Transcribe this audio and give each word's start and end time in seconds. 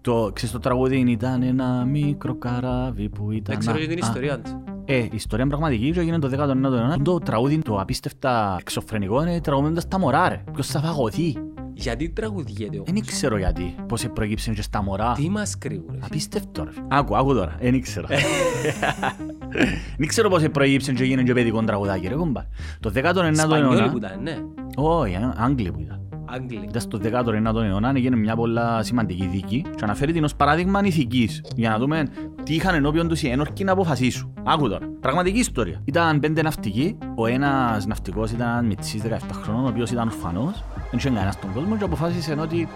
Το, 0.00 0.30
ξέρεις 0.32 0.54
το 0.54 0.58
τραγούδι 0.58 0.96
ήταν 0.96 1.42
ένα 1.42 1.84
μικρό 1.84 2.34
καράβι 2.34 3.08
που 3.08 3.30
ήταν... 3.30 3.44
Δεν 3.46 3.58
ξέρω 3.58 3.78
και 3.78 3.86
την 3.86 4.04
α, 4.04 4.06
ιστορία 4.06 4.38
της. 4.38 4.56
Ε, 4.84 4.96
η 4.96 5.10
ιστορία 5.12 5.44
είναι 5.44 5.54
πραγματική 5.54 5.90
και 5.90 6.00
έγινε 6.00 6.18
το 6.18 6.28
19ο 6.32 6.72
αιώνα. 6.72 6.98
Το 7.02 7.18
τραγούδι 7.18 7.58
το 7.58 7.80
απίστευτα 7.80 8.56
εξωφρενικό 8.60 9.22
είναι 9.22 9.40
τραγουδώντας 9.40 9.88
τα 9.88 9.98
μωρά 9.98 10.28
ρε. 10.28 10.44
Ποιος 10.52 10.66
θα 10.66 10.80
φαγωθεί; 10.80 11.36
Γιατί 11.74 12.08
τραγουδιέται 12.10 12.76
όμως. 12.76 12.90
Δεν 12.92 13.06
ξέρω 13.06 13.36
γιατί. 13.36 13.74
Πώς 13.88 14.06
προέκυψε 14.14 14.52
και 14.52 14.62
στα 14.62 14.82
μωρά. 14.82 15.12
Τι 15.12 15.28
μας 15.28 15.58
κρύβουν. 15.58 15.90
ρε. 15.92 15.98
Απίστευτο 16.02 16.64
ρε. 16.64 16.70
Άκου, 16.88 17.16
άκου 17.16 17.34
τώρα. 17.34 17.56
Δεν 17.60 17.80
ξέρω. 17.80 18.06
Δεν 19.98 20.08
ξέρω 20.08 20.28
πώς 20.28 20.48
προέκυψε 20.52 20.92
και 20.92 21.02
έγινε 21.02 21.22
και 21.22 21.32
παιδικό 21.32 21.62
τραγουδάκι 21.62 22.08
ρε 22.08 22.14
κομπάρ. 22.14 22.44
Το 22.80 22.92
19ο 22.94 23.30
Σπανιόλοι 23.34 23.76
που 23.76 23.82
αιώνα... 23.82 23.92
ήταν, 23.96 24.22
ναι. 24.22 24.38
Όχι, 24.76 25.14
ε, 25.14 25.32
Άγγλοι 25.36 25.70
που 25.70 25.80
ήταν. 25.80 26.09
Άγγλοι. 26.32 26.64
Ήταν 26.68 26.80
στο 26.80 26.98
19ο 27.02 27.62
αιώνα, 27.62 27.92
έγινε 27.94 28.16
μια 28.16 28.36
πολλά 28.36 28.82
σημαντική 28.82 29.26
δίκη 29.26 29.64
και 29.76 29.84
αναφέρει 29.84 30.12
την 30.12 30.24
ως 30.24 30.34
παράδειγμα 30.34 30.80
ηθικής 30.84 31.42
για 31.56 31.70
να 31.70 31.78
δούμε 31.78 32.08
τι 32.42 32.54
είχαν 32.54 32.74
ενώπιον 32.74 33.08
τους 33.08 33.22
οι 33.22 33.28
ένορκοι 33.28 33.64
να 33.64 33.72
αποφασίσουν. 33.72 34.32
Άκου 34.44 34.68
τώρα. 34.68 34.86
Πραγματική 35.00 35.38
ιστορία. 35.38 35.80
Ήταν 35.84 36.20
πέντε 36.20 36.42
ναυτικοί. 36.42 36.98
Ο 37.14 37.26
ένας 37.26 37.86
ναυτικός 37.86 38.30
ήταν 38.30 38.66
μητσής 38.66 39.02
17 39.02 39.16
χρονών, 39.42 39.64
ο 39.64 39.68
οποίος 39.68 39.90
ήταν 39.90 40.06
ορφανός. 40.06 40.64
Δεν 40.74 40.98
είχε 40.98 41.08
κανένας 41.08 41.34
στον 41.34 41.52
κόσμο 41.52 41.76
και 41.76 41.84
αποφάσισε 41.84 42.36
ότι 42.40 42.68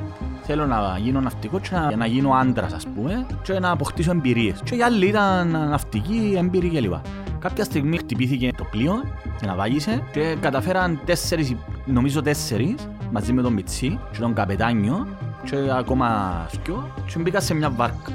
θέλω 0.43 0.67
να 0.67 0.99
γίνω 1.03 1.21
ναυτικός 1.21 1.69
και 1.69 1.75
να, 1.75 1.97
να 1.97 2.07
γίνω 2.07 2.31
άντρας 2.31 2.73
ας 2.73 2.87
πούμε 2.95 3.27
και 3.43 3.59
να 3.59 3.71
αποκτήσω 3.71 4.11
εμπειρίες. 4.11 4.61
Και 4.65 4.75
οι 4.75 4.83
άλλοι 4.83 5.07
ήταν 5.07 5.51
ναυτικοί, 5.51 6.35
έμπειροι 6.37 6.69
κλπ. 6.69 6.95
Κάποια 7.39 7.65
στιγμή 7.65 7.97
χτυπήθηκε 7.97 8.51
το 8.57 8.65
πλοίο 8.71 8.95
και 9.41 9.47
ναυάγησε 9.47 10.03
και 10.13 10.37
καταφέραν 10.41 11.01
τέσσερις, 11.05 11.55
νομίζω 11.85 12.23
τέσσερις, 12.23 12.75
μαζί 13.15 13.33
με 13.33 13.43
τον 13.43 13.53
Μιτσί 13.53 13.99
και 14.13 14.19
τον 14.19 14.35
καπετάνιο 14.35 15.07
και 15.45 15.57
ακόμα 15.71 16.47
δυο 16.65 16.93
και 17.07 17.19
μπήκα 17.19 17.41
σε 17.41 17.55
μια 17.55 17.71
βάρκα. 17.71 18.13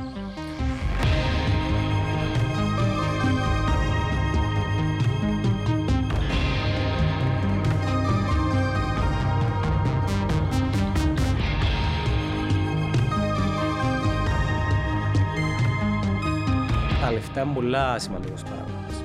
Τα 17.02 17.12
λεφτά 17.12 17.42
είναι 17.42 17.54
πολλά 17.54 18.00
σημαντικός 18.00 18.44
παράγοντας. 18.44 19.04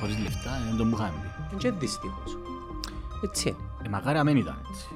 Χωρίς 0.00 0.18
λεφτά 0.18 0.50
δεν 0.68 0.76
τον 0.76 0.90
που 0.90 0.96
είχαμε 0.96 1.12
πει. 1.22 1.28
Είναι 1.50 1.60
και 1.60 1.70
δυστυχώς. 1.70 2.45
Έτσι 3.24 3.48
είναι. 3.48 3.58
Ε, 3.84 3.88
μακάρι 3.88 4.16
να 4.16 4.24
μην 4.24 4.36
ήταν 4.36 4.66
έτσι. 4.70 4.86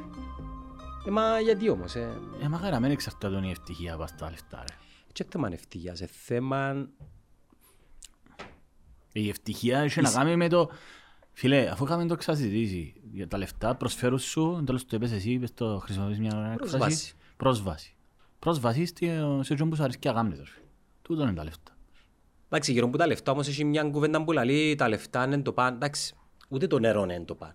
Ε, 1.06 1.10
μα 1.10 1.40
γιατί 1.40 1.70
όμως, 1.70 1.94
ε; 1.94 2.18
Ε, 2.42 2.48
μακάρι 2.48 2.72
να 2.72 2.80
μην 2.80 2.90
εξαρτάται 2.90 3.46
η 3.46 3.50
ευτυχία 3.50 3.94
από 3.94 4.04
τα 4.18 4.30
λεφτά 4.30 4.64
ρε. 4.68 4.74
Και 5.12 5.26
θέμα 5.30 5.46
είναι 5.46 5.56
ευτυχία, 5.56 5.94
σε 5.94 6.06
θέμα... 6.06 6.86
Η 9.12 9.28
ευτυχία 9.28 9.78
έχει 9.78 10.00
να 10.00 10.10
κάνει 10.12 10.36
με 10.36 10.48
το... 10.48 10.70
Φίλε, 11.32 11.68
αφού 11.70 11.84
είχαμε 11.84 12.06
το 12.06 12.16
ξασυζητήσει, 12.16 12.94
για 13.12 13.28
τα 13.28 13.38
λεφτά 13.38 13.74
προσφέρουν 13.76 14.18
σου, 14.18 14.62
τέλος 14.66 14.86
το 14.86 14.96
είπες 14.96 15.12
εσύ, 15.12 15.30
είπες 15.30 15.54
το 15.54 15.78
χρησιμοποιείς 15.82 16.18
μια 16.18 16.36
ωραία 16.36 16.52
έκφραση. 16.52 16.70
Πρόσβαση. 16.76 17.14
Πρόσβαση. 17.36 17.94
Πρόσβαση 18.38 18.84
στη- 18.84 19.10
σε 19.40 19.54
ποιον 19.54 19.68
που 19.68 19.76
σου 19.76 19.82
αρέσει 19.82 19.98
και 19.98 20.08
αγάμνης. 20.08 20.38
ρε 20.38 20.44
φίλε. 20.44 20.64
Τούτο 21.02 21.22
είναι 21.22 21.32
τα 21.32 21.44
λεφτά. 21.44 21.72
Εντάξει, 22.46 22.72
γύρω 22.72 22.88
που 22.88 22.96
τα 22.96 23.06
λεφτά 23.06 23.32
όμως 23.32 23.48
έχει 23.48 23.64
μια 23.64 23.82
κουβέντα 23.84 24.24
που 24.24 24.32
λέει 24.32 24.74
τα 24.74 24.88
λεφτά 24.88 25.24
είναι 25.24 25.42
το 25.42 25.52
παν. 25.52 25.74
Εντάξει, 25.74 26.14
ούτε 26.48 26.66
το 26.66 26.78
νερό 26.78 27.02
είναι 27.02 27.24
το 27.24 27.34
παν. 27.34 27.54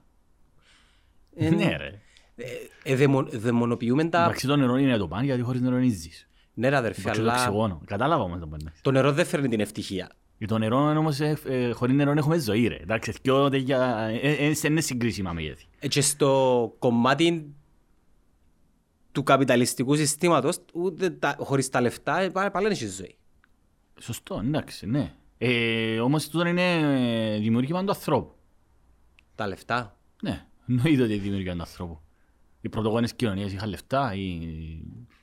Ε, 1.35 1.49
Ναι 1.49 1.75
ρε. 1.77 1.99
Ε, 2.35 2.43
ε, 2.83 2.95
δαιμο- 2.95 3.29
δαιμονοποιούμε 3.29 4.05
τα... 4.05 4.23
Εντάξει 4.23 4.47
το 4.47 4.55
νερό 4.55 4.75
είναι 4.77 4.97
το 4.97 5.07
παν 5.07 5.23
γιατί 5.23 5.41
χωρίς 5.41 5.61
νερό 5.61 5.75
δεν 5.75 5.89
ζεις. 5.91 6.27
Ναι, 6.53 6.69
ρε 6.69 6.75
αδερφέ, 6.75 6.99
Υπάρχει 7.01 7.19
το 7.21 7.29
αλλά 7.29 7.39
οξυγόνο. 7.41 7.81
Κατάλαβα 7.85 8.23
όμως 8.23 8.39
το 8.39 8.47
παν. 8.47 8.73
το 8.81 8.91
νερό 8.91 9.11
δεν 9.11 9.25
φέρνει 9.25 9.47
την 9.47 9.59
ευτυχία. 9.59 10.09
Για 10.37 10.47
το 10.47 10.57
νερό 10.57 10.97
όμως, 10.97 11.19
ε, 11.19 11.37
ε, 11.45 11.71
χωρίς 11.71 11.95
νερό 11.95 12.11
έχουμε 12.11 12.37
ζωή 12.37 12.67
ρε. 12.67 12.75
Εντάξει, 12.75 13.13
δυο 13.21 13.49
τέτοια, 13.49 13.97
ε, 14.11 14.15
ε, 14.29 14.49
ε, 14.49 14.53
είναι 14.67 14.81
συγκρίσιμα 14.81 15.33
μεγέθη. 15.33 15.65
Ε, 15.79 15.87
Και 15.87 16.01
στο 16.01 16.73
κομμάτι 16.79 17.53
του 19.11 19.23
καπιταλιστικού 19.23 19.95
συστήματος, 19.95 20.57
ούτε 20.73 21.09
τα, 21.09 21.35
χωρίς 21.39 21.69
τα 21.69 21.81
λεφτά, 21.81 22.19
ε, 22.19 22.29
πάλι 22.29 22.51
πάλι 22.51 22.65
δεν 22.67 22.73
έχει 22.75 22.87
ζωή. 22.87 23.15
Σωστό, 23.99 24.41
εντάξει, 24.45 24.85
ναι. 24.85 25.13
Ε, 25.37 25.99
όμως 25.99 26.29
τούτο 26.29 26.47
είναι 26.47 26.73
ε, 27.33 27.37
δημιουργήμα 27.39 27.83
του 27.83 27.89
ανθρώπου. 27.91 28.33
Τα 29.35 29.47
λεφτά. 29.47 29.97
Ναι, 30.21 30.45
εννοείται 30.67 31.03
ότι 31.03 31.13
είναι 31.13 31.21
δημιουργία 31.21 31.53
του 31.53 31.61
ανθρώπου. 31.61 31.99
Οι 32.61 32.69
πρωτογόνες 32.69 33.13
κοινωνίες 33.13 33.53
είχαν 33.53 33.69
λεφτά 33.69 34.13
ή 34.15 34.39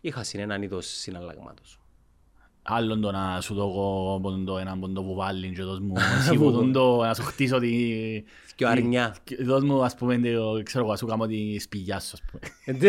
Είχα 0.00 0.24
έναν 0.32 0.62
είδος 0.62 0.86
συναλλαγμάτος. 0.86 1.80
άλλον 2.62 3.00
το 3.00 3.10
να 3.10 3.40
σου 3.40 3.54
δω 3.54 3.62
εγώ 3.68 4.18
πόντο 4.22 4.58
έναν 4.58 4.80
πόντο 4.80 5.02
που 5.02 5.14
βάλει 5.14 5.52
και 5.52 5.62
δώσ' 5.62 5.78
μου 5.80 5.92
εσύ 6.18 6.34
που 6.36 6.52
τον 6.52 6.72
το 6.72 6.96
να 6.96 7.14
σου 7.14 7.22
χτίσω 7.22 7.58
τη... 7.58 7.70
Και 8.56 8.64
ο 8.64 8.68
αρνιά. 8.68 9.16
τη- 9.24 9.42
Δώσ' 9.44 9.62
μου 9.62 9.84
ας 9.84 9.94
πούμε, 9.94 10.18
το- 10.18 10.62
ξέρω 10.62 10.82
εγώ, 10.84 10.92
να 10.92 10.96
σου 10.98 11.06
κάνω 11.06 11.26
τη 11.26 11.58
σπηλιά 11.58 12.00
σου 12.00 12.10
ας 12.12 12.22
πούμε. 12.30 12.40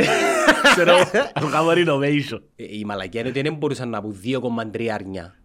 Ε, 0.01 0.05
Ξέρω, 0.73 0.93
το 1.33 1.47
κάνω 1.51 1.69
renovation. 1.75 2.39
Η 2.55 2.85
μαλακιά 2.85 3.19
είναι 3.19 3.29
ότι 3.29 3.41
δεν 3.41 3.53
μπορούσαν 3.55 3.89
να 3.89 4.01
πούν 4.01 4.15
2,3 4.23 4.85
αρνιά. 4.87 5.35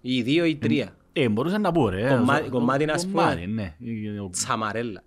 Ή 0.00 0.22
2 0.22 0.26
ή 0.48 0.58
3. 0.62 0.84
Ε, 1.18 1.28
μπορούσα 1.28 1.58
να 1.58 1.72
πω 1.72 1.88
ρε. 1.88 2.08
Κομμάτι- 2.08 2.44
Το- 2.44 2.50
κομμάτι 2.50 2.84
το- 2.86 2.92
να 2.92 2.98
σου 2.98 3.06
κομμάτι, 3.10 3.40
πούμε. 3.44 3.74
ναι. 3.78 4.20
Ο- 4.20 4.30
Τσαμαρέλα. 4.30 5.02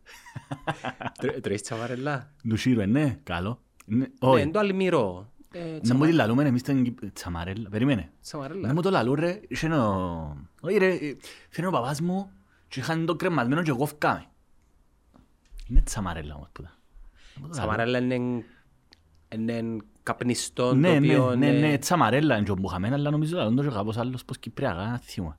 Τρω- 1.20 1.40
Τρώεις 1.42 1.62
τσαμαρέλα. 1.62 2.32
Ντουσίρο, 2.48 2.86
ναι, 2.86 3.20
καλό. 3.24 3.62
Ναι, 3.86 3.98
Ναι, 3.98 4.06
Όχι, 4.20 4.42
είναι 4.42 4.52
το 4.52 4.60
αλμυρό. 4.60 5.32
Ε, 5.52 5.78
να 5.82 5.96
μου 5.96 6.06
τη 6.06 6.12
λαλούμε 6.12 6.44
εμείς 6.44 6.62
στην 6.62 6.84
Κύπ- 6.84 7.14
Τσαμαρέλα. 7.14 7.70
Περίμενε. 7.70 8.12
Τσαμαρέλα. 8.22 8.68
Να 8.68 8.74
μου 8.74 8.82
το 8.82 8.90
λαλούν 8.90 9.14
ρε, 9.16 9.40
είχε 9.48 9.68
ο... 9.68 10.38
Όχι 10.62 10.78
ρε, 10.78 10.94
ε, 10.94 11.16
φέρνει 11.50 11.70
ο 11.70 11.72
παπάς 11.72 12.02
μου 12.02 12.30
και 12.68 12.80
είχαν 12.80 13.06
το 13.06 13.16
κρεμασμένο 13.16 13.62
και 13.64 13.70
εγώ 13.70 13.86
φκάμε. 13.86 14.26
Είναι 15.68 15.82
τσαμαρέλα 15.82 16.36
όμως 16.36 16.48
που 16.52 16.62
τα. 16.62 16.72
Τσαμαρέλα 17.50 17.98
είναι 17.98 18.44
είναι 19.36 19.78
καπνιστό 20.04 20.70
το 20.70 20.76
Ναι, 20.76 20.90
ναι, 20.90 20.96
οποίο 20.98 21.36
ναι, 21.36 21.48
είναι- 21.48 21.68
ναι, 21.68 21.78
τσαμαρέλα 21.78 22.36
είναι 22.36 22.46
και 22.46 22.52
ο 22.52 22.56
Μπουχαμέν, 22.56 22.94
αλλά 22.94 23.10
νομίζω 23.10 23.38
λαλούν 23.38 23.56
το 23.56 23.64
και 23.64 23.70
κάπως 23.70 23.98
άλλος 23.98 24.26
πως 24.26 24.38
Κυπριακά 24.38 25.00
θυμώ. 25.04 25.36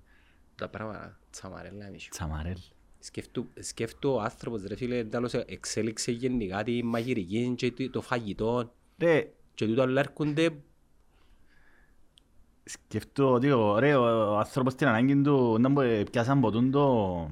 Τα 0.60 0.68
πράγματα. 0.68 1.18
Τσαμαρέλα 1.30 1.86
είναι. 1.88 1.96
Τσαμαρέλα. 2.10 2.60
Σκεφτού, 2.98 3.48
σκεφτού 3.60 4.10
ο 4.10 4.20
άνθρωπος 4.20 4.62
ρε 4.64 4.76
φίλε, 4.76 5.04
τέλος 5.04 5.34
εξέλιξε 5.34 6.10
γενικά 6.12 6.62
τη 6.62 6.82
μαγειρική 6.84 7.54
και 7.56 7.72
το- 7.72 7.90
το 7.90 8.00
φαγητό 8.00 8.72
Ρε, 8.98 9.32
και 9.54 9.66
τούτα 9.66 9.82
όλα 9.82 10.00
έρχονται 10.00 10.56
σκεφτώ 12.64 13.32
ότι 13.32 13.50
ο, 13.50 13.78
ρε, 13.78 13.94
ο, 13.94 14.32
ο 14.32 14.38
άνθρωπος 14.38 14.72
στην 14.72 14.86
ανάγκη 14.86 15.20
του 15.22 15.56
να 15.60 15.68
μου 15.68 15.80
ε, 15.80 16.02
πιάσαν 16.10 16.40
ποτούν 16.40 16.70
το... 16.70 17.30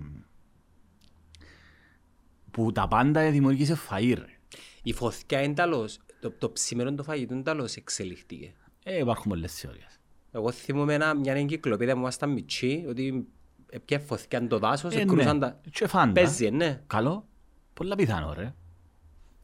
που 2.50 2.72
τα 2.72 2.88
πάντα 2.88 3.30
δημιουργήσε 3.30 3.76
φαΐ 3.90 4.14
ρε. 4.16 4.38
η 4.82 4.92
φωθιά 4.92 5.42
είναι 5.42 5.54
τέλος, 5.54 5.98
το, 6.20 6.30
το 6.30 6.50
ψήμερο 6.50 6.94
το 6.94 7.02
φαγητό 7.02 7.34
είναι 7.34 7.42
τέλος 7.42 7.76
εξελιχτήκε. 7.76 8.54
Ε, 8.84 8.98
υπάρχουν 8.98 9.24
πολλές 9.28 9.54
θεωρίες. 9.54 9.97
Εγώ 10.32 10.50
θυμούμαι 10.52 10.94
ένα, 10.94 11.14
μια 11.14 11.32
εγκυκλοπαίδεια 11.34 11.94
που 11.94 12.00
ήμασταν 12.00 12.30
μητσί, 12.32 12.84
ότι 12.88 13.26
έπια 13.70 13.98
φωθιά 13.98 14.46
το 14.46 14.58
δάσος, 14.58 14.94
Ε, 14.94 15.00
εκρούσαν 15.00 15.38
ναι. 15.38 15.40
τα... 15.46 15.60
Και 15.70 15.86
φάντα. 15.86 16.12
Παίζει, 16.12 16.50
ναι. 16.50 16.82
Καλό. 16.86 17.26
Πολλά 17.74 17.94
πιθανό 17.96 18.32
ρε. 18.32 18.54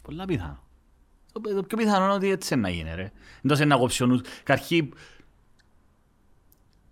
Πολλά 0.02 0.24
πιθανό. 0.24 0.62
Το, 1.32 1.40
το 1.40 1.62
πιο 1.62 1.76
πιθανό 1.76 2.04
είναι 2.04 2.14
ότι 2.14 2.28
έτσι 2.30 2.56
να 2.56 2.68
γίνει 2.68 2.94
ρε. 2.94 3.12
Εντός 3.44 3.58
είναι 3.58 3.66
να 3.68 3.76
κόψει 3.76 4.02
ο 4.02 4.06
νους. 4.06 4.20
Καρχή... 4.42 4.88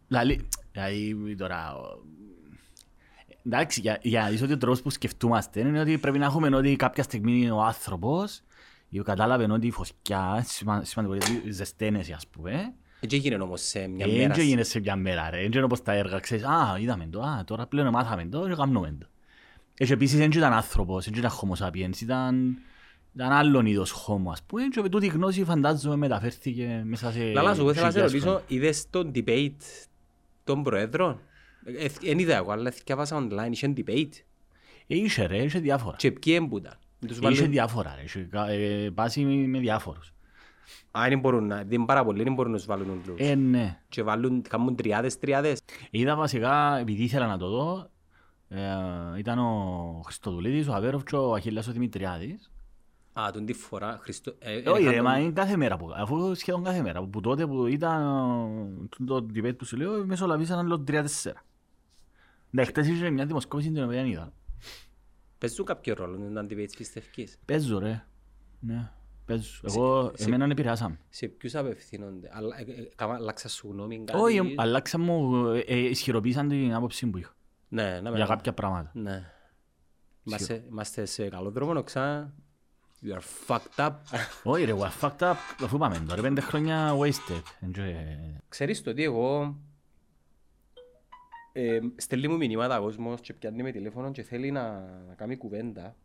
Δηλαδή, 0.08 0.48
δηλαδή 0.72 1.34
τώρα... 1.36 1.74
ο- 1.76 2.02
Εντάξει, 3.46 3.80
για, 3.80 3.98
για 4.02 4.20
να 4.22 4.28
δεις 4.28 4.42
ότι 4.42 4.52
ο 4.52 4.58
τρόπος 4.58 4.82
που 4.82 4.90
σκεφτούμαστε 4.90 5.60
είναι 5.60 5.80
ότι 5.80 5.98
πρέπει 5.98 6.18
να 6.18 6.24
έχουμε 6.24 6.56
ότι 6.56 6.76
κάποια 6.76 7.02
στιγμή 7.02 7.50
ο 7.50 7.62
άνθρωπος 7.62 8.42
ή 8.88 8.98
κατάλαβε 9.00 9.52
ότι 9.52 9.66
η 9.66 9.70
φωτιά, 9.70 10.44
σημα- 10.46 10.84
σημαντικό 10.84 11.16
γιατί 11.16 11.50
ζεσταίνεσαι 11.50 12.12
ας 12.12 12.26
πούμε, 12.26 12.74
Έτσι 13.04 13.16
έγινε 13.16 13.36
όμως 13.36 13.60
σε 13.60 13.86
μια 13.88 14.06
ε, 14.06 14.12
μέρα. 14.12 14.34
δεν 14.34 14.44
γίνεται 14.44 14.62
σε 14.68 14.80
μια 14.80 14.96
μέρα 14.96 15.30
ρε, 15.30 15.36
δεν 15.36 15.52
είναι 15.52 15.62
όπως 15.62 15.82
τα 15.82 15.92
έργα, 15.92 16.18
ξέρεις, 16.18 16.44
α, 16.44 16.76
είδαμε 16.80 17.06
το, 17.10 17.20
α, 17.20 17.44
τώρα 17.46 17.66
πλέον 17.66 17.88
μάθαμε 17.88 18.24
το 18.26 18.48
και 18.48 18.54
κάνουμε 18.54 18.96
το. 19.00 19.06
Και 19.74 19.92
επίσης 19.92 20.18
δεν 20.18 20.30
ήταν 20.30 20.52
άνθρωπος, 20.52 21.04
δεν 21.04 21.14
ήταν 21.18 21.30
homo 21.30 21.66
sapiens, 21.66 22.00
ήταν, 22.00 22.58
ήταν 23.14 23.32
άλλον 23.32 23.66
είδος 23.66 24.06
homo, 24.06 24.30
ας 24.32 24.42
πούμε, 24.42 24.62
και 24.68 24.82
τούτη 24.88 25.06
η 25.06 25.08
γνώση 25.08 25.44
φαντάζομαι 25.44 25.96
μεταφέρθηκε 25.96 26.82
μέσα 26.84 27.12
σε 27.12 27.24
Λαλά 27.32 27.54
σου, 27.54 27.68
ήθελα 27.68 27.86
να 27.86 27.90
σε 27.92 27.98
χιλιάδες 27.98 28.02
ρωτήσω, 28.12 28.24
χρόνια. 28.30 28.44
είδες 28.48 28.86
το 28.90 29.10
debate 29.14 29.86
των 30.44 30.62
προέδρων; 30.62 31.20
Δεν 32.00 32.18
είδα 32.18 32.36
εγώ, 32.36 32.50
αλλά 32.52 32.70
θυκεύασα 32.70 33.26
online, 33.28 33.50
είχε 33.50 33.72
debate. 33.76 34.10
Ε, 34.86 34.94
είχε 34.96 35.26
ρε, 35.26 35.42
είχε 35.42 35.58
διάφορα. 35.58 35.96
Και 35.96 36.12
ποιοι 36.12 36.34
έμπουταν. 36.36 36.78
Τους 37.06 37.16
Ε, 37.16 37.20
Είχε 37.20 37.20
βάλουν- 37.36 37.50
διάφορα 37.50 37.94
ρε, 37.96 38.02
είχε 38.02 38.20
κα- 38.30 38.48
ε, 38.48 38.90
πάση 38.94 39.20
με 39.24 39.46
με 39.46 39.58
διάφορους. 39.58 40.12
Α, 40.90 41.04
δεν 41.08 41.18
μπορούν 41.20 41.46
να, 41.46 41.62
δεν 41.64 41.84
πάρα 41.84 42.04
πολλοί, 42.04 42.22
δεν 42.22 42.34
μπορούν 42.34 42.50
να 42.52 42.56
τους 42.56 42.66
βάλουν 42.66 42.90
όλους. 42.90 43.20
Ε, 43.20 43.34
ναι. 43.34 43.80
Και 43.88 44.02
βάλουν, 44.02 44.42
κάνουν 44.42 44.76
τριάδες, 44.76 45.18
τριάδες. 45.18 45.60
Είδα 45.90 46.16
βασικά, 46.16 46.78
επειδή 46.78 47.02
ήθελα 47.02 47.26
να 47.26 47.38
το 47.38 47.48
δω, 47.48 47.90
ε, 48.48 48.60
ήταν 49.18 49.38
ο 49.38 50.00
Χριστοδουλίδης, 50.04 50.68
ο 50.68 50.72
Αβέροφ 50.74 51.02
και 51.04 51.16
ο 51.16 51.34
Αχιλλάς 51.34 51.68
ο 51.68 51.72
Δημητριάδης. 51.72 52.50
Α, 53.20 53.30
τον 53.32 53.44
τη 53.44 53.52
φορά, 53.52 53.98
Χριστό... 54.02 54.34
ε, 54.38 54.52
Ε, 54.62 54.70
Όχι 54.70 54.80
είχαν 54.80 54.90
ρε, 54.94 54.96
τον- 55.00 55.06
μα 55.06 55.18
είναι 55.18 55.32
κάθε 55.32 55.56
μέρα, 55.56 55.76
που- 55.76 55.92
αφού 55.96 56.34
σχεδόν 56.34 56.62
κάθε 56.64 56.82
μέρα. 56.82 57.02
Που 57.02 57.20
τότε 57.20 57.46
που 57.46 57.66
ήταν 57.66 58.00
ε, 59.00 59.04
το 59.04 59.26
debate 59.34 59.56
που 59.58 59.64
σου 59.64 59.76
λέω, 59.76 60.06
μεσολαβήσαν 60.06 60.58
άλλο 60.58 60.80
τρία-τέσσερα. 60.80 61.42
Ναι, 62.50 62.64
χτες 62.64 62.88
είχε 62.88 63.10
μια 63.10 63.26
δημοσκόπηση 63.26 63.70
την 63.70 63.84
οποία 63.84 64.06
είδα. 64.06 64.32
Παίζουν 65.38 65.64
κάποιο 65.64 65.94
ρόλο 65.94 66.18
με 66.18 66.30
τα 66.32 66.46
debates 66.50 66.74
πιστεύκεις. 66.76 67.38
Παίζω 67.44 67.78
ρε. 67.78 68.04
Ναι, 68.60 68.90
παίζω. 69.36 69.60
Εγώ, 69.62 70.12
σε- 70.14 70.24
εμένα 70.24 70.44
επηρεάσαμε. 70.50 70.98
Σε 71.08 71.26
ποιους 71.26 71.54
απευθύνονται; 71.54 72.30
Αλλά, 72.32 72.56
ε, 72.58 72.62
ε, 72.62 72.88
κάμα- 72.94 73.14
αλλάξα 73.14 73.48
σου 73.48 73.68
γνώμη 73.70 74.04
κάτι; 74.04 74.18
Όχι, 74.20 74.54
αλλάξα 74.56 74.98
μου, 74.98 75.46
ε, 75.46 75.58
ε, 75.58 75.78
ισχυροποίησαν 75.78 76.48
την 76.48 76.74
άποψη 76.74 77.06
που 77.06 77.18
είχα. 77.18 77.34
Ναι, 77.68 78.00
να 78.00 78.10
με- 78.10 78.16
Για 78.16 78.26
κάποια 78.26 78.52
πράγματα. 78.52 78.90
Ναι. 78.94 79.30
Είμαστε, 80.24 80.64
είμαστε 80.70 81.04
σε 81.04 81.28
καλό 81.28 81.50
δρόμο, 81.50 81.78
οξά. 81.78 82.34
You 83.04 83.18
are 83.18 83.22
fucked 83.48 83.86
up. 83.86 83.92
Όχι 84.52 84.64
ρε, 84.64 84.74
what 84.78 85.00
fucked 85.00 85.30
up, 85.30 85.34
αφού 85.62 85.78
πάμε 85.78 86.02
τώρα, 86.08 86.22
πέντε 86.22 86.40
χρόνια 86.40 86.94
wasted. 86.98 87.66
Enjoy. 87.66 87.94
Ξέρεις 88.48 88.82
το 88.82 88.90
ότι 88.90 89.02
εγώ 89.02 89.56
ε, 91.52 91.78
στέλνει 91.96 92.28
μου 92.28 92.36
μηνύματα 92.36 92.78
ο 92.78 92.82
κόσμος 92.82 93.20
και 93.20 93.32
πιάνει 93.32 93.62
με 93.62 93.70
τηλέφωνο 93.70 94.10
και 94.10 94.22
θέλει 94.22 94.50
να, 94.50 94.80
να 95.08 95.14
κάνει 95.14 95.36
κουβέντα. 95.36 95.96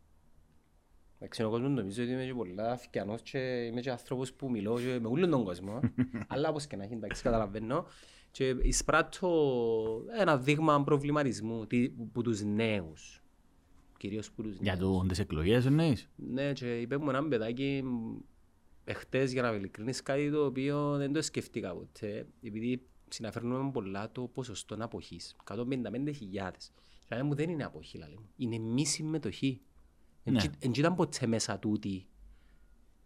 Εντάξει, 1.19 1.43
ο 1.43 1.49
κόσμος 1.49 1.69
νομίζω 1.71 2.03
ότι 2.03 2.11
είμαι 2.11 2.25
και 2.25 2.33
πολλά 2.33 2.71
αυκιανός 2.71 3.21
και 3.21 3.37
είμαι 3.65 3.81
και 3.81 3.91
άνθρωπος 3.91 4.33
που 4.33 4.49
μιλώ 4.49 4.79
και 4.79 4.99
με 5.01 5.07
όλον 5.07 5.29
τον 5.29 5.43
κόσμο. 5.43 5.79
Αλλά 6.27 6.49
όπως 6.49 6.67
και 6.67 6.75
να 6.75 6.83
έχει, 6.83 6.93
εντάξει, 6.93 7.21
καταλαβαίνω. 7.23 7.85
Και 8.31 8.47
εισπράττω 8.61 10.05
ένα 10.19 10.37
δείγμα 10.37 10.83
προβληματισμού 10.83 11.65
τι- 11.67 11.89
που 11.89 12.21
τους 12.21 12.41
νέους. 12.43 13.21
Κυρίως 13.97 14.31
που 14.31 14.41
τους 14.41 14.57
Για 14.61 14.75
νέους. 14.75 14.97
το, 15.01 15.05
τις 15.07 15.19
εκλογές 15.19 15.65
εννοείς; 15.65 16.09
Ναι, 16.15 16.53
και 16.53 16.79
είπε 16.79 16.97
μου 16.97 17.09
έναν 17.09 17.29
παιδάκι 17.29 17.81
μ, 17.83 18.15
εχτες 18.85 19.31
για 19.33 19.41
να 19.41 19.49
με 19.51 19.55
ειλικρινείς 19.57 20.03
κάτι 20.03 20.31
το 20.31 20.45
οποίο 20.45 20.97
δεν 20.97 21.13
το 21.13 21.21
σκεφτήκα 21.21 21.73
ποτέ 21.73 22.25
επειδή 22.43 22.81
συναφέρνουμε 23.09 23.71
πολλά 23.71 24.11
το 24.11 24.21
ποσοστό 24.21 24.75
αποχής 24.79 25.35
155.000 25.43 26.71
και 27.07 27.15
λέει 27.15 27.23
μου 27.23 27.35
δεν 27.35 27.49
είναι 27.49 27.63
αποχή 27.63 27.97
λέει 27.97 28.15
μου. 28.19 28.29
είναι 28.37 28.57
μη 28.57 28.85
συμμετοχή 28.85 29.49
Ναι. 29.49 29.76
Δεν 30.59 30.71
ήταν 30.75 30.95
ποτέ 30.95 31.27
μέσα 31.27 31.59
τούτη 31.59 32.07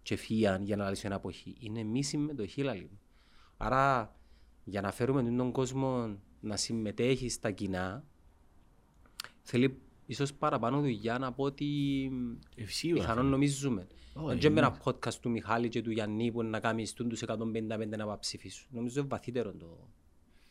και 0.01 0.15
φύγαν 0.15 0.63
για 0.63 0.75
να 0.75 0.89
λύσουν 0.89 1.11
αποχή 1.11 1.55
είναι 1.59 1.83
μη 1.83 2.03
συμμετοχή 2.03 2.61
λέει 2.63 2.87
μου. 2.91 2.99
άρα 3.57 4.15
για 4.63 4.81
να 4.81 4.91
φέρουμε 4.91 5.23
τον 5.37 5.51
κόσμο 5.51 6.17
να 6.39 6.57
συμμετέχει 6.57 7.29
στα 7.29 7.51
κοινά 7.51 8.03
θέλει 9.41 9.77
ίσως 10.05 10.33
παραπάνω 10.33 10.79
δουλειά 10.79 11.17
να 11.17 11.31
πω 11.31 11.43
ότι 11.43 11.65
Ε, 12.55 12.65
σίγουρα. 12.65 13.01
πιθανόν 13.01 13.25
νομίζουμε. 13.25 13.87
Όχι, 14.13 14.27
Δεν 14.27 14.37
και 14.39 14.49
με 14.49 14.59
ένα 14.59 14.77
podcast 14.83 15.13
του 15.13 15.29
Μιχάλη 15.29 15.69
και 15.69 15.81
του 15.81 15.91
Γιάννη 15.91 16.31
που 16.31 16.43
να 16.43 16.59
κάνεις 16.59 16.93
τους 16.93 17.21
155 17.21 17.97
να 17.97 18.05
πάει 18.05 18.17
ψηφίσουν. 18.19 18.67
Νομίζω 18.71 18.99
είναι 18.99 19.09
βαθύτερο 19.09 19.51
το, 19.53 19.87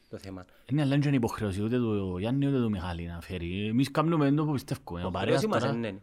το 0.08 0.18
θέμα. 0.18 0.44
Είναι 0.70 0.80
αλλά 0.82 0.90
δεν 0.90 1.00
είναι 1.02 1.16
υποχρέωση 1.16 1.62
ούτε 1.62 1.76
του 1.76 2.16
Γιάννη 2.18 2.46
ούτε 2.46 2.60
του 2.60 2.70
Μιχάλη 2.70 3.06
να 3.06 3.20
φέρει. 3.20 3.66
Εμείς 3.66 3.90
κάνουμε 3.90 4.32
το 4.32 4.44
που 4.44 4.52
πιστεύουμε. 4.52 5.04
Ο 5.04 5.10
παρέας 5.10 5.28
Χρέωση 5.38 5.46
μας 5.46 5.60
τώρα- 5.62 5.74
είναι, 5.76 5.90
ναι. 5.90 5.98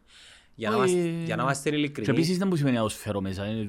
Για 0.60 0.70
να 0.70 0.76
Όχι, 0.78 0.94
είμαστε- 0.98 1.26
Για 1.26 1.36
να 1.36 1.44
είμαστε 1.44 1.70
Και 1.70 1.76
ειλικρινείς. 1.76 2.10
επίσης 2.10 2.38
δεν 2.38 2.48
μου 2.48 2.56
σημαίνει 2.56 2.76
να 2.76 2.84
τους 2.84 2.96
φέρω 2.96 3.22
μέσα. 3.22 3.44
Ε, 3.46 3.68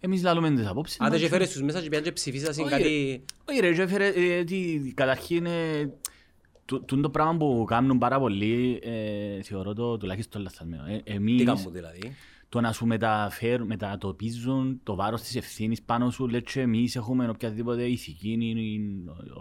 Εμείς 0.00 0.22
λαλούμε 0.22 0.50
τις 0.50 0.66
απόψεις 0.66 1.00
Άντε 1.00 1.10
μας. 1.10 1.20
και 1.20 1.28
φέρεις 1.28 1.52
τους 1.52 1.62
μέσα 1.62 1.82
και 1.82 1.88
πιάνε 1.88 2.04
και 2.04 2.12
ψηφίσασαν 2.12 2.64
Όχι, 2.64 2.72
κάτι... 2.72 3.24
Όχι 3.50 3.60
ρε, 3.60 3.72
και 3.74 3.82
έφερε, 3.82 4.06
ε, 4.08 4.44
τι, 4.44 4.78
καταρχήν, 4.94 5.46
ε, 5.46 5.90
το, 6.64 6.80
το, 6.82 7.00
το 7.00 7.10
πράγμα 7.10 7.36
που 7.36 7.64
κάνουν 7.66 7.98
πάρα 7.98 8.18
πολλοί, 8.18 8.80
ε, 8.82 9.42
θεωρώ 9.42 9.72
το 9.74 9.96
τουλάχιστον 9.96 10.42
λαθασμένο. 10.42 10.84
Ε, 10.86 10.96
Τι 11.04 11.12
εμείς, 11.12 11.44
κάνουν 11.44 11.72
δηλαδή; 11.72 12.14
το 12.48 12.60
να 12.60 12.72
σου 12.72 12.86
μεταφέρουν, 12.86 13.66
μετατοπίζουν 13.66 14.80
το 14.82 14.94
βάρος 14.94 15.20
της 15.22 15.36
ευθύνης 15.36 15.82
πάνω 15.82 16.10
σου, 16.10 16.28
λέει 16.28 16.42
και 16.42 16.60
εμείς 16.60 16.96
έχουμε 16.96 17.28
οποιαδήποτε 17.28 17.82
ηθική, 17.82 18.28
ή- 18.40 18.60
ή 18.60 18.80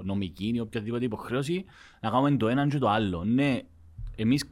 νομική, 0.04 0.52
ή 0.56 0.60
οποιαδήποτε 0.60 1.06
υποχρέωση, 1.06 1.66
να 2.02 2.10
κάνουμε 2.10 2.38
το 2.38 2.48
ένα 2.48 2.68
και 2.68 2.78
το 2.78 2.90
άλλο. 2.90 3.24
Ναι, 3.24 3.60
εμείς, 4.16 4.44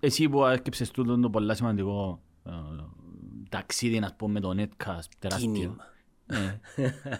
εσύ 0.00 0.28
που 0.28 0.44
έσκεψες 0.44 0.90
τούτο 0.90 1.18
το 1.20 1.30
πολλά 1.30 1.54
σημαντικό 1.54 2.22
ε, 2.46 2.50
ταξίδι, 3.48 3.98
να 3.98 4.14
πούμε, 4.16 4.32
με 4.32 4.40
το 4.40 4.54
netcast, 4.56 5.04
τεράστιο. 5.18 5.52
Κίνημα. 5.52 5.76
Ναι, 6.26 6.60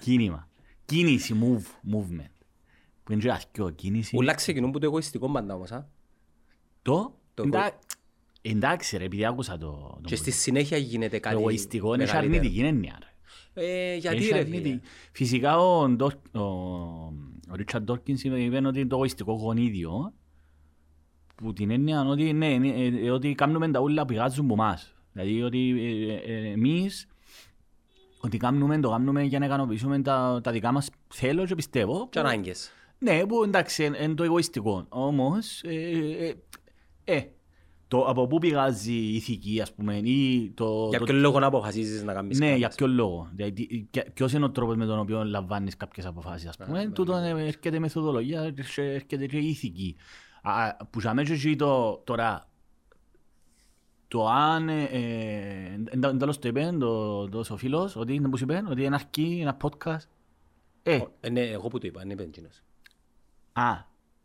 κίνημα. 0.01 0.49
Κίνηση, 0.85 1.35
move, 1.43 1.95
movement. 1.95 2.31
Που 3.05 3.13
είναι 3.13 3.21
και 3.23 3.31
ασκιό, 3.31 3.71
κίνηση. 3.71 4.17
Ούλα 4.17 4.35
ξεκινούν 4.35 4.71
που 4.71 4.79
το 4.79 4.87
εγωιστικό 4.87 5.31
πάντα 5.31 5.55
όμως. 5.55 5.71
α. 5.73 5.89
Το, 6.83 7.15
Το 7.35 7.43
εντά- 7.43 7.79
εντάξει 8.43 8.97
ρε, 8.97 9.05
επειδή 9.05 9.25
άκουσα 9.25 9.59
το... 9.59 9.67
το 9.71 10.01
Και 10.05 10.17
στη 10.17 10.31
συνέχεια 10.31 10.77
γίνεται 10.77 11.17
το 11.17 11.23
κάτι 11.29 11.37
εγωιστικό 11.37 11.95
είναι 11.95 12.05
και 12.05 12.11
μεγαλύτερο. 12.11 12.39
αρνητική 12.39 12.67
έννοια. 12.67 12.99
ρε. 13.01 13.09
Ε, 13.55 13.97
γιατί 13.97 14.17
Έχει 14.17 14.29
ρε 14.33 14.39
αρνητική. 14.39 14.63
φίλε. 14.69 14.81
Φυσικά 15.13 15.59
ο, 15.59 15.89
Ντόρ- 15.89 16.37
ο, 16.37 16.41
ο 17.51 17.55
Ρίτσαρντ 17.55 17.85
Ντόρκινς 17.85 18.23
είπε 18.25 18.43
είπε 18.43 18.67
ότι 18.67 18.79
είναι 18.81 18.89
το 18.89 18.95
εγωιστικό 18.97 19.33
γονίδιο 19.33 20.13
που 21.43 21.53
την 21.53 21.71
έννοια 21.71 22.05
ότι, 22.07 22.33
ναι, 22.33 22.49
ναι, 22.49 22.69
ε, 22.69 23.07
ε, 23.07 23.11
ότι 23.11 23.35
κάνουμε 23.35 23.71
τα 23.71 23.81
ούλα 23.81 24.05
πηγάζουν 24.05 24.45
από 24.45 24.55
εμάς. 24.63 24.95
Δηλαδή 25.13 25.43
ότι 25.43 25.75
ε, 26.27 26.33
ε, 26.33 26.51
εμείς 26.51 27.07
ότι 28.21 28.37
κάνουμε 28.37 28.81
το 28.81 28.91
κάνουμε 28.91 29.23
για 29.23 29.39
να 29.39 29.45
ικανοποιήσουμε 29.45 30.03
τα, 30.03 30.41
τα 30.43 30.51
δικά 30.53 30.73
μας 30.73 30.91
θέλω 31.09 31.47
και 31.47 31.55
πιστεύω. 31.55 32.09
Και 32.11 32.19
ανάγκες. 32.19 32.71
Ναι, 32.99 33.27
που 33.27 33.43
εντάξει, 33.43 33.85
είναι 33.85 34.15
το 34.15 34.23
εγωιστικό. 34.23 34.87
Όμως, 34.89 35.63
ε, 35.63 36.35
ε, 37.05 37.15
ε, 37.17 37.23
το 37.89 38.05
από 38.05 38.27
πού 38.27 38.39
πηγάζει 38.39 38.93
η 38.93 39.15
ηθική, 39.15 39.61
ας 39.61 39.73
πούμε, 39.75 39.97
ή 39.97 40.51
το... 40.55 40.87
Για 40.91 40.99
το- 40.99 41.05
ποιον 41.05 41.19
λόγο 41.19 41.39
να 41.39 41.47
αποφασίζεις 41.47 42.03
να 42.03 42.13
κάνεις 42.13 42.39
ναι, 42.39 42.47
κάτι. 42.47 42.59
για 42.59 42.69
ποιο 42.69 42.87
λόγο. 42.87 43.29
Δηλαδή, 43.35 43.89
ποια- 43.91 44.07
ποιος 44.15 44.33
είναι 44.33 44.45
ο 44.45 44.51
τρόπος 44.51 44.77
με 44.77 44.87
τον 44.87 44.99
οποίο 44.99 45.25
λαμβάνεις 45.25 45.77
κάποιες 45.77 46.07
αποφάσεις, 46.07 46.49
ας 46.49 46.57
πούμε. 46.57 46.91
Τούτο 46.95 47.15
ε, 47.17 47.29
έρχεται 47.31 47.77
η 47.77 47.79
μεθοδολογία, 47.79 48.51
και 48.51 48.83
έρχεται 48.83 49.27
και 49.27 49.37
η 49.37 49.49
ηθική. 49.49 49.97
Α, 50.43 50.77
Που 50.91 51.01
για 51.01 51.15
μέσω 51.15 51.33
εκεί 51.33 51.57
το, 51.57 51.97
τώρα, 51.97 52.49
το 54.09 54.27
αν, 54.29 54.69
ε, 54.69 54.83
ε, 54.85 55.65
εν- 55.91 56.03
εν 56.05 56.19
τέλος 56.19 56.39
το 56.39 56.49
είπε, 56.49 56.71
το, 56.79 57.29
το 57.29 57.45
ο 57.51 57.57
φίλος, 57.57 57.97
ότι 57.97 58.15
είναι 58.15 58.29
που 58.29 58.37
σου 58.37 58.45
είπε, 58.45 58.63
ότι 58.69 58.85
είναι 58.85 58.95
αρκεί 58.95 59.39
ένα 59.43 59.57
podcast. 59.63 60.07
Ε, 60.83 61.01
Ε, 61.21 61.31
ναι, 61.31 61.41
εγώ 61.41 61.69
που 61.69 61.79
το 61.79 61.87
είπα, 61.87 62.01
δεν 62.01 62.11
είπε 62.11 62.23
εκείνος. 62.23 62.63
α, 63.53 63.73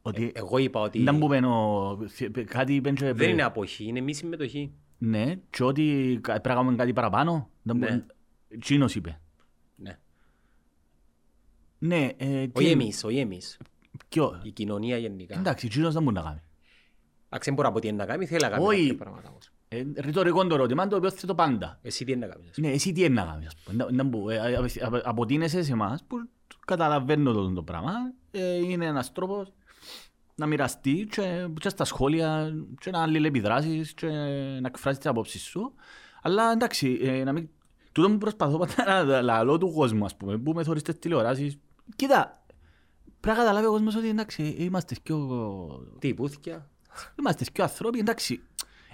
ότι 0.01 0.31
Εγώ 0.35 0.57
είπα 0.57 0.79
ότι 0.79 0.99
ήταν 0.99 1.19
που 1.19 1.33
είπε 1.33 1.45
ο- 1.45 1.99
κάτι 2.45 2.75
είπε 2.75 2.91
και 2.91 3.13
δεν 3.13 3.29
είναι 3.29 3.43
αποχή, 3.43 3.83
είναι 3.87 4.01
μη 4.01 4.13
συμμετοχή. 4.13 4.73
Ναι, 4.97 5.35
και 5.49 5.63
ότι 5.63 6.17
κα- 6.21 6.31
πρέπει 6.31 6.47
να 6.47 6.53
κάνουμε 6.55 6.75
κάτι 6.75 6.93
παραπάνω. 6.93 7.49
Δεν 7.63 7.77
Ναι. 7.77 7.87
μπο- 7.97 8.05
Τσίνος 8.59 8.95
είπε. 8.95 9.19
Ναι. 9.75 9.99
Ναι, 11.79 12.09
ε, 12.17 12.47
τι- 12.47 12.51
Όχι 12.63 12.69
εμείς, 12.69 13.03
όχι 13.03 13.17
εμείς. 13.17 13.57
Ποιο; 14.09 14.39
Η 14.43 14.51
κοινωνία 14.51 14.97
γενικά. 14.97 15.37
Εντάξει, 15.37 15.67
τσίνος 15.67 15.93
δεν 15.93 16.03
μπορεί 16.03 16.15
να 16.15 16.21
κάνει. 16.21 16.41
Εντάξει, 17.25 17.49
δεν 17.49 17.53
μπορώ 17.53 17.67
να 17.67 17.73
πω 17.73 17.79
τι 17.79 17.87
είναι 17.87 17.97
να 17.97 18.05
κάνει, 18.05 18.25
θέλει 18.25 18.41
να 18.41 18.49
κάνει 18.49 18.65
Όχι. 18.65 18.81
κάποια 18.81 18.95
πράγματα 18.97 19.29
όμως. 19.29 19.49
Ε, 19.67 19.83
ρητορικό 19.97 20.47
το 20.47 20.55
ερώτημα, 20.55 20.87
το 20.87 20.95
οποίο 20.95 21.11
θέτω 21.11 21.35
πάντα. 21.35 21.79
Εσύ 21.81 22.05
τι 22.05 22.11
είναι 22.11 22.25
να 22.25 22.33
κάνεις. 22.33 22.49
ας 22.49 22.55
πούμε. 22.55 22.67
Ναι, 22.67 22.73
εσύ 22.73 22.91
τι 22.91 23.03
είναι 23.03 23.13
να 23.13 23.23
κάνεις, 23.25 23.47
ας 23.47 23.55
πούμε. 23.55 23.83
Να- 23.83 23.91
να 23.91 24.03
μπω, 24.03 24.29
ε, 24.29 24.35
ε, 24.35 24.83
απο- 24.85 25.01
Αποτείνεσαι 25.03 25.63
σε 25.63 25.71
εμάς 25.71 26.03
που 26.07 26.17
καταλαβαίνω 26.65 27.31
το, 27.33 27.53
το 27.53 27.63
πράγμα. 27.63 27.91
Ε, 28.31 28.55
είναι 28.55 28.85
ένας 28.85 29.11
τρόπος 29.11 29.53
να 30.35 30.45
μοιραστεί 30.45 31.07
και, 31.11 31.47
και 31.59 31.69
στα 31.69 31.85
σχόλια 31.85 32.53
και 32.79 32.89
να 32.91 33.01
αλληλεπιδράσεις 33.01 33.93
και 33.93 34.07
να 34.61 34.67
εκφράσεις 34.67 34.99
τις 34.99 35.09
απόψεις 35.09 35.41
σου. 35.43 35.73
Αλλά 36.21 36.51
εντάξει, 36.51 36.99
ε, 37.01 37.23
να 37.23 37.31
μην... 37.31 37.49
Τούτο 37.91 38.09
που 38.09 38.17
προσπαθώ 38.17 38.57
πάντα 38.57 38.95
να 38.95 39.21
λαλώ 39.21 39.57
του 39.57 39.71
κόσμου, 39.73 40.05
ας 40.05 40.15
πούμε, 40.15 40.37
που 40.37 40.51
με 40.53 40.63
θωρείς 40.63 40.81
τις 40.81 40.99
τηλεοράσεις. 40.99 41.57
Κοίτα, 41.95 42.44
πρέπει 43.25 43.37
να 43.37 43.43
καταλάβει 43.43 43.65
ο 43.65 43.71
κόσμος 43.71 43.95
ότι 43.95 44.09
εντάξει, 44.09 44.43
είμαστε 44.43 44.95
πιο 45.03 45.17
Τι, 45.99 46.13
πούθηκια. 46.13 46.69
Είμαστε 47.19 47.45
και 47.51 47.61
άνθρωποι, 47.61 47.99
εντάξει. 47.99 48.41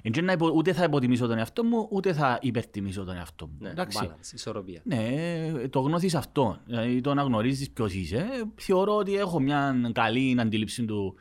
Εν 0.02 0.12
και 0.12 0.22
να 0.22 0.32
υπο- 0.32 0.52
ούτε 0.56 0.74
θα 0.74 0.84
υποτιμήσω 0.84 1.28
τον 1.28 1.38
εαυτό 1.38 1.64
μου, 1.64 1.88
ούτε 1.92 2.14
θα 2.14 2.40
υπερτιμήσω 2.42 3.04
τον 3.04 3.16
εαυτό 3.16 3.48
μου. 3.48 3.58
Ναι, 3.60 3.70
εντάξει. 3.70 4.00
balance, 4.02 4.34
ισορροπία. 4.34 4.82
Ναι, 4.84 5.68
το 5.70 5.80
γνώθεις 5.80 6.16
αυτό. 6.16 6.58
Δηλαδή 6.66 7.02
το 7.02 7.14
να 7.14 7.22
γνωρίζεις 7.22 7.72
ποιος 7.72 7.94
είσαι. 7.94 8.28
Θεωρώ 8.56 8.96
ότι 8.96 9.16
έχω 9.16 9.40
μια 9.40 9.76
καλή 9.94 10.36
αντίληψη 10.40 10.86
του 10.86 11.16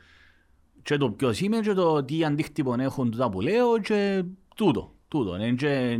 και 0.83 0.97
το 0.97 1.11
ποιος 1.11 1.39
είμαι 1.41 1.59
και 1.59 1.73
το 1.73 2.03
τι 2.03 2.23
αντίκτυπο 2.23 2.75
έχουν 2.79 3.11
τούτα 3.11 3.29
που 3.29 3.41
λέω 3.41 3.79
και 3.79 4.23
τούτο. 4.55 4.95
τούτο. 5.07 5.33
Εν 5.33 5.55
και, 5.55 5.67
ε, 5.67 5.93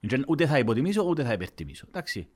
εν 0.00 0.08
και 0.08 0.24
ούτε 0.28 0.46
θα 0.46 0.58
υποτιμήσω 0.58 1.02
ούτε 1.02 1.24
θα 1.24 1.32
υπερτιμήσω. 1.32 1.84
Εντάξει. 1.88 2.28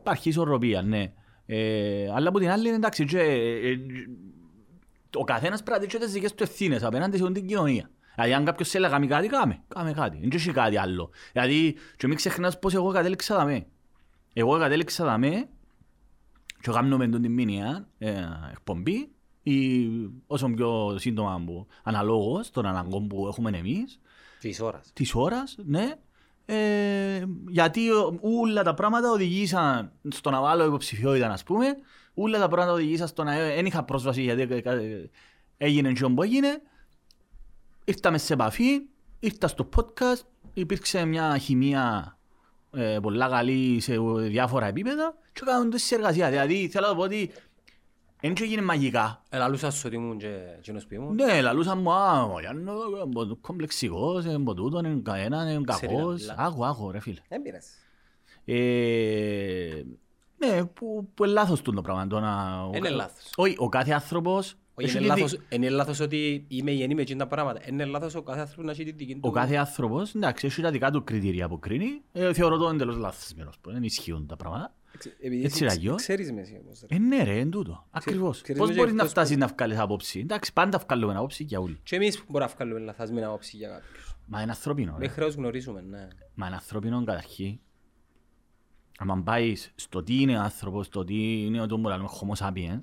Υπάρχει 0.00 0.28
ισορροπία, 0.28 0.82
ναι. 0.82 1.12
Ε, 1.52 2.10
αλλά 2.14 2.28
από 2.28 2.38
την 2.38 2.50
άλλη, 2.50 2.68
εντάξει, 2.68 3.04
και, 3.04 3.18
ε, 3.18 3.70
ε, 3.70 3.78
ο 5.14 5.24
καθένας 5.24 5.62
πρέπει 5.62 5.78
να 5.78 5.84
δείξει 5.86 5.98
τις 5.98 6.12
δικές 6.12 6.34
του 6.34 6.42
ευθύνες 6.42 6.82
απέναντι 6.82 7.16
σε 7.16 7.22
όλη 7.22 7.32
την 7.34 7.46
κοινωνία. 7.46 7.90
Δηλαδή 8.14 8.32
αν 8.34 8.44
κάποιος 8.44 8.68
θέλει 8.68 8.84
να 8.84 8.90
κάνει 8.90 9.06
κάτι, 9.06 9.28
κάμε, 9.28 9.62
κάμε 9.68 9.92
κάτι. 9.92 10.18
Δεν 10.18 10.28
έχει 10.32 10.52
κάτι 10.52 10.76
άλλο. 10.78 11.10
Δηλαδή 11.32 11.76
και 11.96 12.06
μην 12.06 12.16
ξεχνάς 12.16 12.58
πως 12.58 12.74
εγώ 12.74 12.92
κατέληξα 12.92 13.36
δαμέ. 13.36 13.66
Εγώ 14.32 14.58
κατέληξα 14.58 15.04
δαμέ 15.04 15.48
και 16.60 16.70
κάνουμε 16.70 17.08
τον 17.08 17.22
την 17.22 17.32
μήνυα 17.32 17.88
ε, 17.98 18.14
εκπομπή 18.50 19.08
ή 19.42 19.86
όσο 20.26 20.48
πιο 20.48 20.96
σύντομα 20.98 21.42
που 21.46 21.66
αναλόγως 21.82 22.50
των 22.50 22.66
αναγκών 22.66 23.08
που 23.08 23.26
έχουμε 23.26 23.50
εμείς 23.58 24.00
Της 24.40 24.60
ώρας. 24.60 24.90
της 24.92 25.14
ώρας, 25.14 25.56
ναι, 25.64 25.94
Ε, 26.52 27.22
γιατί 27.48 27.90
ο- 27.90 28.18
όλα 28.22 28.62
τα 28.62 28.74
πράγματα 28.74 29.10
οδηγήσαν 29.10 29.92
στο 30.08 30.30
να 30.30 30.40
βάλω 30.40 30.64
υποψηφιότητα, 30.64 31.26
ας 31.32 31.42
πούμε. 31.42 31.66
Όλα 32.14 32.38
τα 32.38 32.48
πράγματα 32.48 32.72
οδηγήσαν 32.76 33.08
στο 33.08 33.24
να 33.24 33.32
δεν 33.36 33.66
είχα 33.66 33.84
πρόσβαση 33.84 34.22
γιατί 34.22 34.42
ε, 34.42 34.56
ε, 34.56 35.10
έγινε 35.56 35.92
και 35.92 36.04
όπου 36.04 36.22
έγινε. 36.22 36.62
Ήρθαμε 37.84 38.18
σε 38.18 38.32
επαφή, 38.32 38.80
ήρθα 39.20 39.48
στο 39.48 39.68
podcast, 39.76 40.20
υπήρξε 40.54 41.04
μια 41.04 41.38
χημεία 41.38 42.16
ε, 42.72 42.98
πολλά 43.02 43.28
καλή 43.28 43.80
σε 43.80 43.96
διάφορα 44.18 44.66
επίπεδα 44.66 45.14
και 45.32 45.40
κάνουν 45.44 45.70
τόση 45.70 45.94
εργασία. 45.94 46.30
Δηλαδή 46.30 46.68
θέλω 46.68 46.86
να 46.86 46.94
πω 46.94 47.02
ότι 47.02 47.30
δεν 48.20 48.34
και 48.34 48.42
έγινε 48.44 48.62
μαγικά. 48.62 49.22
Ελαλούσας 49.30 49.74
σου 49.74 49.82
ότι 49.86 49.96
ήμουν 49.96 50.18
και 50.18 50.36
εκείνος 50.58 50.86
που 50.86 50.94
ήμουν. 50.94 51.14
Ναι, 51.14 51.40
λαλούσαν 51.40 51.78
μου, 51.80 51.92
α, 51.92 52.22
ο 52.22 52.40
Γιάννο, 52.40 52.72
είναι 53.22 53.36
κομπλεξικός, 53.40 54.24
είναι 54.24 54.34
από 54.34 54.54
τούτον, 54.54 54.84
είναι 54.84 55.00
κανένα, 55.04 55.50
είναι 55.50 55.60
Ξέρει 55.66 55.92
να 55.94 55.98
κακός. 55.98 56.20
μιλά. 56.20 56.34
Άκου, 56.38 56.64
άκου, 56.66 56.90
ρε 56.90 57.00
φίλε. 57.00 57.20
Δεν 57.28 57.42
πειράζει. 57.42 57.68
Ε, 58.44 59.82
ναι, 60.38 60.64
που, 60.64 61.08
που 61.14 61.24
είναι 61.24 61.32
λάθος 61.32 61.62
τούτο 61.62 61.80
πράγμα. 61.82 62.06
Το 62.06 62.20
να... 62.20 62.62
ο 62.64 62.70
Είναι 62.74 62.88
κα- 62.88 62.94
λάθος. 62.94 63.32
Όχι, 63.36 63.54
ο 63.58 63.68
κάθε 63.68 63.92
άνθρωπος... 63.92 64.54
Όχι, 64.74 64.88
έχει 64.88 64.96
είναι 65.04 65.14
τη 65.14 65.20
δι- 65.20 65.22
λάθος- 65.22 65.40
Είναι 65.48 65.68
λάθος 65.68 66.00
ότι 66.00 66.44
είμαι 66.48 66.70
γεννή 66.70 66.94
με 66.94 67.00
εκείνα 67.02 67.18
τα 67.18 67.26
πράγματα. 67.26 67.60
Είναι 67.68 67.84
λάθος 67.84 68.14
ο 68.14 68.22
κάθε 68.22 68.40
άνθρωπος 68.40 68.64
να 68.64 68.70
έχει 68.70 68.84
τη 68.84 68.92
δική 68.92 69.14
του. 69.14 69.20
Ο 69.22 69.30
κάθε 69.30 69.56
άνθρωπος, 69.56 70.14
εντάξει, 70.14 70.46
έχει 70.46 70.62
τα 70.62 70.70
δικά 70.70 70.90
του 70.90 71.04
κριτήρια 71.04 71.48
που 71.48 71.58
κρίνει. 71.58 72.00
Ε, 72.12 72.32
θεωρώ 72.32 72.56
το 72.56 72.68
εντελώς 72.68 72.96
λάθος 72.96 73.32
που 73.60 73.70
δεν 73.72 73.82
ισχύουν 73.82 74.26
τα 74.26 74.36
πράγματα. 74.36 74.74
Εξ- 74.94 75.06
επειδή 75.06 75.44
Έτσι, 75.44 75.64
εσύ 75.64 75.64
Ραγιώ. 75.64 75.94
Ξέρεις 75.94 76.32
με 76.32 76.40
εσύ 76.40 76.60
όμως. 76.64 76.80
ρε. 76.88 76.96
Ε, 76.96 76.98
ναι 76.98 77.22
ρε, 77.22 77.38
είναι 77.38 77.50
τούτο. 77.50 77.86
Ακριβώς. 77.90 78.42
ξέρεις 78.42 78.60
Πώς 78.60 78.68
με 78.70 78.74
μπορείς 78.76 78.90
και 78.90 78.96
να 78.96 79.02
πώς- 79.02 79.12
φτάσεις 79.12 79.36
να 79.36 79.46
βγάλεις 79.46 79.78
άποψη; 79.78 80.18
Εντάξει, 80.20 80.52
πάντα 80.52 80.78
βγάλουμε 80.86 81.14
άποψη 81.16 81.44
για 81.44 81.60
όλοι. 81.60 81.80
Και 81.82 81.96
εμείς 81.96 82.22
μπορούμε 82.28 82.50
να 82.50 82.56
βγάλουμε 82.56 82.80
λαθασμένα 82.80 83.26
άποψη 83.26 83.56
για 83.56 83.68
κάποιους. 83.68 84.16
Μα 84.26 84.42
είναι 84.42 84.50
ανθρώπινο, 84.50 84.92
ρε. 84.92 84.98
Μέχρι 84.98 85.20
να 85.20 85.26
τους 85.26 85.34
γνωρίζουμε, 85.34 85.80
ναι. 85.80 86.08
Μα 86.34 86.46
είναι 86.46 86.54
ανθρώπινο 86.54 87.04
καταρχήν. 87.04 87.58
Αν 88.98 89.22
πάεις 89.22 89.72
στο 89.74 90.02
τι 90.02 90.20
είναι 90.20 90.38
άνθρωπος, 90.38 90.86
στο 90.86 91.04
τι 91.04 91.44
είναι 91.44 91.66
το 91.66 91.78
που 91.78 91.88
λέμε 91.88 92.04
homo 92.20 92.46
sapiens, 92.46 92.80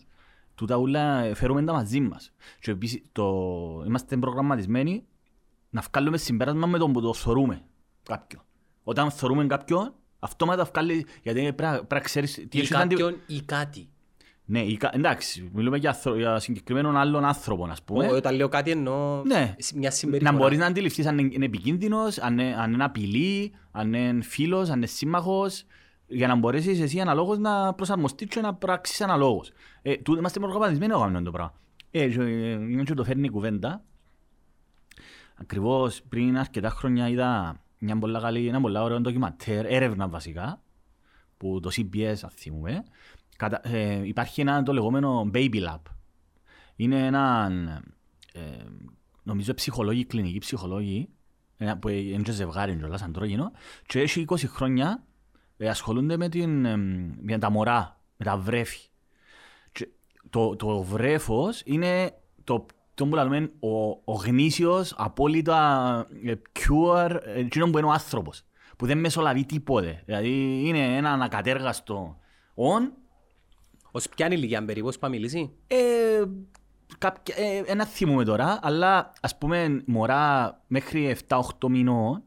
τούτα 0.56 0.76
ούλα 0.76 1.20
ε, 1.24 1.34
φέρουμε 1.34 1.64
τα 1.64 1.74
μαζί 1.74 2.00
μας. 2.00 2.34
Και 2.60 2.72
επίσης 2.72 3.02
το... 3.12 3.24
είμαστε 3.88 4.18
προγραμματισμένοι 4.18 5.06
να 5.70 5.82
βγάλουμε 5.92 6.18
συμπέρασμα 6.18 6.68
με 6.68 6.78
τον 6.78 6.94
που 6.94 7.02
το 7.02 7.14
θωρούμε 7.14 7.66
κάποιον. 8.04 8.42
Όταν 8.84 9.12
θωρούμε 9.12 9.46
κάποιον, 9.46 9.94
αυτόματα 10.20 10.64
βγάλει, 10.64 11.06
γιατί 11.24 11.40
πρέπει 11.40 11.62
να- 11.62 11.72
πρέπει 11.72 11.94
να 11.94 12.00
ξέρεις 12.00 12.34
τι 12.34 12.58
Ή 12.58 12.60
έχει 12.62 12.76
αντι- 12.76 12.98
κάποιον 13.00 13.20
ή 13.28 13.42
κάτι. 13.42 13.90
Ναι, 14.50 14.60
ή 14.62 14.78
κα- 14.78 14.92
εντάξει, 14.94 15.50
μιλούμε 15.54 15.78
για, 15.78 15.90
άνθρω- 15.90 16.18
για 16.18 16.40
συγκεκριμένον 16.40 16.98
άλλον 16.98 17.26
άνθρωπο, 17.26 17.66
ας 17.72 17.84
πούμε. 17.84 18.08
Ω, 18.08 18.16
Όταν 18.16 18.36
λέω 18.36 18.48
κάτι 18.50 18.72
εννοώ 18.72 19.22
Ναι. 19.26 19.56
μια 19.76 19.92
συμπεριφορά. 19.92 20.32
Να 20.32 20.38
μπορείς 20.38 20.58
να 20.58 20.66
αντιληφθείς 20.66 21.06
αν 21.06 21.18
είναι 21.18 21.30
είναι 21.34 21.46
επικίνδυνος, 21.46 22.18
αν 22.18 22.34
είναι, 22.40 22.56
αν 22.60 22.74
είναι 22.74 22.84
απειλή, 22.84 23.54
αν 23.72 23.94
είναι 23.94 24.22
φίλος, 24.24 24.70
αν 24.70 24.78
είναι 24.78 24.86
σύμμαχος, 24.86 25.64
για 26.08 26.28
να 26.28 26.36
μπορέσεις 26.36 26.80
εσύ 26.80 27.00
αναλόγως 27.00 27.38
να 27.38 27.74
προσαρμοστείς 27.74 28.28
και 28.28 28.42
να 28.42 28.54
πράξεις 28.54 29.02
αναλόγως. 29.02 29.52
Ε, 29.82 29.96
τούτο 29.96 30.20
είμαστε 30.20 30.40
προγραμματισμένοι 30.40 30.92
να 30.94 30.98
κάνουμε 31.00 31.22
το 31.22 31.32
πράγμα. 31.32 31.54
Ε, 31.92 32.08
και, 32.08 32.22
ε, 32.22 32.52
είναι 32.52 32.84
και 32.84 32.94
το 32.94 33.04
φέρνει 33.04 33.26
η 33.26 33.30
κουβέντα. 33.30 33.84
Ακριβώς 35.36 36.02
πριν 36.10 36.38
αρκετά 36.38 36.70
χρόνια 36.70 37.08
είδα 37.10 37.62
μια 37.78 37.98
πολλά 37.98 38.20
καλή, 38.20 38.48
ένα 38.48 38.62
πολλά 38.62 38.84
ωραίο 38.84 39.00
ντοκιματέρ, 39.00 39.66
έρευνα 39.66 40.08
βασικά, 40.08 40.62
που 41.38 41.60
το 41.60 41.70
CBS 41.76 42.16
αν 42.22 42.30
θυμούμε. 42.30 42.84
Κατα, 43.38 43.62
ε, 43.64 44.08
υπάρχει 44.08 44.42
ένα 44.42 44.64
το 44.64 44.74
λεγόμενο 44.74 45.30
Baby 45.34 45.68
Lab. 45.68 45.82
Είναι 46.76 47.06
ένα, 47.06 47.52
ε, 48.34 48.42
νομίζω 49.24 49.54
ψυχολόγοι, 49.54 50.06
κλινικοί 50.06 50.38
ψυχολόγοι, 50.38 51.10
ένα 51.58 51.78
που 51.78 51.90
είναι 51.90 52.22
και 52.22 52.32
ζευγάρι 52.32 52.76
κιόλας, 52.76 53.02
αντρόγινο, 53.02 53.52
και 53.86 54.00
έχει 54.00 54.26
20 54.30 54.48
χρόνια 54.48 55.04
ε, 55.58 55.70
ασχολούνται 55.70 56.18
με, 56.18 56.30
την, 56.30 56.66
ε, 56.66 56.78
με 57.22 57.38
τα 57.40 57.50
μωρά, 57.50 58.02
με 58.18 58.26
τα 58.26 58.38
βρέφη. 58.38 58.90
Και 59.72 59.88
το, 60.30 60.56
το 60.56 60.82
βρέφος 60.82 61.62
είναι 61.66 62.14
το, 62.44 62.66
το 62.98 63.06
που 63.06 63.16
λέμε 63.16 63.52
ο, 63.60 63.90
ο 63.90 64.14
γνήσιος, 64.14 64.94
απόλυτα 64.98 66.08
ε, 66.26 66.34
pure, 66.54 67.18
ε, 67.24 67.40
εκείνο 67.40 67.70
που 67.70 67.78
είναι 67.78 67.88
ο 67.88 67.92
άνθρωπος, 67.92 68.44
που 68.78 68.86
δεν 68.86 68.98
μεσολαβεί 68.98 69.46
τίποτε. 69.46 70.02
Δηλαδή 70.06 70.62
είναι 70.66 70.96
ένα 70.96 71.12
ανακατέργαστο 71.12 72.18
όν, 72.54 72.94
Ως 73.92 74.10
ποια 74.10 74.28
ηλικία 74.28 74.66
περίπου, 74.66 74.88
ως 74.88 74.98
πάμε 74.98 75.16
μιλήσει. 75.16 75.52
ε, 75.68 75.78
κάποια, 76.98 77.36
ε, 77.38 77.64
ένα 77.66 77.86
θυμούμε 77.86 78.24
τώρα, 78.24 78.60
αλλά 78.62 79.14
ας 79.22 79.38
πούμε 79.38 79.84
μωρά 79.86 80.58
μέχρι 80.68 81.18
7-8 81.28 81.40
μηνών, 81.70 82.24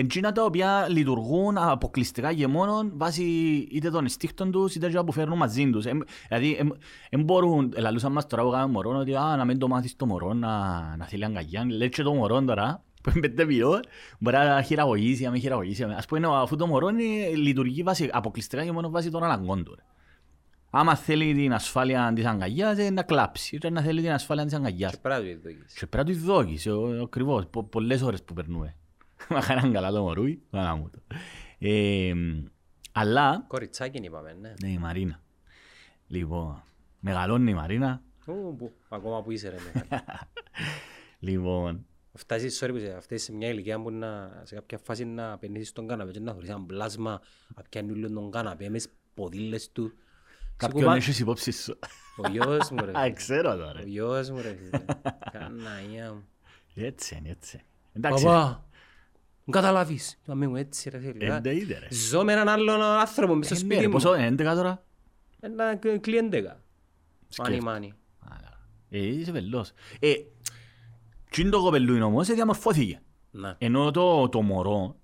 Εντζίνα 0.00 0.32
τα 0.32 0.44
οποία 0.44 0.86
λειτουργούν 0.88 1.58
αποκλειστικά 1.58 2.34
και 2.34 2.46
μόνο 2.46 2.90
βάσει 2.92 3.22
είτε 3.70 3.90
των 3.90 4.04
εστίχτων 4.04 4.50
τους 4.50 4.74
είτε 4.74 4.90
και 4.90 5.02
που 5.02 5.12
φέρνουν 5.12 5.36
μαζί 5.36 5.70
τους. 5.70 5.84
Δηλαδή, 6.28 6.72
δεν 7.10 7.22
μπορούν, 7.22 7.72
λαλούσαν 7.76 8.12
μας 8.12 8.26
τώρα 8.26 8.42
που 8.42 8.50
κάνουμε 8.50 8.72
μωρό, 8.72 8.98
ότι 8.98 9.14
α, 9.14 9.36
να 9.36 9.44
μην 9.44 9.58
το 9.58 9.68
μάθεις 9.68 9.96
το 9.96 10.06
μωρό 10.06 10.32
να, 10.32 10.48
να 10.96 11.04
θέλει 11.04 11.24
αγκαγιά. 11.24 11.64
Λέει 11.68 11.88
και 11.88 12.02
το 12.02 12.14
μωρό 12.14 12.42
τώρα, 12.42 12.82
που 13.02 13.10
είναι 13.10 13.20
πέντε 13.20 13.46
ποιό, 13.46 13.80
μπορεί 14.18 14.36
να 14.36 14.62
χειραγωγήσει, 14.62 15.24
να 15.24 15.30
μην 15.30 15.40
χειραγωγήσει. 15.40 15.84
Ας 15.84 16.06
πούμε, 16.06 16.28
αφού 16.30 16.56
το 16.56 16.66
μωρό 16.66 16.88
λειτουργεί 17.36 17.82
βάσει, 17.82 18.08
αποκλειστικά 18.12 18.64
και 18.64 18.72
μόνο 18.72 18.90
βάσει 18.90 19.10
των 19.10 19.22
αναγκών 19.22 19.64
του. 19.64 19.78
Άμα 20.70 20.94
θέλει 20.94 21.34
την 21.34 21.52
ασφάλεια 21.52 22.12
της 22.14 22.24
αγκαγιάς, 22.24 22.78
ε, 22.78 22.90
να 22.90 23.02
κλάψει. 23.02 23.58
Ή 23.62 23.70
να 23.70 23.80
θέλει 23.80 24.00
την 24.02 24.10
ασφάλεια 24.10 24.44
της 24.44 24.54
αγκαγιάς. 24.54 24.92
Και 24.92 24.98
πρέπει 25.02 25.24
να 25.24 25.34
του 25.34 25.40
δόγεις. 25.42 25.74
Και 25.78 25.86
πρέπει 25.86 26.10
να 26.10 26.16
του 26.16 26.24
δόγεις, 26.24 26.66
ε, 26.66 26.72
ακριβώς, 27.02 27.46
που 28.24 28.34
περνούμε. 28.34 28.74
Μα 29.30 29.40
χαράν 29.40 29.72
καλά 29.72 29.90
το 29.90 30.02
μωρούι, 30.02 30.42
καλά 30.50 30.76
μου 30.76 30.90
το. 30.90 30.98
Ε, 31.58 32.12
αλλά, 32.92 33.44
Κοριτσάκι 33.48 33.98
είπαμε, 33.98 34.36
ναι. 34.40 34.54
ναι 34.62 34.68
η 34.68 34.78
Μαρίνα. 34.78 35.22
Λοιπόν, 36.06 36.62
μεγαλώνει 37.00 37.50
η 37.50 37.54
Μαρίνα. 37.54 38.02
Ου, 38.26 38.54
που- 38.58 38.72
Ακόμα 38.88 39.22
που 39.22 39.30
είσαι 39.30 39.48
ρε. 39.48 39.56
μεγάλη. 39.64 40.02
Λοιπόν, 41.18 41.84
Φτάσεις, 42.12 42.62
sorry, 42.62 42.68
που 42.72 42.78
σε- 42.78 43.00
φτάσεις 43.00 43.22
σε 43.24 43.32
μια 43.32 43.48
ηλικία 43.48 43.80
που 43.82 43.90
να, 43.90 44.40
σε 44.44 44.54
κάποια 44.54 44.78
φάση 44.78 45.04
να 45.04 45.38
πενήσεις 45.38 45.68
στον 45.68 45.86
καναπέ 45.86 46.10
και 46.10 46.20
να 46.20 46.32
θωρείς 46.32 46.48
ένα 46.48 46.60
πλάσμα 46.66 47.20
να 47.56 47.62
πιάνει 47.62 47.92
όλο 47.92 48.10
τον 48.12 48.30
καναπέ 48.30 48.68
μες 48.68 48.88
ποδήλες 49.14 49.72
του. 49.72 49.92
κάποιον 50.56 50.78
Ξεκουμπά- 50.80 50.96
έχεις 50.96 51.18
υπόψη 51.18 51.52
σου. 51.52 51.78
Ο 52.16 52.28
γιος 52.28 52.70
μου 52.70 52.84
ρε. 52.84 52.90
Α, 52.90 53.00
φίλε. 53.02 53.10
ξέρω 53.12 53.56
τώρα. 53.56 53.80
Ο 53.80 53.86
γιος 53.86 54.30
μου 54.30 54.40
ρε. 54.42 54.54
φίλε. 54.56 54.84
Καναγιά 55.32 56.12
μου. 56.12 56.24
Έτσι 56.74 57.16
είναι, 57.16 57.28
έτσι. 57.30 57.56
είναι. 57.56 57.64
Εντάξει, 57.92 58.24
Παπά, 58.24 58.46
μου 58.48 58.64
καταλάβεις. 59.50 60.18
Να 60.24 60.34
μην 60.34 60.50
μου 60.50 60.56
έτσι 60.56 60.90
ρε 60.90 60.98
φίλε. 60.98 61.24
εννοείται 61.24 61.78
ρε. 61.78 61.86
Ζω 61.94 62.24
με 62.24 62.32
έναν 62.32 62.48
άλλον 62.48 62.82
άνθρωπο 62.82 63.34
μες 63.34 63.46
στο 63.46 63.54
Ε, 63.54 63.58
ναι, 63.58 63.64
σπίτι 63.64 63.80
ρε, 63.80 63.86
μου. 63.86 63.92
Πόσο, 63.92 64.14
είναι 64.16 64.28
11 64.28 64.36
τώρα; 64.54 64.84
Ένα 65.40 65.76
κλειέντεκα. 66.00 66.48
Μάνι 66.48 67.54
Σκέφτε. 67.54 67.62
μάνι. 67.62 67.92
Άρα, 68.28 68.60
Ε, 68.90 69.06
είσαι 69.06 69.32
βελός. 69.32 69.72
Ε, 70.00 70.12
τι 71.30 71.40
είναι 71.40 71.50
το 71.50 71.60
κοπελούιν 71.62 72.02
όμως, 72.02 72.28
ε, 72.28 72.34
διαμορφώθηκε. 72.34 73.00
Να. 73.30 73.54
Ενώ 73.58 73.90
το, 73.90 74.28
το 74.28 74.42
μωρό 74.42 74.96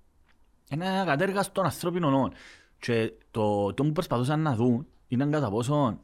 είναι 0.71 0.85
ένα 0.85 1.05
κατέργαστο 1.05 1.61
ανθρώπινο 1.61 2.09
νόν. 2.09 2.31
Και 2.79 3.13
το, 3.31 3.73
το 3.73 3.83
που 3.83 3.91
προσπαθούσαν 3.91 4.39
να 4.41 4.55
δουν 4.55 4.87
είναι 5.07 5.25
κατά 5.25 5.49
πόσο 5.49 5.99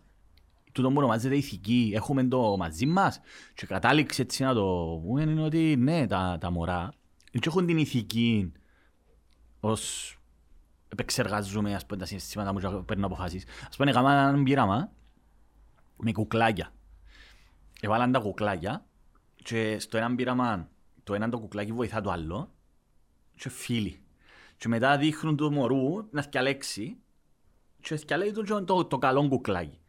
τούτο 0.72 0.88
που 0.88 0.94
ονομάζεται 0.98 1.36
ηθική 1.36 1.92
έχουμε 1.96 2.24
το 2.24 2.58
μαζί 2.58 2.86
μας 2.86 3.20
και 3.54 3.66
κατάληξε 3.66 4.22
έτσι 4.22 4.44
να 4.44 4.54
το 4.54 5.00
πούμε 5.06 5.22
είναι 5.22 5.44
ότι 5.44 5.76
ναι 5.78 6.08
τα, 6.08 6.38
τα 6.40 6.52
μωρά 6.52 6.94
δεν 7.34 7.42
έχουν 7.46 7.66
την 7.66 7.78
ηθική 7.78 8.52
ως 9.60 10.18
επεξεργαζούμε 10.88 11.76
ας 11.76 11.86
πούμε 11.86 12.00
τα 12.00 12.06
συναισθήματα 12.06 12.54
μου 12.54 12.60
και 12.60 12.68
παίρνω 12.68 13.06
αποφάσεις. 13.06 13.46
Ας 13.70 13.76
πούμε 13.76 13.90
έκανα 13.90 14.12
έναν 14.12 14.44
πείραμα 14.44 14.92
με 15.98 16.12
κουκλάκια. 16.12 16.74
Έβαλαν 17.82 18.12
τα 18.12 18.20
κουκλάκια 18.20 18.86
και 19.36 19.80
στο 19.80 19.98
έναν 19.98 20.16
πείραμα 20.16 20.70
το 21.04 21.14
ένα 21.14 21.30
το 21.30 21.40
κουκλάκι 21.40 21.72
βοηθά 21.72 22.02
το 22.02 22.12
άλλο 22.12 22.54
και 23.36 23.50
φίλοι. 23.50 24.04
Και 24.58 24.68
μετά 24.68 24.98
δείχνουν 24.98 25.36
το 25.36 25.52
μωρού 25.52 26.08
να 26.12 26.22
θυκαλέξει 26.22 26.98
και 27.80 27.96
θυκαλέει 27.96 28.32
το, 28.32 28.64
το, 28.64 28.86
το 28.86 28.98
καλό 28.98 29.28
κουκλάκι. 29.28 29.80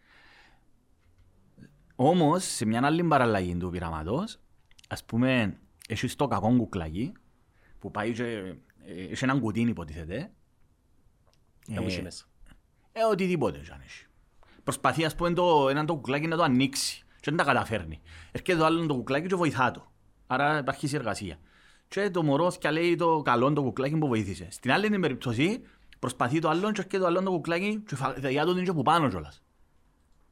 Όμως, 1.96 2.44
σε 2.44 2.64
μια 2.64 2.80
άλλη 2.84 3.04
παραλλαγή 3.04 3.56
του 3.56 3.70
πειραματός, 3.70 4.40
ας 4.88 5.04
πούμε, 5.04 5.58
έχει 5.88 6.08
το 6.08 6.26
κακό 6.26 6.56
κουκλάκι 6.56 7.12
που 7.84 7.90
πάει 7.90 8.12
και 8.12 8.24
ε, 8.24 9.02
έχει 9.10 9.24
έναν 9.24 9.40
κουτί 9.40 9.60
υποτίθεται. 9.60 10.32
Να 11.66 11.80
μου 11.80 11.86
είσαι 11.88 12.02
μέσα. 12.02 12.24
Ε, 12.92 13.02
οτιδήποτε 13.04 13.58
κι 13.58 13.70
αν 13.70 13.80
έχει. 13.84 14.06
Προσπαθεί, 14.62 15.04
ας 15.04 15.14
πούμε, 15.14 15.32
το, 15.32 15.68
έναν 15.68 15.86
το 15.86 15.94
κουκλάκι 15.94 16.26
να 16.26 16.36
το 16.36 16.42
ανοίξει 16.42 17.04
και 17.20 17.30
δεν 17.30 17.36
τα 17.36 17.44
καταφέρνει. 17.44 18.00
Έρχεται 18.32 18.58
το 18.58 18.64
άλλο 18.64 18.86
το 18.86 18.94
κουκλάκι 18.94 19.26
και 19.26 19.34
βοηθά 19.34 19.70
το. 19.70 19.92
Άρα 20.26 20.58
υπάρχει 20.58 20.86
συνεργασία. 20.86 21.38
Και 21.88 22.10
το 22.10 22.22
μωρό 22.22 22.52
και 22.58 22.70
λέει 22.70 22.96
το 22.96 23.22
καλό 23.22 23.52
το 23.52 23.62
κουκλάκι 23.62 23.96
που 23.96 24.06
βοήθησε. 24.06 24.48
Στην 24.50 24.72
άλλη 24.72 24.90
την 24.90 25.00
περίπτωση 25.00 25.60
προσπαθεί 25.98 26.38
το 26.38 26.48
άλλο 26.48 26.60
και 26.72 26.80
έρχεται 26.80 26.98
το 26.98 27.06
άλλο 27.06 27.22
το 27.22 27.30
κουκλάκι 27.30 27.82
και 27.86 27.96
φα- 27.96 28.12
διά 28.18 28.44
του 28.44 28.54
την 28.54 28.64
και 28.64 28.72
που 28.72 28.82
πάνω 28.82 29.08
κιόλας. 29.08 29.42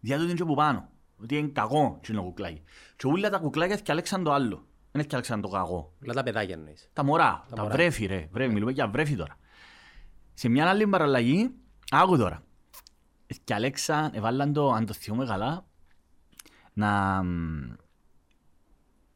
Διά 0.00 0.18
του 0.18 0.26
την 0.26 0.36
και 0.36 0.44
που 0.44 0.54
πάνω. 0.54 0.88
Ότι 1.16 1.36
είναι 1.36 1.48
κακό 1.48 1.98
και 2.02 2.12
το 2.12 2.22
κουκλάκι. 2.22 2.62
Και 2.96 3.06
όλα 3.06 3.30
τα 3.30 3.38
κουκλάκια 3.38 3.76
θυκαλέξαν 3.76 4.22
το 4.22 4.32
άλλο. 4.32 4.66
Δεν 4.92 5.00
έφτιαξαν 5.00 5.40
το 5.40 5.48
κακό. 5.48 5.92
Όλα 6.04 6.14
τα 6.14 6.22
παιδάκια 6.22 6.54
εννοείς. 6.54 6.88
Τα 6.92 7.04
μωρά, 7.04 7.44
τα, 7.54 7.62
μωρά. 7.62 7.74
βρέφη 7.74 8.06
ρε, 8.06 8.28
βρέφη, 8.32 8.52
μιλούμε 8.52 8.72
για 8.72 8.88
βρέφη 8.88 9.16
τώρα. 9.16 9.36
Σε 10.34 10.48
μια 10.48 10.68
άλλη 10.68 10.86
παραλλαγή, 10.86 11.54
άκου 11.90 12.16
τώρα. 12.16 12.42
Και 13.44 13.54
Αλέξα, 13.54 14.10
έβαλαν 14.14 14.52
το, 14.52 14.70
αν 14.70 14.86
το 14.86 14.92
θυμούμε 14.92 15.24
καλά, 15.26 15.64
να, 16.72 17.22
μ, 17.22 17.72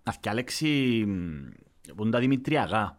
να 0.02 0.12
φτιαλέξει 0.12 1.04
μ, 1.06 1.48
που 1.94 2.02
είναι 2.02 2.10
τα 2.10 2.18
Δημητριακά. 2.18 2.98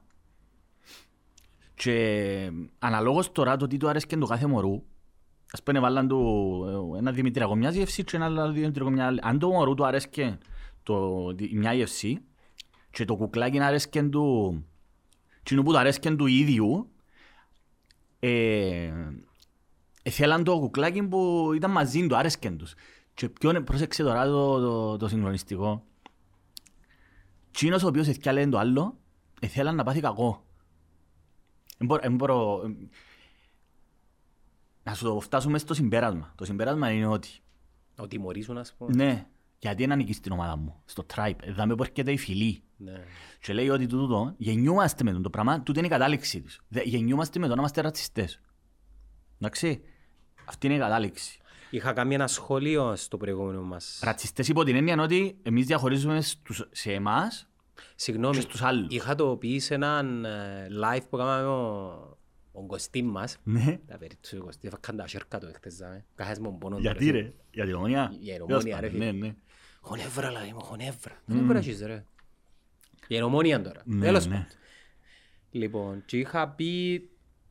Και 1.76 2.52
αναλόγως 2.80 3.32
τώρα 3.32 3.56
το 3.58 3.68
τι 3.68 3.78
του 3.78 3.90
άρεσκε 3.90 4.18
το 4.18 4.26
κάθε 4.26 4.48
μωρού, 4.48 4.84
ας 5.52 5.64
πούμε 5.64 5.80
βάλαν 5.80 6.08
του 6.08 6.92
ε, 6.96 6.98
ένα 6.98 7.12
Δημητριακό 7.12 7.56
μια 7.56 7.70
γεύση 7.70 8.04
και 8.04 8.16
ένα 8.16 8.26
άλλο 8.26 8.52
Δημητριακό 8.52 8.90
μια 8.90 9.06
άλλη. 9.06 9.20
Αν 9.24 9.40
το 9.40 9.50
μωρού 9.50 9.74
του 9.74 9.86
άρεσκε 9.86 10.38
το, 10.84 11.36
τη- 11.36 11.56
μια 11.56 11.74
γεύση 11.74 12.22
και 12.98 13.06
το 13.06 13.16
κουκλάκι 13.16 13.60
άρεσκε 13.60 14.04
του, 14.04 14.66
κοινού 15.44 15.64
που 15.64 15.72
του 15.72 15.78
άρεσκε 15.78 16.12
του 16.12 16.26
ίδιου, 16.26 16.92
ε, 18.20 18.92
Θέλαν 20.10 20.44
το 20.44 20.60
κουκλάκι 20.60 21.04
που 21.04 21.52
ήταν 21.56 21.72
μαζί 21.72 22.08
του, 22.08 22.16
άρεσκεν 22.16 22.58
τους. 22.58 22.74
Και 23.14 23.30
ποιον, 23.30 23.64
πρόσεξε 23.64 24.04
τώρα 24.04 24.26
το, 24.26 24.60
το, 24.60 24.98
το 24.98 25.08
συγκλονιστικό. 25.08 25.84
Τσίνος 27.52 27.84
ο 27.84 27.88
οποίος 27.88 28.08
εθιάλεγε 28.08 28.50
το 28.50 28.58
άλλο, 28.58 28.98
ήθελαν 29.42 29.76
να 29.76 29.84
πάθει 29.84 30.00
κακό. 30.00 30.46
Εν 31.78 31.86
μπορώ, 31.88 32.02
εν 32.04 32.16
μπορώ, 32.16 32.62
ε, 32.66 32.88
να 34.84 34.94
σου 34.94 35.04
το 35.04 35.20
φτάσουμε 35.20 35.58
στο 35.58 35.74
συμπέρασμα. 35.74 36.34
Το 36.36 36.46
συμπέρασμα 36.46 36.92
είναι 36.92 37.08
ότι, 37.08 37.30
Ότι 37.98 38.08
τιμωρήσουν 38.08 38.58
ας 38.58 38.74
πούμε. 38.74 39.04
ναι, 39.04 39.28
γιατί 39.60 39.88
να 39.88 39.96
νικείς 39.96 40.20
την 40.20 40.32
ομάδα 40.32 40.56
μου, 40.56 40.82
στο 40.86 41.06
tribe, 41.16 41.38
εδώ 41.42 41.76
που 41.76 41.84
έρχεται 41.84 42.12
η 42.12 42.18
φιλή. 42.18 42.62
Ναι. 42.78 43.04
Και 43.42 43.54
λέει 43.54 43.70
ότι 43.70 43.88
τούτο 43.88 44.34
γεννιούμαστε 44.38 45.04
με 45.04 45.12
το 45.14 45.30
πράγμα, 45.30 45.62
τούτο 45.62 45.80
είναι 45.80 45.88
η 45.88 45.92
κατάληξη 45.92 46.42
της. 46.42 46.60
Δε- 46.68 46.82
Γεννιούμαστε 46.84 47.40
με 47.40 47.48
το 47.48 47.54
να 47.56 47.60
είμαστε 47.60 47.82
ρατσιστές. 47.82 48.42
Εντάξει, 49.40 49.82
αυτή 50.46 50.66
είναι 50.68 50.76
η 50.76 50.80
κατάληξη. 50.80 51.40
Είχα 51.70 51.94
κάνει 51.94 52.14
ένα 52.14 52.28
σχόλιο 52.28 52.96
στο 52.96 53.18
προηγούμενο 53.18 53.62
μας. 53.62 54.00
Ρατσιστές 54.04 54.48
υπό 54.48 54.64
την 54.64 54.76
έννοια 54.76 55.02
ότι 55.02 55.38
εμείς 55.44 55.66
διαχωρίζουμε 55.66 56.22
στους, 56.22 56.68
σε 56.72 56.92
εμάς 56.94 57.50
Συγγνώμη, 57.96 58.36
και 58.36 58.42
στους 58.42 58.62
άλλους. 58.62 58.96
είχα 58.96 59.16
το 59.16 59.36
πει 59.36 59.60
σε 59.60 59.74
έναν 59.74 60.26
ε, 60.26 60.68
live 60.84 61.02
που 61.10 61.18
κάναμε 61.18 61.48
ο, 61.48 62.18
ο 62.52 62.66
Κωστή 62.66 63.02
μας. 63.02 63.38
Ναι. 63.44 63.80
Τα 63.88 63.98
περίπτωση 63.98 64.36
του 64.36 64.44
Κωστή, 64.44 64.68
έφακαν 64.68 64.96
τα 64.98 65.08
σέρκα 65.08 65.40
του 65.40 65.46
εχθές, 65.48 65.76
δάμε. 65.78 66.06
Κάχες 66.16 66.40
μου 66.40 66.58
πόνο. 66.58 66.78
Γιατί 66.78 67.10
ρε, 67.12 67.34
για 67.52 67.66
την 67.66 67.74
ομονία. 67.76 68.14
Για 68.20 68.34
την 68.34 68.44
Ομόνια, 68.44 68.80
ρε, 68.80 68.88
Ναι, 68.90 68.94
φίλε. 68.94 69.12
ναι. 69.12 69.36
Χωνεύρα 69.82 70.32
λέει 70.32 70.52
μου, 70.54 70.62
χωνεύρα. 70.62 71.22
Χωνεύρα 71.28 71.58
έχεις 71.58 71.82
ρε. 71.82 72.04
Για 73.08 73.26
ομόνια 73.26 73.62
τώρα. 73.62 73.82
Ναι, 73.86 74.06
Τέλος 74.06 74.28
ναι. 74.28 74.34
πάντων. 74.34 74.48
Λοιπόν, 75.52 76.04
και 76.06 76.18
είχα 76.18 76.50
πει, 76.50 77.02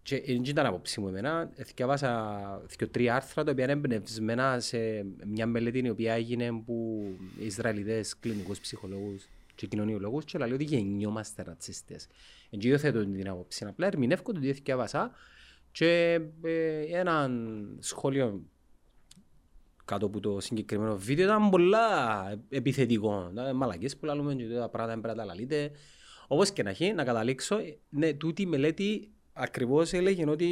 και 0.03 0.23
δεν 0.27 0.45
ήταν 0.45 0.67
απόψη 0.67 1.01
μου 1.01 1.09
εμένα, 1.09 1.51
διάβασα 1.75 2.63
δύο 2.79 2.89
τρία 2.89 3.15
άρθρα 3.15 3.45
τα 3.45 3.51
οποία 3.51 3.65
είναι 3.65 3.73
εμπνευσμένα 3.73 4.61
σε 4.61 4.79
μια 5.27 5.47
μελέτη 5.47 5.79
η 5.79 5.89
οποία 5.89 6.13
έγινε 6.13 6.47
από 6.47 7.03
Ισραηλιδές 7.39 8.19
κλινικούς 8.19 8.61
ψυχολόγους 8.61 9.29
και 9.55 9.67
κοινωνιολόγους 9.67 10.25
και 10.25 10.39
λέει 10.39 10.53
ότι 10.53 10.65
γεννιόμαστε 10.65 11.43
ρατσιστές. 11.43 12.07
Εν 12.51 12.59
και 12.59 12.69
υιοθετώ 12.69 13.05
την 13.05 13.29
άποψη, 13.29 13.65
απλά 13.65 13.87
ερμηνεύω 13.87 14.23
το 14.23 14.41
τι 14.41 14.53
διάβασα 14.53 15.11
και 15.73 16.21
ε, 16.43 16.81
έναν 16.99 17.59
σχόλιο 17.79 18.43
κάτω 19.87 20.07
από 20.07 20.21
το 20.21 20.41
συγκεκριμένο 20.41 20.97
βίντεο 20.97 21.25
ήταν 21.25 21.51
πολλά 21.51 21.89
επιθετικό. 22.49 23.29
Ήταν 23.33 23.57
Μαλακές 23.57 23.97
που 23.97 24.05
λέμε 24.07 24.35
και 24.35 24.45
τα 24.45 24.69
πράγματα 24.69 24.93
δεν 24.93 25.01
πρέπει 25.01 25.17
να 25.19 25.25
τα 25.25 25.25
λαλείτε. 25.25 25.71
Όπως 26.29 26.51
και 26.51 26.63
να 26.63 26.71
έχει, 26.71 26.93
να 26.93 27.05
καταλήξω, 27.05 27.57
ναι, 27.89 28.13
τούτη 28.13 28.43
η 28.43 28.47
μελέτη 28.47 29.11
ακριβώς 29.33 29.93
έλεγε 29.93 30.31
ότι 30.31 30.49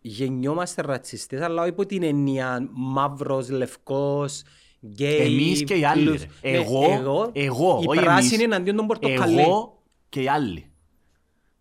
γεννιόμαστε 0.00 0.82
ρατσιστές, 0.82 1.40
αλλά 1.40 1.60
όχι 1.62 1.70
υπό 1.70 1.86
την 1.86 2.02
έννοια 2.02 2.68
μαύρος, 2.72 3.48
λευκός, 3.50 4.42
γκέι. 4.86 5.16
Εμείς 5.32 5.64
και 5.64 5.74
οι 5.74 5.84
άλλοι. 5.84 6.04
πλούς- 6.04 6.22
ρε. 6.42 6.50
Ναι, 6.50 6.56
Εγώ, 6.56 7.30
εγώ, 7.32 7.80
οι 7.82 7.86
όχι 7.88 8.00
πράσινοι 8.00 8.34
εμείς. 8.42 8.44
εναντίον 8.54 8.76
των 8.76 8.86
πορτοκαλί. 8.86 9.40
Εγώ 9.40 9.82
και 10.08 10.20
οι 10.22 10.28
άλλοι. 10.28 10.70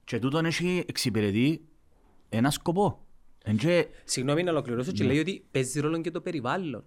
Και 0.04 0.20
τούτον 0.20 0.46
έχει 0.46 0.84
εξυπηρετεί 0.88 1.66
ένα 2.30 2.50
σκοπό. 2.50 3.05
Εν 3.48 3.58
και- 3.58 3.88
Συγγνώμη 4.04 4.44
να 4.44 4.52
ολοκληρώσω 4.52 4.92
Ναι. 4.92 4.98
και 4.98 5.04
λέει 5.04 5.20
ότι 5.20 5.44
παίζει 5.52 5.80
ρόλο 5.80 6.02
και 6.02 6.12
το 6.12 6.22
περιβάλλον. 6.22 6.84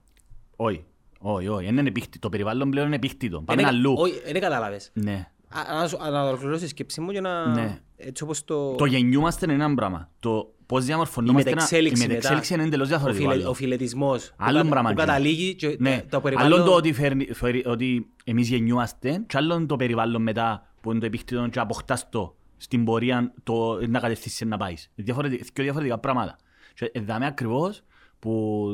Όχι, 0.57 0.85
όχι, 1.19 1.49
όχι, 1.49 1.67
είναι 1.67 1.81
επίκτητο. 1.81 2.19
Το 2.19 2.29
περιβάλλον 2.29 2.71
πλέον 2.71 2.87
είναι 2.87 2.97
επίκτητο. 2.97 3.41
Πάμε 3.43 3.61
Είναι- 3.61 3.71
αλλού. 3.71 3.95
Όχι, 3.97 4.13
δεν 4.33 4.41
κατάλαβες. 4.41 4.91
Ναι. 4.95 5.29
Α, 5.49 5.75
να 5.81 5.89
σου- 5.89 5.99
να 6.11 6.23
ολοκληρώσω 6.29 6.63
τη 6.63 6.69
σκέψη 6.69 7.01
μου 7.01 7.11
για 7.11 7.21
να... 7.21 7.47
Ναι. 7.47 7.79
Έτσι 7.97 8.23
όπως 8.23 8.45
το... 8.45 8.75
Το 8.75 8.85
γεννιούμαστε 8.85 9.45
είναι 9.53 9.65
ένα 9.65 9.75
πράγμα. 9.75 10.11
Το 10.21 10.53
πώς 10.67 10.83
Η 10.83 10.87
διαμορφωνόμαστε 10.87 11.51
ένα- 11.51 11.61
μετεξέλιξη 11.61 12.05
η 12.05 12.07
μετεξέλιξη 12.07 12.55
είναι 12.55 12.63
εντελώς 12.63 12.87
Ο, 12.87 12.89
διαφορετικό. 12.89 13.31
φιλε, 13.31 13.41
άλλο. 13.43 13.51
ο 13.51 13.55
φιλετισμός 13.55 14.33
Άλλο 14.37 14.63
που, 14.63 14.69
πράγμα 14.69 14.89
που 14.89 14.95
είναι. 14.95 15.05
καταλήγει 15.07 15.55
και 15.55 15.77
Ναι, 15.79 16.03
το 16.11 16.21
περιβάλλον... 16.21 16.53
άλλον 16.53 16.67
το 16.67 16.75
ότι, 16.75 16.93
φέρνει, 16.93 17.33
φέρει, 17.33 17.63
ότι 17.67 18.11
εμείς 18.25 18.49
γεννιούμαστε 18.49 19.25
και 19.27 19.37
άλλον 19.37 19.67
το 19.67 19.77
περιβάλλον 19.77 20.23
μετά 20.23 20.67
που 20.81 20.91
είναι 20.91 21.01
το 21.01 21.07
επίκτητο 21.07 21.49
και 21.49 21.59
αποκτάς 21.61 22.09
το 22.09 22.37
στην 22.57 22.85
πορεία 22.85 23.33
το 23.43 23.87
να 23.89 24.01
κατευθύνσεις 24.01 24.47
να 24.47 24.57
πάεις. 24.57 24.91
Διαφορετικά, 24.95 25.45
δύο 25.55 25.65
διαφορετικά 25.65 25.99
πράγματα. 25.99 26.37
Και 26.79 26.91
εδάμε 26.95 27.27
ακριβώς 27.27 27.83
που 28.19 28.69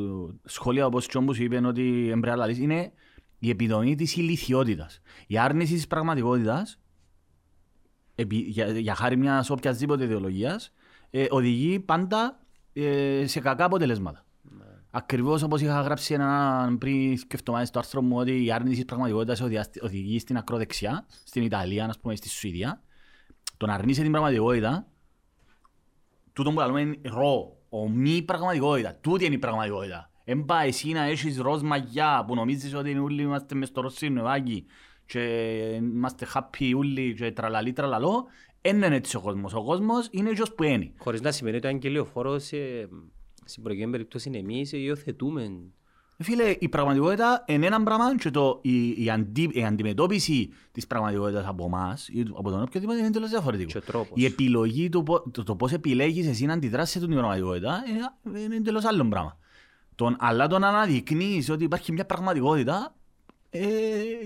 σχόλια 0.45 0.87
όπως 0.87 1.07
και 1.07 1.19
όμως 1.19 1.38
είπαν 1.38 1.64
ότι 1.64 2.09
εμπρέα 2.09 2.37
λαλείς 2.37 2.59
είναι 2.59 2.93
η 3.38 3.51
επιδομή 3.51 3.95
της 3.95 4.17
ηλικιότητας. 4.17 5.01
Η 5.27 5.38
άρνηση 5.38 5.75
της 5.75 5.87
πραγματικότητας 5.87 6.81
επί, 8.14 8.37
για, 8.37 8.79
για 8.79 8.95
χάρη 8.95 9.17
μιας 9.17 9.51
οποιασδήποτε 9.51 10.05
ιδεολογίας 10.05 10.73
ε, 11.11 11.27
οδηγεί 11.31 11.81
πάντα 11.81 12.40
ε, 12.73 13.27
σε 13.27 13.40
κακά 13.40 13.64
αποτελέσματα. 13.64 14.25
Ακριβώς 14.90 15.43
όπως 15.43 15.61
είχα 15.61 15.81
γράψει 15.81 16.14
ένα 16.14 16.77
πριν 16.79 17.17
και 17.17 17.27
εβδομάδες 17.35 17.69
στο 17.69 17.79
άρθρο 17.79 18.03
μου 18.03 18.17
ότι 18.17 18.45
η 18.45 18.53
άρνηση 18.53 18.75
της 18.75 18.85
πραγματικότητας 18.85 19.40
οδηγεί- 19.40 19.83
οδηγεί 19.83 20.19
στην 20.19 20.37
ακροδεξιά, 20.37 21.07
στην 21.25 21.43
Ιταλία, 21.43 21.87
ας 21.87 21.99
πούμε, 21.99 22.17
στη 22.17 22.29
Σουηδία. 22.29 22.83
Το 23.57 23.67
να 23.67 23.75
αρνείσαι 23.75 24.03
την 24.03 24.11
πραγματικότητα, 24.11 24.87
τούτο 26.33 26.53
που 26.53 26.61
λέμε 26.61 26.81
είναι 26.81 26.99
ρο, 27.03 27.57
ο 27.77 27.89
μη 27.89 28.23
πραγματικότητα. 28.23 28.95
Τούτη 29.01 29.25
είναι 29.25 29.35
η 29.35 29.39
πραγματικότητα. 29.39 30.11
Εν 30.25 30.45
πάει 30.45 30.69
εσύ 30.69 30.93
να 30.93 31.03
έχεις 31.03 31.39
ροζ 31.39 31.63
μαγιά 31.63 32.25
που 32.27 32.35
νομίζεις 32.35 32.75
ότι 32.75 32.99
όλοι 32.99 33.23
είμαστε 33.23 33.55
μες 33.55 33.69
στο 33.69 33.81
ροζ 33.81 34.01
νεβάκι 34.01 34.67
και 35.07 35.21
είμαστε 35.83 36.27
happy 36.35 36.73
όλοι 36.77 37.15
και 37.15 37.33
τραλαλί 37.33 37.73
τραλαλό. 37.73 38.25
Εν 38.61 38.77
είναι 38.77 38.95
έτσι 38.95 39.17
ο 39.17 39.21
κόσμος. 39.21 39.55
Ο 39.55 39.63
κόσμος 39.63 40.09
είναι 40.11 40.31
έτσι 40.31 40.55
που 40.57 40.63
είναι. 40.63 40.93
Χωρίς 40.99 41.21
να 41.21 41.31
σημαίνει 41.31 41.57
ότι 41.57 41.67
ο 41.67 41.71
αγγελιοφόρος 41.71 42.53
ε, 42.53 42.89
στην 43.45 43.63
προκειμένη 43.63 43.91
περίπτωση 43.91 44.31
εμείς 44.35 44.73
υιοθετούμε. 44.73 45.61
Φίλε, 46.18 46.57
η 46.59 46.68
πραγματικότητα 46.68 47.44
είναι 47.46 47.66
ένα 47.66 47.83
πράγμα 47.83 48.16
και 48.16 48.31
το, 48.31 48.59
η, 48.62 49.05
η, 49.05 49.11
αντι, 49.11 49.50
η 49.53 49.64
αντιμετώπιση 49.64 50.50
της 50.72 50.87
πραγματικότητας 50.87 51.46
από 51.46 51.64
εμάς 51.64 52.09
ή 52.09 52.24
από 52.35 52.50
τον 52.50 52.62
οποιοδήποτε 52.62 52.98
είναι 52.98 53.11
τελώς 53.11 53.31
διαφορετικό. 53.31 53.70
Και 53.70 53.79
ο 53.79 53.81
τρόπος. 53.81 54.11
Η 54.22 54.24
επιλογή 54.24 54.88
του 54.88 55.03
πο- 55.03 55.31
το, 55.31 55.42
το 55.42 55.57
πώς 55.57 55.72
επιλέγεις 55.72 56.27
εσύ 56.27 56.44
να 56.46 56.53
αντιδράσεις 56.53 56.92
σε 57.00 57.07
την 57.07 57.16
πραγματικότητα 57.16 57.83
είναι, 57.88 58.40
είναι 58.44 58.61
τελώς 58.61 58.85
άλλο 58.85 59.09
πράγμα. 59.09 59.38
Τον, 59.94 60.16
αλλά 60.18 60.46
το 60.46 60.59
να 60.59 60.68
αναδεικνύεις 60.68 61.50
ότι 61.50 61.64
υπάρχει 61.64 61.92
μια 61.92 62.05
πραγματικότητα, 62.07 62.94
ε, 63.50 63.62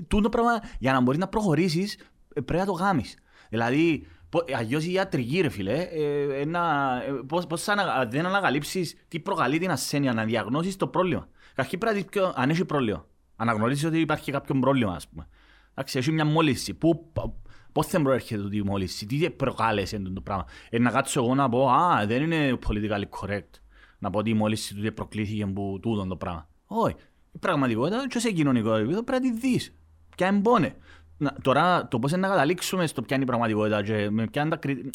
τούτο 0.08 0.28
πράγμα, 0.28 0.60
για 0.78 0.92
να 0.92 1.00
μπορείς 1.00 1.20
να 1.20 1.28
προχωρήσεις 1.28 1.94
ε, 2.34 2.40
πρέπει 2.40 2.60
να 2.60 2.66
το 2.66 2.72
γάμεις. 2.72 3.16
Δηλαδή, 3.48 4.06
πο- 4.28 4.44
αλλιώς 4.56 4.84
η 4.84 4.92
ιατρική 4.92 5.40
ρε 5.40 5.48
φίλε, 5.48 5.82
ε, 5.82 6.40
ε, 6.40 6.44
να, 6.44 6.94
ε, 7.06 7.10
πώς, 7.26 7.46
πώς 7.46 7.62
θα 7.62 7.72
ανα- 7.72 8.06
δεν 8.10 8.26
ανακαλύψεις 8.26 8.94
τι 9.08 9.20
προκαλεί 9.20 9.58
την 9.58 9.70
ασθένεια, 9.70 10.12
να 10.12 10.24
διαγνώσεις 10.24 10.76
το 10.76 10.86
πρόβλημα. 10.86 11.28
Καταρχήν 11.58 11.78
πρέπει 11.78 11.94
να 11.96 12.02
δεις 12.02 12.10
ποιο- 12.10 12.32
αν 12.36 12.50
έχει 12.50 12.64
πρόβλημα. 12.64 13.06
Αναγνωρίσεις 13.36 13.84
ότι 13.84 14.00
υπάρχει 14.00 14.32
κάποιο 14.32 14.58
πρόβλημα, 14.58 14.92
ας 14.92 15.08
πούμε. 15.08 15.28
Εντάξει, 15.70 15.98
έχει 15.98 16.12
μια 16.12 16.24
μόλυνση. 16.24 16.74
Πού, 16.74 17.10
π- 17.12 17.48
πώς 17.72 17.86
δεν 17.86 18.02
προέρχεται 18.02 18.42
τούτη 18.42 18.56
η 18.56 18.62
μόλυνση, 18.62 19.06
τι 19.06 19.30
προκάλεσε 19.30 19.98
το 19.98 20.20
πράγμα; 20.20 20.44
Ε, 20.70 20.78
να 20.78 20.90
κάτσω 20.90 21.22
εγώ 21.24 21.34
να 21.34 21.48
πω, 21.48 21.68
α, 21.70 22.06
δεν 22.06 22.22
είναι 22.22 22.58
politically 22.66 23.04
correct. 23.20 23.50
Να 23.98 24.10
πω 24.10 24.18
ότι 24.18 24.30
η 24.30 24.34
μόλυνση 24.34 24.74
τούτη 24.74 24.92
προκλήθηκε 24.92 25.42
από 25.42 25.78
τούτο 25.82 26.06
το 26.06 26.16
πράγμα. 26.16 26.48
Όχι. 26.66 26.94
Η 27.32 27.38
πραγματικότητα 27.38 28.06
και 28.08 28.18
σε 28.18 28.30
κοινωνικό 28.30 28.74
επίπεδο 28.74 29.02
πρέπει 29.02 29.26
να 29.26 29.32
τη 29.32 29.38
δεις. 29.38 29.74
Ποια 30.16 30.26
εμπόνε. 30.26 30.74
Να, 31.16 31.34
τώρα 31.42 31.88
το 31.88 31.98
πώς 31.98 32.10
είναι 32.12 32.20
να 32.20 32.28
καταλήξουμε 32.28 32.86
στο 32.86 33.02
ποια 33.02 33.14
είναι 33.16 33.24
η 33.24 33.28
πραγματικότητα 33.28 33.82
και 33.82 34.10
με 34.10 34.26
ποια 34.26 34.40
είναι 34.42 34.50
τα 34.50 34.56
κριτήρια. 34.56 34.90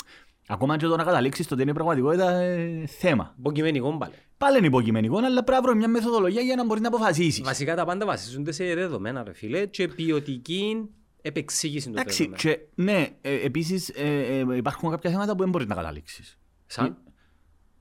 Ακόμα 0.47 0.77
και 0.77 0.85
το 0.87 0.95
να 0.95 1.03
καταλήξεις 1.03 1.45
στο 1.45 1.55
τι 1.55 1.61
είναι 1.61 1.71
η 1.71 1.73
πραγματικότητα 1.73 2.31
ε, 2.31 2.85
θέμα. 2.85 3.33
Υποκειμενικό 3.39 3.97
πάλι. 3.97 4.13
Πάλι 4.43 4.57
είναι 4.57 4.67
υποκειμενικό, 4.67 5.17
αλλά 5.17 5.43
πρέπει 5.43 5.51
να 5.51 5.61
βρω 5.61 5.75
μια 5.75 5.87
μεθοδολογία 5.87 6.41
για 6.41 6.55
να 6.55 6.65
μπορείς 6.65 6.81
να 6.81 6.87
αποφασίσεις. 6.87 7.43
Βασικά 7.43 7.75
τα 7.75 7.85
πάντα 7.85 8.05
βασίζονται 8.05 8.51
σε 8.51 8.73
δεδομένα 8.73 9.23
ρε 9.23 9.33
φίλε 9.33 9.65
και 9.65 9.87
ποιοτική 9.87 10.89
επεξήγηση 11.21 11.85
του 11.89 11.91
Εντάξει, 11.97 12.17
δεδομένου. 12.29 12.41
και, 12.41 12.59
ναι, 12.75 13.07
ε, 13.21 13.33
επίσης 13.45 13.89
ε, 13.89 14.43
ε, 14.49 14.55
υπάρχουν 14.55 14.89
κάποια 14.89 15.09
θέματα 15.11 15.31
που 15.35 15.39
δεν 15.41 15.49
μπορείς 15.49 15.67
να 15.67 15.75
καταλήξεις. 15.75 16.37
Σαν, 16.65 16.97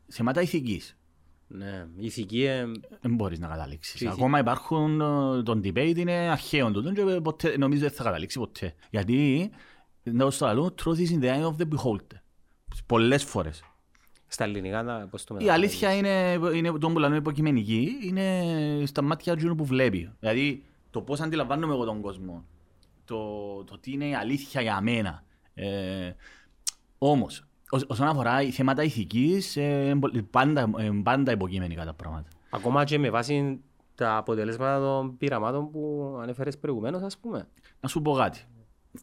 Θέματα 0.06 0.40
ηθικής. 0.40 0.96
Ναι, 1.48 1.86
η 1.96 2.04
ηθική... 2.06 2.42
ε, 2.44 2.64
Δεν 3.00 3.14
μπορείς 3.14 3.38
να 3.38 3.48
καταλήξεις. 3.48 4.00
Τι- 4.00 4.08
Ακόμα 4.08 4.38
υπάρχουν, 4.38 5.00
ε, 5.00 5.42
τον 5.42 5.60
debate 5.64 5.96
είναι 5.96 6.12
αρχαίο 6.12 6.70
τούτο 6.70 6.92
και 6.92 7.02
ποτέ, 7.02 7.56
νομίζω 7.58 7.80
δεν 7.80 7.90
θα 7.90 8.02
καταλήξεις 8.04 8.40
ποτέ. 8.40 8.74
Γιατί, 8.90 9.50
να 10.02 10.30
στο 10.30 10.46
άλλο, 10.46 10.74
truth 10.84 10.96
is 10.98 11.10
in 11.10 11.20
the 11.22 11.28
eye 11.28 11.44
of 11.46 11.56
the 11.56 11.68
beholder. 11.76 12.18
Πολλές 12.86 13.24
φορές. 13.24 13.62
Στα 14.32 14.44
ελληνικά, 14.44 14.82
να- 14.82 15.06
πώς 15.06 15.24
το 15.24 15.34
Η 15.40 15.44
μεταφράζεις. 15.44 15.82
αλήθεια 15.82 15.92
είναι, 15.96 16.38
είναι 16.56 16.78
το 16.78 16.90
που 16.90 16.98
λέμε 16.98 17.16
υποκειμενική, 17.16 17.88
είναι 18.02 18.42
στα 18.86 19.02
μάτια 19.02 19.36
του 19.36 19.54
που 19.54 19.64
βλέπει. 19.64 20.12
Δηλαδή, 20.20 20.64
το 20.90 21.00
πώς 21.00 21.20
αντιλαμβάνομαι 21.20 21.72
εγώ 21.74 21.84
τον 21.84 22.00
κόσμο, 22.00 22.44
το, 23.04 23.16
το 23.64 23.78
τι 23.78 23.92
είναι 23.92 24.08
η 24.08 24.14
αλήθεια 24.14 24.60
για 24.62 24.80
μένα. 24.80 25.24
Ε, 25.54 26.10
όμως, 26.98 27.44
ως- 27.70 27.84
όσον 27.88 28.06
αφορά 28.08 28.42
οι 28.42 28.50
θέματα 28.50 28.82
ηθικής, 28.82 29.56
ε, 29.56 29.62
είναι 29.84 29.98
πολύ- 29.98 30.22
πάντα, 30.22 30.70
ε, 30.78 30.90
πάντα 31.02 31.32
υποκειμενικά 31.32 31.84
τα 31.84 31.92
πράγματα. 31.94 32.28
Ακόμα 32.50 32.84
και 32.84 32.98
με 32.98 33.10
βάση 33.10 33.60
τα 33.94 34.16
αποτελέσματα 34.16 34.78
των 34.80 35.16
πειραμάτων 35.16 35.70
που 35.70 36.12
ανέφερες 36.22 36.58
προηγουμένως, 36.58 37.02
ας 37.02 37.18
πούμε. 37.18 37.48
Να 37.80 37.88
σου 37.88 38.02
πω 38.02 38.12
κάτι. 38.12 38.40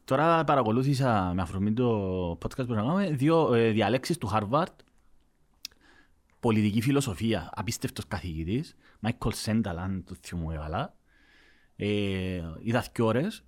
Τώρα 0.03 0.43
παρακολούθησα 0.43 1.31
με 1.35 1.41
αφορμή 1.41 1.73
το 1.73 2.31
podcast 2.31 2.67
που 2.67 2.73
κάναμε 2.73 3.09
δύο 3.09 3.53
ε, 3.53 3.69
διαλέξεις 3.69 4.17
του 4.17 4.29
Harvard. 4.33 4.73
Πολιτική 6.39 6.81
φιλοσοφία, 6.81 7.49
απίστευτος 7.53 8.07
καθηγητής. 8.07 8.75
Michael 9.01 9.31
Sandel, 9.45 9.75
αν 9.77 10.03
το 10.03 10.15
θυμούμαι 10.21 10.55
καλά. 10.55 10.95
Ε, 11.75 12.41
είδα 12.59 12.85
δύο 12.93 13.05
ώρες 13.05 13.43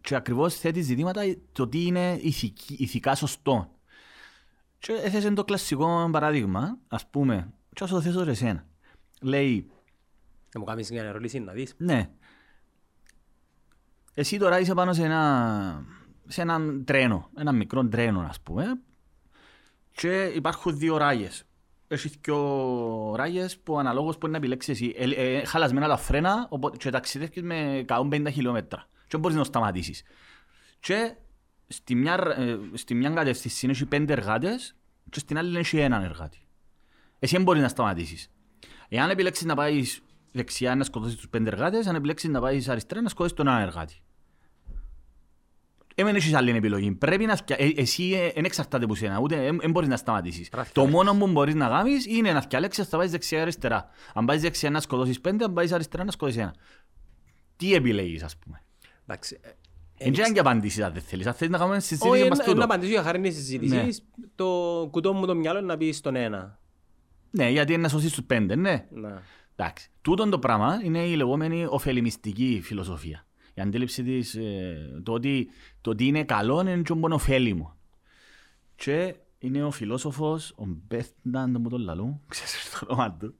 και 0.00 0.14
ακριβώς 0.14 0.54
θέτει 0.54 0.80
ζητήματα 0.80 1.22
το 1.52 1.68
τι 1.68 1.86
είναι 1.86 2.18
ηθική, 2.22 2.76
ηθικά 2.78 3.14
σωστό. 3.14 3.74
Και 4.78 4.92
έθεσε 4.92 5.30
το 5.30 5.44
κλασικό 5.44 6.08
παράδειγμα, 6.12 6.78
ας 6.88 7.06
πούμε, 7.10 7.52
και 7.72 7.84
ας 7.84 7.90
το 7.90 8.00
θέσω 8.00 8.24
σε 8.24 8.30
εσένα. 8.30 8.66
Λέει, 9.20 9.70
Να 10.54 10.60
μου 10.60 10.66
κάνεις 10.66 10.90
μια 10.90 11.02
ερώτηση 11.04 11.38
να 11.38 11.52
δεις. 11.52 11.74
ναι. 11.76 12.10
Εσύ 14.14 14.38
τώρα 14.38 14.58
είσαι 14.60 14.74
πάνω 14.74 14.92
σε 14.92 15.04
ένα, 15.04 15.84
σε 16.26 16.40
έναν 16.42 16.84
τρένο, 16.84 17.30
ένα 17.36 17.52
μικρό 17.52 17.88
τρένο 17.88 18.20
ας 18.20 18.40
πούμε 18.40 18.80
και 19.92 20.22
υπάρχουν 20.24 20.78
δύο 20.78 20.96
ράγες. 20.96 21.44
Έχει 21.92 22.10
δύο 22.20 23.14
ράγες 23.16 23.58
που 23.58 23.78
αναλόγως 23.78 24.18
μπορεί 24.18 24.32
να 24.32 24.38
επιλέξεις 24.38 24.72
εσύ. 24.74 24.94
Ε, 24.96 25.10
ε, 25.10 25.44
χαλασμένα 25.44 25.88
τα 25.88 25.96
φρένα 25.96 26.46
οπότε, 26.50 26.76
και 26.76 26.90
ταξιδεύεις 26.90 27.42
με 27.42 27.84
150 27.88 28.26
χιλιόμετρα 28.32 28.86
και 28.92 29.08
δεν 29.08 29.20
μπορείς 29.20 29.36
να 29.36 29.44
σταματήσεις. 29.44 30.02
Και 30.80 31.14
στη 31.66 31.94
μια, 31.94 32.34
ε, 32.36 32.58
στη 32.72 32.94
μια 32.94 33.10
κατεύθυνση 33.10 33.66
έχει 33.66 33.86
πέντε 33.86 34.12
εργάτες 34.12 34.76
και 35.10 35.18
στην 35.18 35.38
άλλη 35.38 35.58
έχει 35.58 35.78
έναν 35.78 36.02
εργάτη. 36.02 36.38
Εσύ 37.18 37.34
δεν 37.34 37.44
μπορείς 37.44 37.62
να 37.62 37.68
σταματήσεις. 37.68 38.30
Εάν 38.88 39.10
επιλέξεις 39.10 39.44
να 39.44 39.54
πάεις 39.54 40.02
δεξιά 40.32 40.74
να 40.74 40.84
σκοτώσεις 40.84 41.16
τους 41.16 41.28
πέντε 41.28 41.50
εργάτες, 41.50 41.86
αν 41.86 41.94
επιλέξεις 41.94 42.28
να 42.28 42.40
πάεις 42.40 42.68
αριστερά 42.68 43.00
να 43.00 43.08
σκοτώσεις 43.08 43.36
τον 43.36 43.46
έναν 43.48 43.60
εργάτη. 43.60 44.02
Έμεν 46.00 46.14
έχεις 46.14 46.34
άλλη 46.34 46.50
επιλογή. 46.50 46.90
Πρέπει 46.92 47.24
να 47.26 47.36
θκια... 47.36 47.56
ε, 47.58 47.72
εσύ 47.76 48.32
δεν 48.34 48.44
εξαρτάται 48.44 48.84
από 48.84 48.94
σένα, 48.94 49.18
ούτε 49.18 49.52
δεν 49.60 49.70
μπορείς 49.70 49.88
να 49.88 49.96
σταματήσεις. 49.96 50.48
Πράφει 50.48 50.72
Το 50.72 50.84
να 50.84 50.90
μόνο 50.90 51.14
που 51.14 51.26
μπορείς 51.26 51.54
να 51.54 51.68
κάνεις 51.68 52.06
είναι 52.06 52.32
να 52.32 52.40
θυκιαλέξεις 52.40 52.88
θα 52.88 52.96
πάεις 52.96 53.10
δεξιά 53.10 53.38
ή 53.38 53.40
αριστερά. 53.40 53.88
Αν 54.14 54.24
πάεις 54.24 54.40
δεξιά 54.40 54.70
να 54.70 54.80
σκοτώσεις 54.80 55.20
πέντε, 55.20 55.44
αν 55.44 55.52
πάεις 55.52 55.72
αριστερά 55.72 56.04
να 56.04 56.10
σκοτώσεις 56.10 56.40
ένα. 56.40 56.54
Τι 57.56 57.74
επιλέγεις 57.74 58.22
ας 58.22 58.36
πούμε; 58.36 58.62
Εντάξει. 59.06 59.38
ε, 59.42 59.48
Δεν 60.04 60.12
ξέρω 60.12 60.26
αν 60.28 60.34
και 60.34 60.40
απαντήσεις 60.40 60.82
αν 60.84 60.92
δεν 60.92 61.02
θέλεις. 61.02 61.26
Αν 61.26 61.34
θέλεις 61.34 61.52
να 61.52 61.58
κάνουμε 61.58 61.76
Όχι, 61.76 61.86
συζήτηση 61.86 62.28
μας 62.28 62.38
να- 62.38 62.44
τούτο. 62.44 62.58
να 62.58 62.64
απαντήσω 62.64 62.92
για 62.92 63.02
χάρη 63.02 63.20
της 63.20 63.34
Ναι. 63.34 63.40
συζήτησης. 63.40 64.04
Το 64.34 64.46
κουτό 64.90 65.12
μου 65.12 65.26
το 65.26 65.34
μυαλό 65.34 65.58
είναι 65.58 65.66
να 65.66 65.76
πεις 65.76 65.96
στον 65.96 66.16
ένα. 66.16 66.58
Ναι, 67.30 67.48
γιατί 67.50 67.72
είναι 67.72 67.82
να 67.82 67.88
σώσεις 67.88 68.12
τους 68.12 68.24
πέντε, 68.24 68.54
ναι. 68.56 68.86
Να. 68.90 69.22
Εντάξει. 69.56 69.88
Τούτον 70.02 70.30
το 70.30 70.38
πράγμα 70.38 70.80
είναι 70.84 70.98
η 70.98 71.14
λεγόμενη 71.14 71.66
ωφελημιστική 71.68 72.60
φιλοσοφία. 72.64 73.24
Η 73.60 73.62
αντίληψη 73.62 74.02
της, 74.02 74.34
ε, 74.34 75.00
το, 75.02 75.12
ότι, 75.12 75.48
το 75.80 75.90
ότι 75.90 76.06
είναι 76.06 76.24
καλό 76.24 76.60
είναι 76.60 76.82
και 76.82 76.94
μόνο 76.94 77.14
ωφέλιμο. 77.14 77.76
Και 78.76 79.14
είναι 79.38 79.64
ο 79.64 79.70
φιλόσοφος, 79.70 80.50
ο 80.56 80.64
Μπέθνταν, 80.66 81.56
μου 81.60 81.68
τον 81.68 81.80
λαλού, 81.80 82.20
ξέρεις 82.28 82.70
το 82.80 82.86
όνομα 82.88 83.12
του. 83.12 83.34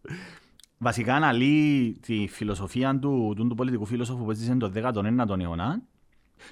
Βασικά 0.78 1.14
αναλύει 1.14 1.98
τη 2.06 2.26
φιλοσοφία 2.30 2.98
του, 2.98 3.32
του, 3.36 3.46
του 3.48 3.54
πολιτικού 3.54 3.84
φιλόσοφου 3.86 4.24
που 4.24 4.30
έζησε 4.30 4.54
τον 4.54 4.72
19ο 4.76 5.38
αιώνα 5.40 5.82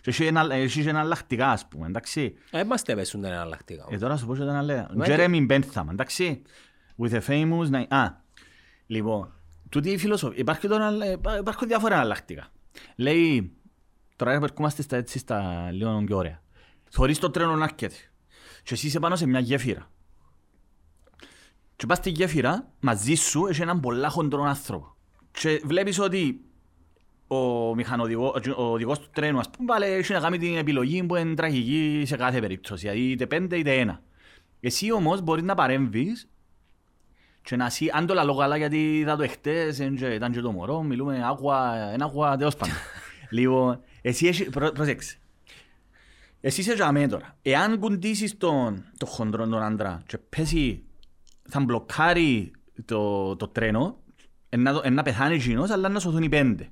και 0.00 0.10
έχει 0.10 0.24
ένα- 0.24 0.54
έχει 0.54 0.82
και 0.82 0.88
εναλλακτικά, 0.88 1.50
ας 1.50 1.66
πούμε, 1.68 1.86
εντάξει. 1.86 2.34
Ε, 2.50 2.64
μας 2.64 2.82
τα 2.82 2.94
πέσουν 2.94 3.20
τα 3.20 3.28
εναλλακτικά. 3.28 3.86
Ε, 3.90 3.96
τώρα 3.98 4.16
σου 4.16 4.26
πω 4.26 4.36
και 4.36 4.44
τα 4.44 4.62
λέει. 4.62 4.86
Μα 4.96 5.04
Jeremy 5.08 5.46
Bentham, 5.50 5.84
εντάξει. 5.90 6.42
With 6.98 7.10
a 7.12 7.20
famous 7.26 7.70
name. 7.70 7.86
Α, 7.88 8.10
λοιπόν, 8.86 9.32
τούτη 9.68 9.90
η 9.90 9.98
φιλοσοφία. 9.98 10.38
Υπάρχει 10.38 10.68
τώρα, 10.68 11.04
ε, 11.04 11.10
υπά- 11.12 11.38
υπάρχουν 11.38 11.68
διάφορα 11.68 11.94
εναλλακτικά. 11.94 12.46
Λέει, 12.96 13.52
τώρα 14.18 14.32
ερχόμαστε 14.32 14.82
στα 14.82 14.96
έτσι 14.96 15.18
στα 15.18 15.68
λίγο 15.72 16.02
πιο 16.06 16.16
ωραία. 16.16 16.42
Θωρείς 16.90 17.18
το 17.18 17.30
τρένο 17.30 17.56
να 17.56 17.64
έρχεται. 17.64 17.94
Και 18.62 18.74
εσύ 18.74 18.86
είσαι 18.86 18.98
πάνω 18.98 19.16
σε 19.16 19.26
μια 19.26 19.40
γέφυρα. 19.40 19.90
Και 21.76 21.86
πας 21.86 21.98
στη 21.98 22.10
γέφυρα, 22.10 22.68
μαζί 22.80 23.14
σου 23.14 23.46
έχει 23.46 23.62
έναν 23.62 23.80
πολλά 23.80 24.08
χοντρό 24.08 24.42
άνθρωπο. 24.42 24.94
Και 25.30 25.60
βλέπεις 25.64 25.98
ότι 25.98 26.40
ο, 27.26 27.74
μηχανοδηγό, 27.74 28.34
ο 28.56 28.62
οδηγός 28.62 28.98
του 28.98 29.08
τρένου, 29.12 29.38
ας 29.38 29.50
πούμε, 29.50 29.66
πάλι 29.66 29.84
έχει 29.84 30.12
να 30.12 30.20
κάνει 30.20 30.38
την 30.38 30.56
επιλογή 30.56 31.02
που 31.02 31.16
είναι 31.16 31.34
τραγική 31.34 32.02
σε 32.06 32.16
κάθε 32.16 32.40
περίπτωση. 32.40 32.88
Δηλαδή 32.88 33.10
είτε 33.10 33.26
πέντε 33.26 33.56
είτε 33.56 33.74
ένα. 33.78 34.02
Εσύ 34.60 34.92
όμως 34.92 35.20
μπορείς 35.20 35.42
να 35.42 35.54
παρέμβεις 35.54 36.28
και 37.42 37.56
να 37.56 37.70
σύ, 37.70 37.90
αν 37.92 38.06
το 38.06 38.14
λαλώ 38.14 38.36
καλά 38.36 38.56
γιατί 38.56 38.98
είδα 38.98 39.16
το 39.16 39.22
εχθές, 39.22 39.80
εν 39.80 39.96
και- 39.96 40.06
ήταν 40.06 40.32
και 40.32 40.40
το 40.40 40.52
μωρό, 40.52 40.82
μιλούμε 40.82 41.24
άγουα, 41.24 41.74
ένα 41.92 42.04
άγουα 42.04 42.36
τέλος 42.36 42.56
πάντων. 42.56 42.74
λοιπόν, 43.30 43.80
εσύ 44.02 44.26
έχει, 44.26 44.44
προ, 44.44 44.70
προσέξε. 44.72 45.16
Εσύ 46.40 46.60
είσαι 46.60 46.72
για 46.74 46.92
μένα 46.92 47.08
τώρα. 47.08 47.36
Εάν 47.42 47.78
κουντήσεις 47.78 48.36
τον, 48.36 48.84
το 48.98 49.06
χοντρό 49.06 49.46
τον 49.48 49.62
άντρα 49.62 50.02
και 50.06 50.18
πέσει, 50.18 50.82
θα 51.48 51.60
μπλοκάρει 51.60 52.50
το, 52.84 53.36
το 53.36 53.48
τρένο, 53.48 53.98
εν 54.48 54.62
να, 54.62 54.72
το- 54.72 54.80
εν 54.84 54.94
να 54.94 55.02
πεθάνει 55.02 55.34
εκείνος, 55.34 55.70
αλλά 55.70 55.88
να 55.88 55.98
σωθούν 56.00 56.22
οι 56.22 56.28
πέντε. 56.28 56.68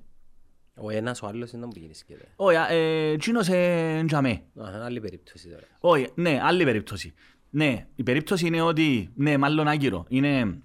Ο 0.81 0.91
ένας, 0.91 1.23
ο 1.23 1.27
άλλος 1.27 1.51
είναι 1.51 1.61
να 1.61 1.67
μου 1.67 1.73
γίνεις 1.77 1.99
σκέτε. 1.99 2.29
Όχι, 2.37 2.57
ε, 2.71 3.09
εκείνος 3.11 3.47
είναι 3.49 4.05
για 4.09 4.21
μένα. 4.21 4.35
Α, 4.35 4.71
είναι 4.75 4.85
άλλη 4.85 5.01
περίπτωση 5.01 5.49
τώρα. 5.49 5.63
Όχι, 5.81 6.07
ναι, 6.15 6.41
άλλη 6.43 6.65
περίπτωση. 6.65 7.15
Ναι, 7.51 7.87
η 7.95 8.03
περίπτωση 8.03 8.47
είναι 8.47 8.61
ότι, 8.61 9.11
ναι, 9.15 9.39
μάλλον 9.39 9.69
άγκυρο, 9.69 10.05
είναι 10.09 10.59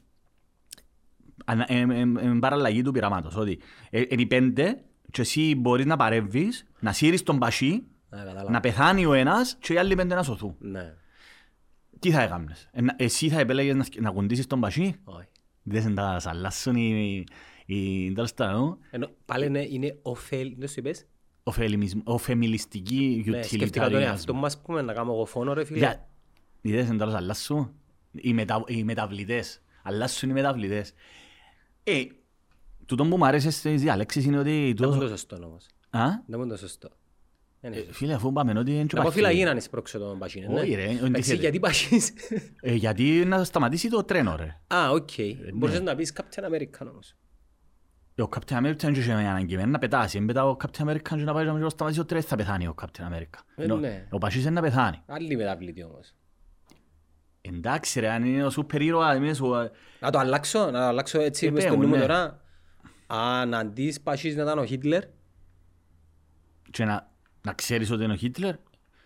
ανα- 1.46 1.66
ε, 1.72 1.80
ε, 1.80 2.02
ε, 2.02 2.38
παραλλαγή 2.40 2.82
του 2.82 2.92
πειράματος, 2.92 3.36
ότι 3.36 3.60
ε, 3.90 4.00
είναι 4.10 4.22
οι 4.22 4.26
πέντε 4.26 4.84
και 5.12 5.22
εσύ 5.22 5.56
μπορείς 5.56 5.86
να 5.86 5.98
παρεύεις, 5.98 6.66
να 6.80 6.92
σύρεις 6.94 7.24
τον 7.24 7.40
πασί, 7.40 7.84
Να 8.10 8.18
κατάλαβα. 8.18 8.52
να 8.52 8.60
πεθάνει 8.60 9.06
ο 9.06 9.14
ένας 9.14 9.58
και 9.60 9.74
οι 9.74 9.78
άλλοι 9.78 9.96
πέντε 9.96 10.16
να 10.16 10.24
σωθούν. 10.24 10.56
Ναι. 10.60 10.94
Τι 12.00 12.12
θα 12.12 12.22
έκανες, 12.22 12.70
ε, 12.72 12.82
να- 12.82 12.96
εσύ 12.98 13.30
θα 13.30 13.40
επέλεγες 13.40 13.76
να, 13.76 13.84
σκ- 13.84 14.00
να 14.02 14.12
κουντήσεις 14.12 14.48
τον 14.48 14.60
πασί, 14.60 14.96
Όχι. 15.04 15.28
δεν 15.64 15.82
σε 15.82 15.90
τα 15.90 16.20
σαλάσσουν 16.20 16.76
οι, 16.76 17.24
οι, 17.66 18.12
τέλος 18.14 18.34
πάντων, 18.34 18.78
Ενώ 18.92 19.10
πάλι 19.26 19.46
είναι, 19.46 19.66
είναι 19.70 19.98
ωφέλ... 20.02 20.54
Δεν 20.58 20.68
σου 20.68 20.80
είπες; 20.80 21.06
ωφελημισμ- 21.44 22.08
ωφεμιλιστική 22.10 23.24
Ναι, 23.26 23.42
σκέφτηκα 23.42 23.90
τον 23.90 24.00
utilitarianism. 24.00 24.02
εαυτό 24.04 24.34
μου, 24.34 24.46
ας 24.46 24.62
πούμε, 24.62 24.82
να 24.82 24.94
κάνω 24.94 25.12
εγώ 25.12 25.26
φόνο, 25.26 25.54
ρε 25.54 25.64
φίλε. 25.66 25.78
Για... 25.78 26.08
Είδες 26.62 26.90
εν 26.90 26.98
τέλος 26.98 27.14
αλλάσου. 27.14 27.74
Οι, 28.12 28.34
μετα... 28.34 28.64
οι 28.68 28.84
μεταβλητές. 28.84 29.62
Αλλάσουν 29.84 30.30
οι 30.30 30.34
μεταβλητές. 30.34 30.94
Ε, 31.84 32.02
τούτο 32.96 33.10
που 33.10 33.18
μου 33.18 33.26
άρεσε 33.26 33.50
στις 33.52 33.82
διαλέξεις 33.82 34.26
είναι 34.26 34.38
ότι... 34.40 34.50
Δεν 34.52 34.60
είναι 34.64 34.74
Τούτο... 34.74 34.98
το 35.00 35.08
σωστό 35.08 35.36
όμως. 35.36 35.66
Α; 35.90 36.06
Δεν 36.28 36.40
είναι 36.40 36.50
το 36.50 36.58
σωστό. 36.58 36.90
Δεν 37.62 37.72
είναι 37.72 37.80
Ε, 37.82 37.84
σωστό. 37.86 37.98
φίλε, 37.98 38.14
αφού 38.14 38.32
πάμε 38.34 38.60
ότι 38.60 38.76
δεν 38.76 38.88
Να 38.94 39.02
πω 39.04 39.12
φυλακή 39.12 39.44
να 39.44 39.60
σπρώξω 39.60 40.00
τον 40.00 40.20
πασίνε. 40.20 40.48
ναι. 40.48 40.60
Όχι, 40.60 40.74
ρε, 40.74 40.84
Εντάξει, 40.84 41.06
αντίθετα. 41.06 41.34
γιατί 41.42 41.60
πασίνεις. 41.60 42.12
Ε, 42.62 42.74
γιατί 42.74 43.04
να 43.26 43.44
σταματήσει 43.44 43.90
το 43.90 44.04
τρένο, 44.04 44.36
ρε. 44.36 44.76
Α, 44.76 44.90
οκ. 44.90 45.10
ναι. 45.18 45.52
Μπορείς 45.54 45.82
να 45.82 45.96
πεις 45.96 46.14
Captain 46.18 46.44
American 46.44 46.88
όμως. 46.92 47.16
Ε, 48.16 48.22
Ο 48.22 48.30
Captain 48.36 48.58
America 48.58 48.76
δεν 48.78 48.94
είχε 48.94 49.12
ανάγκη 49.12 49.56
να 49.58 49.80
πετάσει. 49.80 50.18
Αν 50.18 50.26
πετά 50.26 50.46
ο 50.50 50.58
Captain 50.64 50.88
America 50.90 51.02
και 51.02 51.16
να 51.16 51.34
πάει 51.34 51.46
να 51.46 51.70
σταματήσει 51.70 52.00
το 52.02 52.06
τρένο, 52.06 52.24
θα 52.24 52.36
πεθάνει 52.36 52.68
ο 52.68 52.76
Captain 52.82 53.14
America. 53.14 53.40
Ε, 53.56 53.64
Ενώ 53.64 53.76
ναι. 53.76 54.08
Ο 54.10 54.18
Πασίς 54.18 54.42
είναι 54.42 54.50
να 54.52 54.62
πεθάνει. 54.62 55.02
Άλλη 55.06 55.36
μεταβλητή 55.36 55.84
όμως. 55.84 56.14
Εντάξει 57.42 58.00
ρε, 58.00 58.10
αν 58.10 58.26
είναι 58.26 58.46
ο 58.46 58.50
σούπερ 58.50 58.82
ήρωα, 58.82 59.16
είμαι 59.16 59.34
σου... 59.34 59.46
Να 60.00 60.10
το 60.12 60.18
αλλάξω, 60.20 60.60
να 60.66 60.72
το 60.72 60.78
αλλάξω 60.78 61.20
έτσι 61.22 61.46
Ε, 61.46 61.52
μες 61.52 61.64
στο 61.64 61.72
πέ 61.72 61.78
μου, 61.78 61.82
νου 61.82 61.88
μου 61.88 61.96
ναι. 61.96 62.02
τώρα. 62.02 62.42
Αν 63.14 63.54
αντίς 63.54 64.02
πασίς 64.02 64.36
να 64.36 64.42
ήταν 64.42 64.58
ο 64.60 64.66
Χίτλερ, 64.66 65.04
Και 66.72 66.86
να, 66.86 67.10
να 67.42 67.54
ξέρεις 67.54 67.92
ότι 67.92 68.04
είναι 68.04 68.14
ο 68.14 68.16
Χίτλερ, 68.16 68.56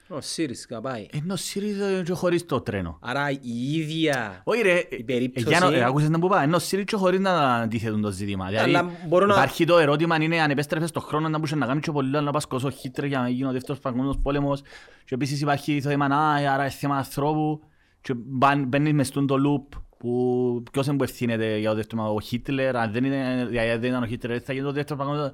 ο 0.07 0.21
Σίρις 0.21 0.67
να 0.69 0.81
πάει. 0.81 1.07
ενώ 1.11 1.35
ΣΥΡΙΖΑ 1.35 2.03
και 2.03 2.13
χωρίς 2.13 2.45
το 2.45 2.61
τρένο. 2.61 2.97
Άρα 3.01 3.29
η 3.31 3.39
ίδια 3.79 4.41
Όχι 4.43 4.61
ρε, 4.61 4.83
η 4.89 5.03
περίπτωση... 5.03 5.47
Για 5.47 5.59
να, 5.59 5.75
ε, 5.75 5.83
άκουσες 5.83 6.09
να 6.09 6.19
που 6.19 6.27
πάει, 6.27 6.43
ενώ 6.43 6.59
σύρει 6.59 6.83
και 6.83 6.95
χωρίς 6.95 7.19
να 7.19 7.55
αντίθετουν 7.55 8.01
το 8.01 8.11
ζήτημα. 8.11 8.47
Δηλαδή, 8.47 8.75
Αλλά 8.75 8.91
μπορώ 9.07 9.25
να- 9.25 9.33
Υπάρχει 9.33 9.65
το 9.65 9.77
ερώτημα 9.77 10.15
είναι 10.21 10.41
αν 10.41 10.49
επέστρεφες 10.51 10.89
στον 10.89 11.01
χρόνο 11.01 11.29
να 11.29 11.35
μπορούσες 11.37 11.57
να 11.57 11.65
κάνεις 11.65 11.83
και 11.83 11.91
πολύ 11.91 12.09
να 12.09 12.31
πας 12.31 12.45
κοσό 12.45 12.69
Χίτλερ 12.69 13.07
για 13.07 13.19
να 13.19 13.29
γίνει 13.29 13.49
ο 13.49 13.51
δεύτερος 13.51 13.79
παγκόσμιος 13.81 14.17
πόλεμος 14.23 14.61
και 15.05 15.13
επίσης 15.15 15.41
υπάρχει 15.41 15.81
το 15.81 15.89
θέμα, 15.89 16.05
«Α, 16.05 16.35
άρα 16.53 16.61
είναι 16.61 16.69
θέμα 16.69 16.97
ανθρώπου 16.97 17.61
και 18.01 18.13
μπαν- 18.15 18.67
μπαίνεις 18.67 18.93
μες 18.93 19.07
στον 19.07 19.27
το 19.27 19.35
loop 19.45 19.77
που 20.05 20.63
ποιος 20.71 20.87
είναι 20.87 20.97
που 20.97 21.03
ευθύνεται 21.03 21.57
για 21.57 21.69
το 21.69 21.75
δεύτερο 21.75 22.13
ο 22.13 22.21
Χίτλερ, 22.21 22.75
αν 22.75 22.91
δεν 22.91 23.03
ήταν, 23.03 23.49
δεν 23.51 23.83
ήταν 23.83 24.03
ο 24.03 24.05
Χίτλερ, 24.05 24.41
θα 24.45 24.53
γίνει 24.53 24.65
το 24.65 24.71
δεύτερο 24.71 24.99
παγκόσμιο. 24.99 25.31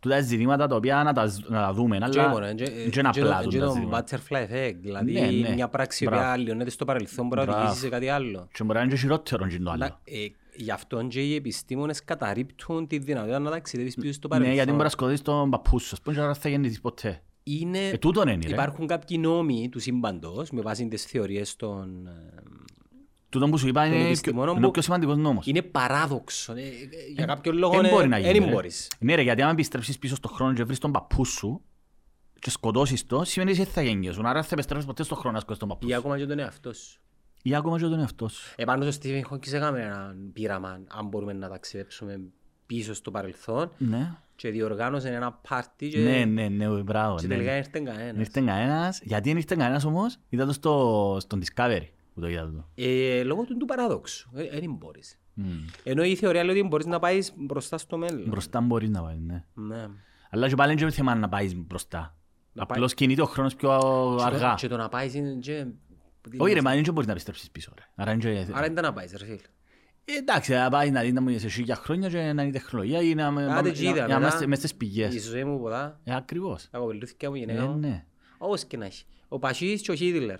Τούτα 0.00 0.20
ζητήματα 0.20 0.66
τα 0.66 0.76
οποία 0.76 1.02
να 1.02 1.12
τα, 1.12 1.24
να 1.48 1.60
τα 1.60 1.72
δούμε, 1.72 1.96
αλλά 1.96 2.08
δεν 2.08 2.22
είναι 2.24 3.08
απλά 3.08 3.10
Και 3.10 3.20
τούτα 3.20 3.42
το 3.42 3.50
ζητήματα. 3.50 4.04
butterfly 4.18 4.36
effect, 4.36 4.74
δηλαδή 4.80 5.12
Ναι, 5.12 5.20
ναι. 5.20 5.54
μια 5.54 5.68
πράξη 5.68 6.04
που 6.04 6.10
Μπράβο. 6.10 6.42
λιώνεται 6.42 6.70
στο 6.70 6.84
παρελθόν 6.84 7.26
μπορεί 7.26 7.40
να 7.40 7.46
Μπράβο. 7.46 7.60
οδηγήσει 7.60 7.80
σε 7.84 7.88
κάτι 7.88 8.08
άλλο. 8.08 8.48
Και 8.52 8.64
μπορεί 8.64 8.78
να 8.78 8.84
είναι 8.84 8.92
και 8.94 8.98
χειρότερο 9.00 9.46
και 9.48 9.58
το 9.58 9.70
άλλο. 9.70 9.84
Αλλά, 9.84 10.00
ε, 10.04 10.26
Γι' 10.56 10.70
αυτό 10.70 11.06
και 11.06 11.20
οι 11.20 11.34
επιστήμονες 11.34 12.04
καταρρύπτουν 12.04 12.86
τη 12.86 12.98
δυνατότητα 12.98 13.38
να 13.38 13.50
ταξιδεύεις 13.50 13.94
πίσω 13.94 14.12
στο 14.12 14.28
Ναι, 14.28 14.34
γιατί 14.36 14.54
μπορεί 14.54 14.58
να 14.58 14.64
παρελθόν. 14.66 14.90
σκοτώσεις 14.90 15.22
τον 15.22 15.50
παππούς 15.50 15.82
σου, 15.82 15.90
ας 15.92 16.00
πούμε, 16.00 16.16
και 16.16 16.22
άρα 16.22 16.34
θα 16.34 16.48
γεννηθείς 16.48 16.80
ποτέ. 16.80 17.22
Είναι, 17.42 17.78
Ε, 17.88 17.98
τούτον 17.98 18.28
είναι, 18.28 18.46
ρε. 18.46 18.52
υπάρχουν 18.52 18.86
κάποιοι 18.86 19.18
νόμοι 19.20 19.68
του 19.68 19.78
σύμπαντος 19.80 20.50
με 20.50 20.60
βάση 20.60 20.88
τις 20.88 21.04
θεωρίες 21.04 21.56
των... 21.56 22.08
ε, 23.34 23.38
Τούτον 23.38 23.50
που 23.50 23.58
σου 23.58 23.68
είπα 23.68 23.80
Των 23.82 23.88
είναι, 23.90 23.98
πιο, 23.98 24.06
επιστημόνων 24.06 24.56
είναι 24.56 24.64
ο 24.64 24.66
που- 24.68 24.72
πιο 24.72 24.82
σημαντικός 24.82 25.16
νόμος. 25.16 25.46
Είναι 25.46 25.62
παράδοξο. 25.62 26.52
ε, 26.52 26.60
ε, 26.60 26.66
Για 27.14 27.24
κάποιο 27.26 27.52
λόγο 27.52 27.72
Δεν 27.74 27.84
ε, 27.84 27.90
μπορεί 27.90 28.08
να 28.08 28.16
ε, 28.16 28.20
γίνει. 28.20 28.32
δεν 28.38 28.44
ρε. 28.44 28.50
μπορείς. 28.52 28.90
Ναι 28.98 29.14
ρε, 29.14 29.22
γιατί 29.22 29.42
άμα 29.42 29.50
επιστρέψεις 29.50 29.98
πίσω 29.98 30.14
στον 30.14 30.30
χρόνο 30.34 30.52
και 30.52 30.64
βρεις 30.64 30.78
τον 30.78 30.92
παππού 30.92 31.24
σου 31.24 31.62
και 32.38 32.50
σκοτώσεις 32.50 33.06
το, 33.06 33.24
σημαίνει 33.24 33.50
ότι 33.50 33.62
δεν 33.62 33.72
θα 33.72 33.82
γεννιέσουν. 33.82 34.26
Άρα 34.26 34.42
θα 34.42 34.48
επιστρέψεις 34.52 34.86
ποτέ 34.88 35.02
στον 35.02 35.16
χρόνο 35.16 35.34
να 35.34 35.40
σκοτώσεις 35.40 35.60
τον 35.60 35.68
παππού 35.68 35.86
Ή 35.86 35.90
σου. 35.90 35.96
ακόμα 35.98 36.18
και 36.18 36.26
τον 36.26 36.38
εαυτό 36.38 36.72
σου. 36.72 36.98
Ή 37.42 37.54
ακόμα 37.54 37.78
και 37.78 37.84
τον 37.84 37.98
εαυτό 38.00 38.28
σου. 38.28 38.52
Επάνω 38.56 38.90
στο 38.90 39.00
Stephen 39.08 39.32
Hawking 39.34 39.52
έκαμε 39.52 39.80
ένα 39.82 40.14
πείραμα 40.32 40.80
αν 40.88 41.06
μπορούμε 41.06 41.32
να 41.32 41.48
ταξιδέψουμε 41.48 42.20
πίσω 42.66 42.94
στο 42.94 43.10
παρελθόν 43.10 43.70
Ναι. 43.78 44.14
και 44.36 44.50
διοργάνωσε 44.50 45.08
ένα 45.08 45.32
πάρτι 45.48 45.88
και, 45.88 45.98
Ναι, 45.98 46.24
ναι, 46.24 46.48
ναι, 46.48 46.68
μπράβο. 46.68 47.16
και 47.16 47.26
ναι. 47.26 47.34
τελικά 47.34 47.56
ήρθε 47.56 47.70
Δεν 47.72 47.84
κανένας. 47.84 48.18
ήρθε 48.26 48.40
κανένας. 48.40 49.00
Γιατί 49.02 49.28
δεν 49.28 49.36
ήρθε 49.38 49.54
κανένας 49.58 49.84
όμως, 49.84 50.16
είδα 50.28 50.46
το 50.46 50.52
στο, 50.52 51.16
στον 51.20 51.42
Discovery 51.44 51.86
που 52.14 52.20
το 52.20 52.28
είδα 52.28 52.50
το. 52.50 52.68
Ε, 52.74 53.22
λόγω 53.22 53.42
του, 53.44 53.56
του 53.56 53.64
παράδοξου. 53.66 54.30
Ε, 54.34 54.60
Δεν 54.60 54.74
μπορείς. 54.78 55.18
Μμ. 55.34 55.44
Ενώ 55.84 56.02
η 56.04 56.14
θεωρία 56.16 56.44
λέει 56.44 56.58
ότι 56.58 56.68
μπορείς 56.68 56.86
να 56.86 56.98
πάεις 56.98 57.32
μπροστά 57.36 57.78
στο 57.78 57.96
μέλλον. 57.96 58.24
Μπροστά 58.28 58.60
μπορείς 58.60 58.88
να 58.88 59.02
πάεις, 59.02 59.20
ναι. 59.20 59.44
Ναι. 59.54 59.86
Αλλά 60.30 60.48
και 60.48 60.54
πάλι 60.54 60.72
είναι 60.72 60.80
και 60.84 60.90
θέμα 60.90 61.14
να 61.14 61.28
πάεις 61.28 61.56
μπροστά. 61.56 62.16
Να 62.52 62.66
πάει- 62.66 62.76
Απλώς 62.78 62.94
κινείται 62.94 63.22
ο 63.22 63.26
χρόνος 63.26 63.54
πιο 63.54 63.68
Και 63.68 63.78
το- 63.80 64.16
αργά. 64.24 64.54
Και 64.54 64.68
το 64.68 64.76
να 64.76 64.88
πάεις 64.88 65.14
είναι 65.14 65.34
και... 65.34 65.66
Όχι 66.36 66.52
ρε, 66.54 66.60
μα 66.62 66.70
δεν 66.72 66.82
και 66.82 66.90
μπορείς 66.90 67.06
να 67.06 67.12
επιστρέψεις 67.12 67.50
πίσω 67.50 67.72
ρε. 67.78 67.84
Άρα 67.94 68.12
είναι 68.12 68.20
και- 68.22 68.52
Άρα 68.52 68.60
δεν 68.60 68.74
τα 68.74 68.82
να 68.82 68.92
πάεις 68.92 69.12
ρε 69.12 69.24
φίλε. 69.24 69.36
Ε, 70.04 70.12
Εντάξει, 70.18 70.52
να 70.52 70.70
πάεις 70.70 70.90
να 70.90 71.00
δεις 71.00 71.12
να 71.12 71.20
μου 71.20 71.38
σε 71.38 71.48
χίλια 71.48 71.74
χρόνια 71.74 72.08
και 72.08 72.16
να 72.16 72.28
είναι 72.28 72.42
η 72.42 72.50
τεχνολογία 72.50 73.00
ή 73.02 73.14
να 73.14 73.30
να- 73.30 73.56
Άντε 73.56 73.68
να- 73.68 73.74
και 73.74 73.82
είδα, 73.88 73.94
να 73.94 74.06
μετά, 74.06 74.16
είμαστε 74.18 74.46
μες 74.46 74.58
στις 74.58 74.70
Η 74.70 74.76
πηγές. 74.76 75.24
ζωή 75.28 75.44
μου 75.44 75.58
ποτά, 75.60 76.00
Ε, 76.04 76.14
ακριβώς. 76.16 76.68
τα 76.70 76.78
κοπελούθηκια 76.78 77.28
μου, 77.30 77.34
η 77.34 77.38
Ε, 77.40 77.44
γυναίκα 77.44 77.66
μου. 77.66 77.78
ναι. 77.78 78.04
Όπως 78.38 78.64
και 78.64 78.76
να 78.76 78.84
έχει. 78.84 79.04
Ο 79.28 79.38
Πασίς 79.38 79.80
και 79.82 79.90
ο 79.90 79.94
Χίτλερ. 79.94 80.38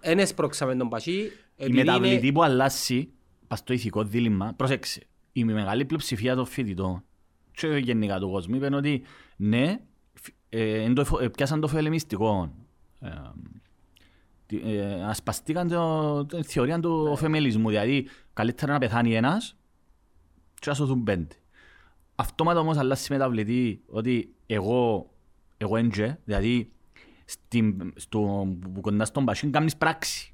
Εν 0.00 0.18
έσπρωξαμε 0.18 0.74
τον 0.76 0.88
Πασί 0.88 1.10
Η 1.12 1.30
επειδή 1.56 1.80
είναι... 1.80 1.84
μεταβλητή 1.84 2.32
που 2.32 2.42
αλλάσει 2.42 3.10
πας 3.48 3.58
στο 3.58 3.72
ηθικό 3.72 4.04
δίλημμα, 4.04 4.52
πρόσεξε, 4.56 5.02
η 5.32 5.44
μεγάλη 5.44 5.84
πλειοψηφία 5.84 6.34
των 6.34 6.46
φοιτητών 6.46 7.04
και 7.52 7.66
γενικά 7.66 8.18
του 8.18 8.30
κόσμου 8.30 8.54
είπαν 8.56 8.74
ότι 8.74 9.02
ναι, 9.36 9.78
φ- 10.12 10.34
ε, 10.48 10.82
εν 10.82 10.94
το 10.94 11.00
εφο- 11.00 11.20
ε, 11.20 11.28
πιάσαν 11.28 11.60
το 11.60 11.68
φεμελιστικό. 11.68 12.54
Ε, 13.00 13.08
τι- 14.46 14.60
ε, 14.64 15.04
ασπαστήκαν 15.04 15.68
το, 15.68 16.24
την 16.26 16.44
θεωρία 16.44 16.80
του 16.80 17.16
φεμελισμού, 17.16 17.68
δηλαδή 17.68 18.06
καλύτερα 18.32 18.72
να 18.72 18.78
πεθάνει 18.78 19.14
ένας 19.14 19.56
και 20.54 20.68
να 20.68 20.74
σωθούν 20.74 21.02
πέντε. 21.02 21.34
Αυτόματα 22.14 22.60
όμως 22.60 22.76
αλλάζει 22.76 23.06
η 23.10 23.12
μεταβλητή 23.12 23.82
ότι 23.86 24.34
εγώ, 24.46 25.10
εγώ 25.56 25.76
έντζε, 25.76 26.20
δηλαδή 26.24 26.72
στην, 27.32 27.92
στο, 27.96 28.46
που 28.74 28.80
κοντά 28.80 29.04
στον 29.04 29.24
πασίν 29.24 29.52
κάνεις 29.52 29.76
πράξη. 29.76 30.26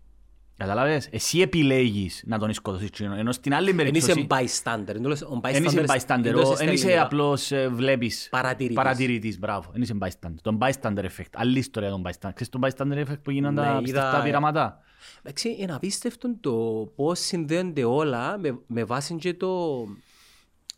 Καταλάβες, 0.56 1.08
εσύ 1.10 1.40
επιλέγεις 1.40 2.22
να 2.26 2.38
τον 2.38 2.52
σκοτώσεις 2.52 2.86
εκείνο, 2.88 3.14
ενώ 3.14 3.32
στην 3.32 3.54
άλλη 3.54 3.70
Εν 3.70 3.78
είσαι 3.94 4.06
περίπτωση 4.06 4.26
bystander. 4.64 4.88
Εν 4.94 5.02
το 5.02 5.08
λες- 5.08 5.22
ο 5.22 5.40
δεν 5.42 5.64
είσαι 5.64 5.84
bystander, 5.88 6.24
εν 6.24 6.32
το 6.32 6.38
λες 6.38 6.48
ο- 6.48 6.54
στα 6.54 6.64
δεν 6.64 6.72
είσαι 6.72 6.84
ελληνικά. 6.84 7.02
απλώς 7.04 7.52
ε, 7.52 7.68
βλέπεις 7.68 8.28
Παρατηρητής. 8.30 8.76
παρατηρητής, 8.76 9.38
μπράβο, 9.38 9.70
δεν 9.72 9.82
είσαι 9.82 9.94
bystander. 10.00 10.34
Τον 10.42 10.58
bystander 10.60 10.98
effect, 11.04 11.30
άλλη 11.34 11.58
ιστορία 11.58 11.90
των 11.90 12.02
bystander. 12.06 12.30
Ξέρεις 12.34 12.48
τον 12.48 12.60
bystander 12.64 12.98
effect 13.06 13.22
που 13.22 13.30
γίνονται 13.30 13.60
Ναι, 13.60 13.66
τα 13.66 13.70
είδα- 13.72 13.80
πιστευτά 13.82 14.22
πειράματα; 14.22 14.80
Εντάξει, 15.22 15.56
είναι 15.58 15.72
απίστευτο 15.74 16.34
το 16.40 16.52
πώς 16.96 17.18
συνδέονται 17.18 17.84
όλα 17.84 18.38
με, 18.38 18.58
με 18.66 18.84
βάση 18.84 19.14
και 19.14 19.34
το, 19.34 19.84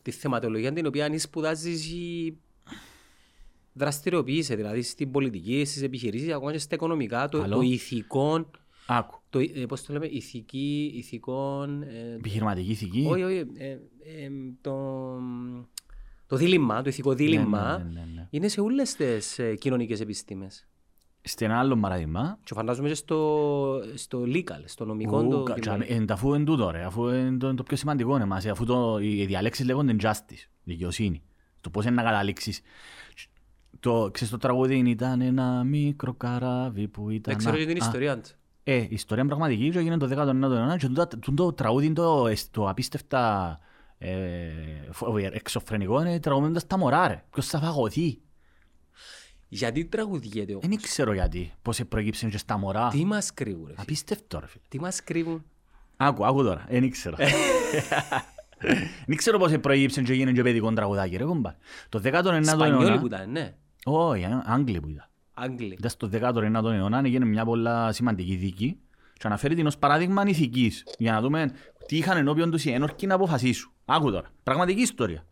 τη 0.02 0.11
θεματολογία 0.11 0.72
την 0.72 0.87
οποία 0.87 1.04
αν 1.04 1.18
σπουδάζεις 1.18 1.87
ή 1.92 2.37
δραστηριοποιείσαι, 3.72 4.54
δηλαδή 4.54 4.83
στην 4.83 5.11
πολιτική, 5.11 5.64
στις 5.64 5.83
επιχειρήσεις, 5.83 6.33
ακόμα 6.33 6.52
και 6.52 6.59
στα 6.59 6.74
οικονομικά, 6.74 7.28
το, 7.28 7.40
Καλό. 7.40 7.54
το 7.54 7.61
ηθικό, 7.61 8.50
Άκου, 8.87 9.18
το, 9.30 9.38
ε, 9.38 9.64
πώς 9.68 9.83
το 9.85 9.92
λέμε, 9.92 10.06
ηθική, 10.06 10.92
ηθικών, 10.94 11.83
ε, 11.83 12.14
επιχειρηματική 12.16 12.70
ηθική. 12.70 13.06
όχι, 13.11 13.22
όχι, 13.22 13.37
ε, 13.56 13.68
ε, 13.68 13.78
το, 14.61 14.74
το 16.26 16.37
δίλημμα, 16.37 16.83
το 16.83 16.88
ηθικό 16.88 17.12
δίλημμα, 17.14 17.78
ναι, 17.78 18.00
ναι, 18.00 18.06
ναι. 18.14 18.26
είναι 18.30 18.48
σε 18.48 18.61
όλες 18.61 18.94
τις 18.94 19.38
ε, 19.38 19.54
κοινωνικές 19.54 20.00
επιστήμες. 20.00 20.64
Σε 21.22 21.44
ένα 21.44 21.59
άλλο 21.59 21.76
παράδειγμα, 21.76 22.38
Και 22.44 22.54
φαντάζομαι 22.54 22.88
και 22.88 22.94
στο, 22.94 23.80
στο 23.94 24.22
legal, 24.26 24.62
στο 24.64 24.85
νομικό 24.85 25.26
το 25.28 25.37
Ου, 25.38 25.42
κα- 25.42 25.54
κείμενο. 25.59 25.83
τσα- 25.85 25.94
εν- 25.94 26.11
αφού 26.12 26.35
είναι 26.35 26.44
τούτο 26.44 26.70
ρε, 26.70 26.85
αφού 26.85 27.09
είναι 27.09 27.37
το, 27.38 27.54
το 27.54 27.62
πιο 27.62 27.76
σημαντικό 27.76 28.16
είναι 28.16 28.24
μας, 28.24 28.46
αφού 28.46 28.64
το, 28.64 28.98
οι 29.00 29.24
διαλέξεις 29.26 29.64
λέγονται 29.66 29.96
justice, 30.02 30.48
δικαιοσύνη. 30.64 31.22
Το 31.61 31.70
πώς 31.70 31.85
είναι 31.85 31.94
να 31.94 32.02
καταλήξεις. 32.02 32.61
Το, 33.80 34.08
ξέρεις 34.12 34.32
το 34.32 34.38
τραγούδι 34.38 34.76
είναι, 34.76 34.88
ήταν 34.90 35.20
ένα 35.20 35.64
μικρό 35.64 36.14
καράβι 36.14 36.88
που 36.88 37.10
ήταν... 37.10 37.22
Δεν 37.34 37.36
ξέρω 37.36 37.54
α- 37.54 37.58
και 37.58 37.66
την 37.66 37.82
α, 37.82 37.86
ιστορία 37.86 38.20
του. 38.20 38.28
Ε, 38.64 38.74
η 38.76 38.88
ιστορία 38.90 39.22
είναι 39.22 39.28
πραγματική 39.32 39.70
και 39.70 39.78
έγινε 39.78 39.96
το 39.96 40.06
19ο 40.06 40.26
αιώνα 40.52 40.76
και 40.78 40.86
τούτα- 40.86 41.06
τούτο 41.08 41.44
το 41.44 41.52
τραγούδι 41.52 41.84
είναι 41.86 41.94
το, 41.94 42.26
εσ- 42.26 42.52
το 42.52 42.68
απίστευτα 42.68 43.58
ε, 43.98 44.12
φο- 44.90 45.18
ε, 45.18 45.30
εξωφρενικό 45.32 46.00
είναι 46.00 46.20
τραγουδώντας 46.20 46.66
τα 46.66 46.78
μωρά 46.78 47.08
ρε. 47.08 47.24
Ποιος 47.30 47.46
θα 47.46 47.58
φαγωθεί; 47.58 48.20
Γιατί 49.48 49.84
τραγουδιέται 49.84 50.52
όμως; 50.52 50.66
Δεν 50.68 50.80
ξέρω 50.80 51.12
γιατί, 51.12 51.52
πώς 51.62 51.80
προέκυψε 51.88 52.28
και 52.28 52.38
στα 52.38 52.58
μωρά. 52.58 52.88
Τι 52.88 53.04
μας 53.04 53.34
κρύβουν 53.34 53.64
ρε 53.66 53.72
φίλε; 53.72 53.82
Απίστευτο 53.82 54.40
ρε 54.40 54.46
φίλε. 54.46 54.62
Τι 54.68 54.80
μας 54.80 55.04
κρύβουν; 55.04 55.44
Άκου, 55.96 56.26
άκου 56.26 56.42
τώρα, 56.42 56.66
δεν 56.68 56.82
ήξερα. 56.82 57.16
Δεν 59.06 59.16
ξέρω 59.16 59.38
πώς 59.38 59.58
προέκυψε 59.60 60.02
και 60.02 60.12
έγινε 60.12 60.32
και 60.32 60.42
παιδικό 60.42 60.72
τραγουδάκι 60.72 61.16
ρε 61.16 61.24
κομπάρ. 61.24 61.52
Το 61.88 62.00
19ο 62.04 62.40
Σπανιόλοι 62.42 62.84
που 62.84 62.92
αιώνα... 62.92 63.02
ήταν, 63.06 63.30
ναι. 63.30 63.54
Όχι, 63.84 64.24
Α- 64.24 64.42
Άγγλοι 64.46 64.80
που 64.80 64.88
ήταν. 64.88 65.08
Άγγλοι. 65.34 65.72
Ήταν 65.78 65.90
στο 65.90 66.08
19ο 66.12 66.64
αιώνα 66.72 66.98
έγινε 67.04 67.24
μια 67.24 67.44
πολλά 67.44 67.92
σημαντική 67.92 68.34
δίκη 68.34 68.78
και 69.12 69.26
αναφέρει 69.26 69.54
την 69.54 69.66
ως 69.66 69.78
παράδειγμα 69.78 70.22
ηθικής 70.26 70.84
για 70.98 71.12
να 71.12 71.20
δούμε 71.20 71.50
τι 71.86 71.96
είχαν 71.96 72.16
ενώπιον 72.16 72.50
τους 72.50 72.64
οι 72.64 72.70
ένορκοι 72.72 73.06
να 73.06 73.14
αποφασίσουν. 73.14 73.72
Άκου 73.84 74.10
τώρα, 74.10 74.28
πραγματική 74.42 74.80
ιστορία. 74.80 75.24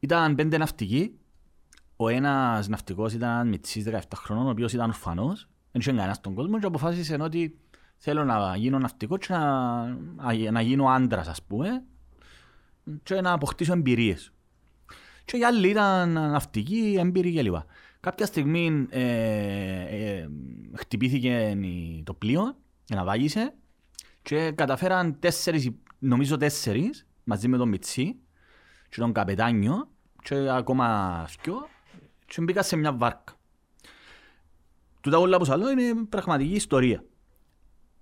Ήταν 0.00 0.34
πέντε 0.34 0.58
ναυτικοί, 0.58 1.18
ο 1.96 2.08
ένας 2.08 2.68
ναυτικός 2.68 3.12
ήταν 3.12 3.48
μητσής 3.48 3.84
17 3.84 3.98
χρονών, 4.14 4.46
ο 4.46 4.50
οποίος 4.50 4.72
ήταν 4.72 4.88
ορφανός, 4.88 5.48
δεν 5.72 5.80
είχε 5.80 5.90
κανένας 5.90 6.16
στον 6.16 6.34
κόσμο 6.34 6.58
και 6.58 6.66
αποφάσισε 6.66 7.16
ότι 7.20 7.58
θέλω 7.96 8.24
να 8.24 8.56
γίνω 8.56 8.78
ναυτικός 8.78 9.18
και 9.26 9.32
να, 9.32 9.84
να- 10.16 10.50
να 10.50 10.60
γίνω 10.60 10.86
άντρας 10.86 11.28
ας 11.28 11.42
πούμε 11.42 11.82
και 13.02 13.20
να 13.20 13.32
αποκτήσω 13.32 13.72
εμπειρίες. 13.72 14.32
Και 15.26 15.36
οι 15.36 15.44
άλλοι 15.44 15.68
ήταν 15.68 16.12
ναυτικοί, 16.12 16.96
έμπειροι 16.98 17.34
κλπ. 17.34 17.54
Κάποια 18.00 18.26
στιγμή 18.26 18.86
ε, 18.90 19.00
ε, 19.80 20.28
χτυπήθηκε 20.74 21.56
η- 21.62 22.02
το 22.04 22.14
πλοίο, 22.14 22.56
αναβάγισε 22.92 23.54
και 24.22 24.50
καταφέραν 24.50 25.18
τέσσερις, 25.18 25.70
νομίζω 25.98 26.36
τέσσερις, 26.36 27.06
μαζί 27.24 27.48
με 27.48 27.56
τον 27.56 27.68
Μιτσί 27.68 28.16
και 28.88 28.96
τον 29.00 29.12
καπετάνιο 29.12 29.88
και 30.22 30.50
ακόμα 30.50 31.24
δυο 31.42 31.68
και 32.26 32.40
μπήκα 32.42 32.62
σε 32.62 32.76
μια 32.76 32.92
βάρκα. 32.92 33.32
Τούτα 35.00 35.18
όλα 35.18 35.36
που 35.38 35.44
σας 35.44 35.58
λέω 35.58 35.70
είναι 35.70 36.04
πραγματική 36.08 36.54
ιστορία. 36.54 37.04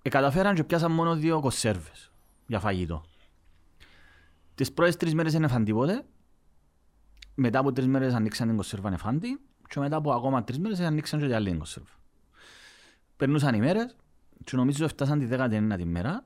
Ε, 0.01 0.09
καταφέραν 0.09 0.55
και 0.55 0.63
πιάσαν 0.63 0.91
μόνο 0.91 1.15
δύο 1.15 1.39
κονσέρβες 1.39 2.11
για 2.47 2.59
φαγητό. 2.59 3.03
Τις 4.55 4.71
πρώτες 4.73 4.95
τρεις 4.97 5.13
μέρες 5.13 5.31
δεν 5.33 5.43
έφαν 5.43 5.63
τίποτε. 5.63 6.05
Μετά 7.35 7.59
από 7.59 7.71
τρεις 7.71 7.87
μέρες 7.87 8.13
ανοίξαν 8.13 8.47
την 8.47 8.55
κονσέρβα 8.55 8.89
νεφάντη 8.89 9.39
και 9.67 9.79
μετά 9.79 9.95
από 9.95 10.11
ακόμα 10.11 10.43
τρεις 10.43 10.59
μέρες 10.59 10.79
ανοίξαν 10.79 11.19
και 11.19 11.25
την 11.25 11.35
άλλη 11.35 11.49
την 11.49 11.57
κονσέρβα. 11.57 11.89
Περνούσαν 13.17 13.55
οι 13.55 13.59
μέρες 13.59 13.95
και 14.43 14.55
νομίζω 14.55 14.87
φτάσαν 14.87 15.19
τη 15.19 15.27
19η 15.29 15.83
μέρα. 15.83 16.25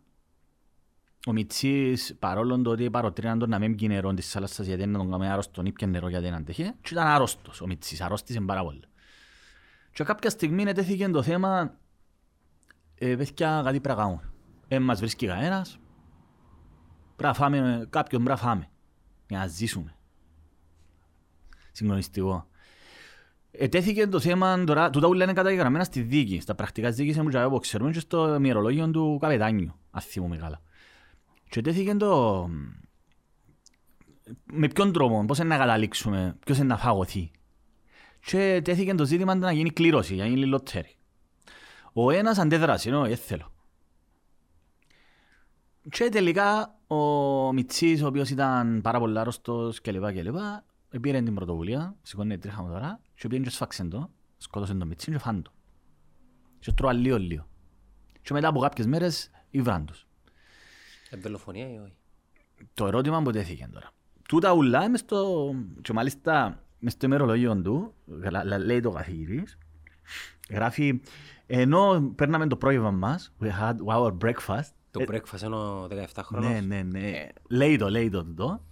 Ο 1.27 1.31
Μιτσής 1.31 2.15
παρόλο 2.19 2.61
το 2.61 2.69
ότι 2.69 2.89
παροτρύναν 2.89 3.39
τον 3.39 3.49
να 3.49 3.59
μην 3.59 3.75
πιει 3.75 3.87
νερό 3.91 4.13
της 4.13 4.31
θάλασσας 4.31 4.65
γιατί 4.65 4.85
να 4.85 4.97
τον 4.97 5.11
κάνει 5.11 5.29
άρρωστον 5.29 5.65
ή 5.65 5.71
πιε 5.71 5.87
νερό 5.87 6.09
γιατί 6.09 6.25
δεν 6.25 6.33
αντέχε 6.33 6.75
και 6.81 6.89
ήταν 6.91 7.07
άρρωστος 7.07 7.61
ο 7.61 7.67
Μιτσής, 7.67 8.01
αρρώστησε 8.01 8.41
πάρα 8.41 8.63
πολύ. 8.63 8.83
Και 9.91 10.03
κάποια 10.03 10.29
στιγμή 10.29 10.63
ετέθηκε 10.63 11.09
το 11.09 11.23
θέμα 11.23 11.77
ε, 12.95 13.15
παιδιά 13.15 13.61
κάτι 13.63 13.79
πρέπει 13.79 13.97
να 13.97 14.03
κάνουμε. 14.03 14.31
Δεν 14.67 14.81
μας 14.81 14.99
βρίσκει 14.99 15.27
κανένας. 15.27 15.79
Πρέπει 17.15 17.33
να 17.33 17.33
φάμε, 17.33 17.87
κάποιον 17.89 18.23
πρέπει 18.23 18.41
να 18.41 18.47
φάμε 18.47 18.69
για 19.27 19.37
να 19.37 19.47
ζήσουμε. 19.47 19.95
Συγκλονιστικό. 21.71 22.47
Ετέθηκε 23.51 24.07
το 24.07 24.19
θέμα 24.19 24.63
τώρα, 24.63 24.89
τούτα 24.89 25.07
ούλα 25.07 25.23
είναι 25.23 25.33
καταγεγραμμένα 25.33 25.83
στη 25.83 26.01
δίκη, 26.01 26.39
στα 26.39 26.55
πρακτικά 26.55 26.87
της 26.87 26.97
δίκης 26.97 27.17
μου 27.17 27.29
και 27.29 27.39
ξέρουμε 27.59 27.91
και 27.91 27.99
στο 27.99 28.37
μυρολόγιο 28.39 28.89
του 28.89 29.17
καπετάνιου. 29.21 29.73
αν 29.91 30.01
θυμούμαι 30.01 30.37
καλά. 30.37 30.61
Και 31.49 31.61
τέθηκε 31.61 31.95
το... 31.95 32.49
Με 34.53 34.67
ποιον 34.67 34.93
τρόπο, 34.93 35.25
πώς 35.25 35.37
είναι 35.37 35.47
να 35.47 35.57
καταλήξουμε, 35.57 36.37
ποιος 36.45 36.57
είναι 36.57 36.67
να 36.67 36.77
φαγωθεί. 36.77 37.31
Και 38.25 38.61
τέθηκε 38.63 38.95
το 38.95 39.05
ζήτημα 39.05 39.35
να 39.35 39.51
γίνει 39.51 39.69
κλήρωση, 39.69 40.15
να 40.15 40.25
γίνει 40.25 40.45
λοτέρι. 40.45 40.95
Ο 41.93 42.11
ένας 42.11 42.37
αντέδρασε, 42.37 42.89
ενώ 42.89 43.05
έθελω. 43.05 43.51
Και 45.89 46.09
τελικά 46.09 46.75
ο 46.87 46.95
Μιτσής, 47.53 48.01
ο 48.01 48.07
οποίος 48.07 48.29
ήταν 48.29 48.81
πάρα 48.81 48.99
πολύ 48.99 49.19
άρρωστος 49.19 49.81
κλπ. 49.81 50.11
κλπ. 50.11 50.35
Πήρε 51.01 51.21
την 51.21 51.33
πρωτοβουλία, 51.33 51.95
σηκώνει 52.01 52.37
τρίχαμε 52.37 52.69
τώρα 52.71 52.99
και 53.15 53.27
πήγαινε 53.27 53.47
και 53.47 53.53
σφάξε 53.53 53.83
το, 53.83 54.09
σκότωσε 54.37 54.73
τον 54.73 54.87
Μιτσί 54.87 55.11
και 55.11 55.17
φάνε 55.17 55.41
το. 55.41 55.51
Και 56.59 56.71
τρώα 56.71 56.93
λίγο 56.93 57.17
λίγο. 57.17 57.47
Και 58.21 58.33
μετά 58.33 58.47
από 58.47 58.59
κάποιες 58.59 58.87
μέρες 58.87 59.31
ήβραν 59.49 59.85
τους. 59.85 60.07
Εμπελοφωνία 61.09 61.69
ή 61.73 61.77
όχι; 61.77 61.95
Το 62.73 62.87
ερώτημα 62.87 63.21
που 63.21 63.31
τέθηκε 63.31 63.69
τώρα. 63.73 63.89
Τούτα 64.27 64.51
ουλά 64.53 64.89
μες 64.89 64.99
στο... 64.99 65.51
και 65.81 65.93
μάλιστα 65.93 66.63
μες 66.79 66.93
στο 66.93 67.05
ημερολόγιο 67.05 67.61
του, 67.61 67.93
λα- 68.05 68.43
λα- 68.43 68.57
λέει 68.57 68.79
το 68.79 68.91
καθηγητής, 68.91 69.57
γράφει, 70.49 71.01
ενώ 71.45 72.11
παίρναμε 72.15 72.47
το 72.47 72.55
πρόγευμα 72.57 72.91
μας, 72.91 73.33
we 73.41 73.47
had 73.47 73.75
our 73.85 74.17
breakfast, 74.17 74.69
Το 74.91 75.03
breakfast 75.07 75.41
είναι 75.45 75.55
ο 75.55 75.83
17χρονος. 75.85 76.39
ναι, 76.41 76.61
ναι, 76.61 76.81
ναι. 76.83 77.27
Λέει 77.49 77.77
το, 77.77 77.89
λέει 77.89 78.09
το 78.09 78.23
τούτο. 78.23 78.63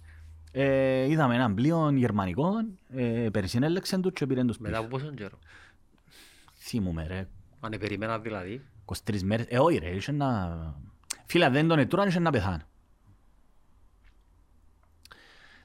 Ε, 0.60 1.04
είδαμε 1.10 1.34
έναν 1.34 1.54
πλοίο 1.54 1.90
γερμανικό, 1.90 2.50
ε, 2.88 3.28
περισυνέλεξαν 3.32 4.02
τους 4.02 4.12
και 4.12 4.26
πήραν 4.26 4.46
τους 4.46 4.58
Μετά 4.58 4.70
πίσω. 4.76 4.80
από 4.86 4.96
πόσον 4.96 5.14
καιρό. 5.16 5.38
Θυμούμαι 6.54 7.06
ρε, 7.06 7.28
Αν 7.60 7.70
περιμένα 7.78 8.18
δηλαδή. 8.18 8.64
23 8.84 9.20
μέρες. 9.22 9.46
Ε, 9.48 9.58
όχι 9.58 9.78
ρε, 9.78 9.88
είχε 9.90 10.12
να... 10.12 10.58
Φίλε, 11.26 11.44
αν 11.44 11.52
δεν 11.52 11.68
τον 11.68 11.78
ετούραν, 11.78 12.08
είχε 12.08 12.18
να 12.18 12.30
πεθάνει. 12.30 12.62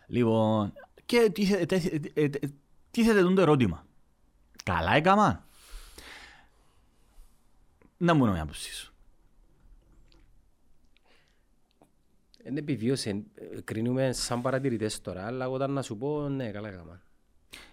Λοιπόν, 0.08 0.74
και 1.06 1.30
τίθε- 1.34 1.66
τέθη- 1.68 2.18
ε, 2.18 2.22
ε, 2.22 2.30
ε, 2.42 2.48
τίθεται 2.92 3.22
τον 3.22 3.36
το 3.36 3.42
ερώτημα. 3.42 3.86
Καλά 4.64 4.94
έκαμα. 4.96 5.46
Να 7.98 8.14
μου 8.14 8.26
να 8.26 8.32
με 8.32 8.40
άποψη 8.40 8.93
Δεν 12.44 12.58
επιβίωσε. 12.58 13.10
ε, 13.10 13.62
Κρίνουμε 13.64 14.12
σαν 14.12 14.42
παρατηρητές 14.42 15.02
τώρα, 15.02 15.26
αλλά 15.26 15.46
εγώ 15.46 15.56
ήταν 15.56 15.72
να 15.72 15.82
σου 15.82 15.98
πω 15.98 16.30
ναι, 16.30 16.52
καλά 16.52 16.68
έκανα. 16.70 17.02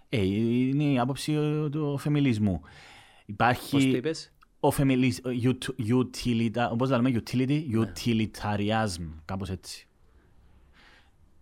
Ε, 0.08 0.22
είναι 0.24 0.84
η 0.84 0.98
άποψη 0.98 1.32
ε, 1.32 1.68
του 1.68 1.98
φεμιλισμού. 1.98 2.60
Πώς 2.60 2.70
το 2.70 3.24
Υπάρχει 3.26 3.88
είπες; 3.88 4.32
ο 4.60 4.70
φεμιλισ... 4.70 5.20
utilita... 5.78 6.70
Πώς 6.78 6.88
το 6.88 6.96
λέμε, 7.00 7.22
utility, 7.24 7.62
utilitarianism, 7.74 9.08
κάπως 9.24 9.50
έτσι. 9.50 9.84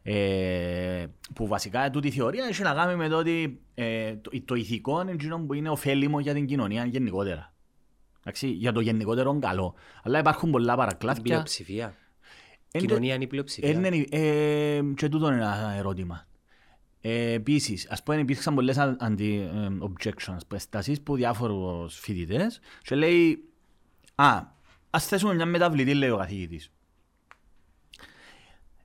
Ε, 0.02 1.06
που 1.34 1.46
βασικά 1.46 1.90
τούτη 1.90 2.06
η 2.06 2.10
θεωρία 2.10 2.44
έχει 2.44 2.62
να 2.62 2.74
κάνει 2.74 2.96
με 2.96 3.08
το 3.08 3.16
ότι 3.16 3.60
ε, 3.74 4.16
το, 4.16 4.30
το 4.44 4.54
ηθικό 4.54 5.00
είναι 5.00 5.10
εκείνο 5.10 5.38
που 5.38 5.54
είναι 5.54 5.68
ωφέλιμο 5.68 6.20
για 6.20 6.34
την 6.34 6.46
κοινωνία 6.46 6.84
γενικότερα. 6.84 7.52
Εντάξει, 8.20 8.48
για 8.48 8.72
το 8.72 8.80
γενικότερο 8.80 9.38
καλό. 9.38 9.74
Αλλά 10.02 10.18
υπάρχουν 10.18 10.50
πολλά 10.50 10.66
Την 10.72 10.76
παρακλάδια. 10.78 11.22
πλειοψηφία. 11.22 11.94
Εν- 12.70 12.80
Κοινωνία 12.80 13.14
είναι 13.14 13.24
η 13.24 13.26
πλειοψηφία. 13.26 13.70
Ε, 13.70 13.72
ναι, 13.72 13.88
ε, 14.10 14.82
και 14.96 15.08
τούτο 15.08 15.26
είναι 15.26 15.36
ένα 15.36 15.74
ερώτημα. 15.76 16.26
Ε, 17.00 17.32
Επίσης, 17.32 17.88
ας 17.90 18.02
πούμε, 18.02 18.18
υπήρξαν 18.18 18.54
πολλές 18.54 18.76
anti-objections, 19.00 20.36
στάσει 20.56 21.02
που 21.02 21.16
διάφορους 21.16 21.98
φοιτητές 21.98 22.60
και 22.82 22.94
λέει, 22.94 23.42
Α, 24.14 24.42
ας 24.90 25.06
θέσουμε 25.06 25.34
μια 25.34 25.46
μεταβλητή, 25.46 25.94
λέει 25.94 26.10
ο 26.10 26.16
καθηγητής. 26.16 26.72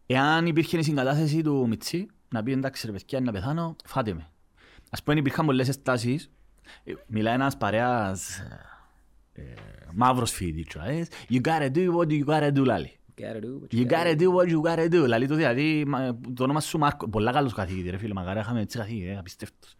Εάν 0.05 0.45
υπήρχε 0.45 0.77
η 0.77 0.83
συγκατάθεση 0.83 1.41
του 1.41 1.67
Μιτσί, 1.67 2.07
να 2.29 2.43
πει 2.43 2.51
εντάξει, 2.51 2.85
ρε 2.85 2.91
παιδιά, 2.91 3.19
να 3.19 3.31
πεθάνω, 3.31 3.75
φάτε 3.85 4.13
με. 4.13 4.29
Α 4.89 5.03
πούμε, 5.03 5.19
υπήρχαν 5.19 5.45
πολλές 5.45 5.67
στάσει. 5.73 6.19
Μιλάει 7.07 7.33
ένας 7.33 7.57
παρέας 7.57 8.39
ε, 9.33 9.43
μαύρος 9.93 10.31
φοιτητής. 10.31 11.07
You 11.29 11.41
gotta 11.41 11.71
do 11.75 11.95
what 11.95 12.07
you 12.07 12.25
gotta 12.25 12.51
do, 12.53 12.65
λάλη. 12.65 12.99
Gotta 13.17 13.39
do 13.39 13.59
what 13.61 13.79
You 13.79 13.85
gotta 13.87 14.15
do 14.15 14.27
what 14.35 14.47
you 14.51 14.61
gotta 14.61 14.89
do. 14.89 15.07
Λαλεί 15.07 15.27
το 15.27 15.35
δηλαδή, 15.35 15.83
μα- 15.87 16.19
το 16.33 16.43
όνομα 16.43 16.59
σου 16.59 16.77
Μάρκο. 16.77 17.09
Πολλά 17.09 17.31
καλός 17.31 17.53
καθηγητής 17.53 17.91
ρε 17.91 17.97
φίλε, 17.97 18.13
μακάρι 18.13 18.39
είχαμε 18.39 18.61
έτσι 18.61 18.77
καθηγητή, 18.77 19.07
ε, 19.09 19.17
απίστευτος. 19.17 19.75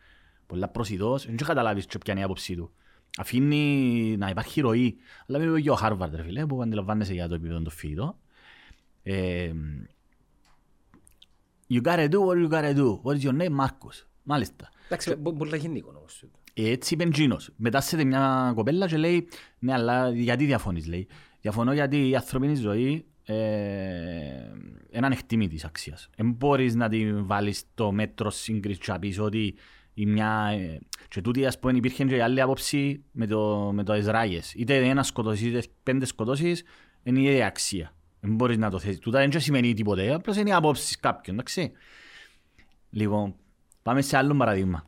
Πολλά 0.45 0.67
προσιτός, 0.67 1.25
δεν 1.25 1.33
έχει 1.33 1.43
καταλάβεις 1.43 1.85
και 1.85 1.97
ποια 1.97 2.11
είναι 2.13 2.21
η 2.21 2.25
άποψή 2.25 2.55
του. 2.55 2.73
Αφήνει 3.17 4.15
να 4.17 4.29
υπάρχει 4.29 4.61
ροή. 4.61 4.97
Αλλά 5.27 5.39
μιλούμε 5.39 5.59
και 5.61 5.69
ο 5.71 5.75
Χάρβαρντ 5.75 6.15
ρε 6.15 6.23
φίλε, 6.23 6.45
που 6.45 6.61
αντιλαμβάνεσαι 6.61 7.13
για 7.13 7.27
το 7.27 7.33
επίπεδο 7.35 7.61
των 7.61 7.71
φοιτητών. 7.71 8.15
Ε, 9.03 9.51
you 11.69 11.81
gotta 11.81 12.09
do 12.09 12.17
what 12.25 12.37
you 12.37 12.49
gotta 12.51 12.75
do. 12.77 13.01
What 13.03 13.15
is 13.19 13.21
your 13.29 13.41
name, 13.41 13.49
Μάρκος. 13.51 14.07
Μάλιστα. 14.23 14.69
Εντάξει, 14.85 15.15
μπο- 15.15 15.31
μπορεί 15.31 15.49
να 15.49 15.55
γίνει 15.57 15.77
εικόνα 15.77 15.97
όμως. 15.97 16.23
Έτσι 16.53 16.93
είπε 16.93 17.05
Τζίνος. 17.09 17.49
Μετά 17.55 17.81
σε 17.81 18.03
μια 18.03 18.51
κοπέλα 18.55 18.87
και 18.87 18.97
λέει 18.97 19.27
«Ναι, 19.59 19.73
αλλά 19.73 20.09
γιατί 20.09 20.45
διαφωνείς» 20.45 20.87
λέει. 20.87 21.07
«Διαφωνώ 21.41 21.73
γιατί 21.73 22.09
η 22.09 22.15
ανθρωπίνη 22.15 22.55
ζωή 22.55 23.05
ε, 23.25 23.35
είναι 24.91 25.05
ανεκτήμητης 25.05 25.65
αξίας. 25.65 26.09
Δεν 26.15 26.31
μπορείς 26.31 26.75
να 26.75 26.89
την 26.89 27.25
βάλεις 27.25 27.57
στο 27.57 27.91
μέτρο 27.91 28.29
σύγκρισης 28.29 28.85
και 28.85 28.91
να 28.91 28.99
πεις 28.99 29.19
ότι 29.19 29.55
η 29.93 30.05
μια... 30.05 30.49
ε, 30.51 30.79
και 31.07 31.21
τούτη 31.21 31.45
ας 31.45 31.59
πούμε 31.59 31.77
υπήρχε 31.77 32.03
και 32.05 32.15
η 32.15 32.19
άλλη 32.21 32.41
άποψη 32.41 33.03
με 33.11 33.27
το, 33.27 33.71
με 33.73 33.83
το 33.83 33.95
Ισραήλες. 33.95 34.53
Είτε 34.53 34.75
ένα 34.75 35.03
σκοτώσεις 35.03 35.47
είτε 35.47 35.63
πέντε 35.83 36.05
σκοτώσεις 36.05 36.63
είναι 37.03 37.19
η 37.19 37.23
ίδια 37.23 37.45
αξία. 37.47 37.93
Δεν 38.19 38.35
μπορείς 38.35 38.57
να 38.57 38.69
το 38.69 38.79
θέσεις. 38.79 38.99
Τούτα 38.99 39.19
δεν 39.27 39.39
σημαίνει 39.39 39.73
τίποτε. 39.73 40.13
Απλώς 40.13 40.37
είναι 40.37 40.49
η 40.49 40.53
άποψη 40.53 40.97
κάποιον, 40.99 41.35
εντάξει. 41.35 41.71
Λοιπόν, 42.89 43.35
πάμε 43.83 44.01
σε 44.01 44.17
άλλο 44.17 44.35
παραδείγμα. 44.35 44.87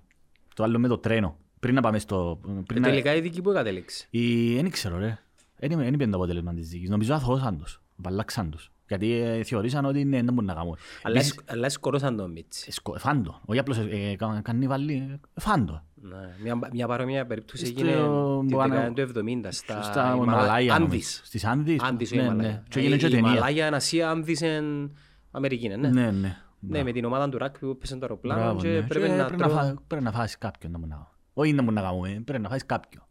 Το 0.55 0.63
άλλο 0.63 0.79
με 0.79 0.87
το 0.87 0.97
τρένο. 0.97 1.37
Πριν 1.59 1.75
να 1.75 1.81
πάμε 1.81 1.99
στο... 1.99 2.39
Ε, 2.47 2.51
Πριν 2.65 2.81
να... 2.81 2.89
Τελικά 2.89 3.15
η 3.15 3.21
δική 3.21 3.41
που 3.41 3.51
κατέληξε. 3.51 4.07
Η... 4.09 4.55
Δεν 4.55 4.69
ξέρω 4.69 4.97
ρε. 4.97 5.19
Δεν 5.57 5.71
είμαι- 5.71 5.83
δεν 5.83 5.93
είπε 5.93 6.05
το 6.07 6.17
αποτέλεσμα 6.17 6.53
της 6.53 6.69
δίκης. 6.69 6.89
Νομίζω 6.89 7.13
αθώσαν 7.13 7.57
τους. 7.57 7.81
Απαλλάξαν 7.99 8.49
τους. 8.49 8.69
Γιατί 8.87 9.11
ε, 9.13 9.43
θεωρήσαν 9.43 9.85
ότι 9.85 10.05
ναι, 10.05 10.15
δεν 10.21 10.33
μπορούν 10.33 10.45
να 10.45 10.53
κάνουν. 10.53 10.77
Αλλά 11.03 11.15
Επίσης, 11.15 11.33
σκ- 11.33 11.51
Αλλά 11.51 11.69
σκορώσαν 11.69 12.15
τον 12.17 12.31
Μίτσι. 12.31 12.65
ε, 12.67 12.71
σκο- 12.71 12.97
Φάντο. 12.97 13.41
Όχι 13.45 13.59
απλώς 13.59 13.77
ε, 13.77 13.81
ε, 14.11 14.15
κα- 14.15 14.41
κάνει 14.43 14.67
βάλει. 14.67 14.93
ε, 15.35 15.41
Φάντο. 15.41 15.83
Ναι, 15.95 16.15
Μια, 16.43 16.59
μια 16.73 16.87
παρόμοια 16.87 17.25
περίπτωση 17.25 17.65
Στο- 17.65 17.79
έγινε 17.81 17.97
που 18.01 18.43
την 18.47 18.59
ανα- 18.59 18.75
δεκαετία 18.75 19.05
του 19.07 19.11
70 19.19 19.51
στα 19.51 19.81
Στα 19.81 20.13
Ιμαλα- 20.15 20.25
Μαλάια. 20.31 20.73
νομίζω. 20.73 20.73
Άνδης. 20.85 21.21
Στις 21.23 21.45
Άνδης. 21.45 21.81
Άνδης, 21.83 22.11
Ναι, 22.11 22.19
όχι 22.21 22.27
ναι. 22.29 22.35
Μαλάια. 22.35 22.63
Και 22.69 22.79
έγινε 22.79 22.97
και 22.97 23.05
Η 23.05 23.09
ταινία. 23.09 23.29
Μαλάια, 23.31 23.73
Ασία, 23.73 24.09
Άνδης 24.09 24.41
εν 24.41 24.95
Αμερική, 25.31 25.65
είναι, 25.65 25.75
ναι. 25.75 25.89
Ναι, 25.89 26.11
ναι. 26.11 26.37
Ναι, 26.59 26.83
με 26.83 26.91
την 26.91 27.05
ομάδα 27.05 27.29
του 27.29 27.37
ράκπι 27.37 27.59
που 27.59 27.69
έπαιζε 27.71 27.93
το 27.93 27.99
αεροπλάνο 28.01 28.41
Μπράβο, 28.41 28.59
και 28.61 28.67
ναι. 28.67 28.81
πρέπει 28.81 29.05
Και 29.05 29.11
να 29.13 29.25
πρέπει 29.25 29.41
να 29.41 29.47
τρώω... 29.47 29.57
φά- 29.59 29.81
πρέπει 29.87 30.03
να 30.03 30.11
φάσεις 30.11 30.37
κάποιον 30.37 30.71
να 30.71 30.77
μου 30.79 30.87
να 30.87 31.11
Όχι 31.33 31.53
να 31.53 31.61
μου 31.61 31.71
να 31.71 31.81
κάνουμε, 31.81 32.21
πρέπει 32.25 32.43
να 32.43 32.49
φάσεις 32.49 32.65
κάποιον. 32.65 33.03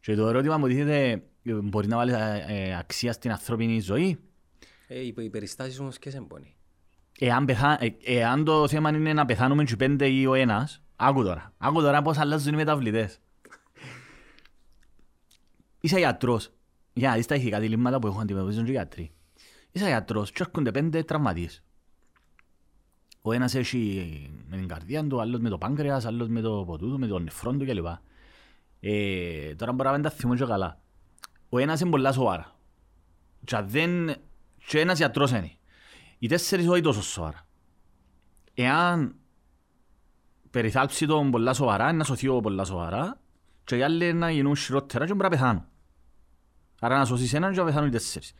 Και 0.00 0.14
το 0.14 0.28
ερώτημα 0.28 0.58
μου 0.58 0.66
τίθεται, 0.66 1.10
ε, 1.10 1.22
μπορεί 1.44 1.86
να 1.86 1.96
βάλεις 1.96 2.14
ε, 2.14 2.44
ε, 2.48 2.76
αξία 2.76 3.12
στην 3.12 3.30
ανθρώπινη 3.30 3.80
ζωή. 3.80 4.18
Ε, 4.86 5.00
οι 5.00 5.14
οι 5.16 5.30
περιστάσεις 5.30 5.78
όμως 5.78 5.98
και 5.98 6.10
σε 6.10 6.16
εμπονεί. 6.16 6.56
Εάν, 7.18 7.44
πεθά, 7.44 7.78
ε, 7.80 7.96
εάν 8.04 8.44
το 8.44 8.68
θέμα 8.68 8.90
είναι 8.90 9.12
να 9.12 9.24
πεθάνουμε 9.24 9.64
και 9.64 9.76
πέντε 9.76 10.06
ή 10.06 10.26
ο 10.26 10.34
ένας, 10.34 10.82
άκου 10.96 11.22
τώρα. 11.22 11.52
Άκου 11.58 11.80
τώρα 11.80 12.02
πώς 12.02 12.18
αλλάζουν 12.18 12.52
οι 12.52 12.56
μεταβλητές. 12.56 13.18
Είσαι 15.80 15.98
γιατρός. 15.98 16.52
Για 16.92 17.08
να 17.08 17.14
δεις 17.14 17.26
τα 17.26 17.34
ηθικά 17.34 17.60
διλήμματα 17.60 17.98
που 17.98 18.06
έχουν 18.06 18.20
αντιμετωπίζουν 18.20 18.64
και 18.64 18.70
οι 18.70 18.74
γιατροί. 18.74 19.12
Είσαι 19.72 19.86
γιατρός 19.86 20.32
και 20.32 20.42
έρχονται 20.42 20.70
πέντε 20.70 21.02
τραυματίες. 21.02 21.62
Ο 23.22 23.32
ένας 23.32 23.54
έχει 23.54 24.30
με 24.48 24.56
την 24.56 24.68
καρδία 24.68 25.06
του, 25.06 25.20
άλλος 25.20 25.40
με 25.40 25.48
το 25.48 25.58
πάγκρεας, 25.58 26.04
άλλος 26.04 26.28
με 26.28 26.40
το 26.40 26.64
ποτού 26.66 26.90
του, 26.90 26.98
με 26.98 27.06
τον 27.06 27.22
νεφρό 27.22 27.52
του 27.52 27.66
κλπ. 27.66 27.86
Ε, 28.80 29.54
τώρα 29.54 29.72
μπορεί 29.72 29.88
να 29.88 29.94
μην 29.94 30.02
τα 30.02 30.10
θυμώ 30.10 30.36
και 30.36 30.44
καλά. 30.44 30.83
Ο 31.54 31.58
ένας 31.58 31.80
είναι 31.80 31.90
πολλά 31.90 32.12
σοβαρά. 32.12 32.56
Και, 33.44 33.56
αν 33.56 33.68
δεν... 33.68 34.14
και 34.66 34.80
ένας 34.80 34.98
γιατρός 34.98 35.30
είναι. 35.30 35.50
Οι 36.18 36.28
τέσσερις 36.28 36.68
όχι 36.68 36.80
τόσο 36.80 37.02
σοβαρά. 37.02 37.46
Εάν 38.54 39.14
περιθάλψει 40.50 41.06
τον 41.06 41.30
πολλά 41.30 41.54
σοβαρά, 41.54 41.92
να 41.92 42.04
σωθεί 42.04 42.28
ο 42.28 42.40
πολλά 42.40 42.64
σοβαρά 42.64 43.20
και 43.64 43.76
οι 43.76 43.82
άλλοι 43.82 44.12
να 44.12 44.30
γίνουν 44.30 44.56
χειρότερα 44.56 45.06
και 45.06 45.12
μπορεί 45.12 45.22
να 45.22 45.28
πεθάνουν. 45.28 45.64
Άρα 46.80 46.98
να 46.98 47.04
σώσεις 47.04 47.32
έναν 47.32 47.52
και 47.52 47.58
να 47.58 47.64
πεθάνουν 47.64 47.88
οι 47.88 47.92
τέσσερις. 47.92 48.34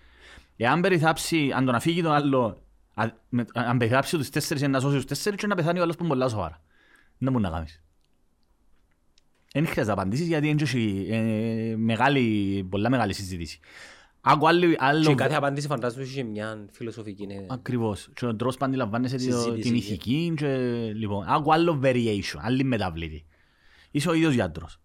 Εάν 0.57 0.80
περιθάψει, 0.80 1.53
αν 1.53 1.64
τον 1.64 1.74
αφήγει 1.74 2.03
τον 2.03 2.12
άλλο, 2.12 2.62
α- 2.95 3.12
με- 3.28 3.47
αν 3.55 3.78
περιθάψει 3.78 4.16
τους 4.16 4.30
τέσσερις 4.30 4.62
να 4.62 4.80
σώσει 4.80 4.97
τους 4.97 5.05
τέσσερις 5.05 5.38
και 5.38 5.47
να 5.47 5.55
πεθάνει 5.55 5.78
ο 5.78 5.82
άλλος 5.82 5.97
που 5.97 6.05
είναι 6.05 6.12
πολλά 6.12 6.28
σοβαρά. 6.28 6.61
Δεν 7.18 7.32
μπορεί 7.32 7.45
να 7.45 7.51
κάνεις. 7.51 7.82
Δεν 9.57 9.66
χρειάζεται 9.66 9.94
να 9.96 10.02
απαντήσεις 10.02 10.26
γιατί 10.26 10.48
είναι 10.48 10.62
και 10.62 11.07
ε, 11.14 11.76
μεγάλη, 11.76 12.66
πολλά 12.70 12.90
μεγάλη 12.90 13.12
συζήτηση. 13.14 13.59
Άκου 14.20 14.48
άλλο, 14.48 14.74
άλλο, 14.78 15.07
Και 15.07 15.14
κάθε 15.14 15.34
απάντηση 15.34 15.66
φαντάζομαι 15.66 16.02
είχε 16.05 16.22
μια 16.22 16.66
φιλοσοφική. 16.70 17.22
είναι- 17.22 17.46
Ακριβώς. 17.48 18.09
Και 18.14 18.26
ο 18.26 18.36
τρόπος 18.36 18.57
που 18.57 18.64
αντιλαμβάνεσαι 18.64 19.14
το- 19.16 19.22
Συζήτηση, 19.22 19.59
την 19.61 19.70
ναι. 19.72 19.76
ηθική 19.76 20.32
και 20.36 20.46
λοιπόν, 20.94 21.24
άκου 21.28 21.52
άλλο 21.52 21.80
variation, 21.84 22.38
άλλη 22.40 22.64
μεταβλήτη. 22.64 23.24
Είσαι 23.90 24.09
ο 24.09 24.12
ίδιος 24.14 24.34
γιατρός. 24.34 24.80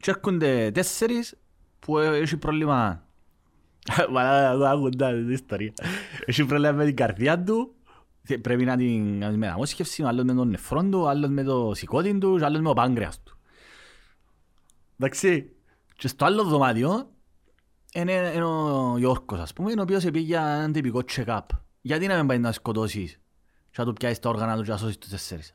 Και 0.00 0.10
έρχονται 0.10 0.70
τέσσερις 0.70 1.34
που 1.78 1.98
έχει 1.98 2.36
πρόβλημα 2.36 3.06
Μαλά, 4.10 4.50
εγώ 4.50 4.64
άκουντα 4.64 5.12
την 5.12 5.30
ιστορία. 5.30 5.72
Έχει 6.24 6.44
πρόβλημα 6.44 6.72
με 6.72 6.84
την 6.84 6.96
καρδιά 6.96 7.42
του, 7.42 7.74
θε- 7.81 7.81
πρέπει 8.40 8.64
να 8.64 8.76
την 8.76 9.20
κάνεις 9.20 9.36
με 9.36 9.46
αναμόσχευση, 9.46 10.02
ο 10.02 10.08
άλλος 10.08 10.24
με 10.24 10.34
τον 10.34 10.48
νεφρόν 10.48 10.90
του, 10.90 10.98
ο 10.98 11.08
άλλος 11.08 11.30
με 11.30 11.42
το 11.42 11.72
σηκώτη 11.74 12.18
τους, 12.18 12.42
ο 12.42 12.44
άλλος 12.44 12.60
με 12.60 12.68
το 12.68 12.74
πάγκρεας 12.74 13.22
τους. 13.22 13.36
Εντάξει, 14.98 15.52
και 15.96 16.08
στο 16.08 16.24
άλλο 16.24 16.44
δωμάτιο 16.44 17.10
είναι, 17.92 18.12
είναι 18.34 18.44
ο 18.44 18.94
Γιώργος, 18.98 19.40
ας 19.40 19.52
πούμε, 19.52 19.72
ο 19.72 19.82
οποίος 19.82 20.04
πήγε 20.04 20.18
για 20.18 20.46
έναν 20.46 20.72
τυπικό 20.72 21.02
check-up. 21.14 21.40
Γιατί 21.80 22.06
να 22.06 22.16
μην 22.16 22.26
πάει 22.26 22.38
να 22.38 22.52
σκοτώσεις 22.52 23.20
και 23.70 23.76
να 23.76 23.84
του 23.84 23.92
πιάσεις 23.92 24.18
τα 24.18 24.28
όργανα 24.28 24.56
του 24.56 24.62
και 24.62 24.70
να 24.70 24.76
σώσεις 24.76 24.98
τους 24.98 25.10
τέσσερις; 25.10 25.54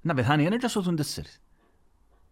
Να 0.00 0.14
πεθάνει 0.14 0.44
ένας 0.44 0.58
και 0.58 0.62
να 0.62 0.68
σωθούν 0.68 0.96
τέσσερις. 0.96 1.40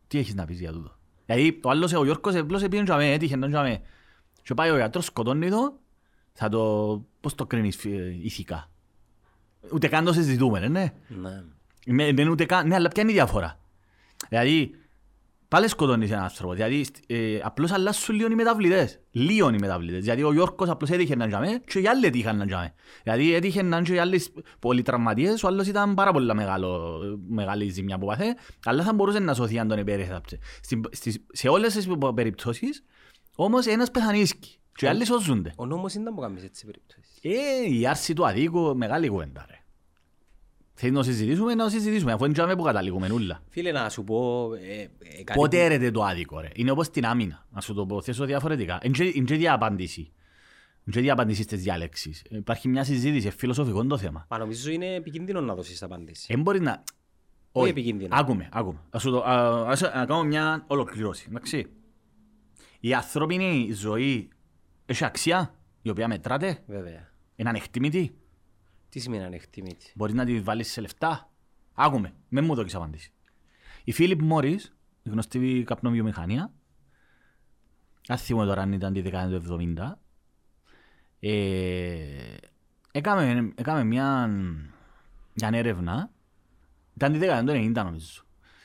Τι 0.07 0.19
έχεις 0.19 0.35
να 0.35 0.45
πεις 0.45 0.61
για 0.61 0.73
τούτο; 0.73 0.97
Δηλαδή, 1.27 1.61
ο 1.65 1.71
άλλος, 1.71 1.93
ο 1.93 2.05
Γιώργος, 2.05 2.35
απλώς 2.35 2.63
πήγαινε 2.63 2.85
και 2.85 2.93
αμέ, 2.93 3.13
έτυχε 3.13 3.37
να 3.37 3.61
αμέ. 3.61 3.83
Και 4.43 4.55
πάει 4.55 4.71
ο 4.71 4.77
γιατρός, 4.77 5.05
σκοτώνει 5.05 5.51
το, 5.51 5.79
θα 6.33 6.49
το, 6.49 7.05
πώς 7.21 7.35
το 7.35 7.47
κρίνεις 7.47 7.85
ε, 7.85 8.19
ηθικά; 8.23 8.71
Ούτε 9.73 9.89
καν 9.89 10.05
το 10.05 10.13
συζητούμε, 10.13 10.69
ναι. 10.69 10.93
Ναι. 11.09 11.43
Με, 11.87 12.13
δεν 12.13 12.29
ούτε 12.29 12.45
καν, 12.45 12.67
ναι, 12.69 12.75
αλλά 12.75 12.89
ποια 12.89 13.03
είναι 13.03 13.11
η 13.13 13.15
διαφορά; 13.15 13.59
Δηλαδή, 14.29 14.71
πάλι 15.49 15.69
σκοτώνεις 15.69 16.11
έναν 16.11 16.23
άνθρωπο. 16.23 16.53
Δηλαδή, 16.55 16.85
στ- 16.85 17.05
ε, 17.07 17.41
απλώς 17.43 17.71
αλλάσουν 17.73 18.15
λίγο 18.15 18.29
οι 18.31 18.35
μεταβλητές. 18.35 19.01
Λίγο 19.11 19.49
οι 19.49 19.57
μεταβλητές. 19.59 20.01
Δηλαδή, 20.03 20.23
ο 20.23 20.33
Γιώργος 20.33 20.69
απλώς 20.69 20.91
έτυχε 20.91 21.17
να 21.17 21.27
τζαμε 21.27 21.61
και 21.67 21.79
οι 21.79 21.87
άλλοι 21.87 22.07
έτυχαν 22.07 22.37
να 22.37 22.47
τζαμε. 22.47 22.75
Δηλαδή, 23.03 23.35
έτυχε 23.35 23.63
να 23.63 23.83
και 23.83 23.93
οι 23.95 23.99
άλλοι 23.99 24.23
πολλοί 24.59 24.83
τραυματίες, 24.83 25.43
ο 25.43 25.47
άλλος 25.47 25.67
ήταν 25.67 25.95
πάρα 25.95 26.13
πολύ 26.13 26.35
μεγάλο, 26.35 27.01
μεγάλη 27.29 27.69
ζημιά 27.69 27.99
που 27.99 28.07
πάθε, 28.07 28.37
αλλά 28.65 28.83
θα 28.83 28.93
μπορούσε 28.95 29.19
να 29.19 29.35
σωθεί 29.35 29.59
αν 29.59 29.69
τον 29.69 29.79
επέρεθαψε. 29.79 30.39
Στην- 30.63 30.85
στις- 30.91 31.25
Σε 31.33 31.49
όλες 31.49 31.75
τις 31.75 31.89
περιπτώσεις, 32.15 32.85
όμως 33.37 33.67
ένας 33.67 33.91
πεθανίσκει 33.91 34.59
και 34.75 34.85
οι 34.85 34.89
άλλοι 34.89 35.05
σώζονται. 35.05 35.53
Ο 35.57 35.67
νόμος 35.67 35.95
είναι 35.95 36.05
να 36.05 36.13
μου 36.13 36.21
κάνεις 36.21 36.43
έτσι 36.43 36.67
περιπτώσεις. 36.67 37.19
Ε, 37.23 37.75
η 37.79 37.87
άρση 37.87 38.13
του 38.15 38.27
αδίκου, 38.27 38.77
μεγάλη 38.77 39.09
κουβέντα 39.09 39.47
ρε. 39.51 39.58
Θέλεις 40.81 40.95
να 40.97 41.03
συζητήσουμε, 41.03 41.55
να 41.55 41.69
συζητήσουμε, 41.69 42.13
αφού 42.13 42.25
είναι 42.25 42.33
τζάμε 42.33 42.57
που 42.57 42.63
καταλήγουμε 42.63 43.13
ούλα. 43.13 43.43
Φίλε, 43.49 43.73
να 43.73 43.89
σου 43.89 44.05
πω... 44.05 44.49
ε, 44.55 44.81
ε, 44.83 45.23
κάτι 45.25 45.39
Πότε 45.39 45.57
που- 45.57 45.63
έρεται 45.65 45.91
το 45.91 46.03
άδικο 46.03 46.41
ρε; 46.41 46.49
Είναι 46.55 46.71
όπως 46.71 46.91
την 46.91 47.05
άμυνα. 47.07 47.47
Να 47.51 47.61
σου 47.61 47.75
το 47.75 47.87
πω 47.87 48.03
θέσω 48.03 48.25
διαφορετικά. 48.25 48.79
Είναι 48.83 48.95
και- 48.97 49.05
Είναι 49.15 49.25
και 49.25 49.35
διαπάντηση. 49.37 50.01
Είναι 50.01 50.97
και 50.97 51.01
διαπάντηση 51.01 51.43
στις 51.43 51.63
διάλεξεις. 51.63 52.23
Υπάρχει 52.31 52.69
μια 52.69 52.85
συζήτηση, 52.85 53.31
φιλοσοφικό 53.31 53.85
το 53.87 53.99
θέμα. 53.99 54.27
Μα 54.31 54.39
νομίζω 54.39 54.71
είναι 54.71 54.95
επικίνδυνο 54.95 55.41
να 55.41 55.55
δώσεις 55.55 55.83
απάντηση. 55.83 56.27
Δεν 56.35 56.43
μπορεί 56.43 56.61
να... 56.61 56.83
Όχι 57.53 57.71
επικίνδυνο. 57.71 58.17
Άκουμε, 58.17 58.49
άκουμε. 58.53 58.79
Ας 58.91 59.03
σου 59.03 59.11
το, 59.11 59.19
α, 59.23 59.65
ας, 59.71 59.81
να 59.81 59.89
κάνω 59.91 60.23
μια 60.23 60.65
ολοκληρώση. 60.67 61.27
Εντάξει. 61.29 61.67
Η 62.81 62.95
ανθρώπινη 62.95 63.71
ζωή 63.73 64.29
έχει 64.87 65.05
αξία, 65.05 65.55
η 65.83 65.91
οποία 65.91 66.09
μετράται, 66.09 66.59
Βέβαια. 66.67 67.11
είναι 67.37 67.49
ανεκτήμητη. 67.49 68.18
Τι 68.89 68.99
σημαίνει 68.99 69.25
ανεκτήμητη. 69.25 69.93
Μπορεί 69.95 70.13
να 70.13 70.25
τη 70.25 70.41
βάλεις 70.41 70.71
σε 70.71 70.81
λεφτά; 70.81 71.31
Άκουμε, 71.75 72.13
με 72.29 72.41
μου 72.41 72.55
το 72.55 72.61
έχεις 72.61 72.75
απαντήσεις. 72.75 73.13
Η 73.85 73.93
Φίλιπ 73.93 74.23
Μόρις, 74.23 74.77
η 75.03 75.11
γνωστή 75.11 75.63
καπνοβιομηχανία, 75.67 76.53
αν 78.09 78.19
θυμώ 78.19 78.45
τώρα 78.45 78.63
αν 78.63 78.73
ήταν 78.73 78.93
τη 78.93 79.01
δεκαετία 79.01 79.41
του 79.41 79.75
70, 79.77 79.99
ε, 81.21 82.37
έκαμε, 82.93 83.53
έκαμε 83.55 83.85
μια, 83.85 84.27
μια 85.35 85.51
έρευνα, 85.53 86.11
ήταν 86.95 87.13
τη 87.13 87.19
δεκαετία 87.19 87.55
του 87.55 87.79
90 87.79 87.85
νομίζω. 87.85 88.23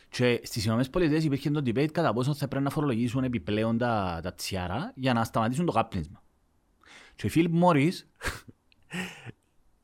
Και 0.10 0.42
στις 0.44 0.64
Ηνωμένες 0.64 0.90
Πολιτείες 0.90 1.24
υπήρχε 1.24 1.50
το 1.50 1.62
debate 1.66 1.92
κατά 1.92 2.14
πόσο 2.14 2.34
θα 2.34 2.48
πρέπει 2.48 2.64
να 2.64 2.70
φορολογήσουν 2.70 3.24
επιπλέον 3.24 3.78
τα, 3.78 4.20
τα 4.24 4.34
τσιάρα 4.34 4.92
για 4.96 5.14
να 5.14 5.24
σταματήσουν 5.24 5.66
το 5.66 5.72
κάπνισμα. 5.72 6.24
Και 7.16 7.28
η 7.28 7.30
Φίλιπ 7.30 7.54
Μόρις 7.54 8.08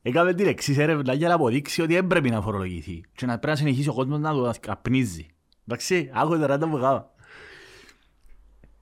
Έκαμε 0.02 0.34
την 0.34 0.46
εξής 0.46 0.78
έρευνα 0.78 1.14
για 1.14 1.28
να 1.28 1.34
αποδείξει 1.34 1.82
ότι 1.82 1.94
δεν 1.94 2.06
πρέπει 2.06 2.30
να 2.30 2.42
φορολογηθεί 2.42 3.04
και 3.12 3.26
να 3.26 3.32
πρέπει 3.32 3.46
να 3.46 3.56
συνεχίσει 3.56 3.88
ο 3.88 3.94
κόσμος 3.94 4.18
να 4.18 4.32
το 4.32 4.52
καπνίζει. 4.60 5.26
Εντάξει, 5.66 6.10
άκου 6.14 6.38
τώρα 6.38 6.58
τα 6.58 6.68
που 6.68 6.78
κάνω. 6.78 7.10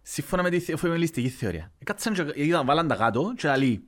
Σύμφωνα 0.03 0.43
με 0.43 0.51
τη 0.51 0.73
εφημελιστική 0.73 1.29
θεωρία. 1.29 1.73
Κάτσαν 1.85 2.15
και 2.15 2.33
είδαν, 2.35 2.67
βάλαν 2.67 2.89
τα 2.89 2.97
κάτω 2.97 3.33
και 3.37 3.57
λέει 3.57 3.83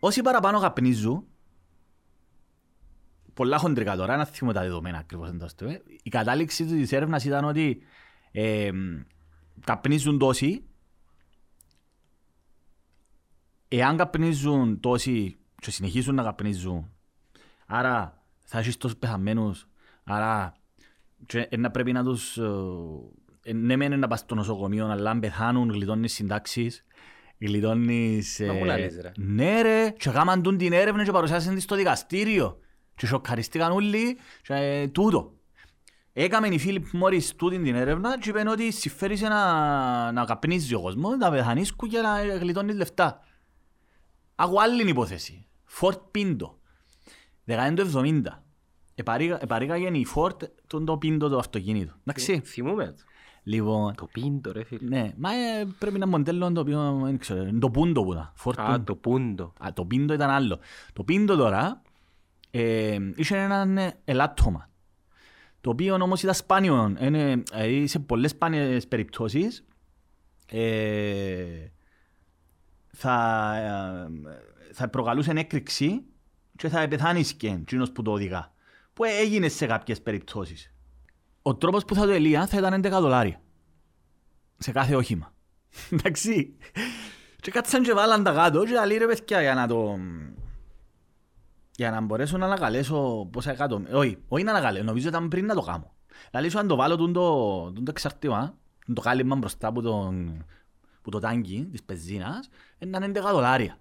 Όσοι 0.00 0.22
παραπάνω 0.22 0.60
καπνίζουν 0.60 1.26
πολλά 3.34 3.58
χοντρικά 3.58 3.96
τώρα, 3.96 4.16
να 4.16 4.24
θυμώ 4.24 4.52
τα 4.52 4.60
δεδομένα 4.60 4.98
ακριβώς 4.98 5.28
εντός 5.28 5.54
του, 5.54 5.64
ε. 5.64 5.82
η 6.02 6.10
κατάληξη 6.10 6.64
της 6.64 6.92
έρευνας 6.92 7.24
ήταν 7.24 7.44
ότι 7.44 7.82
ε, 8.32 8.70
καπνίζουν 9.64 10.18
τόσοι 10.18 10.64
εάν 13.78 13.96
καπνίζουν 13.96 14.80
τόσοι 14.80 15.36
και 15.60 15.70
συνεχίζουν 15.70 16.14
να 16.14 16.22
καπνίζουν, 16.22 16.90
άρα 17.66 18.22
θα 18.44 18.58
έχεις 18.58 18.76
τόσους 18.76 18.96
πεθαμένους, 18.96 19.68
άρα 20.04 20.54
και 21.26 21.46
ε, 21.50 21.56
να 21.56 21.70
πρέπει 21.70 21.92
να 21.92 22.04
τους... 22.04 22.36
ε, 22.36 22.42
ε, 23.42 23.52
ναι 23.52 23.76
μένει 23.76 23.96
να 23.96 24.06
πας 24.06 24.20
στο 24.20 24.34
νοσοκομείο, 24.34 24.86
αλλά 24.86 25.10
αν 25.10 25.20
πεθάνουν 25.20 25.70
γλιτώνεις 25.70 26.12
συντάξεις, 26.12 26.84
γλιτώνεις... 27.38 28.40
Μα 28.40 28.52
ε, 28.54 28.58
μου 28.58 28.64
λαλείς, 28.64 29.00
ρε. 29.00 29.12
Ναι 29.16 29.62
ρε, 29.62 29.90
και 29.90 30.10
κάμαν 30.10 30.42
τούν 30.42 30.56
την 30.56 30.72
έρευνα 30.72 31.04
και 31.04 31.10
παρουσιάσαν 31.10 31.54
της 31.54 31.62
στο 31.62 31.76
δικαστήριο. 31.76 32.58
Και 32.96 33.06
σοκαριστήκαν 33.06 33.72
όλοι 33.72 34.16
και 34.42 34.54
ε, 34.54 34.86
τούτο. 34.88 35.32
Έκαμε 36.12 36.46
η 36.46 36.58
Φίλιπ 36.58 36.84
Μόρις 36.92 37.34
τούτη 37.34 37.58
την 37.58 37.74
έρευνα 37.74 38.18
και 38.18 38.28
είπαν 38.28 38.46
ότι 38.46 38.72
συμφέρει 38.72 39.16
σε 39.16 39.28
να, 39.28 40.12
να 40.12 40.24
καπνίζει 40.24 40.74
ο 40.74 40.80
κόσμος, 40.80 41.16
να 41.16 41.30
πεθανίσκουν 41.30 41.88
και 41.88 41.98
να 41.98 42.36
γλιτώνεις 42.36 42.76
λεφτά. 42.76 43.20
Έχω 44.38 44.60
άλλη 44.60 44.88
υπόθεση. 44.88 45.46
Φορτ 45.64 45.98
Πίντο. 46.10 46.58
Δεκαετία 47.44 47.84
του 47.84 47.90
70. 47.98 48.42
Επαρήγα- 48.94 49.42
Επαρήγαγε 49.42 49.98
η 49.98 50.04
Φορτ 50.04 50.42
τον 50.66 50.84
το 50.84 50.98
Πίντο 50.98 51.28
το 51.28 51.38
αυτοκίνητο. 51.38 51.92
Εντάξει. 52.00 52.40
Θυμούμε 52.44 52.86
το. 52.86 53.02
Λοιπόν, 53.46 53.94
Το 53.94 54.08
πίντο 54.12 54.52
ρε 54.52 54.64
φίλε. 54.64 54.88
ναι, 54.88 55.12
μα 55.16 55.32
ε, 55.34 55.64
πρέπει 55.78 55.98
να 55.98 56.06
μοντέλο 56.06 56.52
το 56.52 56.60
οποίο 56.60 57.00
δεν 57.04 57.18
ξέρω, 57.18 57.42
είναι 57.46 57.58
το 57.58 57.70
Πούντο 57.70 58.04
που 58.04 58.12
ήταν. 58.12 58.32
Φορτ 58.34 58.58
Α, 58.58 58.82
το 58.84 58.96
πούντο. 58.96 59.52
Α, 59.64 59.72
το 59.72 59.84
πίντο 59.84 60.12
ήταν 60.14 60.30
άλλο. 60.30 60.58
Το 60.92 61.04
πίντο 61.04 61.36
τώρα 61.36 61.82
ε, 62.50 62.98
είχε 63.16 63.36
έναν 63.36 63.78
ε, 63.78 63.98
ελάττωμα. 64.04 64.70
Το 65.60 65.70
οποίο 65.70 65.94
όμως 65.94 66.22
ήταν 66.22 66.34
σπάνιο. 66.34 66.96
Είναι, 67.00 67.42
δηλαδή 67.50 67.86
σε 67.86 67.98
πολλές 67.98 68.30
σπάνιες 68.30 68.88
περιπτώσεις 68.88 69.64
ε, 70.46 71.66
θα, 72.94 73.56
ε, 73.56 74.72
θα 74.72 74.88
προκαλούσε 74.88 75.32
έκρηξη 75.34 76.04
και 76.56 76.68
θα 76.68 76.88
πεθάνεις 76.88 77.36
εκείνος 77.42 77.92
που 77.92 78.02
το 78.02 78.12
οδηγά. 78.12 78.52
Που 78.92 79.04
έγινε 79.04 79.48
σε 79.48 79.66
κάποιες 79.66 80.02
περιπτώσεις. 80.02 80.72
Ο 81.42 81.54
τρόπος 81.54 81.84
που 81.84 81.94
θα 81.94 82.06
το 82.06 82.12
ελεία 82.12 82.46
θα 82.46 82.58
ήταν 82.58 82.74
11 82.74 83.00
δολάρια. 83.00 83.40
Σε 84.58 84.72
κάθε 84.72 84.94
όχημα. 84.94 85.32
Εντάξει. 85.92 86.56
Και 87.40 87.50
κάτσαν 87.50 87.82
και 87.82 87.92
βάλαν 87.92 88.22
τα 88.22 88.32
κάτω 88.32 88.64
και 88.64 88.84
λέει 88.86 88.98
ρε 88.98 89.06
παιδιά 89.06 89.40
για 89.40 89.54
να 89.54 89.66
το... 89.66 89.98
Για 91.76 91.90
να 91.90 92.00
μπορέσω 92.00 92.36
να 92.36 92.46
ανακαλέσω 92.46 93.28
πόσα 93.32 93.50
εκατομμύρια. 93.50 93.96
Όχι, 93.96 94.18
όχι 94.28 94.44
να 94.44 94.50
ανακαλέσω, 94.50 94.84
νομίζω 94.84 95.08
ήταν 95.08 95.28
πριν 95.28 95.46
να 95.46 95.54
το 95.54 95.60
κάνω. 95.60 95.94
Λαλή 96.32 96.48
σου 96.48 96.58
αν 96.58 96.66
το 96.66 96.76
βάλω 96.76 96.96
τούν 96.96 97.12
το, 97.12 97.60
τούν 97.72 97.84
το 97.84 97.90
εξαρτήμα, 97.90 98.54
τούν 98.84 98.94
το 98.94 99.00
κάλυμμα 99.00 99.36
μπροστά 99.36 99.68
από, 99.68 99.82
τον, 99.82 100.44
που 101.04 101.10
το 101.10 101.18
τάγκι 101.18 101.68
της 101.70 101.82
πεζίνας, 101.82 102.48
είναι 102.78 102.98
11 103.00 103.30
δολάρια. 103.32 103.78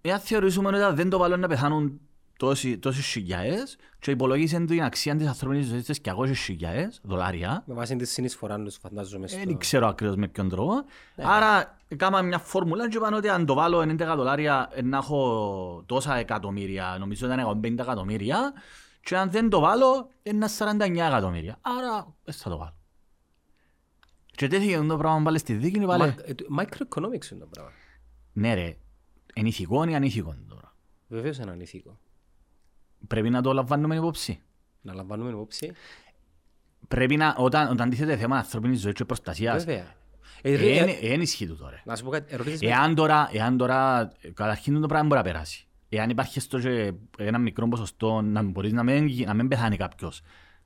Εάν 0.00 0.18
θεωρήσουμε 0.18 0.68
ότι 0.68 0.94
δεν 0.94 1.08
το 1.08 1.18
βάλω 1.18 1.36
να 1.36 1.48
πεθάνουν 1.48 2.00
τόσοι, 2.38 2.78
τόσοι 2.78 3.02
χιλιάες 3.02 3.76
και 3.98 4.10
υπολογίσαν 4.10 4.66
την 4.66 4.82
αξία 4.82 5.16
της 5.16 5.26
ανθρώπινης 5.26 5.66
ζωής 5.66 5.84
της 5.84 6.00
και 6.00 6.12
200 6.16 6.34
χιλιάες 6.34 7.00
δολάρια, 7.02 7.62
Με 7.66 7.74
βάση 7.74 7.96
τη 7.96 8.06
συνεισφορά 8.06 8.62
τους 8.62 8.76
φαντάζομαι 8.76 9.28
στο... 9.28 9.38
δεν 9.44 9.58
ξέρω 9.58 9.86
ακριβώς 9.88 10.16
με 10.16 10.28
ποιον 10.28 10.48
τρόπο. 10.48 10.84
Άρα 11.16 11.78
έκανα 11.88 12.22
μια 12.22 12.38
φόρμουλα 12.38 12.88
και 12.88 12.96
είπαν 12.96 13.14
ότι 13.14 13.28
αν 13.28 13.46
το 13.46 13.54
βάλω 13.54 13.80
90 13.80 13.96
δολάρια 13.96 14.70
ε, 14.72 14.82
να 14.82 14.96
έχω 14.96 15.82
τόσα 15.86 16.16
εκατομμύρια, 16.16 16.96
νομίζω 16.98 17.26
ήταν 17.26 17.60
50 17.64 17.78
εκατομμύρια 17.78 18.52
και 19.00 19.16
αν 19.16 19.30
δεν 19.30 19.48
το 19.48 19.60
βάλω 19.60 20.08
είναι 20.22 20.46
49 20.58 20.80
εκατομμύρια. 20.80 21.58
Άρα 21.60 22.14
δεν 22.24 22.34
θα 22.34 22.50
το 22.50 22.56
βάλω. 22.56 22.77
Και 24.38 24.48
τέθηκε 24.48 24.78
το 24.88 24.96
πράγμα 24.96 25.22
πάλι 25.22 25.38
στη 25.38 25.54
δίκη 25.54 25.78
και 25.78 25.86
πάλι. 25.86 26.02
Μα- 26.02 26.14
ε, 26.24 26.34
το- 26.34 26.44
Microeconomics 26.58 27.30
είναι 27.30 27.40
το 27.40 27.46
πράγμα. 27.50 27.70
Ναι 28.32 28.54
ρε, 28.54 28.76
είναι 29.34 29.48
ηθικό 29.48 29.84
ή 29.84 29.94
ανήθικο 29.94 30.36
τώρα. 30.48 30.74
Βεβαίως 31.08 31.38
είναι 31.38 31.50
ανήθικο. 31.50 31.98
Πρέπει 33.06 33.30
να 33.30 33.42
το 33.42 33.52
λαμβάνουμε 33.52 33.96
υπόψη. 33.96 34.40
Να 34.80 34.94
λαμβάνουμε 34.94 35.30
υπόψη. 35.30 35.72
Πρέπει 36.88 37.16
να, 37.16 37.34
όταν, 37.38 37.70
όταν 37.70 37.90
τίθεται 37.90 38.16
θέμα 38.16 38.36
ανθρώπινης 38.36 38.80
ζωής 38.80 38.94
και 38.94 39.04
προστασίας, 39.04 39.64
Βέβαια. 39.64 39.94
Ε, 40.42 40.56
ρε, 40.56 40.74
δεν 40.74 40.88
ε, 40.88 41.12
ενισχύει 41.12 41.46
το 41.46 41.54
τώρα. 41.56 41.82
Να 41.84 41.96
σου 41.96 42.04
πω 42.04 42.10
κάτι. 42.10 42.34
Ερωτήσεις 42.34 42.62
με. 42.62 42.68
Εάν 42.68 42.94
τώρα, 42.94 43.28
εάν 43.32 43.56
τώρα, 43.56 44.12
καταρχήν 44.34 44.80
το 44.80 44.86
πράγμα 44.86 45.06
μπορεί 45.06 45.20
να 45.20 45.32
περάσει. 45.32 45.66
Εάν 45.88 46.10
υπάρχει 46.10 46.40
στο 46.40 46.58
και 46.58 46.92
ένα 47.18 47.38
μικρό 47.38 47.68
ποσοστό 47.68 48.20
να 48.20 48.42
μπορείς 48.42 48.72
να 48.72 48.82
μην, 48.82 49.24
να 49.26 49.34
μην 49.34 49.48
πεθάνει 49.48 49.76
κάποιος, 49.76 50.22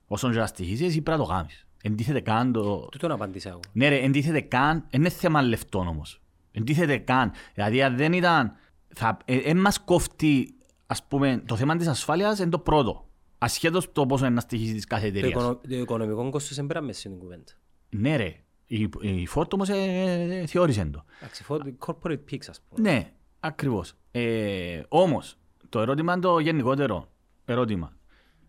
όσον 0.07 0.31
και 0.31 0.37
να 0.39 0.45
στοιχήσεις, 0.45 0.87
εσύ 0.87 1.01
πρέπει 1.01 1.19
να 1.19 1.25
το 1.25 1.31
κάνεις. 1.31 1.65
Εντίθεται 1.85 2.19
καν 2.19 2.51
το... 2.51 2.87
Τούτον 2.91 3.11
απάντησα 3.11 3.49
εγώ. 3.49 3.59
Ναι 3.71 3.87
ρε, 3.89 3.99
εντίθεται 3.99 4.41
καν, 4.41 4.85
δεν 4.89 4.99
είναι 4.99 5.09
θέμα 5.09 5.41
λεφτών 5.41 5.87
όμως. 5.87 6.21
Εντίθεται 6.51 6.97
καν. 6.97 7.31
Δηλαδή 7.53 7.81
αν 7.83 7.95
δεν 7.97 8.13
ήταν, 8.13 8.51
θα, 8.93 9.17
ε, 9.25 9.37
ε, 9.37 9.53
μας 9.53 9.79
κόφτει, 9.79 10.55
ας 10.85 11.03
πούμε, 11.07 11.43
το 11.45 11.55
θέμα 11.55 11.75
της 11.75 11.87
ασφάλειας 11.87 12.39
είναι 12.39 12.49
το 12.49 12.59
πρώτο. 12.59 13.07
Ασχέτως 13.37 13.91
το 13.91 14.05
πόσο 14.05 14.25
είναι 14.25 14.33
να 14.33 14.39
στοιχήσει 14.41 14.73
της 14.73 14.85
κάθε 14.85 15.01
Το, 15.11 15.17
εταιρείας. 15.17 15.31
οικονο- 15.41 15.61
το 15.67 15.75
οικονομικό 15.75 16.29
κόστος 16.29 16.55
δεν 16.55 16.67
πέρα 16.67 16.81
μέσα 16.81 16.99
στην 16.99 17.17
κουβέντα. 17.17 17.51
Ναι 17.89 18.15
ρε, 18.15 18.35
η, 18.65 18.81
η 19.01 19.27
Ford 19.35 19.53
όμως 19.53 19.69
ε, 19.69 19.75
ε, 19.75 20.45
θεώρησε 20.45 20.85
το. 20.85 21.03
Εντάξει, 21.21 21.43
φω- 21.43 21.61
corporate 21.85 22.19
peaks 22.31 22.45
ας 22.49 22.61
πούμε. 22.69 22.89
Ναι, 22.89 23.11
ακριβώς. 23.39 23.93
Ε, 24.11 24.81
όμως, 24.87 25.37
το 25.69 25.79
ερώτημα 25.79 26.13
είναι 26.13 26.21
το 26.21 26.39
γενικότερο 26.39 27.09
ερώτημα. 27.45 27.97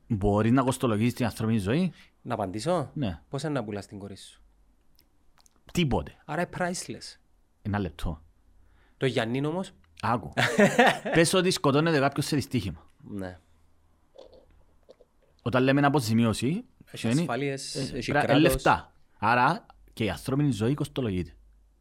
Μπορείς 0.07 0.51
να 0.53 0.63
κοστολογήσεις 0.63 1.15
την 1.15 1.25
ανθρώπινη 1.25 1.59
ζωή; 1.59 1.93
Να 2.27 2.35
απαντήσω; 2.35 2.91
Ναι. 2.95 3.21
Πώς 3.29 3.43
είναι 3.43 3.53
να 3.53 3.65
πουλάς 3.65 3.87
την 3.87 3.99
κόρη 3.99 4.17
σου; 4.17 4.41
Τίποτε. 5.73 6.17
Άρα 6.25 6.41
είναι 6.43 6.51
priceless. 6.59 7.19
Ένα 7.63 7.79
λεπτό. 7.79 8.23
Το 8.97 9.07
Γιάννη 9.07 9.47
όμως, 9.47 9.73
Άκου. 10.03 10.33
Πες 11.15 11.33
ότι 11.35 11.51
σκοτώνεται 11.51 11.99
κάποιος 11.99 12.27
σε 12.27 12.37
δυστύχημα. 12.37 12.91
ναι. 13.09 13.39
Όταν 15.43 15.63
λέμε 15.63 15.87
αποζημίωση, 15.87 16.65
Έχει 16.87 16.97
σημαίνει, 16.97 17.21
ασφάλειες, 17.21 17.75
ε, 17.75 17.81
έχει 17.81 17.91
πρέπει 17.91 18.13
να- 18.13 18.19
ε, 18.19 18.25
κράτος. 18.27 18.43
λεφτά. 18.43 18.93
Άρα 19.19 19.67
και 19.93 20.05
η 20.05 20.11
ανθρώπινη 20.11 20.51
ζωή 20.51 20.75
κοστολογείται. 20.75 21.33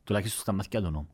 Τουλάχιστον 0.04 0.42
στα 0.42 0.52
μάτια 0.52 0.82
του 0.82 0.90
νόμου. 0.90 1.08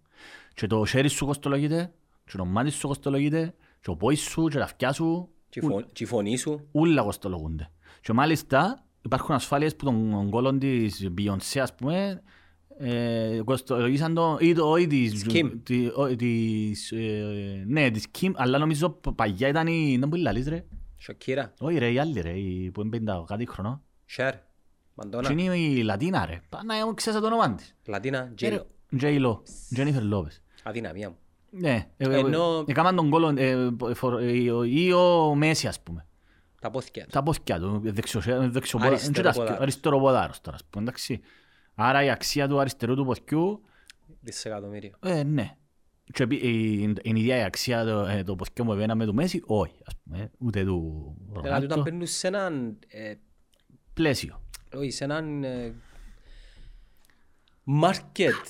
Και 0.54 0.68
το 0.68 0.86
χέρι 0.86 1.08
σου 1.08 1.26
κοστολογείται, 1.26 1.94
και 2.26 2.38
το 2.38 2.46
μάτι 2.46 2.70
σου 2.70 2.88
κοστολογείται, 2.88 3.56
και 3.82 3.90
ο 3.90 3.96
πόης 3.96 4.22
σου, 4.22 4.48
και 4.48 4.58
τα 4.58 4.64
αυτιά 4.64 4.92
σου, 4.94 5.30
Και 5.50 5.60
η 5.60 5.62
φω- 5.68 5.92
Και 5.94 6.04
η 6.04 6.08
φωνή 6.08 6.38
σου. 6.38 6.68
όλα 6.72 7.04
κοστολογούνται. 7.04 7.72
Και 8.02 8.14
μάλιστα 8.14 8.84
υπάρχουν 9.02 9.36
ασφάλειες 9.36 9.76
που 9.76 9.86
τον 9.86 10.30
κόλλον 10.30 10.60
της 10.60 11.08
Beyoncé, 11.18 11.60
ας 11.60 11.76
πούμε, 11.76 12.22
ε, 12.78 13.39
κοστολογήσαν 13.45 14.14
το, 14.14 14.38
ή 14.41 14.54
το, 14.54 14.76
ή 14.76 14.88
της, 14.88 15.26
Kim. 15.30 15.52
τη- 15.64 15.88
ο- 15.95 16.16
της, 16.16 16.91
ε, 16.91 17.64
ναι, 17.68 17.89
της 17.91 18.06
Kim, 18.20 18.32
αλλά 18.36 18.58
νομίζω 18.58 18.89
παγιά 19.16 19.47
ήταν 19.47 19.68
η, 19.68 19.97
δεν 20.00 20.08
μπορεί 20.10 20.22
να 20.22 20.32
λαλείς 20.32 20.47
ρε. 20.47 20.66
Σοκύρα. 20.97 21.54
Όχι 21.60 21.78
ρε, 21.78 21.91
η 21.91 22.00
άλλη 22.00 22.22
ρε, 22.22 22.32
η 22.32 22.72
που 22.72 22.82
είναι 22.82 22.97
50 23.14 23.24
κάτι 23.28 23.45
χρονό. 23.50 23.82
Σερ. 24.06 24.32
Και 24.34 24.39
Μαντώνα. 24.95 25.32
είναι 25.32 25.58
η 25.58 25.82
Λατίνα 25.84 26.26
ρε. 26.26 26.41
Πάνα 26.50 26.76
εγώ 26.78 26.93
ξέρω 26.93 27.20
το 27.20 27.26
όνομα 27.26 27.54
της. 27.56 27.76
Λατίνα. 27.86 28.32
Ε, 28.41 28.50
ρε, 28.50 28.62
Τζέιλο. 28.95 29.43
J-Lo, 29.43 29.78
Jennifer 29.80 30.14
Lopez. 30.14 30.38
Αδυναμία 30.64 31.10
μου. 31.10 31.16
Ναι, 31.52 31.88
ε, 31.97 32.10
ε, 32.10 32.18
Ενώ- 32.18 32.64
έκαναν 32.68 32.95
τον 32.95 33.10
κόλλον, 33.10 33.38
ε, 33.38 33.56
φορ- 33.93 34.22
ε, 34.22 34.52
ο- 34.52 34.64
ή 34.64 34.91
ο 34.93 35.36
Μέση 35.36 35.68
ας 35.68 35.82
πούμε. 35.84 36.06
Τα 36.62 36.70
πόθηκια 36.70 37.03
του. 37.03 37.10
Τα 37.10 37.24
πόθηκια 37.24 37.60
του, 37.60 37.82
δεξιοπόδα, 37.84 38.88
Αριστεροποδάρος. 38.88 39.60
αριστεροποδάρος 39.60 40.41
τώρα, 40.41 40.55
ας 40.55 40.64
πούμε, 40.70 40.84
εντάξει. 40.84 41.20
Άρα 41.76 42.03
η 42.03 42.10
αξία 42.10 42.47
του 42.47 42.60
αριστερού 42.60 42.95
του 42.95 43.05
ποθκιού, 43.05 43.62
Δισεκατομμύρια. 44.22 44.97
ε, 45.03 45.24
ναι. 45.24 45.55
Και 46.14 46.24
επί- 46.24 46.43
η- 46.43 46.80
είναι 46.82 46.93
η 47.03 47.20
ίδια 47.20 47.38
η 47.38 47.43
αξία 47.43 47.84
το, 47.86 47.99
ε, 48.05 48.24
το 48.24 48.36
ποθκιό 48.36 48.64
μου 48.64 48.74
εμένα 48.74 48.95
με 48.95 49.05
του 49.05 49.14
Μέση, 49.14 49.43
όχι, 49.45 49.76
ας 49.86 49.93
πούμε, 50.03 50.32
ούτε 50.38 50.64
του 50.64 51.14
Δηλαδή 51.18 51.47
όταν 51.47 51.51
Ρονάλτο. 51.60 51.82
παίρνουν 51.84 52.05
σε 52.07 52.28
έναν... 52.28 52.80
ε, 52.88 53.14
Πλαίσιο. 53.93 54.41
όχι, 54.76 54.91
σε 54.91 55.03
έναν... 55.03 55.43
ε, 55.43 55.74
market 57.84 58.45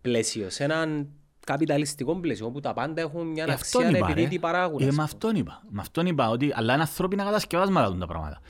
πλαίσιο. 0.00 0.50
Σε 0.50 0.64
έναν 0.64 1.08
καπιταλιστικό 1.44 2.16
πλαίσιο 2.16 2.46
όπου 2.46 2.60
τα 2.60 2.72
πάντα 2.72 3.00
έχουν 3.00 3.26
μια 3.26 3.44
Ε, 3.48 3.52
αξία 3.52 3.80
αυτόν 3.80 3.94
είπα, 3.94 4.06
επειδή 4.06 4.22
ρε. 4.22 4.28
τι 4.28 4.38
παράγουν. 4.38 4.80
Ε, 4.80 4.82
ας 4.82 4.84
με 4.84 4.90
πούμε. 4.90 5.02
αυτόν 5.02 5.36
είπα. 5.36 5.62
Με 5.70 5.80
αυτόν 5.80 6.06
είπα 6.06 6.28
ότι 6.28 6.50
αλλά 6.54 6.72
είναι 6.72 6.82
ανθρώπινα 6.82 7.24
κατασκευάσματα 7.24 7.86
τούτα 7.86 7.98
τα 7.98 8.06
πράγματα. 8.06 8.40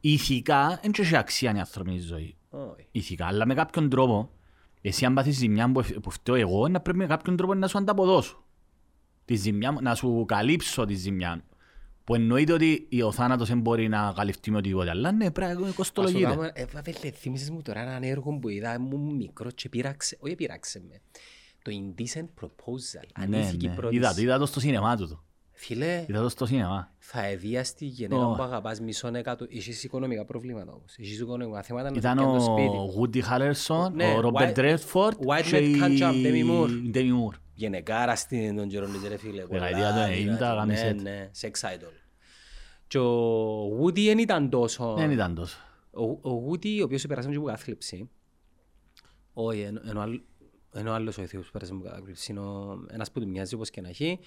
Ηθικά 0.00 0.78
δεν 0.82 0.92
έχει 0.98 1.16
αξία 1.16 1.54
η 1.56 1.58
ανθρώπινη 1.58 1.98
ζωή. 1.98 2.36
Όχι. 2.50 2.86
Ηθικά, 2.90 3.26
αλλά 3.26 3.46
με 3.46 3.54
κάποιον 3.54 3.88
τρόπο, 3.88 4.30
εσύ 4.80 5.04
αν 5.04 5.14
πάθεις 5.14 5.36
ζημιά 5.36 5.72
που, 5.72 5.82
που 6.02 6.10
φταίω 6.10 6.34
εγώ, 6.34 6.68
να 6.68 6.80
πρέπει 6.80 6.98
με 6.98 7.06
κάποιον 7.06 7.36
τρόπο 7.36 7.54
να 7.54 7.66
σου 7.68 7.78
ανταποδώσω. 7.78 8.44
Τη 9.24 9.34
ζημιά, 9.34 9.72
μου, 9.72 9.78
να 9.82 9.94
σου 9.94 10.24
καλύψω 10.28 10.84
τη 10.84 10.94
ζημιά. 10.94 11.34
μου. 11.34 11.42
Που 12.04 12.14
εννοείται 12.14 12.52
ότι 12.52 12.88
ο 13.04 13.12
θάνατος 13.12 13.48
δεν 13.48 13.60
μπορεί 13.60 13.88
να 13.88 14.12
καλυφθεί 14.16 14.50
με 14.50 14.56
οτιδήποτε, 14.56 14.90
αλλά 14.90 15.12
ναι, 15.12 15.30
πρέπει 15.30 15.52
να 15.52 15.60
Ας 15.60 15.66
το 15.68 15.74
κοστολογείται. 15.76 16.24
κάνω, 16.30 16.42
ε, 16.42 16.64
βέβαια, 16.64 17.12
θύμισες 17.14 17.50
μου 17.50 17.62
τώρα 17.62 17.80
έναν 17.80 18.02
έργο 18.02 18.38
που 18.38 18.48
είδα, 18.48 18.74
ήμουν 18.74 19.14
μικρός 19.16 19.52
και 19.54 19.68
πείραξε, 19.68 20.16
όχι 20.20 20.34
πείραξε 20.34 20.82
με. 20.88 21.00
Το 21.62 21.72
Indecent 21.74 22.28
Proposal, 22.44 23.08
Ναι, 23.28 23.36
ανήθικη 23.36 23.66
ναι. 23.68 23.74
πρόταση. 23.74 23.96
Είδα 23.96 24.14
το, 24.14 24.20
είδα 24.20 24.38
το 24.38 24.46
στο 24.46 24.60
σινεμά 24.60 24.96
του. 24.96 25.08
το. 25.08 25.22
Φίλε, 25.54 26.04
Είδα 26.08 26.22
το 26.22 26.28
στο 26.28 26.46
σινεμά. 26.46 26.92
θα 26.98 27.26
εδίαστη 27.26 27.76
τη 27.78 27.84
γυναίκα 27.84 28.26
Ω. 28.26 28.34
που 28.34 28.42
αγαπάς 28.42 28.80
μισόν 28.80 29.14
εκατό. 29.14 29.46
Έχεις 29.50 29.84
οικονομικά 29.84 30.24
προβλήματα 30.24 30.72
όμως. 30.72 30.94
Έχεις 30.98 31.20
οικονομικά 31.20 31.62
θέματα 31.62 31.90
να 31.90 31.96
Ήταν 31.96 32.18
σου 32.18 32.24
πιάνει 32.24 32.38
το 32.38 32.82
ο 32.82 32.90
σπίτι. 32.90 33.20
Woody 33.22 33.30
Harrelson, 33.32 33.92
Ναι, 33.92 34.04
ο 34.14 34.20
Robert 34.22 34.54
White- 34.54 34.56
Redford 34.56 35.12
White 35.26 35.42
και 35.44 35.58
Man 35.58 35.82
Can't 35.82 35.98
Jump, 35.98 36.26
Demi 36.26 36.50
Moore. 36.50 36.70
η 36.84 36.90
Demi 36.94 37.10
Moore. 37.10 37.36
Γενεκάρα 37.54 38.16
στην 38.16 38.56
τον 38.56 38.68
καιρό 38.68 38.86
της 38.86 39.08
ρε 39.08 39.16
φίλε. 39.16 39.42
πολλά 39.42 39.60
Δεκαετία 39.66 39.92
του 39.92 39.98
90, 40.12 40.14
δυνατή. 40.22 40.44
γάμισε 40.44 40.84
Ναι, 40.84 40.94
το. 40.94 41.02
ναι, 41.02 41.30
sex 41.40 41.50
idol. 41.74 41.92
Και 42.86 42.98
ο 42.98 43.80
Woody 43.82 44.04
δεν 44.04 44.18
ήταν 44.18 44.50
τόσο... 44.50 44.94
Δεν 44.98 45.10
ήταν 45.10 45.34
τόσο. 45.34 45.58
Ο, 45.90 46.04
ο 46.30 46.46
Woody, 46.50 46.80
ο 46.80 46.84
οποίος 46.84 47.06
πέρασε 47.06 47.28
από 47.28 47.42
κάθλιψη, 47.46 48.10
όχι, 49.32 49.60
εν- 49.60 49.82
ενώ 49.88 50.00
άλλο- 50.00 50.22
ενώ 50.72 50.92
άλλος 50.92 51.18
ο 51.18 51.22
ηθοποιός 51.22 51.44
που 51.46 51.52
πέρασε 51.52 51.72
από 51.72 51.82
κάθλιψη, 51.82 52.32
είναι 52.32 52.40
ο- 52.40 52.84
ένας 52.90 53.10
που 53.12 53.20
του 53.20 53.28
μοιάζει 53.28 53.54
όπως 53.54 53.70
και 53.70 53.80
να 53.80 53.88
έχει, 53.88 54.18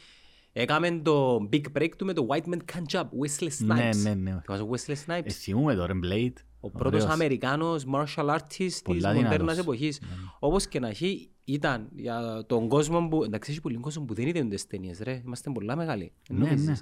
έκαμε 0.51 0.99
το 1.03 1.37
big 1.51 1.63
break 1.77 1.89
του 1.97 2.05
με 2.05 2.13
το 2.13 2.27
White 2.29 2.53
Man 2.53 2.57
Can't 2.73 2.97
Jump, 2.99 3.03
Wesley 3.03 3.43
Snipes. 3.47 3.65
Ναι, 3.75 3.89
ναι, 4.03 4.13
ναι. 4.13 4.39
Θυμάσαι 4.45 4.63
ο 4.63 4.69
Wesley 4.71 4.95
Snipes, 5.05 5.25
Ε, 5.25 5.29
θυμούμαι 5.29 5.75
τώρα, 5.75 5.93
Blade. 6.03 6.33
ο 6.59 6.69
πρώτος 6.71 7.01
Ωραίος. 7.01 7.13
Αμερικάνος 7.13 7.83
martial 7.93 8.29
artist 8.29 8.39
της 8.57 8.81
Πολλά 8.81 9.07
μοντέρνας 9.13 9.37
δυνατός. 9.37 9.57
εποχής. 9.57 10.01
Όπως 10.39 10.67
και 10.67 10.79
να 10.79 10.87
έχει, 10.87 11.29
ήταν 11.43 11.89
για 11.95 12.43
τον 12.47 12.67
κόσμο 12.67 13.07
που, 13.07 13.23
εντάξει 13.23 13.51
έχει 13.51 13.61
πολλοί 13.61 13.77
κόσμο 13.77 14.05
που 14.05 14.13
δεν 14.13 14.27
είδαν 14.27 14.49
τις 14.49 14.67
ταινίες 14.67 14.99
ρε, 14.99 15.21
είμαστε 15.25 15.51
πολλά 15.51 15.75
μεγάλοι. 15.75 16.11
Ναι, 16.29 16.39
Νομίζεις. 16.45 16.67
ναι. 16.67 16.73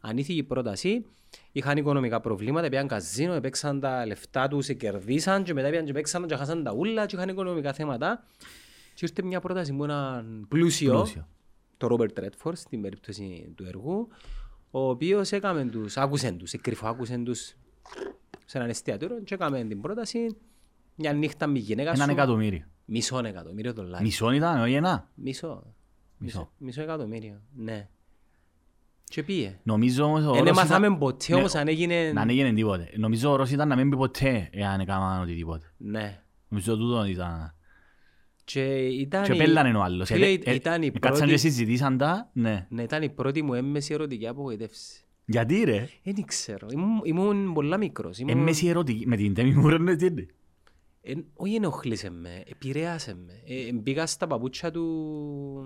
Ανήθικη 0.00 0.42
πρόταση, 0.42 1.04
είχαν 1.52 1.76
οικονομικά 1.76 2.20
προβλήματα, 2.20 2.68
πήγαν 2.68 2.86
καζίνο, 2.86 3.32
έπαιξαν 3.32 3.80
τα 3.80 4.06
λεφτά 4.06 4.48
τους, 4.48 4.66
κερδίσαν 4.76 5.42
και 5.44 5.54
μετά 5.54 5.68
πήγαν 5.70 5.84
και 5.84 5.92
παίξαν 5.92 6.26
και 6.26 6.34
χάσαν 6.36 6.62
τα 6.62 6.72
ούλα 6.72 7.06
και 7.06 7.16
είχαν 7.16 7.28
οικονομικά 7.28 7.72
θέματα. 7.72 8.24
Και 8.96 9.04
ήρθε 9.08 9.22
μια 9.22 9.40
πρόταση 9.40 9.72
που 9.72 9.84
έναν 9.84 10.44
πλούσιο, 10.48 10.92
Πλούσιο. 10.92 11.28
το 11.76 11.86
Ρόμπερτ 11.86 12.18
Ρέτφορ 12.18 12.54
στην 12.56 12.80
περίπτωση 12.82 13.52
του 13.56 13.64
έργου, 13.64 14.08
ο 14.70 14.88
οποίος 14.88 15.32
έκαμε 15.32 15.64
τους, 15.64 15.96
άκουσεν 15.96 16.38
τους, 16.38 16.50
κρυφοάκουσεν 16.60 17.24
τους 17.24 17.54
σε 18.44 18.58
έναν 18.58 18.68
εστιατόριο 18.70 19.20
και 19.20 19.34
έκαμε 19.34 19.64
την 19.64 19.80
πρόταση 19.80 20.36
μια 20.94 21.12
νύχτα 21.12 21.46
με 21.46 21.58
γυναίκα 21.58 21.90
Έναν 21.90 22.06
σου. 22.06 22.12
εκατομμύριο. 22.12 22.64
Μισό 22.84 23.18
εκατομμύριο 23.24 23.72
δολάρια. 23.72 24.00
Μισό 24.06 24.30
ήταν, 24.30 24.60
όχι 24.62 24.72
ένα. 24.74 25.10
Μισό. 25.14 25.74
Μισό. 26.18 26.50
Μισό 26.58 26.82
εκατομμύριο, 26.82 27.40
ναι. 27.54 27.88
Και 29.04 29.22
πήγε. 29.22 29.58
Νομίζω 29.62 30.04
όμως 30.04 30.24
ο 30.24 30.32
Δεν 30.32 30.40
όρος 30.40 30.56
μάθαμε 30.56 30.86
ήταν- 30.86 30.98
ποτέ 30.98 31.32
Ναι, 31.32 31.38
όμως 31.38 31.54
αν 31.54 31.68
έγινε... 31.68 32.12
Να 32.12 32.20
ανοίγαινε 32.20 32.52
τίποτε. 32.52 32.90
Νομίζω 32.96 33.28
ο 33.28 33.32
όρος 33.32 33.50
ήταν 33.50 33.68
να 33.68 33.76
μην 33.76 33.90
πει 33.90 33.96
ποτέ 33.96 34.48
εάν 34.52 34.80
έκαναν 34.80 35.22
οτιδήποτε. 35.22 35.72
Ναι. 35.76 36.22
Νομίζω 36.48 36.76
τούτο 36.76 37.04
ήταν... 37.04 37.54
Και 38.52 38.86
ήταν 38.86 39.22
Και 39.22 39.32
η- 39.32 39.36
πέλανε 39.36 39.78
ο 39.78 39.82
άλλος. 39.82 40.08
Φίλε, 40.08 40.26
Ε, 40.26 40.38
ε, 40.44 40.54
ήταν 40.54 40.82
η 40.82 40.86
ε, 40.86 40.90
Κάτσαν 40.90 41.20
και 41.20 41.32
πρώτη... 41.32 41.38
συζητήσαν 41.40 41.98
τα, 41.98 42.30
ναι. 42.32 42.66
Ναι, 42.70 42.82
ήταν 42.82 43.02
η 43.02 43.08
πρώτη 43.10 43.42
μου 43.42 43.54
έμμεση 43.54 43.94
ερωτική 43.94 44.26
απογοητεύση. 44.26 45.00
Γιατί 45.24 45.62
ρε, 45.64 45.88
Δεν 46.02 46.24
ξέρω. 46.24 46.66
Ήμουν, 46.70 47.00
ήμουν 47.04 47.52
πολλά 47.52 47.76
μικρός. 47.76 48.18
Ήμουν... 48.18 48.38
έμμεση 48.38 48.66
ερωτική, 48.66 49.06
με 49.06 49.16
την 49.16 49.34
Demi 49.36 49.64
Moore 49.64 49.76
είναι 49.78 49.96
τι 49.96 50.06
είναι; 50.06 50.26
Εν, 51.02 51.24
όχι 51.34 51.54
ενοχλήσε 51.54 52.10
με, 52.10 52.42
επηρέασε 52.46 53.14
με. 53.14 53.32
Ε, 53.46 53.72
μπήκα 53.72 54.06
στα 54.06 54.26
παπούτσια 54.26 54.70
του... 54.70 54.84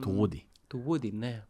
Του 0.01 0.20
Woody. 0.20 0.41
Του 0.66 0.85
Woody, 0.89 1.12
ναι. 1.12 1.45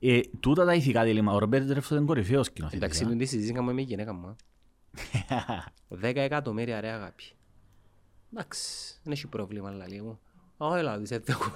Ε, 0.00 0.20
τούτα 0.40 0.64
τα 0.64 0.74
ηθικά 0.74 1.04
διλήμματα, 1.04 1.36
ο 1.36 1.38
Ρομπέρτ 1.40 1.70
Ρεύστο 1.70 1.96
είναι 1.96 2.04
κορυφαίος 2.04 2.46
σκηνοθέτης. 2.46 2.82
Εντάξει, 2.82 3.04
α. 3.04 3.08
του 3.08 3.16
τη 3.16 3.24
συζήτηκα 3.24 3.62
μου 3.62 3.74
με 3.74 3.80
η 3.80 3.84
γυναίκα 3.84 4.12
μου. 4.12 4.26
α. 4.26 4.34
Δέκα 5.88 6.20
εκατομμύρια 6.20 6.80
ρε 6.80 6.88
αγάπη. 6.88 7.24
Εντάξει, 8.32 8.98
δεν 9.02 9.12
έχει 9.12 9.26
πρόβλημα 9.26 9.70
λαλή 9.70 10.02
μου. 10.02 10.18
Όχι, 10.60 10.82
λαλή, 10.82 11.06
σε 11.06 11.18
δέχω. 11.18 11.50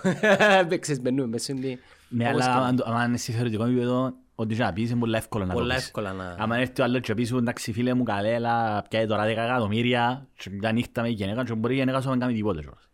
Παίξες 0.68 1.00
μπαινούμε 1.00 1.28
μέσα 1.28 1.44
στην... 1.44 1.78
Ναι, 2.08 2.28
όπως 2.28 2.42
αλλά 2.42 2.52
και 2.54 2.60
να- 2.60 2.66
αν 2.66 2.76
το- 2.76 2.84
αν 2.88 3.08
είναι 3.08 3.16
σε 3.16 3.32
θεωρητικό 3.32 3.64
επίπεδο, 3.64 4.12
ό,τι 4.34 4.54
και 4.54 4.62
να 4.62 4.72
πεις 4.72 4.90
είναι 4.90 4.98
πολύ 5.00 5.16
εύκολο 5.16 5.44
να 5.44 5.52
το 5.52 5.58
Πολλά 5.58 5.74
πεις. 5.74 5.84
εύκολα 5.84 6.12
να... 6.12 6.36
Άμα 6.38 6.56
έρθει 6.56 6.80
ο 6.80 6.84
άλλος 6.84 7.00
και 7.00 7.14
πεις 7.14 7.28
σου, 7.28 7.36
εντάξει 7.36 7.72
φίλε 7.72 7.94
μου 7.94 8.02
καλέ, 8.02 8.34
αλλά 8.34 8.82
πιάει 8.90 9.06
τώρα 9.06 9.24
10 9.24 9.26
εκατομμύρια 9.28 10.26
και 10.36 10.50
μια 10.50 10.72
νύχτα 10.72 11.02
με 11.02 11.08
η 11.08 11.12
γυναίκα 11.12 11.44
και 11.44 11.54
μπορεί 11.54 11.74
η 11.74 11.76
γυναίκα 11.78 12.00
σου 12.00 12.04
να 12.06 12.10
μην 12.12 12.20
κάνει 12.20 12.34
τίποτε. 12.34 12.60
κιόλας. 12.60 12.88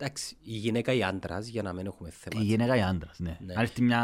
Εντάξει, 0.00 0.36
η 0.42 0.52
γυναίκα 0.56 0.92
ή 0.92 1.02
άντρας, 1.02 1.46
για 1.48 1.62
να 1.62 1.72
μην 1.72 1.86
έχουμε 1.86 2.08
Η 2.08 2.12
θέμα. 2.12 2.42
γυναίκα 2.42 2.76
ή 2.76 2.82
άντρας, 2.82 3.18
ναι. 3.18 3.36
Ναι. 3.40 3.52
Αν 3.54 3.60
έρθει 3.62 3.82
μια 3.82 4.02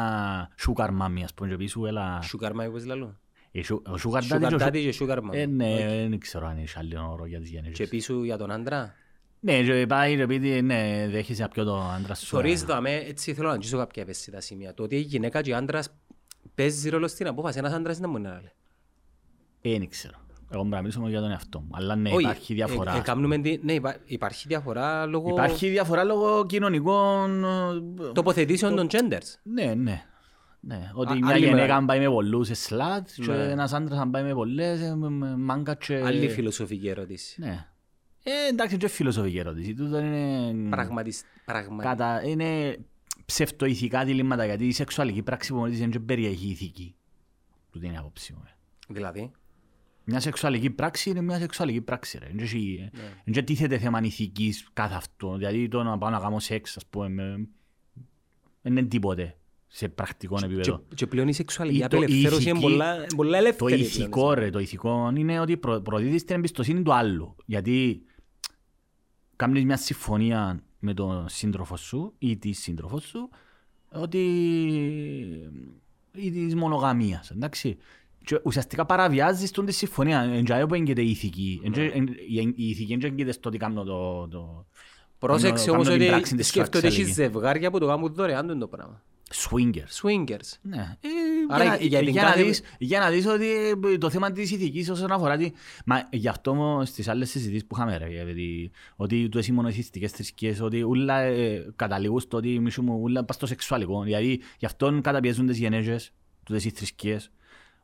sugar 0.66 0.88
mommy, 0.88 1.20
ας 1.24 1.34
πούμε, 1.34 1.48
και 1.48 1.57
πεις 1.57 1.70
σου, 1.70 1.86
έλα... 1.86 2.22
Sugar 2.22 2.50
mommy, 2.50 2.70
πώς 2.70 2.84
λαλούν. 2.86 3.18
Ε, 3.52 3.62
σου- 3.62 3.82
Ο 3.86 3.92
sugar 4.05 4.20
daddy 4.32 4.42
Sugar 4.42 4.48
και 4.48 4.55
ο 4.55 4.59
daddy 4.61 4.74
su- 4.76 4.90
και 4.90 4.96
sugar 5.00 5.16
mom. 5.16 5.28
Ε, 5.30 5.46
ναι, 5.46 5.76
δεν 6.09 6.18
ξέρω 6.18 6.46
αν 6.46 6.59
έχει 6.59 6.78
άλλο 6.78 7.11
όρο 7.12 7.26
για 7.26 7.40
τις 7.40 7.50
Και 7.50 7.57
γυναίκες. 7.57 7.88
πίσω 7.88 8.24
για 8.24 8.36
τον 8.36 8.50
άντρα; 8.50 8.94
Ναι, 9.47 9.62
και 9.62 9.86
πάει 9.88 10.16
και 10.16 10.26
πει, 10.26 10.38
ναι, 10.62 11.09
δέχεσαι 11.11 11.42
να 11.42 11.49
πιω 11.49 11.64
το 11.64 11.76
άντρα 11.97 12.14
σου. 12.14 12.26
Θωρείς 12.26 12.64
το 12.66 12.74
αμέ, 12.74 12.95
έτσι 12.95 13.34
θέλω 13.34 13.49
να 13.49 13.55
αγγίσω 13.55 13.78
κάποια 13.78 14.03
ευαίσθητα 14.03 14.40
σημεία. 14.40 14.74
Το 14.74 14.82
ότι 14.82 14.97
η 14.97 15.01
γυναίκα 15.01 15.42
και 15.42 15.53
ο 15.53 15.57
άντρας 15.57 15.88
παίζει 16.55 16.88
ρόλο 16.88 17.09
στην 17.09 17.26
απόφαση. 17.26 17.59
Ένας 17.59 17.72
άντρας 17.72 17.99
δεν 17.99 18.11
μπορεί 18.11 18.22
να 18.22 18.30
λέει. 18.30 18.53
Ε, 19.74 19.78
δεν 19.78 19.88
ξέρω. 19.88 20.14
Εγώ 20.51 20.62
μπορώ 20.62 20.74
να 20.74 20.80
μιλήσω 20.80 20.99
μόνο 20.99 21.11
για 21.11 21.20
τον 21.20 21.30
εαυτό 21.30 21.61
μου. 21.61 21.68
Αλλά 21.72 21.97
ναι, 21.97 22.11
Όχι, 22.11 22.20
υπάρχει 22.20 22.53
ε, 22.53 22.55
διαφορά. 22.55 22.97
ε, 22.97 23.01
κάνουμε 23.01 23.38
τη- 23.38 23.59
Ναι, 23.62 23.72
υπά- 23.72 23.99
υπάρχει 24.05 24.49
διαφορά 24.49 25.07
λόγω 25.07 25.28
Υπάρχει 25.28 25.68
διαφορά 25.68 26.05
λόγω 26.05 26.47
κοινωνικών... 26.47 27.45
ε, 27.45 28.11
τοποθετήσεων 28.12 28.76
των 28.76 28.86
genders. 28.90 29.34
Ναι, 29.42 29.74
ναι. 29.74 30.03
Ναι, 30.61 30.90
ότι 30.95 31.12
Α- 31.12 31.16
μια 31.16 31.28
άλλη 31.34 31.38
γυναίκα 31.45 31.61
μέρα. 31.61 31.76
αν 31.76 31.86
πάει 31.86 31.99
με 31.99 32.09
πολλούς 32.09 32.47
σε 32.47 32.55
σλάτ 32.55 33.09
και 33.16 33.32
Ναι. 33.32 33.45
ένας 33.51 33.72
άντρας 33.72 33.99
αν 33.99 34.11
πάει 34.11 34.22
με 34.22 34.32
πολλές 34.34 34.80
ε, 34.80 34.95
με- 34.95 35.09
με 35.09 35.36
μάγκα 35.36 35.74
και... 35.74 36.03
Άλλη 36.05 36.28
φιλοσοφική 36.28 36.88
ερώτηση. 36.88 37.40
Ναι. 37.40 37.66
Ε, 38.27 38.31
εντάξει, 38.51 38.77
και 38.77 38.89
φιλοσοφική 38.89 39.39
ερώτηση. 39.39 39.75
Τούτο 39.75 39.99
είναι... 39.99 40.53
Πραγματισ... 40.70 41.22
Πραγμα... 41.45 41.83
Κατα... 41.83 42.22
Είναι 42.27 42.79
ψευτοηθικά 43.25 44.05
διλήμματα 44.05 44.45
γιατί 44.45 44.66
η 44.66 44.72
σεξουαλική 44.72 45.22
πράξη 45.22 45.53
που 45.53 45.59
μόλις 45.59 45.79
δεν 45.79 46.05
περιέχει 46.05 46.49
ηθική. 46.49 46.95
Τούτη 47.70 47.87
είναι 47.87 47.95
η 47.95 47.99
άποψη 47.99 48.33
μου. 48.33 48.43
ε. 48.47 48.51
Δηλαδή, 48.89 49.31
Μια 50.05 50.20
σεξουαλική 50.20 50.70
πράξη 50.70 51.11
είναι 51.11 51.20
μια 51.20 51.39
σεξουαλική 51.39 51.81
πράξη. 51.81 52.18
Ρε. 52.18 52.27
Δεν 52.27 52.39
έχει- 52.39 52.91
Ναι. 52.93 53.33
Δεν 53.33 53.45
τίθεται 53.45 53.79
θέμα 53.79 54.01
ηθικής 54.03 54.68
κάθε 54.72 54.95
αυτό. 54.95 55.37
Δηλαδή 55.37 55.68
το 55.68 55.83
να 55.83 55.99
πάω 55.99 56.11
να 56.11 56.18
κάνω 56.18 56.39
σεξ, 56.39 56.77
ας 56.77 56.87
πούμε, 56.87 57.09
με- 57.09 57.49
δεν 58.62 58.77
είναι 58.77 58.83
τίποτε 58.83 59.37
σε 59.66 59.89
πρακτικό 59.89 60.39
επίπεδο. 60.45 60.79
και, 60.89 60.95
και 60.95 61.07
πλέον 61.07 61.29
η 61.29 61.33
σεξουαλική 61.35 61.77
Ή 61.77 61.81
το 61.81 61.87
απελευθέρωση 61.87 62.43
είναι 62.49 62.59
ηθική- 62.59 62.61
πολλά, 62.72 62.95
είναι 62.97 63.07
πολλά 63.16 63.31
Το 63.31 63.37
ελεύθερη. 63.45 63.75
πλέον. 63.75 63.81
ηθικό, 63.91 64.35
ρε, 64.35 64.51
το 64.51 64.59
ηθικό 64.59 65.12
είναι 65.16 65.41
ότι 65.41 65.57
προ, 65.57 65.81
προδίδεις 65.81 66.25
την 66.25 66.37
εμπιστοσύνη 66.37 66.83
του 66.83 66.95
άλλου. 66.95 67.37
Γιατί 67.47 68.03
κάνεις 69.37 69.64
μια 69.64 69.76
συμφωνία 69.76 70.62
με 70.78 70.95
τον 70.95 71.28
σύντροφο 71.28 71.76
σου 71.76 72.12
ή 72.18 72.37
τη 72.37 72.53
σύντροφος 72.53 73.03
σου 73.03 73.28
ότι 73.93 74.18
ή 76.12 76.30
της 76.30 76.55
μονογαμίας, 76.55 77.30
εντάξει. 77.30 77.76
Και 78.24 78.41
ουσιαστικά 78.45 78.87
παραβιάζεις 78.87 79.51
τον 79.51 79.64
τη 79.66 79.72
συμφωνία. 79.72 80.20
Εν 80.20 80.45
τζάι 80.45 80.62
όπου 80.62 80.74
έγκυται 80.74 81.03
η 81.03 81.11
ηθική. 81.11 81.61
Εν 81.64 81.72
τζάι- 81.72 81.91
εν- 81.95 82.07
η- 82.28 82.55
Η 82.57 82.68
ηθική 82.68 82.97
δεν 82.97 83.11
έγκυται 83.11 83.32
στο 83.32 83.49
ότι 83.49 83.59
κάνω 83.59 83.85
το... 83.85 84.28
το 84.28 84.66
Πρόσεξε 85.18 85.64
κάνω 85.64 85.76
όμως 85.76 85.87
την 85.93 85.97
ότι 86.01 86.07
πράξη 86.07 86.35
της 86.37 86.47
σκέφτονται 86.47 86.87
έχεις 86.87 86.97
σεξουαλικής. 86.99 87.32
ζευγάρια 87.32 87.70
που 87.70 87.78
το 87.78 87.87
κάνουν 87.87 88.14
δωρεάν 88.14 88.47
το 88.47 88.59
το 88.59 88.66
πράγμα. 88.66 89.03
Swingers. 89.33 90.03
Swingers. 90.03 90.59
Ναι. 90.62 90.97
Ε, 91.01 91.09
Άρα 91.49 91.64
για, 91.64 91.77
για 91.77 91.87
για, 91.87 91.99
την 91.99 92.09
για, 92.09 92.22
να 92.22 92.29
κάθε- 92.29 92.43
δεις, 92.43 92.62
για 92.79 92.99
να 92.99 93.11
δεις 93.11 93.27
ότι 93.27 93.47
ε, 93.93 93.99
το 93.99 94.11
θέμα 94.11 94.33
της 94.33 94.51
ηθικής 94.51 94.89
όσον 94.91 95.12
αφορά 95.12 95.37
τη... 95.37 95.51
Μα 95.85 96.09
γι' 96.12 96.29
αυτό 96.29 96.51
όμως 96.51 96.89
στις 96.89 97.09
άλλες 97.09 97.31
συζητήσεις 97.31 97.66
που 97.66 97.77
είχαμε 97.77 97.97
ρε, 97.97 98.09
γιατί, 98.09 98.70
ότι 98.97 99.29
του 99.29 99.39
εσύ 99.39 99.53
μονοθυστικές 99.53 100.11
θρησκείες, 100.11 100.61
ότι 100.61 100.83
ούλα 100.83 101.20
ε, 101.20 101.66
καταλήγουν 101.77 102.20
στο 102.20 102.37
ότι 102.37 102.61
μισού 102.61 102.83
μου 102.83 102.99
ούλα 103.03 103.25
πας 103.25 103.37
στο 103.37 103.47
σεξουαλικό. 103.47 104.03
Δηλαδή 104.03 104.41
γι' 104.59 104.66
αυτό 104.66 105.01
καταπιέζουν 105.03 105.47
τις 105.47 105.59
γενέζες, 105.59 106.12
τούτες 106.45 106.64
οι 106.64 106.70
θρησκείες. 106.70 107.31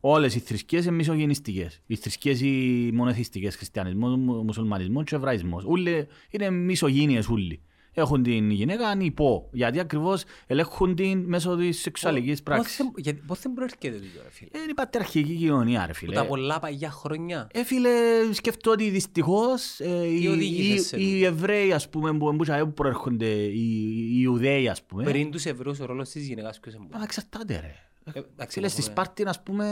Όλες 0.00 0.34
οι 0.34 0.38
θρησκείες 0.38 0.84
είναι 0.84 0.94
μισογενιστικές. 0.94 1.80
Οι 1.86 1.96
θρησκείες 1.96 2.40
οι 2.40 2.90
μονοθυστικές, 2.94 3.56
χριστιανισμός, 3.56 4.16
μου- 4.16 4.42
μουσουλμανισμός 4.44 5.04
και 5.04 5.14
εβραϊσμός. 5.14 5.64
Ούλοι 5.64 6.06
είναι 6.30 6.50
μισογίνειες 6.50 7.28
ούλοι. 7.28 7.60
Έχουν 7.92 8.22
την 8.22 8.50
γυναίκα 8.50 8.96
υπό, 9.00 9.48
γιατί 9.52 9.80
ακριβώς 9.80 10.22
ελέγχουν 10.46 10.94
την 10.94 11.18
μέσω 11.26 11.56
της 11.56 11.80
σεξουαλικής 11.80 12.42
πράξης. 12.42 12.76
Πώς 12.76 12.86
δεν- 12.86 12.94
γιατί- 12.96 13.22
Πώς 13.26 13.40
δεν 13.40 13.52
προέρχεται 13.52 13.90
τούτο, 13.90 14.22
ρε 14.22 14.30
φίλε; 14.30 14.48
Ε, 14.52 14.58
Είναι 14.58 14.70
η 14.70 14.74
πατριαρχική 14.74 15.34
κοινωνία, 15.36 15.86
ρε 15.86 15.92
Που 15.92 15.98
φίλε. 15.98 16.14
τα 16.14 16.26
πολλά 16.26 16.58
παγιά 16.58 16.90
χρόνια. 16.90 17.48
Ε, 17.52 17.64
φίλε, 17.64 17.88
σκεφτώ 18.32 18.70
ότι 18.70 18.90
δυστυχώς 18.90 19.80
ε, 19.80 20.06
οι, 20.06 20.26
οδήγησες 20.26 20.86
σε 20.86 20.96
οι, 21.00 21.02
οι 21.10 21.14
τούτο; 21.14 21.26
Εβραίοι, 21.26 21.72
ας 21.72 21.88
πούμε, 21.88 22.12
που, 22.18 22.36
που, 22.36 22.44
που 22.64 22.72
προέρχονται, 22.72 23.26
οι, 23.28 23.84
οι 24.12 24.18
Ιουδαίοι, 24.22 24.68
ας 24.68 24.82
πούμε. 24.82 25.04
Πριν 25.04 25.30
τους 25.30 25.44
Εβραίους 25.44 25.80
ο 25.80 25.84
ρόλος 25.84 26.08
της 26.08 26.26
γυναίκας 26.26 26.60
ποιος 26.60 26.74
είναι; 26.74 26.86
Αλλά 26.90 27.04
εξαρτάται, 27.04 27.54
ρε. 27.60 27.74
Ε, 28.14 28.18
εντάξει, 28.18 28.58
Φίλε, 28.58 28.68
στη 28.68 28.80
έχουμε- 28.80 28.96
Σπάρτη, 28.96 29.22
ας 29.26 29.42
πούμε, 29.42 29.64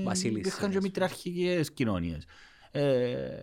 ε, 0.00 0.02
Βασίλισσες, 0.02 0.40
υπήρχαν 0.40 0.64
ας 0.68 0.72
και 0.72 0.76
πούμε. 0.76 0.80
μητριαρχικές 0.80 1.72
κοινωνίες. 1.72 2.24
Ε, 2.70 3.42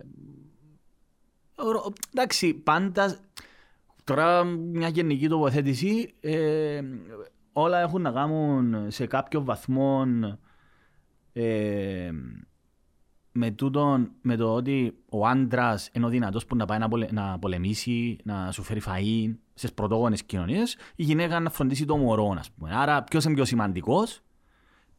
ρο- 1.54 1.92
εντάξει, 2.12 2.54
πάντα, 2.54 3.18
τώρα 4.08 4.44
μια 4.44 4.88
γενική 4.88 5.28
τοποθέτηση, 5.28 6.14
ε, 6.20 6.80
όλα 7.52 7.80
έχουν 7.80 8.02
να 8.02 8.10
κάνουν 8.10 8.90
σε 8.90 9.06
κάποιο 9.06 9.44
βαθμό 9.44 10.04
ε, 11.32 12.10
με, 13.32 13.50
τούτον, 13.50 14.10
με 14.22 14.36
το 14.36 14.54
ότι 14.54 14.98
ο 15.08 15.26
άντρας 15.26 15.90
είναι 15.92 16.06
ο 16.06 16.08
δυνατός 16.08 16.44
που 16.44 16.56
να 16.56 16.64
πάει 16.64 16.78
να, 16.78 16.88
πολε, 16.88 17.06
να 17.10 17.38
πολεμήσει, 17.38 18.18
να 18.24 18.52
σου 18.52 18.62
φέρει 18.62 18.80
φαΐ 18.86 19.34
στις 19.54 19.72
πρωτόγονες 19.72 20.24
κοινωνίες, 20.24 20.76
η 20.96 21.02
γυναίκα 21.02 21.40
να 21.40 21.50
φροντίσει 21.50 21.84
το 21.84 21.96
μωρό, 21.96 22.34
ας 22.38 22.50
πούμε. 22.50 22.70
Άρα, 22.74 23.02
ποιος 23.02 23.24
είναι 23.24 23.34
πιο 23.34 23.44
σημαντικός, 23.44 24.20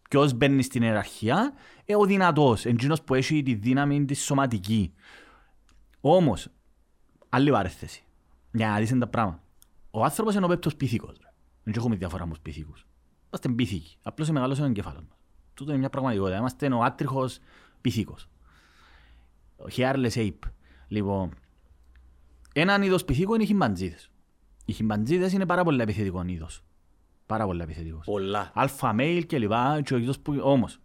ποιος 0.09 0.33
μπαίνει 0.33 0.63
στην 0.63 0.81
ιεραρχία, 0.81 1.53
ε, 1.85 1.95
ο 1.95 2.05
δυνατός, 2.05 2.65
εκείνο 2.65 2.95
που 3.05 3.13
έχει 3.13 3.43
τη 3.43 3.53
δύναμη 3.53 4.05
της 4.05 4.23
σωματική. 4.23 4.93
Όμως, 6.01 6.47
άλλη 7.29 7.51
παρέθεση. 7.51 8.03
Για 8.51 8.67
να 8.67 8.77
δεις 8.77 8.97
τα 8.97 9.07
πράγματα. 9.07 9.43
Ο 9.91 10.03
άνθρωπος 10.03 10.35
είναι 10.35 10.45
ο 10.45 10.47
πέπτος 10.47 10.75
πίθηκος. 10.75 11.17
ρε. 11.21 11.33
Δεν 11.63 11.73
έχουμε 11.77 11.95
διαφορά 11.95 12.25
με 12.25 12.31
τους 12.31 12.41
πίθηκους. 12.41 12.85
Είμαστε 13.25 13.49
πίθηκοι. 13.49 13.97
Απλώς 14.03 14.29
μεγαλώσει 14.29 14.61
ο 14.61 14.65
εγκέφαλος 14.65 15.03
μας. 15.09 15.17
Τούτο 15.53 15.69
είναι 15.71 15.79
μια 15.79 15.89
πραγματικότητα. 15.89 16.37
Είμαστε 16.37 16.73
ο 16.73 16.83
άτριχος 16.83 17.39
πίθηκος. 17.81 18.29
Ο 19.57 19.65
hairless 19.75 20.13
ape. 20.13 20.51
Λοιπόν, 20.87 21.33
έναν 22.53 22.81
είδος 22.81 23.05
πίθηκου 23.05 23.33
είναι 23.33 23.43
οι 23.43 23.45
χιμπαντζίδες. 23.45 24.09
Οι 24.65 24.73
χιμπαντζίδες 24.73 25.33
είναι 25.33 25.45
πάρα 25.45 25.63
πολύ 25.63 25.81
επιθετικό 25.81 26.23
είδος. 26.25 26.63
Πάρα 27.25 27.45
πολύ 27.45 27.61
επιθετικός. 27.61 28.05
Πολλά. 28.05 28.51
Αλφα 28.53 28.95
mail 28.99 29.23
και 29.27 29.39
λοιπά. 29.39 29.81
Και 29.81 29.93
ο 29.93 29.97
είδος 29.97 30.19
που... 30.19 30.39
Όμως, 30.43 30.79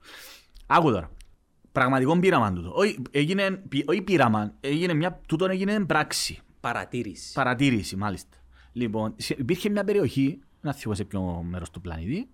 άκου 0.66 0.90
τώρα. 0.90 1.10
Πραγματικό 1.72 2.18
πείραμα 2.18 2.52
τούτο. 2.52 2.72
Όχι, 2.74 3.02
έγινε, 3.10 3.50
πει- 3.50 3.88
όχι 3.88 4.02
πείραμα, 4.02 4.54
έγινε 4.60 4.94
μια, 4.94 5.20
τούτο 5.26 5.44
έγινε 5.44 5.84
πράξη. 5.84 6.38
Παρατήρηση. 6.72 7.32
Παρατήρηση, 7.32 7.96
μάλιστα. 7.96 8.36
Λοιπόν, 8.72 9.14
σε- 9.16 9.36
υπήρχε 9.38 9.68
μια 9.70 9.84
περιοχή, 9.84 10.38
να 10.60 10.72
θυμώ 10.72 10.94
σε 10.94 11.04
ποιο 11.04 11.42
μέρος 11.48 11.70
του 11.70 11.80
πλανήτη, 11.80 12.28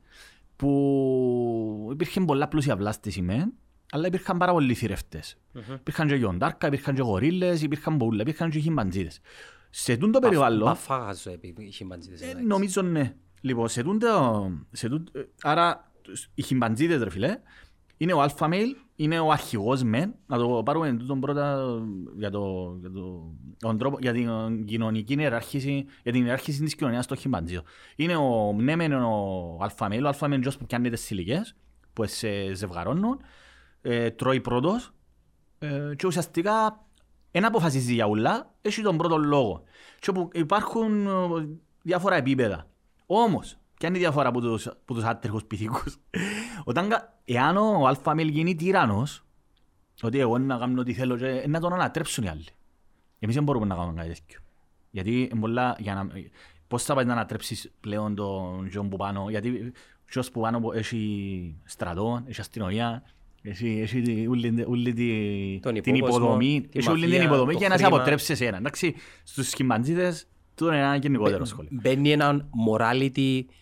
που 0.56 1.88
υπήρχε 1.92 2.20
πολλά 2.20 2.48
πλούσια 2.48 2.76
βλάστηση 2.76 3.22
μεν, 3.22 3.52
αλλά 3.92 4.06
υπήρχαν 4.06 4.38
πάρα 4.38 4.52
πολλοί 4.52 4.74
θηρευτές. 4.74 5.36
Υπήρχαν 5.74 6.08
και 6.08 6.14
γιοντάρκα, 6.14 6.66
υπήρχαν 6.66 6.94
και 6.94 7.02
γορίλες, 7.02 7.62
υπήρχαν 7.62 7.96
πολλά, 7.96 8.22
υπήρχαν 8.22 8.50
και 8.50 8.58
χιμπαντζίδες. 8.58 9.20
Σε 9.70 9.96
τούτο 9.96 10.18
περιβάλλον, 10.18 10.64
Παφάγαζο 10.68 11.30
επειδή 11.30 11.64
είχε 11.64 11.84
μπαντζίδες. 11.84 12.20
ε, 12.20 12.24
εντάξει. 12.24 12.46
νομίζω 12.46 12.82
ναι. 12.82 13.14
Λοιπόν, 13.40 13.68
σε 13.68 13.82
τούτο, 13.82 14.50
σε 14.72 14.88
τούτο, 14.88 15.18
ε, 15.18 15.24
άρα 15.42 15.90
τους- 16.02 16.30
οι 16.34 16.42
χιμπαντζίδες 16.42 17.02
ρε 17.02 17.10
φίλε, 17.10 17.38
είναι 17.96 18.12
ο 18.12 18.22
αλφα 18.22 18.48
μέιλ, 18.48 18.76
είναι 19.00 19.18
ο 19.18 19.30
αρχηγός 19.30 19.82
μεν, 19.82 20.14
να 20.26 20.38
το 20.38 20.62
πάρουμε 20.64 20.92
τούτον 20.92 21.20
πρώτα 21.20 21.78
για, 22.16 22.30
το, 22.30 22.76
για, 22.80 22.90
το, 22.90 23.34
τον 23.58 23.78
τρόπο, 23.78 23.96
για 24.00 24.12
την 24.12 24.64
κοινωνική 24.64 25.14
ιεράρχηση, 25.14 25.86
για 26.02 26.12
την 26.12 26.24
ιεράρχηση 26.24 26.62
της 26.62 26.74
κοινωνίας 26.74 27.06
των 27.06 27.16
χιμπαντζίδων. 27.16 27.64
Είναι 27.96 28.16
ο, 28.16 28.52
ναι 28.52 28.76
μεν 28.76 28.92
ο 28.92 29.58
αλφα 29.60 29.88
μέιλ, 29.88 30.04
ο 30.04 30.08
αλφα 30.08 30.28
μέιλ 30.28 30.42
είναι 30.42 30.52
που 30.58 30.66
πιάνει 30.66 30.90
τις 30.90 31.10
ηλικές, 31.10 31.56
που 31.92 32.06
σε 32.06 32.54
ζευγαρώνουν, 32.54 33.20
ε, 33.82 34.10
τρώει 34.10 34.40
πρώτος 34.40 34.92
ε, 35.58 35.94
και 35.96 36.06
ουσιαστικά 36.06 36.86
δεν 37.30 37.44
αποφασίζει 37.44 37.94
για 37.94 38.06
ούλα, 38.06 38.54
έχει 38.62 38.82
τον 38.82 38.96
πρώτο 38.96 39.16
λόγο. 39.16 39.62
Και 39.98 40.10
όπου 40.10 40.28
υπάρχουν 40.32 41.06
ε, 41.06 41.10
διάφορα 41.82 42.16
επίπεδα. 42.16 42.66
Όμως, 43.06 43.58
ποια 43.80 43.88
είναι 43.88 43.98
η 43.98 44.00
διαφορά 44.00 44.28
από 44.28 44.40
τους, 44.40 44.66
από 44.66 44.94
τους 44.94 45.02
άτριχους 45.04 45.44
πυθικούς; 45.44 45.96
Όταν, 46.64 46.88
κα- 46.88 47.18
εάν 47.24 47.56
ο 47.56 47.86
αλφα 47.86 48.14
μέιλ 48.14 48.28
γίνει 48.28 48.54
τυράννος, 48.54 49.24
ότι 50.02 50.18
εγώ 50.18 50.38
να 50.38 50.56
κάνω 50.58 50.80
ό,τι 50.80 50.92
θέλω 50.92 51.16
και 51.16 51.44
να 51.48 51.60
τον 51.60 51.72
ανατρέψουν 51.72 52.24
οι 52.24 52.28
άλλοι. 52.28 52.44
Εμείς 53.18 53.34
δεν 53.34 53.44
μπορούμε 53.44 53.66
να 53.66 53.74
κάνουμε 53.74 54.02
κάτι 54.02 54.08
τέτοιο. 54.08 54.38
Γιατί 54.90 55.28
είναι 55.32 55.40
πολλά, 55.40 55.76
για 55.78 55.94
να, 55.94 56.08
πώς 56.68 56.82
θα 56.82 56.94
πάει 56.94 57.04
να 57.04 57.12
ανατρέψεις 57.12 57.72
πλέον 57.80 58.14
τον 58.14 58.66
Τζον 58.68 58.88
που 58.88 58.96
πάνω, 58.96 59.26
γιατί 59.30 59.48
ο 59.50 59.72
Τζος 60.10 60.30
που 60.30 60.40
πάνω 60.40 60.60
έχει 60.74 61.54
στρατό, 61.64 62.22
έχει 62.26 62.40
αστυνομία, 62.40 63.02
έχει, 63.42 63.80
έχει 63.82 64.00
τη- 64.02 64.26
όλη, 64.26 64.64
όλη 64.68 64.92
τη, 64.92 65.60
Τον 65.62 65.80
την 65.80 65.94
υπόκοσμο, 65.94 66.24
υποδομή, 66.24 66.66
τη 66.70 66.78
έχει 66.78 66.88
όλη 66.88 67.00
την 67.00 67.10
μαφία, 67.10 67.24
υποδομή 67.26 67.52
το 67.52 67.58
για 67.58 67.68
να 67.68 67.76
σε 67.76 67.82
χρήμα. 67.82 67.96
αποτρέψεις 67.96 68.30
εσένα. 68.30 68.56
Εντάξει, 68.56 68.94
στους 69.24 69.48
χιμπατζήδες, 69.48 70.26
τούτο 70.54 70.72
είναι 70.72 70.80
ένα 70.82 70.96
γενικότερο 70.96 71.44
σχόλιο. 71.44 71.70
Μπαίνει 71.72 72.10
ένα 72.12 72.48
morality, 72.70 73.40
κο- 73.44 73.54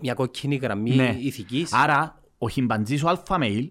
μια 0.00 0.14
κόκκινη 0.14 0.56
γραμμή 0.56 0.94
Ναι. 0.94 1.16
ηθικής. 1.20 1.72
Άρα, 1.72 2.22
ο 2.38 2.48
χιμπαντζής 2.48 3.02
ο 3.02 3.08
alpha 3.08 3.38
male, 3.38 3.70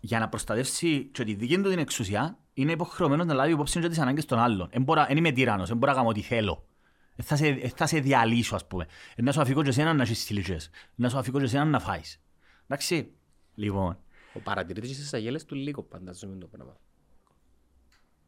για 0.00 0.18
να 0.18 0.28
προστατεύσει 0.28 1.04
και 1.12 1.24
τη 1.24 1.34
δική 1.34 1.56
του 1.60 1.68
την 1.70 1.78
εξουσία, 1.78 2.38
είναι 2.54 2.72
υποχρεωμένος 2.72 3.26
να 3.26 3.34
λάβει 3.34 3.52
υπόψη 3.52 3.80
και 3.80 3.88
τις 3.88 3.98
ανάγκες 3.98 4.24
των 4.24 4.38
άλλων. 4.38 4.68
Δεν 5.08 5.16
είμαι 5.16 5.30
τυράννος, 5.30 5.68
δεν 5.68 5.76
μπορώ 5.76 5.92
να 5.92 5.98
κάνω 5.98 6.10
ό,τι 6.10 6.20
θέλω. 6.20 6.64
Ε, 7.16 7.22
Θα 7.22 7.36
σε, 7.36 7.46
ε, 7.46 7.68
θα 7.76 7.86
σε 7.86 7.98
διαλύσω, 7.98 8.54
ας 8.54 8.66
πούμε. 8.66 8.86
Ε, 9.16 9.22
Να 9.22 9.32
σου 9.32 9.40
αφήκω 9.40 9.62
και 9.62 9.68
εσένα 9.68 9.92
να 9.92 10.02
έχεις 10.02 10.24
θηλυκές. 10.24 10.70
Να 10.94 11.08
σου 11.08 11.18
αφήκω 11.18 11.38
και 11.38 11.44
εσένα 11.44 11.64
να 11.64 11.78
φάεις. 11.80 12.20
Εντάξει. 12.66 13.10
Λοιπόν, 13.54 13.98
Ο 14.34 14.40
παρατηρητής 14.40 14.96
στις 14.96 15.14
αγέλες 15.14 15.44
του 15.44 15.54
λίγο 15.54 15.86
φαντάζομαι 15.90 16.36
το 16.36 16.46
πράγμα. 16.46 16.76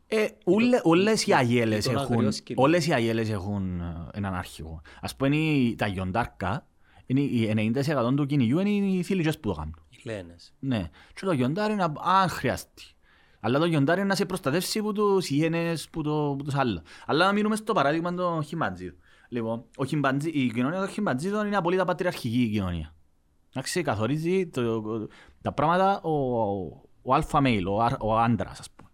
Ε, 0.08 0.26
ούλε- 0.46 0.80
όλες 0.84 1.26
οι 1.26 1.32
αγέλες 1.34 1.84
τον 1.84 1.94
έχουν, 1.96 2.14
αγριό 2.14 2.30
σκύλο. 2.30 2.62
όλες 2.62 2.86
οι 2.86 2.92
αγέλες 2.92 3.30
έχουν 3.30 3.80
ε, 3.80 4.06
έναν 4.12 4.34
άρχηγο. 4.34 4.80
Ας 5.00 5.16
πούμε 5.16 5.36
οι- 5.36 5.74
τα 5.74 5.86
γιοντάρκα, 5.86 6.66
είναι, 7.06 7.20
οι 7.20 7.72
90% 7.74 8.12
του 8.16 8.26
κυνηγιού 8.26 8.58
είναι 8.58 8.70
οι 8.70 9.02
θηλυκές 9.02 9.38
που 9.38 9.48
το 9.48 9.54
κάνουν. 9.54 9.76
Οι 9.88 10.00
λένες. 10.04 10.54
Ναι. 10.58 10.90
Και 11.14 11.24
το 11.24 11.32
γιοντάρι 11.32 11.72
είναι 11.72 11.92
αν 12.02 12.28
χρειαστεί. 12.28 12.84
Αλλά 13.40 13.58
το 13.58 13.64
γιοντάρι 13.64 14.00
είναι 14.00 14.08
να 14.08 14.14
σε 14.14 14.24
προστατεύσει 14.24 14.78
από 14.78 14.92
τους 14.92 15.30
ιένες, 15.30 15.86
από, 15.86 16.02
το, 16.02 16.30
από 16.30 16.44
τους 16.44 16.54
άλλους. 16.54 16.80
Αλλά 17.06 17.26
να 17.26 17.32
μείνουμε 17.32 17.56
στο 17.56 17.72
παράδειγμα 17.72 18.14
των 18.14 18.42
χιμπαντζίδων. 18.42 18.98
Λοιπόν, 19.28 19.64
ο 19.76 19.84
χιμπαντζί, 19.84 20.28
η 20.28 20.52
κοινωνία 20.52 20.78
των 20.78 20.88
χιμπαντζίδων 20.88 21.46
είναι 21.46 21.56
απολύτως 21.56 21.86
πατριαρχική 21.86 22.42
η 22.42 22.48
κοινωνία. 22.48 22.94
Εντάξει, 23.48 23.82
καθορίζει 23.82 24.46
το, 24.46 24.82
τα 25.42 25.52
πράγματα 25.52 26.00
ο, 26.02 26.40
ο, 26.40 26.82
ο 27.02 27.14
αλφα 27.14 27.40
μέιλ, 27.40 27.66
ο, 27.66 27.80
αρ- 27.82 28.02
ο 28.02 28.18
άντρας, 28.18 28.60
ας 28.60 28.70
πούμε. 28.70 28.90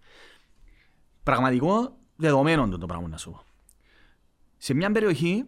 Πραγματικό 1.23 1.97
δεδομένο 2.17 2.69
το, 2.69 2.79
το 2.79 2.87
πράγμα 2.87 3.09
να 3.09 3.17
σου 3.17 3.31
πω. 3.31 3.43
Σε 4.57 4.75
μια 4.75 4.91
περιοχή 4.91 5.45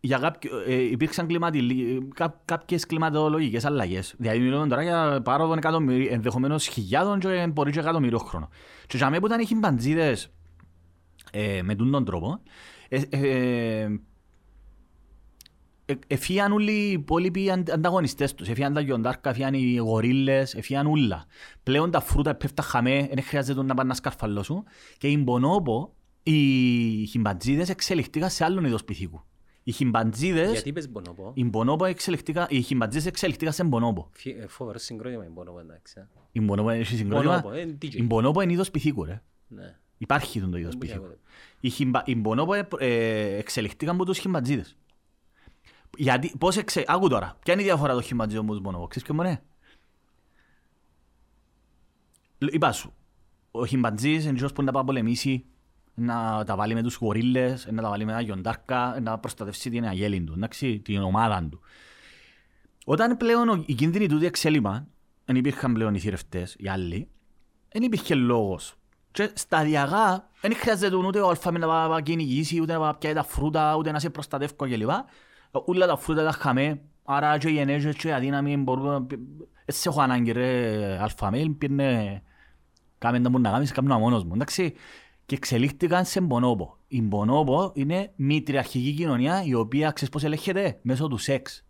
για 0.00 0.18
κάποιο, 0.18 0.50
ε, 0.66 0.74
υπήρξαν 0.74 1.26
κλιματι, 1.26 1.60
κά, 2.14 2.40
κάποιες 2.44 2.86
κλιματολογικές 2.86 3.64
αλλαγές. 3.64 4.14
Δηλαδή 4.18 4.38
μιλούμε 4.38 4.66
τώρα 4.68 4.82
για 4.82 5.20
πάροδο 5.24 5.52
εκατομμύρι, 5.52 6.06
ενδεχομένως 6.06 6.66
χιλιάδων 6.66 7.18
και 7.18 7.46
μπορεί 7.52 7.72
και 7.72 7.78
εκατομμύριο 7.78 8.18
χρόνο. 8.18 8.48
Και 8.86 8.96
για 8.96 9.06
μένα 9.10 9.20
που 9.20 9.26
ήταν 9.26 9.40
οι 9.40 9.46
χιμπαντζίδες 9.46 10.32
ε, 11.32 11.62
με 11.62 11.74
τούν 11.74 11.90
τον 11.90 12.04
τρόπο, 12.04 12.40
ε, 12.88 13.00
ε, 13.10 13.88
ε, 15.84 15.94
εφίαν 16.06 16.52
όλοι 16.52 16.72
οι 16.72 16.90
υπόλοιποι 16.90 17.50
αν- 17.50 17.64
ανταγωνιστές 17.72 18.34
τους. 18.34 18.48
Εφίαν 18.48 18.72
τα 18.72 18.80
γιοντάρκα, 18.80 19.30
εφίαν 19.30 19.54
οι 19.54 19.76
γορίλες, 19.76 20.54
εφίαν 20.54 20.86
ούλα. 20.86 21.26
Πλέον 21.62 21.90
τα 21.90 22.00
φρούτα 22.00 22.34
πέφτα 22.34 22.62
χαμέ, 22.62 23.08
δεν 23.14 23.24
χρειάζεται 23.24 23.62
να 23.62 23.74
πάνε 23.74 23.88
να 23.88 23.94
σκαρφαλώσουν. 23.94 24.64
Και 24.98 25.08
οι 25.08 25.20
μπονόπο, 25.24 25.94
οι 26.22 26.40
χιμπαντζίδες 27.06 27.68
εξελιχθήκαν 27.68 28.30
σε 28.30 28.44
άλλον 28.44 28.64
είδος 28.64 28.84
πυθίκου. 28.84 29.24
Οι 29.68 29.72
χιμπαντζίδες, 29.72 30.50
Γιατί 30.50 30.68
είπες 30.68 30.88
μπονοπό. 30.90 31.30
οι 31.34 31.44
μπονόπο 31.44 31.84
εξελιχθήκαν, 31.84 32.46
οι 32.50 32.60
χιμπαντζίδες 32.62 33.06
εξελιχθήκαν 33.06 33.52
σε 33.52 33.64
μπονόπο. 33.64 34.08
Φι- 34.12 34.38
ε, 34.40 34.46
Φοβερό 34.46 34.78
συγκρότημα 34.78 35.24
η 35.24 35.28
μπονοπό, 35.28 35.58
εντάξει. 35.60 35.94
ε. 35.98 36.06
Οι 36.32 36.40
μπονόπο 36.40 36.70
έχει 36.70 36.96
συγκρότημα. 36.96 37.44
Bonobo, 37.46 37.52
ε, 37.52 37.64
DJ. 37.82 37.94
Οι 37.94 38.02
μπονόπο 38.02 38.40
είναι 38.40 38.52
είδος 38.52 38.70
πυθίκου, 38.70 39.04
ρε. 39.04 39.22
Ναι. 39.48 39.76
Υπάρχει 39.98 40.40
τον 40.40 40.50
το 40.50 40.56
είδος 40.56 40.70
Δεν 40.70 40.78
μπορεί 40.78 40.92
πυθίκου. 40.92 41.08
να 41.08 41.14
πω. 41.14 41.20
Οι, 41.60 41.70
χιμπα... 41.70 42.02
οι 42.04 42.14
μπονόπο 42.16 42.54
ε, 42.54 42.68
ε, 42.78 43.36
εξελιχθήκαν 43.36 43.94
από 43.94 44.04
τους 44.04 44.18
χιμπατζίδες. 44.18 44.76
Γιατί, 45.96 46.32
πώς 46.38 46.56
εξε... 46.56 46.84
Άκου 46.86 47.08
τώρα, 47.08 47.36
ποια 47.44 47.52
είναι 47.52 47.62
η 47.62 47.64
διαφορά 47.64 47.92
των 47.92 48.02
χιμπατζίδων 48.02 48.44
με 48.44 48.50
τους 48.50 48.60
μπονόπο, 48.60 48.86
ξέρεις 48.86 49.06
ποιο 49.08 49.16
μόνο 49.16 49.28
είναι; 49.28 49.42
Λ- 52.38 52.54
Είπα 52.54 52.72
σου, 52.72 52.94
ο 53.50 53.66
χιμπατζής 53.66 54.22
είναι 54.22 54.30
εκείνος 54.32 54.52
που 54.52 54.62
να 54.62 54.72
πάει 54.72 54.80
να 54.82 54.86
πολεμήσει, 54.86 55.44
να 55.98 56.44
τα 56.44 56.56
βάλει 56.56 56.74
με 56.74 56.82
τους 56.82 56.94
γορίλες, 56.94 57.68
να 57.70 57.82
τα 57.82 57.88
βάλει 57.88 58.04
με 58.04 58.12
τα 58.12 58.20
γιοντάρκα, 58.20 58.98
να 59.02 59.18
προστατεύσει 59.18 59.70
την 59.70 59.84
αγέλη 59.84 60.20
του, 60.20 60.32
εντάξει, 60.36 60.80
την 60.80 61.02
ομάδα 61.02 61.48
του. 61.50 61.60
Όταν 62.84 63.16
πλέον 63.16 63.48
ο- 63.48 63.62
οι 63.66 63.74
κίνδυνοι 63.74 64.08
του 64.08 64.24
εξέλιμα, 64.24 64.86
δεν 65.24 65.36
υπήρχαν 65.36 65.72
πλέον 65.72 65.94
οι 65.94 65.98
θηρευτές, 65.98 66.56
οι 66.58 66.68
άλλοι, 66.68 67.08
δεν 67.72 67.82
υπήρχε 67.82 68.14
λόγος. 68.14 68.74
Και 69.10 69.30
σταδιακά 69.34 70.30
δεν 70.40 70.54
χρειάζεται 70.56 70.96
ούτε 70.96 71.20
ο 71.20 71.28
αλφα 71.28 71.50
να 71.50 71.66
πάει 71.66 71.88
να 71.88 72.00
κυνηγήσει, 72.00 72.60
ούτε 72.60 72.72
να 72.72 72.78
πάει 72.78 72.88
να 72.88 72.94
πιάει 72.94 73.12
τα 73.12 73.22
φρούτα, 73.22 73.76
ούτε 73.76 73.90
να 73.92 73.98
σε 73.98 74.10
προστατεύει 74.10 74.54
κλπ. 74.56 74.90
Όλα 75.50 75.86
τα 75.86 75.96
φρούτα 75.96 76.24
τα 76.24 76.32
χαμέ, 76.32 76.80
άρα 77.04 77.38
και 77.38 77.48
οι 77.48 77.58
ενέργειες 77.58 77.96
και 77.96 78.08
οι 78.08 78.12
αδύναμοι 78.12 78.56
μπορούν 78.56 78.84
να... 78.84 79.06
Έτσι 79.64 79.88
έχω 79.88 80.00
ανάγκη 80.00 80.32
ρε 80.32 80.98
αλφα 81.00 81.32
πήρνε... 81.58 82.22
Κάμε 82.98 83.20
τα 83.20 83.30
που 83.30 83.38
να 83.38 83.50
κάνεις, 83.50 83.72
κάνω 83.72 83.98
μόνος 83.98 84.24
μου, 84.24 84.32
εντάξει. 84.34 84.74
Και 85.26 85.34
εξελίχθηκαν 85.34 86.04
σε 86.04 86.20
μπονόπο. 86.20 86.76
Η 86.88 87.02
μπονόπο 87.02 87.70
είναι 87.74 88.12
μητριαρχική 88.16 88.92
κοινωνία 88.92 89.42
η 89.44 89.54
οποία, 89.54 89.90
ξέρεις 89.90 90.12
πώς 90.12 90.24
ελέγχεται, 90.24 90.78
μέσω 90.82 91.08
του 91.08 91.16
σεξ. 91.16 91.64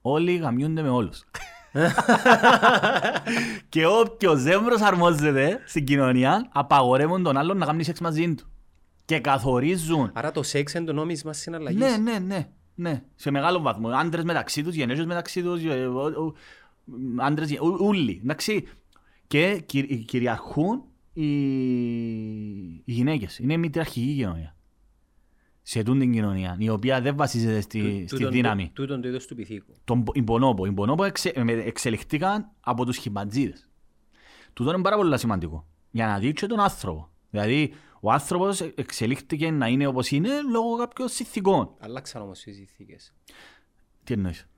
Όλοι 0.00 0.36
γαμιούνται 0.36 0.82
με 0.82 0.88
όλους. 0.88 1.24
και 3.68 3.86
όποιος 3.86 4.42
δεν 4.42 4.64
προσαρμόζεται 4.64 5.60
στην 5.66 5.84
κοινωνία, 5.84 6.48
απαγορεύουν 6.52 7.22
τον 7.22 7.36
άλλον 7.36 7.56
να 7.56 7.66
κάνει 7.66 7.84
σεξ 7.84 8.00
μαζί 8.00 8.34
του. 8.34 8.46
Και 9.04 9.18
καθορίζουν. 9.20 10.10
Άρα 10.14 10.30
το 10.30 10.42
σεξ 10.42 10.74
είναι 10.74 10.84
το 10.84 10.92
νόμισμα 10.92 11.32
συναλλαγής. 11.32 11.80
Ναι, 11.80 11.96
ναι, 11.96 12.18
ναι, 12.18 12.48
ναι. 12.74 13.02
Σε 13.14 13.30
μεγάλο 13.30 13.60
βαθμό. 13.60 13.88
Άντρες 13.88 14.24
μεταξύ 14.24 14.62
τους, 14.62 14.74
γενέσεις 14.74 15.06
μεταξύ 15.06 15.42
τους, 15.42 15.64
ε, 15.64 15.86
ο- 15.86 16.00
ο- 16.26 16.34
άντρες, 17.18 17.50
γε- 17.50 17.60
ού- 17.62 17.80
ούλοι. 17.80 18.20
Εντάξει. 18.22 18.64
Και 19.26 19.62
κυρ- 19.66 20.04
κυριαρχούν 20.04 20.82
οι, 21.12 21.24
οι 22.72 22.82
γυναίκες. 22.84 23.38
Είναι 23.38 23.56
μητριαρχική 23.56 24.14
κοινωνία. 24.14 24.56
Σε 25.64 25.82
τούν 25.82 25.98
την 25.98 26.12
κοινωνία, 26.12 26.56
η 26.58 26.68
οποία 26.68 27.00
δεν 27.00 27.16
βασίζεται 27.16 27.60
στη, 27.60 27.80
Τού- 27.80 27.88
στη 28.08 28.16
τούτον- 28.16 28.30
δύναμη. 28.32 28.70
Τούτον 28.74 29.00
το 29.00 29.08
είδος 29.08 29.26
του 29.26 29.34
πυθίκου. 29.34 29.74
Τον, 29.84 30.04
οι 30.12 30.22
μπονόπο. 30.22 30.66
Οι 30.66 30.70
μπονόπο 30.70 31.04
εξε, 31.04 31.32
με- 31.36 31.52
εξελιχθήκαν 31.52 32.50
από 32.60 32.84
τους 32.84 32.96
χιμπατζίδες. 32.96 33.68
Τούτο 34.52 34.72
είναι 34.72 34.82
πάρα 34.82 34.96
πολύ 34.96 35.18
σημαντικό. 35.18 35.66
Για 35.90 36.06
να 36.06 36.18
δείξει 36.18 36.46
τον 36.46 36.60
άνθρωπο. 36.60 37.10
Δηλαδή, 37.30 37.72
ο 38.00 38.12
άνθρωπος 38.12 38.60
εξελίχθηκε 38.60 39.50
να 39.50 39.66
είναι 39.68 39.86
όπως 39.86 40.10
είναι 40.10 40.28
λόγω 40.52 40.76
κάποιων 40.76 41.08
συνθηκών. 41.08 41.74
Αλλάξαν 41.78 42.22
όμως 42.22 42.46
οι 42.46 42.52
συνθήκες. 42.52 43.14
Τι 44.04 44.12
εννοείς; 44.12 44.48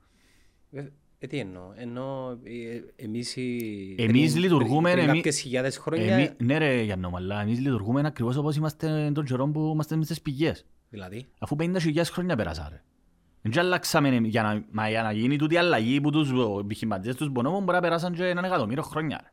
Ε, 1.25 1.27
ε, 1.27 1.27
τι 1.27 1.39
εννοώ. 1.39 1.71
Εννοώ 1.75 2.31
ε, 2.31 3.03
εμείς 3.03 3.35
οι... 3.35 3.95
Εμείς 3.97 4.31
πριν- 4.31 4.43
λειτουργούμε, 4.43 4.91
Πριν 4.91 5.03
εμεί- 5.03 5.15
κάποιες 5.15 5.39
χιλιάδες 5.39 5.77
χρόνια. 5.77 6.13
Εμεί, 6.13 6.29
ναι 6.37 6.57
ρε 6.57 6.81
Γιάννο, 6.81 7.11
αλλά 7.15 7.41
εμείς 7.41 7.59
λειτουργούμε 7.59 8.01
ακριβώς 8.05 8.37
όπως 8.37 8.55
είμαστε 8.55 9.11
τον 9.13 9.25
καιρό 9.25 9.47
που 9.47 9.69
είμαστε 9.73 9.95
μες 9.95 10.05
στις 10.05 10.21
πηγές. 10.21 10.65
Δηλαδή; 10.89 11.25
Αφού 11.39 11.55
50.000 11.59 12.01
χρόνια 12.11 12.35
πέρασαν 12.35 12.67
ρε. 12.69 12.83
Δεν 13.41 13.59
αλλάξαμε 13.59 14.09
για 14.23 14.43
να, 14.43 14.65
μα 14.71 14.89
για 14.89 15.03
να 15.03 15.11
γίνει 15.11 15.35
τούτη 15.35 15.57
αλλαγή 15.57 16.01
που 16.01 16.09
τους 16.09 16.31
επιχειρηματίες 16.59 17.15
τους 17.15 17.29
μπονόμων 17.29 17.63
μπορεί 17.63 17.75
να 17.75 17.81
περάσαν 17.81 18.13
και 18.13 18.25
έναν 18.25 18.43
εκατομμύριο 18.43 18.83
χρόνια. 18.83 19.19
Ρε. 19.23 19.29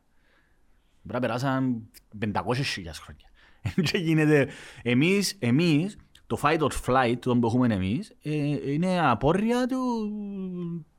Μπορεί 1.01 1.13
να 1.13 1.19
περάσαν 1.19 1.89
500.000 2.19 2.31
χρόνια. 3.03 3.27
Και 3.91 3.97
γίνεται, 3.97 4.47
εμείς, 4.83 5.35
εμείς, 5.39 5.97
το 6.27 6.39
fight 6.41 6.59
or 6.59 6.69
flight 6.85 7.15
το 7.19 7.37
που 7.37 7.47
έχουμε 7.47 7.73
εμείς, 7.73 8.13
ε, 8.21 8.71
είναι 8.71 9.09
απόρρια 9.09 9.65
του, 9.67 9.77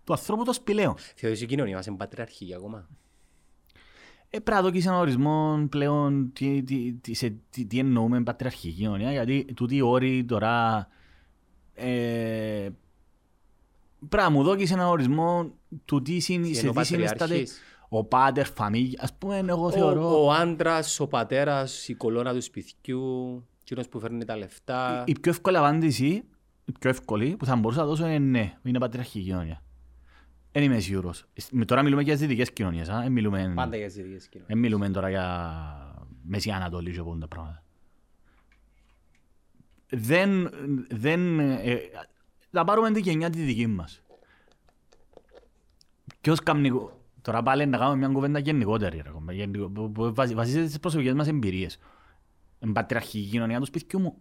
του 0.04 0.12
ανθρώπου 0.12 0.44
των 0.44 0.54
σπηλαίων. 0.54 0.94
Θεωρείς 1.14 1.40
η 1.40 1.46
κοινωνία 1.46 1.76
μας 1.76 1.86
είναι 1.86 1.96
πατριαρχική 1.96 2.54
ακόμα; 2.54 2.88
Ε, 4.30 4.38
πρέπει 4.38 4.56
να 4.56 4.62
δοκίσει 4.62 4.86
έναν 4.86 5.00
ορισμό 5.00 5.66
πλέον 5.70 6.30
τι, 6.32 6.62
τι, 6.62 6.92
τι, 6.92 7.14
σε, 7.14 7.34
τι, 7.50 7.64
τι 7.66 7.78
εννοούμε 7.78 8.18
με 8.18 8.24
πατριαρχική 8.24 8.72
κοινωνία, 8.72 9.12
γιατί 9.12 9.44
τούτοι 9.54 9.76
οι 9.76 9.80
όροι 9.80 10.24
τώρα 10.24 10.86
ε, 11.74 12.68
πρέπει 14.08 14.22
να 14.26 14.30
μου 14.30 14.42
δώκεις 14.42 14.70
έναν 14.72 14.86
ορισμό 14.86 15.50
του 15.84 16.02
τι 16.02 16.18
συν, 16.20 16.42
Τι 16.42 16.54
σε 16.54 16.60
εννοώ 16.66 16.74
τι 16.80 16.86
συνιστάται 16.86 17.18
πατριάρχης. 17.18 17.60
ο 17.88 18.04
πάτερ, 18.04 18.46
φαμίλια, 18.46 19.00
ας 19.02 19.14
πούμε 19.14 19.38
εγώ 19.48 19.70
θεωρώ 19.70 20.22
Ο, 20.22 20.26
ο 20.26 20.30
άντρας, 20.32 21.00
ο 21.00 21.06
πατέρας, 21.06 21.88
η 21.88 21.94
κολόνα 21.94 22.32
του 22.32 22.42
σπιτιού, 22.42 23.44
εκείνος 23.60 23.88
που 23.88 24.00
φέρνει 24.00 24.24
τα 24.24 24.36
λεφτά. 24.36 25.04
η 25.06 25.18
πιο 25.20 25.30
εύκολη 25.30 25.56
απάντηση, 25.56 26.24
η 26.64 26.72
πιο 26.80 26.90
εύκολη 26.90 27.36
που 27.36 27.44
θα 27.44 27.56
μπορούσα 27.56 27.80
να 27.80 27.86
δώσω 27.86 28.06
είναι 28.06 28.18
ναι, 28.18 28.54
είναι 28.62 28.78
πατριαρχική 28.78 29.24
κοινωνία. 29.24 29.62
Δεν 30.56 30.62
είμαι 30.62 30.80
σίγουρος. 30.80 31.24
Με- 31.50 31.64
Τώρα 31.64 31.82
μιλούμε 31.82 32.02
για 32.02 32.12
τις 32.12 32.20
δυτικές 32.22 32.52
κοινωνίες, 32.52 32.88
α, 32.88 33.00
δεν 33.02 33.12
μιλούμε... 33.12 33.52
Πάντα 33.54 33.76
για 33.76 33.86
τις 33.86 33.96
ίδιες 33.96 34.28
κοινωνίες. 34.28 34.46
Δεν 34.48 34.58
μιλούμε 34.58 34.88
τώρα 34.90 35.08
για 35.10 36.04
Μέση 36.22 36.50
Ανατολή 36.50 36.92
και 36.92 37.00
όλα 37.00 37.18
τα 37.18 37.28
πράγματα. 37.28 37.62
Δεν, 39.88 40.50
δεν, 40.90 41.38
ε, 41.40 41.78
θα 42.50 42.64
πάρουμε 42.64 42.90
την 42.92 43.02
γενιά 43.02 43.30
τη 43.30 43.40
δική 43.42 43.66
μας. 43.66 44.02
Ποιος 46.20 46.40
κάνει, 46.40 46.70
τώρα 47.22 47.42
πάλι 47.42 47.66
να 47.66 47.78
κάνουμε 47.78 47.96
μια 47.96 48.08
κουβέντα 48.08 48.38
γενικότερη, 48.38 49.00
ρε, 49.04 49.10
κομπέ, 49.10 49.34
γενικο- 49.34 49.68
που- 49.68 49.92
που 49.92 50.14
βασι- 50.14 50.34
βασίζεται 50.34 50.66
στις 50.66 50.78
προσωπικές 50.80 51.12
μας 51.12 51.28
εμπειρίες. 51.28 51.78
Εν 52.58 52.72
πατριαρχική 52.72 53.28
κοινωνία 53.30 53.58
του 53.58 53.64
σπιτιού 53.66 54.00
μου, 54.00 54.16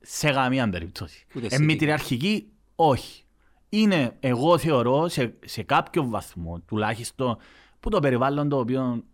σε 0.00 0.30
καμία 0.30 0.68
περίπτωση. 0.68 1.26
Ούτε 1.34 1.44
Εν 1.44 1.50
σε 1.50 1.62
μητριαρχική, 1.62 2.48
όχι. 2.74 3.22
Είναι, 3.68 4.16
εγώ 4.20 4.58
θεωρώ, 4.58 5.08
σε, 5.08 5.34
σε 5.44 5.62
κάποιο 5.62 6.08
βαθμό, 6.08 6.60
τουλάχιστον, 6.60 7.36
που 7.80 7.90
το 7.90 8.00
περιβάλλον 8.00 8.48
το 8.48 8.58
οποίο 8.58 9.04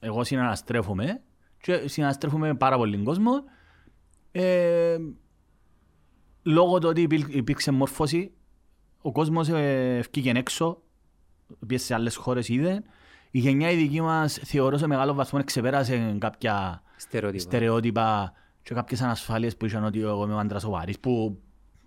εγώ 0.00 0.24
συναναστρέφομαι 0.24 1.22
και 1.60 1.88
συναναστρέφομαι 1.88 2.54
πάρα 2.54 2.76
πολύ 2.76 3.02
κόσμο 3.02 3.32
ε, 4.32 4.96
λόγω 6.42 6.78
του 6.78 6.88
ότι 6.88 7.00
υπήρ- 7.02 7.34
υπήρξε 7.34 7.70
μόρφωση 7.70 8.32
ο 9.02 9.12
κόσμος 9.12 9.48
ε, 9.48 10.00
βγήκε 10.12 10.30
έξω 10.38 10.82
πήγε 11.66 11.78
σε 11.80 11.94
άλλες 11.94 12.16
χώρες 12.16 12.48
είδε 12.48 12.82
η 13.30 13.38
γενιά 13.38 13.70
η 13.70 13.76
δική 13.76 14.00
μας 14.00 14.38
θεωρώ 14.44 14.76
σε 14.76 14.86
μεγάλο 14.86 15.14
βαθμό 15.14 15.44
ξεπέρασε 15.44 16.16
κάποια 16.18 16.82
Στερεότυπα. 16.96 17.42
στερεότυπα 17.42 18.32
και 18.62 18.74
κάποιες 18.74 19.00
ανασφάλειες 19.02 19.56
που 19.56 19.66
είχαν 19.66 19.84
ότι 19.84 20.00
εγώ 20.00 20.24
είμαι 20.24 20.34
ο 20.34 20.38
άντρας 20.38 20.64
ο 20.64 20.70
βαρύς 20.70 20.98
που 21.00 21.38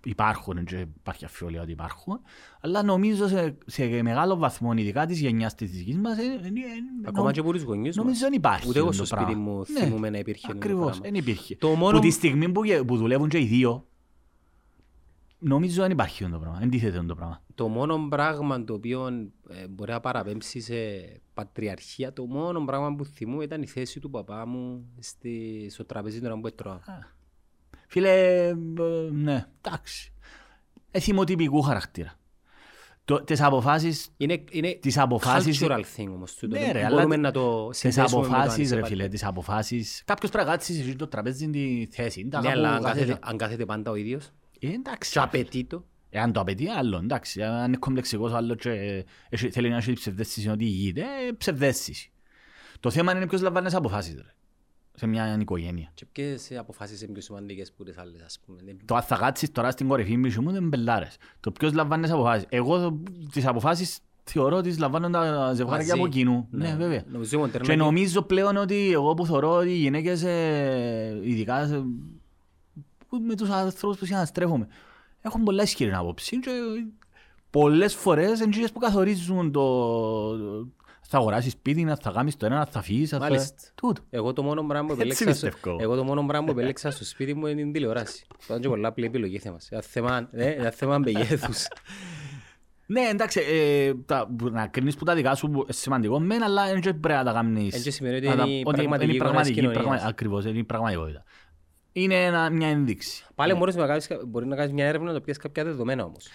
υπάρχουν 0.04 0.64
και 0.64 0.86
υπάρχει 0.96 1.24
αφιόλια 1.24 1.62
ότι 1.62 1.70
υπάρχουν 1.70 2.20
αλλά 2.60 2.82
νομίζω 2.82 3.28
σε, 3.28 3.56
σε 3.66 4.02
μεγάλο 4.02 4.36
βαθμό 4.36 4.72
ειδικά 4.76 5.06
της 5.06 5.20
γενιάς 5.20 5.54
της 5.54 5.70
δικής 5.70 5.96
μας 5.98 6.18
ε, 6.18 6.22
ε, 6.22 6.26
ε, 6.26 6.50
Ακόμα 7.04 7.26
νο- 7.26 7.32
και 7.32 7.40
από 7.40 7.52
τους 7.52 7.62
γονείς 7.62 7.96
μας. 7.96 8.04
Νομίζω 8.04 8.20
δεν 8.20 8.32
υπάρχει. 8.32 8.68
Ούτε 8.68 8.78
εγώ 8.78 8.88
αυτό 8.88 9.04
στο 9.04 9.14
το 9.14 9.20
σπίτι 9.20 9.36
πράγμα. 9.38 9.50
μου 9.52 9.64
Ναι, 9.68 9.80
θυμούμαι 9.80 10.10
να 10.10 10.18
υπήρχε. 10.18 10.46
το 10.46 10.52
Ακριβώς, 10.56 10.84
πράγμα. 10.84 11.00
δεν 11.04 11.14
υπήρχε. 11.14 11.56
Το 11.56 11.68
μόνο- 11.68 11.96
Που 11.98 12.04
τη 12.04 12.10
στιγμή 12.10 12.52
που, 12.52 12.64
γε- 12.64 12.82
που 12.82 12.96
δουλεύουν 12.96 13.28
και 13.28 13.38
οι 13.38 13.44
δύο, 13.46 13.86
νομίζω 15.38 15.82
δεν 15.82 15.90
υπάρχει 15.90 16.24
αυτό 16.24 16.36
το 16.36 16.42
πράγμα. 16.42 16.60
Εντίθεται 16.62 16.96
αυτό 16.96 17.08
το 17.08 17.14
πράγμα. 17.14 17.42
Το 17.54 17.68
μόνο 17.68 18.08
πράγμα 18.08 18.64
το 18.64 18.74
οποίο 18.74 19.06
ε, 19.48 19.68
μπορεί 19.68 19.90
να 19.90 20.00
παραπέμψει 20.00 20.60
σε 20.60 20.74
πατριαρχία, 21.34 22.12
το 22.12 22.24
μόνο 22.24 22.64
πράγμα 22.64 22.94
που 22.94 23.04
θυμούμαι 23.04 23.44
ήταν 23.44 23.62
η 23.62 23.66
θέση 23.66 24.00
του 24.00 24.10
παπά 24.10 24.46
μου 24.46 24.84
στη, 24.98 25.66
στο 25.70 25.84
τραπέζι 25.84 26.20
του 26.20 26.28
να 26.28 26.40
που 26.40 26.46
έτρωγα. 26.46 26.80
Φίλε, 27.92 28.46
ε, 28.48 28.52
ναι, 29.12 29.46
εντάξει. 29.60 30.12
Έχει 30.90 31.14
τυπικού 31.24 31.62
χαρακτήρα. 31.62 32.14
Το, 33.04 33.22
τις 33.24 33.40
αποφάσεις, 33.40 34.08
Είναι, 34.16 34.44
είναι 34.50 34.74
τις 34.74 34.98
αποφάσεις, 34.98 35.62
cultural 35.64 35.80
thing 35.96 36.06
όμως. 36.08 36.34
τούτο. 36.34 36.58
Ναι, 36.58 36.64
Δεν 36.64 36.72
ρε, 36.72 36.80
μπορούμε 36.88 37.02
αλλά 37.02 37.16
να 37.16 37.30
το 37.30 37.68
τις 37.68 37.78
συνδέσουμε 37.78 38.20
με 38.22 38.26
το 38.28 38.32
αν 38.34 38.40
αποφάσεις 38.40 38.64
είσαι 38.64 38.74
ρε 38.74 38.80
πατri- 38.80 38.96
φίλε, 38.96 39.08
τις 39.08 39.24
αποφάσεις. 39.24 40.02
Κάποιος 40.06 40.30
πρέπει 40.30 40.46
να 40.46 40.52
κάτσει 40.52 40.74
σε 40.82 40.94
το 40.94 41.06
τραπέζι 41.08 41.50
τη 41.50 41.86
θέση. 41.90 42.28
Τα 42.28 42.40
Ναι, 42.40 42.46
κάπου 42.48 42.58
αλλά 42.58 42.68
αν 42.74 42.82
κάθεται. 42.82 43.00
κάθεται, 43.04 43.18
αν 43.30 43.36
κάθεται 43.36 43.64
πάντα 43.64 43.90
ο 43.90 43.94
ίδιος 43.94 44.30
Ε, 44.60 44.68
εντάξει. 44.68 45.10
και 45.12 45.18
απαιτεί 45.18 45.64
το, 45.64 45.84
Εάν 46.10 46.32
το 46.32 46.40
απαιτεί 46.40 46.68
άλλο, 46.68 46.96
εντάξει. 46.96 47.42
Αν 47.42 47.66
είναι 47.66 47.76
κομπλεξικός 47.76 48.32
άλλος 48.32 48.56
και 48.60 48.70
ε, 48.70 49.04
έχει- 49.28 49.50
θέλει 49.50 49.68
να 49.68 49.76
έχει 49.76 49.92
ψευδέστηση 49.92 50.48
ότι 50.48 50.64
ηγείται, 50.64 51.00
ε, 51.00 51.32
ψευδέστηση. 51.38 52.10
Το 52.80 52.90
θέμα 52.90 53.12
είναι 53.16 53.26
ποιος 53.26 53.40
λαμβάνει 53.40 53.66
τις 53.66 53.74
αποφάσεις 53.74 54.14
ρε, 54.14 54.34
σε 54.94 55.06
μια 55.06 55.36
οικογένεια. 55.40 55.90
και 55.94 56.06
ποιες 56.12 56.50
αποφάσεις 56.58 57.02
είναι 57.02 57.12
πιο 57.12 57.22
σημαντικές 57.22 57.72
που 57.72 57.84
τις 57.84 57.98
άλλες 57.98 58.22
ας 58.22 58.38
πούμε; 58.46 58.58
Δεν- 58.64 58.76
Το 58.84 58.94
αν 58.94 59.02
θα 59.02 59.16
κάτσεις 59.16 59.52
τώρα 59.52 59.70
στην 59.70 59.88
κορυφή 59.88 60.16
μου 60.16 60.30
μου 60.42 60.50
δεν 60.52 60.68
μπελάρες. 60.68 61.16
Το 61.40 61.50
ποιος 61.50 61.72
λαμβάνει 61.72 62.02
τις 62.02 62.12
αποφάσεις. 62.12 62.46
Εγώ 62.48 63.00
τις 63.32 63.46
αποφάσεις 63.46 63.98
θεωρώ 64.24 64.56
ότι 64.56 64.68
τις 64.68 64.78
λαμβάνουν 64.78 65.12
τα 65.12 65.52
ζευγάρια 65.54 65.86
Μαζί. 65.86 66.00
από 66.00 66.08
κοινού. 66.08 66.48
Ναι. 66.50 66.68
Ναι, 66.68 66.74
βέβαια. 66.76 67.04
Νομίζω 67.12 67.36
η 67.36 67.40
μοντέρνα 67.40 67.66
Και 67.66 67.72
είναι- 67.72 67.82
νομίζω 67.84 68.22
πλέον 68.22 68.56
ότι 68.56 68.92
εγώ 68.92 69.14
που 69.14 69.26
θεωρώ 69.26 69.52
ότι 69.52 69.68
οι 69.70 69.76
γυναίκες, 69.76 70.22
ε, 70.22 71.20
ειδικά 71.22 71.66
σε- 71.66 71.84
που 73.08 73.18
με 73.18 73.34
τους 73.36 73.48
ανθρώπους 73.50 73.98
που 73.98 74.04
συναστρέφομαι, 74.04 74.66
έχουν 75.22 75.42
πολλά 75.42 75.62
ισχυρή 75.62 75.92
άποψη 75.92 76.38
και 76.40 76.50
πολλές 77.50 77.94
φορές 77.94 78.38
είναι 78.38 78.48
εκείνες 78.48 78.72
που 78.72 78.78
καθορίζουν 78.78 79.52
το... 79.52 79.62
Θα 81.14 81.20
αγοράσεις 81.20 81.52
σπίτι, 81.52 81.84
να 81.84 81.96
θα 81.96 82.10
κάνεις 82.10 82.36
το 82.36 82.46
ένα, 82.46 82.56
να 82.56 82.64
θα 82.66 82.82
φύγεις, 82.82 83.12
να 83.12 83.18
θα... 83.18 83.24
Μάλιστα. 83.24 83.54
Τούτο. 83.74 84.02
Εγώ 84.10 84.32
το 84.32 84.42
μόνο 84.42 84.62
πράγμα 84.66 84.86
που 84.94 85.00
Έτσι 85.00 85.22
επέλεξα, 85.22 85.34
στο, 85.34 85.46
πιστεύω. 85.56 85.76
εγώ 85.80 85.96
το 85.96 86.04
μόνο 86.04 86.26
πράγμα 86.26 86.46
που 86.46 86.52
επέλεξα 86.52 86.90
στο 86.90 87.04
σπίτι 87.04 87.34
μου 87.34 87.46
είναι 87.46 87.60
η 87.60 87.70
τηλεόραση. 87.70 88.24
Το 88.46 88.54
είναι 88.54 88.62
και 88.62 88.68
πολλά 88.68 88.88
απλή 88.88 89.04
επιλογή 89.04 89.38
θέμας. 89.38 89.68
Ένα 89.70 89.82
θέμα, 89.82 90.28
ε, 90.32 90.46
ένα 90.50 90.70
θέμα 90.70 90.98
μεγέθους. 90.98 91.66
Ναι, 92.86 93.00
εντάξει, 93.00 93.40
ε, 93.50 93.94
τα, 94.06 94.28
που- 94.38 94.50
να 94.50 94.66
κρίνεις 94.66 94.96
που 94.96 95.04
τα 95.04 95.14
δικά 95.14 95.34
σου 95.34 95.50
που 95.50 95.58
είναι 95.58 95.72
σημαντικό 95.72 96.20
μεν, 96.20 96.42
αλλά 96.42 96.66
δεν 96.66 96.80
πρέπει 96.80 97.08
να 97.08 97.24
τα 97.24 97.32
κάνεις... 97.32 97.74
Εν 97.74 97.82
και 97.82 97.90
σημαίνει 97.90 98.16
ότι 98.16 98.26
να 98.26 98.36
τα- 98.36 98.42
είναι 98.44 98.52
η 98.52 98.62
ότι 98.66 98.74
πραγματική 98.76 99.04
είναι 99.04 99.12
η 99.12 99.16
εικόνα 99.28 99.40
της 99.42 99.50
κοινωνίας. 99.50 99.82
πραγμα- 99.84 100.06
Ακριβώς, 100.08 100.44
είναι 100.44 100.58
η 100.58 100.64
πραγματικότητα. 100.64 101.24
Είναι 101.92 102.24
ένα, 102.24 102.50
μια 102.50 102.68
ενδείξη. 102.68 103.24
Πάλι 103.34 103.54
μπορείς 103.54 103.74
να 103.74 103.86
κάνεις, 103.86 104.08
μπορεί 104.26 104.46
να 104.46 104.56
κάνεις 104.56 104.72
μια 104.72 104.86
έρευνα 104.86 105.06
να 105.06 105.12
το 105.12 105.20
πιάσεις 105.20 105.42
κάποια 105.42 105.64
δεδομένα 105.64 106.04
όμως. 106.04 106.26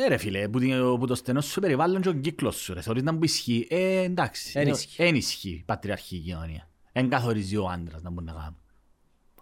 Ναι 0.00 0.06
ρε 0.08 0.16
φίλε, 0.16 0.48
που, 0.48 0.58
την- 0.58 0.96
που 0.98 1.06
το 1.06 1.14
στενό 1.14 1.40
σου 1.40 1.60
περιβάλλον 1.60 2.00
και 2.00 2.08
ο 2.08 2.12
κύκλος 2.12 2.56
σου 2.56 2.74
ρε, 2.74 2.80
θεωρείς 2.80 3.02
να 3.02 3.16
που 3.18 3.24
ισχύει, 3.24 3.66
ε, 3.70 4.00
εντάξει. 4.02 4.52
Εν 4.54 4.62
είναι- 4.62 4.70
ισχύει. 4.70 5.02
εν 5.02 5.14
ισχύει 5.14 5.48
η 5.50 5.62
πατριαρχική 5.66 6.18
κοινωνία. 6.18 6.68
Εν 6.92 7.08
καθορίζει 7.08 7.56
ο 7.56 7.68
άντρας 7.68 8.02
να 8.02 8.10
μπορεί 8.10 8.26
να 8.26 8.32
κάνει. 8.32 8.56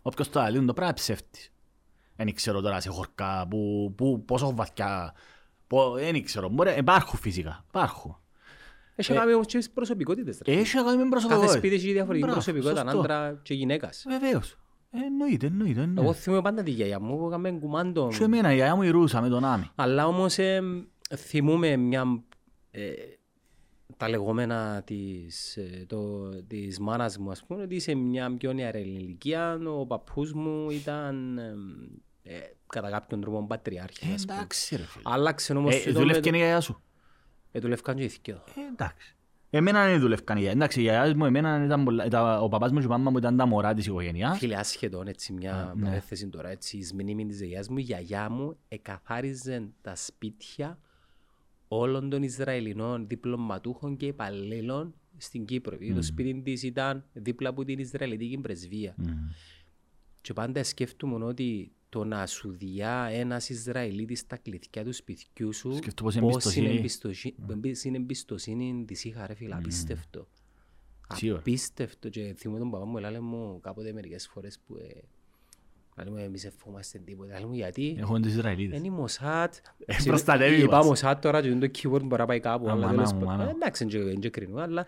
Όποιος 0.03 0.29
το 0.31 0.41
αλλήλουν 0.41 0.67
το 0.67 0.73
πράγμα 0.73 0.93
είναι 0.99 1.01
ψεύτης. 1.01 1.53
Δεν 2.17 2.35
ξέρω 2.35 2.61
τώρα 2.61 2.81
σε 2.81 2.89
χορκά, 2.91 3.47
που, 3.51 3.93
που, 3.97 4.25
πόσο 4.25 4.55
βαθιά, 4.55 5.15
δεν 5.97 6.25
ξέρω, 6.25 6.49
μπορεί, 6.49 6.75
υπάρχουν 6.79 7.19
φυσικά, 7.19 7.65
υπάρχουν. 7.69 8.19
Έχει 8.97 9.13
να 9.13 9.19
κάνει 9.19 9.33
όμως 9.35 9.47
και 9.47 9.59
τις 9.59 9.71
προσωπικότητες. 9.71 10.41
ρε. 10.47 10.53
Έχει 10.53 10.77
να 10.77 10.83
κάνει 10.83 10.97
με 10.97 11.03
Κάθε 11.03 11.11
προσωπικότητα. 11.11 11.53
σπίτι 11.59 11.75
έχει 11.75 11.93
διαφορετική 11.93 12.25
Μπράβο, 12.27 12.33
προσωπικότητα, 12.43 12.83
σωστό. 12.83 12.99
άντρα 12.99 13.41
και 13.43 13.55
γυναίκας. 13.55 14.05
Βεβαίως. 14.09 14.57
Ε, 14.91 14.99
Εννοείται, 15.05 15.47
εννοείται. 15.47 15.81
εννοείται. 15.81 16.01
Εγώ 16.03 16.13
θυμούμαι 16.13 16.43
πάντα 16.43 16.63
τη 16.63 16.71
γιαγιά 16.71 17.01
μου 17.01 17.19
που 17.19 17.27
έκαμε 17.27 17.51
κουμάντο. 17.51 18.09
Και 18.19 18.25
εμένα, 18.25 18.53
η 18.53 18.55
γιαγιά 18.55 18.77
μου 18.77 18.83
η 18.83 18.89
Ρούσα 18.89 19.21
με 19.21 19.29
τον 19.29 19.45
Άμι. 19.45 19.71
Αλλά 19.75 20.07
όμως 20.07 20.39
ε, 20.39 20.63
θυμούμαι 21.17 21.77
μια, 21.77 22.23
ε, 22.71 22.93
τα 23.97 24.09
λεγόμενα 24.09 24.83
της, 24.83 25.57
ε, 25.57 25.85
το, 25.89 26.29
της 26.47 26.79
μάνας 26.79 27.19
μου, 27.19 27.31
ας 27.31 27.45
πούμε, 27.45 27.63
ότι 27.63 27.79
σε 27.79 27.95
μια 27.95 28.37
πιο 28.37 28.53
νεαρή 28.53 28.81
ηλικία 28.81 29.59
ο 29.67 29.87
παππούς 29.87 30.33
μου 30.33 30.71
ήταν 30.71 31.39
ε, 31.39 31.55
ε, 32.23 32.39
κατά 32.67 32.91
κάποιον 32.91 33.21
τρόπο 33.21 33.47
πατριάρχης, 33.47 34.13
ας 34.15 34.25
πούμε. 34.25 34.35
Εντάξει 34.39 34.77
ρε 34.77 34.83
φίλε. 34.83 35.03
Άλλαξε 35.07 35.53
όμως 35.53 35.75
Ε, 35.75 35.79
τούτο 35.79 35.93
με 35.93 35.99
Δουλεύκαν 35.99 36.23
το- 36.33 36.37
η 36.37 36.41
γιαγιά 36.41 36.61
σου. 36.61 36.83
ε, 37.53 37.59
δουλεύκαν 37.61 37.97
και 37.97 38.03
οι 38.05 38.09
θκυο. 38.09 38.43
Ε, 38.57 38.61
εντάξει. 38.73 39.17
Εμένα 39.51 39.87
δεν 39.87 40.01
δουλεύκαν 40.01 40.37
οι 40.37 40.41
γιαγιάς. 40.41 40.61
Εντάξει, 40.61 40.81
οι 40.81 40.83
γιαγιάς 40.83 41.15
μου, 41.15 41.25
εμένα 41.25 41.65
ήταν 41.65 41.85
πολλά, 41.85 42.05
ήταν- 42.07 42.43
ο 42.43 42.49
παπάς 42.49 42.73
μου 42.73 42.79
και 42.79 42.85
η 42.85 42.89
μάμα 42.89 43.11
μου 43.11 43.19
ήταν 43.19 43.37
τα 43.37 43.47
μωρά 43.47 43.75
της 43.75 43.87
οικογένειας. 43.87 44.39
Φίλε, 44.39 44.57
άσχετον 44.57 45.07
έτσι 45.07 45.33
μια 45.33 45.73
ναι. 45.77 45.85
παρέθεση 45.85 46.29
τώρα, 46.29 46.49
έτσι, 46.49 46.77
εις 46.77 46.93
μνήμη 46.93 47.27
της 47.27 47.39
γιαγιάς 47.39 47.69
μου, 47.69 47.79
η 47.79 47.83
γιαγιά 47.83 48.31
μου 48.31 48.57
εκαθάριζε 48.69 49.69
τα 49.81 49.95
σπίτια 49.95 50.79
όλων 51.69 52.11
των 52.11 52.23
Ισραηλινών 52.23 53.07
διπλωματούχων 53.07 53.97
και 53.97 54.07
υπαλλήλων 54.07 54.95
στην 55.17 55.45
Κύπρο. 55.45 55.77
Mm. 55.77 55.93
Το 55.95 56.03
σπίτι 56.03 56.43
της 56.43 56.63
ήταν 56.63 57.05
δίπλα 57.13 57.49
από 57.49 57.65
την 57.65 57.79
Ισραηλιτική 57.79 58.39
πρεσβεία. 58.39 58.95
Μμμ. 58.97 59.29
Και 60.21 60.33
πάντα 60.33 60.65
σκέφτομαι 60.65 61.25
ότι 61.25 61.73
το 61.89 62.05
να 62.05 62.27
σου 62.27 62.51
διά 62.57 63.09
ένας 63.13 63.49
Ισραηλίτης 63.49 64.27
τα 64.27 64.37
κλειδιά 64.37 64.85
του 64.85 64.93
σπιτιού 64.93 65.53
σου, 65.53 65.75
Σκέφτομαι 65.77 66.11
πόση 66.11 66.21
πόση 66.21 66.59
είναι 66.61 66.69
εμπιστοσύνη. 66.69 67.35
εμπιστοσύνη, 67.49 67.95
είναι 67.95 67.97
εμπιστοσύνη 67.97 68.85
της 68.87 69.05
είχα 69.05 69.27
ρε 69.27 69.35
φίλε, 69.35 69.55
απίστευτο. 69.55 70.29
Σίγουρα. 71.15 71.39
Απίστευτο 71.39 72.09
και 72.09 72.35
θυμούμαι 72.39 72.59
τον 72.61 72.71
παπά 72.71 72.85
μου, 72.87 72.99
έλα 72.99 73.23
μου 73.23 73.61
κάποτε 73.61 73.93
μερικές 73.93 74.29
φορές 74.29 74.59
που 74.67 74.77
ε, 74.77 75.01
Λέει 76.05 76.13
μου, 76.13 76.17
εμείς 76.17 76.45
εφόμαστε 76.45 76.99
τίποτα. 76.99 77.35
Λέει 77.39 77.45
μου, 77.49 77.55
γιατί 77.55 77.97
Έχουμε 77.99 78.21
τους 78.21 78.33
Ισραηλίτες. 78.33 78.79
είναι 78.79 78.87
η 78.87 78.91
Μοσάτ. 78.91 79.55
Ε, 79.87 79.95
προστατεύει 80.05 80.63
Είπα 80.63 80.77
μας. 80.77 80.87
Μοσάτ 80.87 81.23
τώρα 81.23 81.43
και 81.43 81.55
το 81.55 81.67
keyword 81.79 82.03
μπορεί 82.05 82.21
να 82.21 82.27
πάει 82.27 82.41
κάπου. 82.41 82.69
Α, 82.69 82.73
αλλά 82.73 82.81
μάνα 82.81 82.95
τέλος 82.95 83.13
μου, 83.13 83.19
πάντων. 83.19 83.37
μάνα 83.37 83.43
Ε, 83.43 83.47
μου. 83.47 83.53
Εντάξει, 83.57 83.85
δεν 83.85 83.93
και- 83.93 84.07
δεν 84.09 84.21
και 84.21 84.31
κρίνω, 84.31 84.59
αλλά 84.61 84.87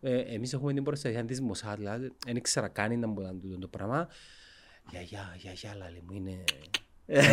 ε, 0.00 0.18
εμείς 0.18 0.52
έχουμε 0.52 0.72
την 0.72 0.82
προστασία 0.82 1.24
της 1.24 1.40
Μοσάτ. 1.40 1.76
δηλαδή, 1.78 2.12
Δεν 2.26 2.36
ήξερα 2.36 2.68
καν 2.68 2.92
ήταν 2.92 3.14
που 3.14 3.20
ήταν 3.20 3.40
τούτο 3.40 3.58
το 3.58 3.68
πράγμα. 3.68 4.08
Γιαγιά, 4.90 5.34
γιαγιά, 5.36 5.76
λέει 5.78 6.02
μου, 6.08 6.14
είναι... 6.16 6.44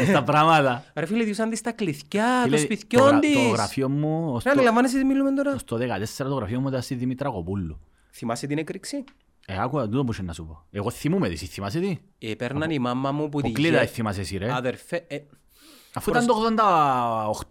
Στα 0.08 0.24
πράγματα. 0.24 0.84
Ρε 0.94 1.06
φίλε, 1.06 1.24
διούσαν 1.24 1.50
της 1.50 1.62
τα 1.62 1.72
κλειδιά 1.72 2.42
Φίλε, 2.44 2.58
των 2.58 2.68
το 2.68 2.74
σπιτιών 2.74 3.08
γρα- 3.08 3.20
της. 3.20 3.34
Το 3.36 3.42
γραφείο 3.50 3.90
μου, 3.90 4.32
ως 4.34 4.44
Ρε, 4.44 4.50
το- 4.50 4.56
αντιλαμβάνεσαι 4.56 4.98
τι 4.98 5.04
μιλούμε 5.04 5.32
τώρα; 5.34 5.54
ως 5.54 5.64
το 5.64 5.78
14 5.78 6.06
το 6.18 6.34
γραφείο 6.34 6.60
μου 6.62 6.68
ήταν 6.68 6.82
στη 6.82 6.96
Δημήτρα 6.96 7.30
Κοπούλου. 7.30 7.80
Θυμάσαι 8.12 8.48
την 8.48 8.58
έκρηξη; 8.58 9.04
Ε, 9.46 9.62
άκουα 9.62 9.90
τούτο 9.90 10.04
που 10.04 10.12
είχε 10.12 10.22
να 10.22 10.34
σου 10.34 10.46
πω. 10.46 10.66
Εγώ 10.72 10.90
θυμούμαι 10.90 11.30
τη, 11.30 11.36
θυμάσαι 11.36 11.80
τι; 11.80 11.98
Ε, 12.20 12.34
Παίρναν 12.36 12.70
η 12.72 12.80
μάμα 12.80 13.12
μου 13.12 13.30
που 13.30 13.42
τη 13.42 13.48
Αποκλείτα 13.48 13.80
γε- 13.80 13.90
θυμάσαι 13.90 14.22
εσύ 14.22 14.38
ρε; 14.38 14.54
Αδερφέ, 14.54 15.06
ε, 15.08 15.18
Αφού 15.94 16.10
ήταν 16.10 16.26
το 16.26 16.34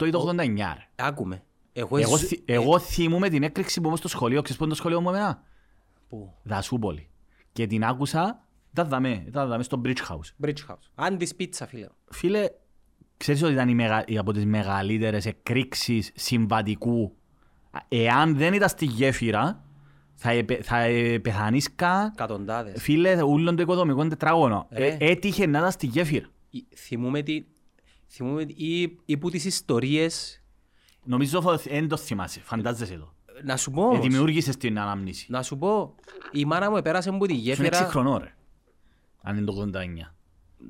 88 0.03 0.07
ή 0.07 0.11
το 0.11 0.29
89 0.29 0.37
ρε. 0.75 0.89
άκουμε. 0.97 1.43
Εγώ, 1.73 1.97
Εγώ, 1.97 2.17
ζω- 2.17 2.27
θυ- 2.27 2.51
εγώ 2.51 2.79
θυμούμαι 2.79 3.29
την 3.29 3.43
έκρηξη 3.43 3.81
που 3.81 3.87
ήμουν 3.87 3.97
στο 3.99 4.09
σχολείο. 4.09 4.43
Ξέρεις 4.43 4.57
πού 4.59 4.65
είναι 4.65 4.73
το 4.75 4.79
σχολείο 4.79 5.01
μου 5.01 5.09
εμένα; 5.09 5.43
Πού; 6.09 6.35
Δασούπολη. 6.43 7.09
Και 7.53 7.67
την 7.67 7.85
άκουσα, 7.85 8.44
ήταν 8.75 8.89
δαμέ, 8.89 9.25
ήταν 9.27 9.49
δαμέ 9.49 9.63
στο 9.63 9.81
Bridge 9.85 9.97
House. 10.09 10.47
Bridge 10.47 10.71
House. 10.71 10.89
Αν 10.95 11.19
της 11.19 11.35
πίτσα, 11.35 11.67
φίλε. 11.67 11.87
Φίλε, 12.11 12.47
ξέρεις 13.17 13.43
ότι 13.43 13.53
ήταν 13.53 13.69
η 13.69 13.75
μεγα... 13.75 14.05
η 14.07 14.19
από 14.19 14.33
τις 14.33 14.45
μεγαλύτερες 14.47 15.27
εκρήξεις 15.27 16.11
συμβατικού; 16.15 17.17
Εάν 17.89 18.37
δεν 18.37 18.53
ήταν 18.53 18.69
στη 18.69 18.85
γέφυρα, 18.85 19.65
θα, 20.15 20.31
επε... 20.31 20.59
θα 20.63 20.79
ε, 20.79 21.19
πεθανίσκα, 21.19 22.13
Κατοντάδες. 22.17 22.83
φίλε, 22.83 23.23
ούλον 23.23 23.57
το 23.57 23.63
οικοδομικό 23.63 24.07
τετράγωνο. 24.07 24.67
Ρε. 24.71 24.87
Ε, 24.87 24.97
έτυχε 25.11 25.47
να 25.47 25.59
ήταν 25.59 25.71
στη 25.71 25.87
γέφυρα. 25.87 26.27
Ή- 26.51 26.65
Θυμούμαι 26.77 27.23
τι... 27.23 27.45
Θυμούμαι 28.09 28.45
τι- 28.45 28.65
ή, 28.65 28.99
ή 29.05 29.17
που 29.17 29.31
τις 29.31 29.45
ιστορίες... 29.45 30.39
Νομίζω 31.07 31.41
δεν 31.65 31.89
το 31.89 31.97
θυμάσαι, 31.97 32.41
φαντάζεσαι 32.41 32.95
το. 32.97 33.13
Να 33.45 33.57
σου 33.57 33.71
πω 33.71 33.83
Ε, 33.83 33.85
όμως. 33.85 34.01
δημιούργησες 34.01 34.57
την 34.57 34.79
αναμνήση. 34.79 35.27
Να 35.31 35.43
σου 35.43 35.59
πω. 35.59 35.95
Η 36.33 36.45
μάνα 36.45 36.71
μου 36.71 36.83
πέρασε 36.83 37.09
από 37.09 37.27
τη 37.27 37.33
Σου 37.33 37.39
είναι 37.41 37.49
γέφυρα... 37.49 37.87
6 37.87 37.91
χρονών 37.91 38.19
ρε. 38.23 38.35
Αν 39.27 39.37
είναι 39.37 39.45
το 39.47 39.71
89. 39.75 40.15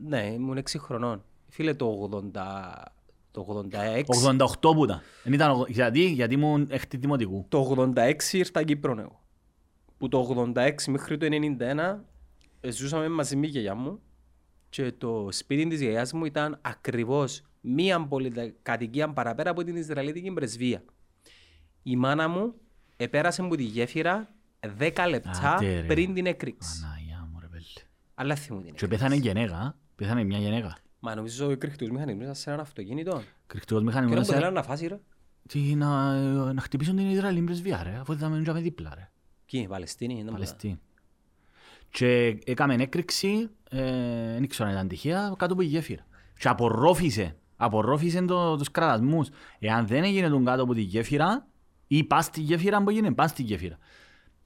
Ναι, 0.07 0.33
ήμουν 0.33 0.59
6 0.59 0.63
χρονών. 0.79 1.25
Φίλε, 1.49 1.75
το 1.75 2.09
80... 2.35 2.41
Το 3.31 3.67
86... 3.73 4.03
88 4.37 4.75
που 4.75 4.85
ήταν. 4.85 5.01
Εν 5.25 5.33
ήταν 5.33 5.51
ογ- 5.51 5.69
γιατί, 5.71 6.05
γιατί 6.11 6.35
ήμουν 6.35 6.67
έκτη 6.71 6.97
δημοτικού. 6.97 7.47
Το 7.49 7.93
86 7.97 8.13
ήρθα 8.33 8.63
Κύπρο 8.63 8.97
εγώ. 9.01 9.21
Που 9.99 10.09
το 10.09 10.53
86 10.57 10.71
μέχρι 10.89 11.17
το 11.17 11.27
91 11.59 11.97
ε, 12.61 12.71
ζούσαμε 12.71 13.09
μαζί 13.09 13.37
με 13.37 13.47
η 13.47 13.51
γιαγιά 13.51 13.75
μου 13.75 14.01
και 14.69 14.93
το 14.99 15.29
σπίτι 15.31 15.67
της 15.69 15.81
γιαγιάς 15.81 16.13
μου 16.13 16.25
ήταν 16.25 16.59
ακριβώς 16.63 17.43
μία 17.61 18.07
πολυκατοικία 18.07 19.13
παραπέρα 19.13 19.51
από 19.51 19.65
την 19.65 19.77
Ισραηλίτικη 19.77 20.31
πρεσβεία. 20.31 20.83
Η 21.83 21.97
μάνα 21.97 22.29
μου 22.29 22.55
επέρασε 22.97 23.43
από 23.43 23.57
τη 23.57 23.63
γέφυρα 23.63 24.35
10 24.79 24.91
λεπτά 25.09 25.55
Άντε, 25.57 25.81
ρε. 25.81 25.87
πριν 25.87 26.15
την 26.15 26.27
έκρηξη. 26.27 26.81
Αναγιά 26.85 26.95
μου 26.95 27.01
ρε 27.01 27.03
πέλε. 27.03 27.04
Αλλά 28.15 28.35
θυμούν 28.35 28.63
την 28.63 28.75
Και 28.75 28.85
έκρηξη. 28.85 29.05
πέθανε 29.05 29.21
γενέγα. 29.21 29.77
Πέθανε 29.95 30.25
μια 30.25 30.39
γενέγα. 30.39 30.77
Μα 31.01 31.15
νομίζω 31.15 31.51
ο 31.51 31.57
κρυκτούς 31.57 31.91
μηχανισμός 31.91 32.23
ήταν 32.23 32.35
σε 32.35 32.51
ένα 32.51 32.63
αυτοκίνητο. 32.63 33.23
Κρυκτικός 33.47 33.79
Και 33.83 33.87
μηχανισμός. 33.87 34.17
δεν 34.17 34.25
σε- 34.25 34.35
θέλανε 34.35 34.55
να 34.55 34.63
φάσει 34.63 34.87
ρε. 34.87 35.01
Τι, 35.49 35.75
να, 35.75 36.15
να 36.53 36.61
χτυπήσουν 36.61 36.97
την 36.97 37.11
Ισραηλή 37.11 37.41
πρεσβεία 37.43 37.83
ρε. 37.83 37.97
Αφού 38.01 38.13
ήταν 38.13 38.33
μείνουμε 38.33 38.61
δίπλα 38.61 38.93
ρε. 38.95 39.11
Ποιοι, 39.47 39.61
οι 39.65 39.69
Παλαιστίνοι. 39.69 40.19
ήταν 40.19 40.33
Παλαιστίνη. 40.33 40.81
Και 41.91 42.39
έκαμε 42.45 42.75
έκρηξη, 42.75 43.51
ε, 43.71 43.81
δεν 44.33 44.49
ξέρω 44.49 44.69
αν 44.69 44.75
ήταν 44.75 44.89
τυχαία, 44.89 45.35
κάτω 45.39 45.53
από 45.53 45.63
η 45.63 45.67
γέφυρα. 45.67 46.07
Και 46.39 46.49
απορρόφησε, 46.49 47.37
απορρόφησε 47.57 48.23
το, 48.23 48.57
τους 48.57 48.71
κραδασμούς. 48.71 49.29
Εάν 49.59 49.87
δεν 49.87 50.05
έγινε 50.05 50.29
τον 50.29 50.45
κάτω 50.45 50.63
από 50.63 50.75
τη 50.75 50.81
γέφυρα, 50.81 51.47
ή 51.87 52.05
πας 52.05 52.25
στη 52.25 52.41
γέφυρα 52.41 52.83
που 52.83 52.91
έγινε, 52.91 53.13
πας 53.13 53.31
στη 53.31 53.43
γέφυρα. 53.43 53.79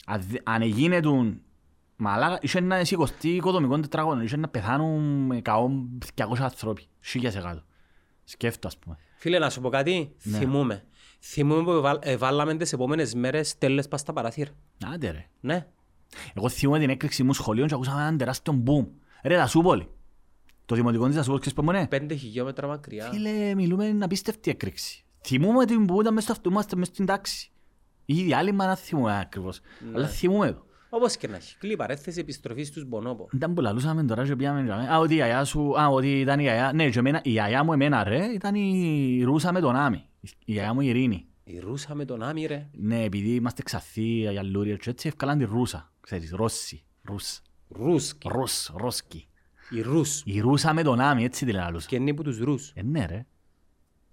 Αν 0.07 0.21
δε- 0.23 0.39
Αν 0.45 0.63
έγινε 0.63 1.01
τον 1.01 1.41
μαλάκα, 1.99 2.39
είχε 2.43 2.61
να 2.61 2.85
σηκωστεί 2.85 3.29
οικοδομικό 3.29 3.81
τετράγωνο, 3.81 4.23
είχε 4.23 4.37
να 4.37 4.49
πεθάνουν 4.49 5.27
με 5.27 5.41
καό 5.41 5.71
200 6.15 6.23
ανθρώποι, 6.39 6.87
χίλιας 7.01 7.37
εκάτω. 7.37 7.63
Σκέφτο, 8.25 8.67
ας 8.69 8.77
πούμε. 8.79 8.97
Φίλε, 9.17 9.39
να 9.39 9.51
σου 9.51 9.61
πω 9.61 9.69
κάτι, 9.69 10.15
Ναι. 10.23 10.39
θυμούμε. 10.39 10.85
Θυμούμε 11.21 11.63
που 11.63 11.71
εβάλ- 11.71 12.07
εβάλαμε 12.07 12.57
τις 12.57 12.73
επόμενες 12.73 13.15
μέρες 13.15 13.59
τέλες 13.59 13.89
πας 13.89 14.01
στα 14.01 14.13
παράθυρα. 14.13 14.51
Άντε 14.95 15.11
ρε. 15.11 15.27
Ναι. 15.41 15.67
Εγώ 16.35 16.49
θυμούμαι 16.49 16.79
την 16.79 16.91
έκρηξη 16.91 17.23
μου 17.23 17.33
σχολείων 17.33 17.69
και 17.69 17.75
ακούσαμε 17.75 18.01
έναν 18.01 18.17
τεράστιο 18.17 18.53
μπουμ. 18.53 18.87
Ρε, 19.23 19.37
Δασούπολη. 19.37 19.89
Το 20.67 20.75
δημοτικό 20.75 21.07
της 21.07 21.15
Δασούπολης, 21.15 21.41
ξέρεις 21.47 21.59
πού 21.69 21.73
είναι; 21.75 21.87
Πέντε 21.87 22.15
χιλιόμετρα 22.15 22.67
μακριά. 22.67 23.11
Φίλε, 23.11 23.55
μιλούμε 23.55 23.85
είναι 23.85 24.05
απίστευτη 24.05 24.51
έκρηξη. 24.51 25.05
Θυμούμαι 25.27 25.65
την 25.65 25.87
που 25.87 26.01
ήταν 26.01 26.13
μέσα 26.15 26.27
στο 26.27 26.33
αυτό, 26.37 26.51
είμαστε 26.51 26.77
μέσα 26.77 26.91
στην 26.93 27.07
τάξη. 27.07 27.51
Ή 28.05 28.23
διάλειμμα 28.23 28.67
να 28.67 28.77
θυμούμαι 28.77 29.21
ακριβώς. 29.21 29.61
Αλλά 29.95 30.07
θυμούμαι 30.07 30.53
το. 30.53 30.63
Όπως 30.91 31.17
και 31.17 31.29
να 31.29 31.37
έχει. 31.37 31.57
Κλεί 31.59 31.77
παρέθεση 31.77 32.21
επιστροφής 32.21 32.69
στους 32.69 32.85
Μπονόπο. 32.85 33.29
Ήταν 33.33 33.55
που 33.55 33.61
λαλούσαμε 33.61 34.05
τώρα 34.05 34.27
και 34.27 34.37
πήγαμε 34.37 34.61
και 34.61 34.67
λέμε, 34.67 34.89
Α, 34.93 34.99
ότι 34.99 35.13
η 35.13 35.17
γιαγιά 35.17 35.45
σου, 35.45 35.81
α, 35.81 35.89
ότι 35.89 36.21
ήταν 36.21 36.39
η 36.39 36.43
γιαγιά. 36.43 36.73
Ναι, 36.75 36.91
και 36.91 36.99
εμένα, 36.99 37.21
η 37.25 37.31
γιαγιά 37.31 37.65
μου 37.65 37.73
εμένα 37.73 38.05
ρε, 38.05 38.25
ήταν 38.25 38.55
η 38.55 39.23
Ρούσα 39.25 39.53
με 39.53 39.61
τον 39.61 39.77
Άμι. 39.77 40.05
Η 40.21 40.53
γιαγιά 40.53 40.75
μου 40.75 40.81
η 40.81 40.87
Ειρήνη. 40.87 41.27
Η 41.45 41.59
Ρούσα 41.59 41.95
με 41.95 42.05
τον 42.05 42.23
Άμι 42.23 42.47
ρε. 42.47 42.69
Ναι, 42.73 43.03
επειδή 43.03 43.35
είμαστε 43.35 43.63
ξαθοί, 43.63 44.27
αγιαλούρια 44.27 44.77
και 44.77 44.91
έτσι, 44.91 45.09
ευκάλαν 45.09 45.39
τη 45.39 45.45
Ρούσα. 45.45 45.93
Ξέρεις, 46.01 46.31
Ρώση. 46.31 46.85
Ρούς. 47.03 47.43
Ρούσκι. 47.69 48.29
Ρούς, 48.31 48.71
Ρώσκι. 48.77 49.29
Η 49.71 49.81
Ρούς. 49.81 50.23
Η 50.25 50.41
Ρούσα 50.41 50.73
με 50.73 50.83
τον 50.83 51.01
Άμι, 51.01 51.25
έτσι 51.25 51.45
τη 51.45 51.53
λαλούσα. 51.53 51.87
Και 51.89 51.97
είναι 51.97 52.15
που 52.15 52.23
τους 52.23 52.39
Ρούς. 52.39 52.73
Ε, 52.75 52.83
ναι 52.83 53.07
ρε. 53.07 53.27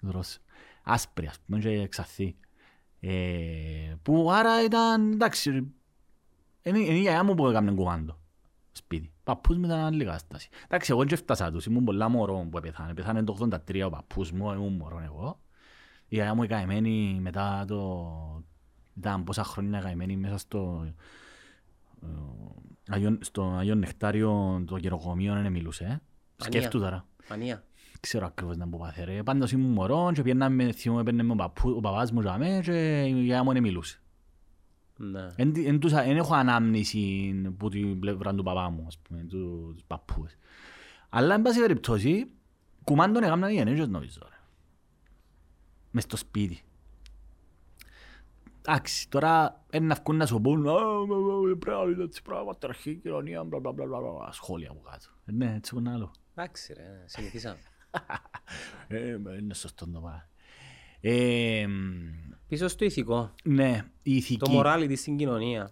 Ρούς. 0.02 0.38
Άσπρη, 0.84 1.28
ας 1.28 1.40
πούμε, 1.46 1.60
και 1.60 1.88
ξαθή. 1.88 2.36
Ε, 3.00 3.14
που 4.02 4.32
άρα 4.32 4.64
ήταν, 4.64 5.12
εντάξει, 5.12 5.74
είναι 6.66 6.80
είναι 6.80 6.98
η 6.98 7.00
γιαγιά 7.00 7.24
μου 7.24 7.34
που 7.36 7.48
έκαμε 7.48 7.72
κουμάντο. 7.72 8.18
Σπίτι. 8.72 9.12
Παππούς 9.24 9.58
μου 9.58 9.66
ήταν 9.66 9.80
άλλη 9.80 10.04
κατάσταση. 10.06 10.50
Εντάξει, 10.66 10.92
εγώ 10.92 11.06
και 11.06 11.14
έφτασα 11.14 11.52
τους, 11.52 11.66
ήμουν 11.66 11.84
πολλά 11.84 12.10
μωρό 12.10 12.48
που 12.52 12.60
πεθάνε. 12.60 12.94
Πεθάνε 12.94 13.24
το 13.24 13.38
83 13.68 13.82
ο 13.86 13.90
παππούς 13.90 14.32
μου, 14.32 14.52
ήμουν 14.54 14.74
μωρό 14.74 15.02
εγώ. 15.06 15.40
Η 16.08 16.16
γιαγιά 16.16 16.34
μου 16.36 16.44
η 16.44 16.48
καημένη 16.48 17.18
μετά 17.22 17.66
το... 17.68 18.44
Ήταν 18.98 19.24
πόσα 19.24 19.44
χρόνια 19.44 19.80
καημένη 19.80 20.18
μέσα 20.18 20.38
στο... 20.38 20.86
ε, 22.04 22.08
Αγιον- 22.90 23.18
στο 23.22 23.44
Αγιον 23.58 23.78
Νεκτάριο 23.78 24.64
το 24.68 24.78
γεροκομείο 24.78 25.34
δεν 25.34 25.52
μιλούσε. 25.52 25.84
ε. 25.84 26.00
Σκέφτου 26.44 26.80
τώρα 26.80 27.06
Μανία. 27.30 27.64
ξέρω 28.00 28.26
ακριβώς 28.26 28.58
να 28.58 28.68
που 28.68 28.78
πάθε 28.78 29.04
ρε. 29.04 29.24
Πάντως 29.24 29.52
ήμουν 29.52 29.72
μωρό 29.72 30.12
και 30.14 30.22
πιέναμε, 30.22 30.72
θυμούμαι, 30.72 31.04
παίρνε 31.04 31.32
ο, 31.32 31.36
παππού, 31.36 31.70
ο 31.70 31.80
παπάς 31.80 32.12
μου 32.12 32.22
για 32.22 32.38
μέ 32.38 32.60
και 32.64 33.04
η 33.04 33.10
γιαγιά 33.10 33.44
μου 33.44 33.54
δεν 33.54 33.62
μιλούσε. 33.62 34.00
Ναι. 34.98 35.28
Εν, 35.36 35.54
τι- 35.54 35.66
εν, 35.66 35.80
τους- 35.80 35.92
εν 35.94 36.18
έχω 36.18 36.34
ανάμνηση 36.36 37.34
που 37.58 37.70
την 37.70 38.00
πλευρά 38.00 38.36
του 38.36 38.44
παπά 38.44 38.70
μου, 38.70 38.84
ας 38.88 38.98
πούμε, 39.00 39.24
του- 39.24 39.72
τους 39.74 39.84
παππούς. 39.88 40.32
Αλλά, 41.10 41.34
εν 41.34 41.42
πάση 41.42 41.60
περιπτώσει, 41.60 42.32
κουμάντον 42.84 43.24
έκαναν 43.24 43.50
οι 43.50 43.54
γενέγες 43.54 43.88
νομίζω. 43.88 44.20
Ρε. 44.30 44.36
Μες 45.92 46.04
στο 46.04 46.18
σπίτι. 46.18 46.62
Εντάξει, 48.68 49.10
τώρα 49.10 49.64
είναι 49.72 49.86
να 49.86 49.96
βγουν 50.04 50.18
να 50.18 50.26
σου 50.26 50.42
πούν 50.42 50.68
«Α, 50.68 50.74
μα, 51.08 51.16
μα, 51.16 51.58
πρέπει 51.60 51.96
να 51.98 52.04
έτσι 52.04 52.22
πράγμα, 52.22 52.56
τερχή 52.58 52.96
κοινωνία, 52.96 53.44
μπλα 53.44 53.60
μπλα 53.60 53.72
μπλα 53.72 53.86
μπλα, 53.86 54.00
μπλα», 54.12 54.32
σχόλια 54.32 54.70
από 54.72 54.80
κάτω. 54.80 55.06
Ε, 55.26 55.32
Ναι, 55.32 55.54
έτσι 55.56 55.76
είναι 55.78 55.92
άλλο. 55.92 56.12
Εντάξει 56.36 56.74
ρε, 56.74 57.04
συνηθίσαμε. 57.06 57.60
Ε, 58.88 59.18
μα 59.24 59.34
είναι 59.36 59.54
σωστό 59.54 59.86
το 59.86 60.00
πράγμα. 60.00 60.28
Ε, 61.08 61.68
μ, 61.68 62.14
Πίσω 62.48 62.68
στο 62.68 62.86
ηθικό. 62.86 63.34
ναι, 63.44 63.86
η 64.04 64.16
ηθική. 64.16 64.38
Το 64.38 64.62
morality 64.62 64.94
στην 64.98 65.18
κοινωνία. 65.18 65.72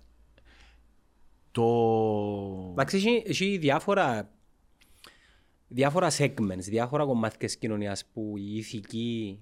Το... 1.52 1.64
Εντάξει, 2.72 2.96
έχει, 2.98 3.24
έχει 3.26 3.58
διάφορα, 3.58 4.30
διάφορα 5.68 6.10
segments, 6.18 6.58
διάφορα 6.60 7.06
κομμάτια 7.06 7.38
της 7.38 7.58
κοινωνίας 7.58 8.06
που 8.14 8.34
η 8.38 8.56
ηθική 8.58 9.40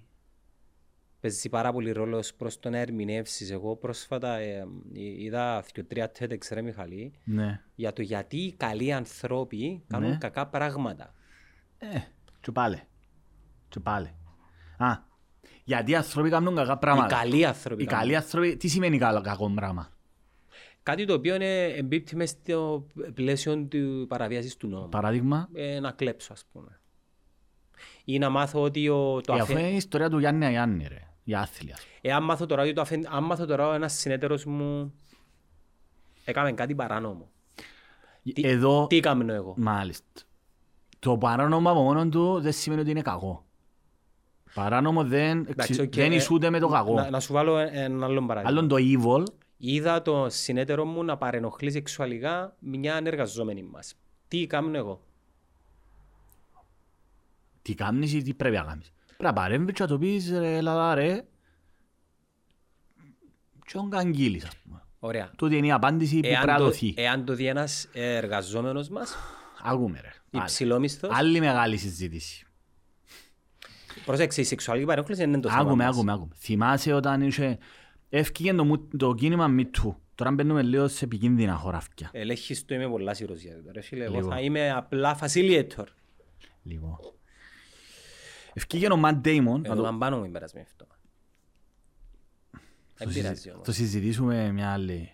παίζει 1.19 1.49
πάρα 1.49 1.71
πολύ 1.71 1.91
ρόλο 1.91 2.17
ως 2.17 2.33
προς 2.33 2.59
το 2.59 2.69
να 2.69 2.77
ερμηνεύσεις. 2.77 3.51
Εγώ 3.51 3.75
πρόσφατα 3.75 4.35
ε, 4.37 4.67
είδα 4.93 5.63
δύο 5.73 5.85
τρία 5.85 6.11
TEDx 6.19 6.37
ρε 6.51 6.61
Μιχαλή 6.61 7.13
Ναι. 7.23 7.61
για 7.75 7.93
το 7.93 8.01
γιατί 8.01 8.37
οι 8.37 8.53
καλοί 8.53 8.93
ανθρώποι 8.93 9.83
κάνουν 9.87 10.09
Ναι. 10.09 10.17
κακά 10.17 10.47
πράγματα. 10.47 11.13
Ε, 11.77 11.99
και 12.41 12.51
πάλι. 12.51 12.81
Και 13.69 13.79
πάλι. 13.79 14.13
Α, 14.77 15.09
γιατί 15.73 15.91
οι 15.91 15.95
άνθρωποι 15.95 16.29
κάνουν 16.29 16.55
κακά 16.55 16.77
πράγματα. 16.77 17.15
Οι 17.15 17.19
καλοί 17.19 17.45
άνθρωποι 17.45 17.83
Οι 17.83 17.85
κάνουν. 17.85 18.01
καλοί 18.03 18.15
άνθρωποι, 18.15 18.57
τι 18.57 18.67
σημαίνει 18.67 18.97
καλό 18.97 19.21
κακό 19.21 19.49
πράγμα; 19.55 19.89
Κάτι 20.83 21.05
το 21.05 21.13
οποίο 21.13 21.35
είναι 21.35 21.63
εμπίπτει 21.63 22.15
μες 22.15 22.29
στο 22.29 22.87
πλαίσιο 23.13 23.57
του 23.69 24.05
παραβίασης 24.07 24.57
του 24.57 24.67
νόμου. 24.67 24.89
Παράδειγμα, 24.89 25.49
Ε, 25.53 25.79
να 25.79 25.91
κλέψω 25.91 26.33
ας 26.33 26.45
πούμε. 26.51 26.79
Ή 28.05 28.17
να 28.19 28.29
μάθω 28.29 28.61
ότι 28.61 28.89
ο, 28.89 29.21
το 29.21 29.33
ε, 29.33 29.39
αφέ... 29.39 29.53
αφού 29.53 29.61
είναι 29.61 29.69
η 29.71 29.75
ιστορία 29.75 30.09
του 30.09 30.19
Γιάννη 30.19 30.45
Αγιάννη 30.45 30.85
ρε. 30.87 31.07
Για 31.23 31.39
άθλια. 31.39 31.77
Εάν 32.01 32.23
μάθω 32.23 32.45
τώρα 32.45 32.61
ότι 32.61 32.73
το 32.73 32.81
αφέ... 32.81 32.99
αν 33.09 33.23
μάθω 33.23 33.45
τώρα 33.45 33.75
ένας 33.75 33.93
συνέτερος 33.93 34.45
μου 34.45 34.93
έκαμε 36.25 36.51
κάτι 36.51 36.75
παράνομο. 36.75 37.29
Τι- 38.33 38.41
Εδώ, 38.47 38.87
Τι 38.87 38.97
έκαμε 38.97 39.33
εγώ; 39.33 39.53
μάλιστα. 39.57 40.05
Το 40.99 41.17
παράνομο 41.17 41.69
από 41.71 41.81
μόνο 41.81 42.09
του 42.09 42.39
δεν 42.41 42.51
σημαίνει 42.51 42.81
ότι 42.81 42.89
είναι 42.89 43.01
κακό. 43.01 43.45
Παράνομο 44.53 45.03
δεν, 45.03 45.39
Εντάξει, 45.39 45.71
εξι- 45.71 45.79
οκ, 45.79 45.93
δεν 45.95 46.11
ε, 46.11 46.15
ισούται 46.15 46.49
με 46.49 46.59
το 46.59 46.67
Να, 46.69 46.77
κακό. 46.77 47.09
να 47.09 47.19
σου 47.19 47.33
βάλω 47.33 47.57
ένα 47.57 48.05
άλλο 48.05 48.25
παράδειγμα. 48.25 48.49
Άλλον 48.59 48.67
το 48.67 48.75
evil, 48.79 49.23
Είδα 49.57 50.01
το 50.01 50.27
συνέτερο 50.29 50.85
μου 50.85 51.03
να 51.03 51.17
παρενοχλεί 51.17 51.71
σεξουαλικά 51.71 52.55
μια 52.59 53.01
εργαζόμενη 53.03 53.63
μας. 53.63 53.93
Τι 54.27 54.41
έκαμε 54.41 54.77
εγώ; 54.77 55.01
τι 57.61 57.73
κάνεις 57.73 58.13
ή 58.13 58.21
τι 58.21 58.33
πρέπει 58.33 58.55
να 58.55 58.63
κάνεις; 58.63 58.93
Πρέπει 59.05 59.23
να 59.23 59.33
παρέμβεις 59.33 59.73
και 59.75 59.81
να 59.81 59.87
το 59.89 59.97
πεις 59.97 60.31
ρε 60.31 60.55
Ελλάδα 60.57 60.93
ρε. 60.95 61.25
Και 63.65 63.77
он 63.77 63.89
καγγείλεις 63.89 64.45
ας 64.45 64.55
πούμε. 64.57 64.81
Ωραία. 64.99 65.31
Τούτη 65.37 65.57
είναι 65.57 65.67
η 65.67 65.71
απάντηση 65.71 66.13
που 66.15 66.19
πρέπει 66.21 66.35
Εάν 66.35 66.47
να 66.47 66.57
το, 66.57 66.63
δοθεί. 66.63 66.93
εάν 66.97 67.25
το 67.25 67.33
δει 67.33 67.45
ένας 67.45 67.87
εργαζόμενος 67.93 68.89
μας, 68.89 69.15
Ακούμε 69.63 69.99
ρε. 70.01 70.11
Πάλι. 70.31 70.43
υψηλόμισθος, 70.43 71.09
Άλλη 71.13 71.39
μεγάλη 71.39 71.77
συζήτηση. 71.77 72.45
Προσέξτε, 74.05 74.41
η 74.41 74.43
σεξουαλική 74.43 74.85
παρενόχληση 74.85 75.23
είναι 75.23 75.39
το 75.39 75.49
θέμα 75.49 75.61
Άκουμε, 75.61 75.83
μας. 75.83 75.95
άκουμε, 75.95 76.11
άκουμε. 76.11 76.33
Θυμάσαι 76.37 76.93
όταν 76.93 77.21
είχε... 77.21 77.57
Έφυγε 78.09 78.53
το, 78.53 78.63
μου- 78.65 78.87
το 78.97 79.13
κίνημα 79.13 79.47
MeToo. 79.59 79.95
Τώρα 80.15 80.31
μπαίνουμε 80.31 80.61
λίγο 80.61 80.87
σε 80.87 81.05
επικίνδυνα 81.05 81.53
χωράφια. 81.55 82.09
Ελέγχεις 82.13 82.65
το 82.65 82.73
είμαι 82.73 82.89
πολλά 82.89 83.13
σύρος 83.13 83.41
για 83.41 83.63
το. 83.63 83.71
Ρε 83.71 83.81
φίλε, 83.81 84.03
εγώ 84.03 84.15
Λίγο. 84.15 84.29
θα 84.29 84.39
είμαι 84.41 84.71
απλά 84.71 85.19
facilitator. 85.21 85.83
Λίγο. 86.63 86.99
Έφυγε 88.53 88.87
ο 88.87 89.01
Matt 89.05 89.21
Damon. 89.25 89.43
να 89.43 89.61
Εγώ 89.63 89.75
το- 89.75 89.81
να 89.91 89.97
πάνω 89.97 90.17
μου 90.17 90.25
η 90.25 90.29
περασμένη 90.29 90.65
αυτό. 90.69 90.87
Δεν 92.95 93.07
το 93.07 93.13
πειράζει 93.13 93.35
συζη- 93.35 93.53
όμως. 93.53 93.65
Το 93.65 93.71
συζητήσουμε 93.71 94.51
μια 94.51 94.71
άλλη... 94.71 95.09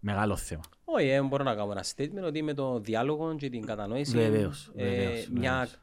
Μεγάλο 0.00 0.36
θέμα. 0.36 0.62
Όχι, 0.84 1.06
ε, 1.08 1.22
μπορώ 1.22 1.44
να 1.44 1.54
κάνω 1.54 1.70
ένα 1.72 1.84
statement 1.96 2.22
ότι 2.26 2.42
με 2.42 2.54
το 2.54 2.80
διάλογο 2.80 3.34
και 3.36 3.50
την 3.50 3.66
κατανόηση 3.66 4.16
Βεβαίως, 4.16 4.70
ε, 4.76 4.84
βεβαίως, 4.88 5.28
μια, 5.28 5.50
βεβαίως. 5.52 5.78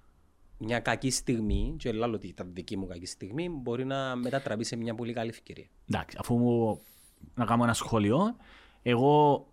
Μια 0.58 0.80
κακή 0.80 1.10
στιγμή, 1.10 1.76
και 1.78 1.92
λέω 1.92 2.12
ότι 2.12 2.28
ήταν 2.28 2.54
δική 2.54 2.78
μου 2.78 2.88
κακή 2.88 3.06
στιγμή, 3.06 3.50
μπορεί 3.50 3.86
να 3.86 4.16
μετατραπεί 4.16 4.64
σε 4.64 4.76
μια 4.76 4.96
πολύ 4.96 5.14
καλή 5.14 5.30
ευκαιρία. 5.30 5.68
Εντάξει, 5.90 6.18
αφού 6.20 6.38
μου 6.38 6.82
να 7.34 7.46
κάνω 7.46 7.64
ένα 7.64 7.74
σχόλιο, 7.74 8.36
εγώ 8.82 9.46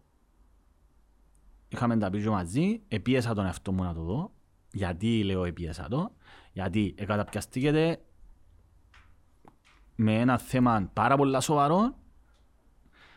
είχαμε 1.69 1.97
τα 1.97 2.11
πίσω 2.11 2.31
μαζί, 2.31 2.83
επίεσα 2.89 3.35
τον 3.35 3.45
εαυτό 3.45 3.73
μου 3.73 3.83
να 3.83 3.95
το 3.95 4.03
δω. 4.03 4.33
Γιατί 4.75 5.25
λέω 5.25 5.45
επίεσα 5.45 5.89
το, 5.89 6.13
γιατί 6.53 6.95
εκαταπιαστήκεται 6.99 8.01
με 9.97 10.21
ένα 10.21 10.39
θέμα 10.39 10.91
πάρα 10.93 11.17
πολύ 11.17 11.43
σοβαρό. 11.43 11.97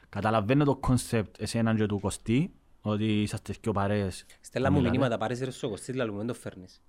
Καταλαβαίνω 0.09 0.63
το 0.63 0.75
concept 0.76 1.41
εσέναν 1.41 1.75
και 1.75 1.86
του 1.86 1.99
Κωστή, 1.99 2.53
ότι 2.81 3.21
είσαστε 3.21 3.53
και 3.53 3.71
παρέες. 3.71 4.25
Στέλνα 4.41 4.69
μου 4.69 4.75
μιλάτε. 4.75 4.97
μηνύματα, 4.97 5.17
πάρεις 5.17 5.39
ρε 5.39 5.51
στο 5.51 5.69
Κωστή, 5.70 5.91
δηλαδή 5.91 6.11
μου 6.11 6.17
δεν 6.17 6.27
το 6.27 6.33
φέρνεις. 6.33 6.81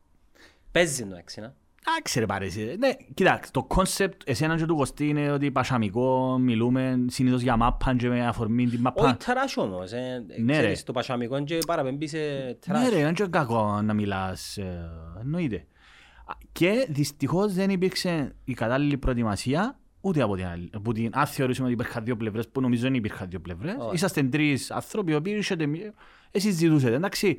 Παίζει 0.77 1.07
το 1.07 1.17
έξι, 1.17 1.41
να. 1.41 1.55
Εντάξει 1.97 2.19
ρε 2.19 2.27
παρέες. 2.27 2.57
Ναι, 2.57 2.89
κοιτάξτε, 3.15 3.49
το 3.53 3.65
concept 3.65 4.21
εσέναν 4.25 4.59
και 4.59 4.65
του 4.67 4.77
Κωστή 4.77 5.09
είναι 5.09 5.31
ότι 5.31 5.51
πασαμικό, 5.51 6.39
μιλούμε 6.41 7.05
συνήθως 7.09 7.41
για 7.43 7.57
μάπαν 7.57 7.97
και 7.97 8.09
με 8.09 8.27
αφορμή 8.27 8.67
την 8.67 8.81
μάπαν. 8.81 9.05
Όχι 9.05 9.17
trash 9.17 9.57
όμως, 9.57 9.93
ε. 9.93 10.25
Ναι, 10.39 10.53
ρε. 10.53 10.59
Ξέρεις, 10.59 10.83
το 10.83 10.93
πασαμικό 10.93 11.45
και 11.45 11.59
παραπέμπει 11.67 12.07
σε 12.07 12.19
Ναι 12.19 12.55
trash. 12.55 12.89
ρε, 12.89 12.99
είναι 12.99 13.13
και 13.13 13.27
κακό 13.27 13.83
να 13.83 13.95
μιλάς, 13.95 14.57
ε, 14.57 14.91
εννοείται. 15.21 15.57
Α, 16.27 16.35
Και 16.53 16.87
δυστυχώς 16.89 17.53
δεν 17.53 17.71
υπήρξε 17.71 18.35
η 18.45 18.55
κατάλληλη 18.55 18.99
προετοιμασία 18.99 19.79
ούτε 20.01 20.23
από 20.23 20.37
την 20.37 20.47
άλλη. 20.47 20.71
Από 20.75 20.93
την, 20.93 21.11
αν 21.15 21.27
θεωρήσουμε 21.27 21.67
ότι 21.67 21.75
υπήρχαν 21.75 22.05
δύο 22.05 22.17
πλευρές, 22.17 22.49
που 22.49 22.61
νομίζω 22.61 22.83
δεν 22.83 22.95
υπήρχαν 22.95 23.29
δύο 23.31 23.41
πλευρές. 23.41 23.75
Όχι. 23.79 23.95
Είσαστε 23.95 24.23
τρεις 24.23 24.71
άνθρωποι 24.71 25.13
οι 25.13 25.15
οποίοι 25.15 25.35
είσαστε, 25.39 25.67
μη- 25.67 25.93
εσείς 26.31 26.55
ζητούσατε. 26.55 26.95
Εντάξει, 26.95 27.39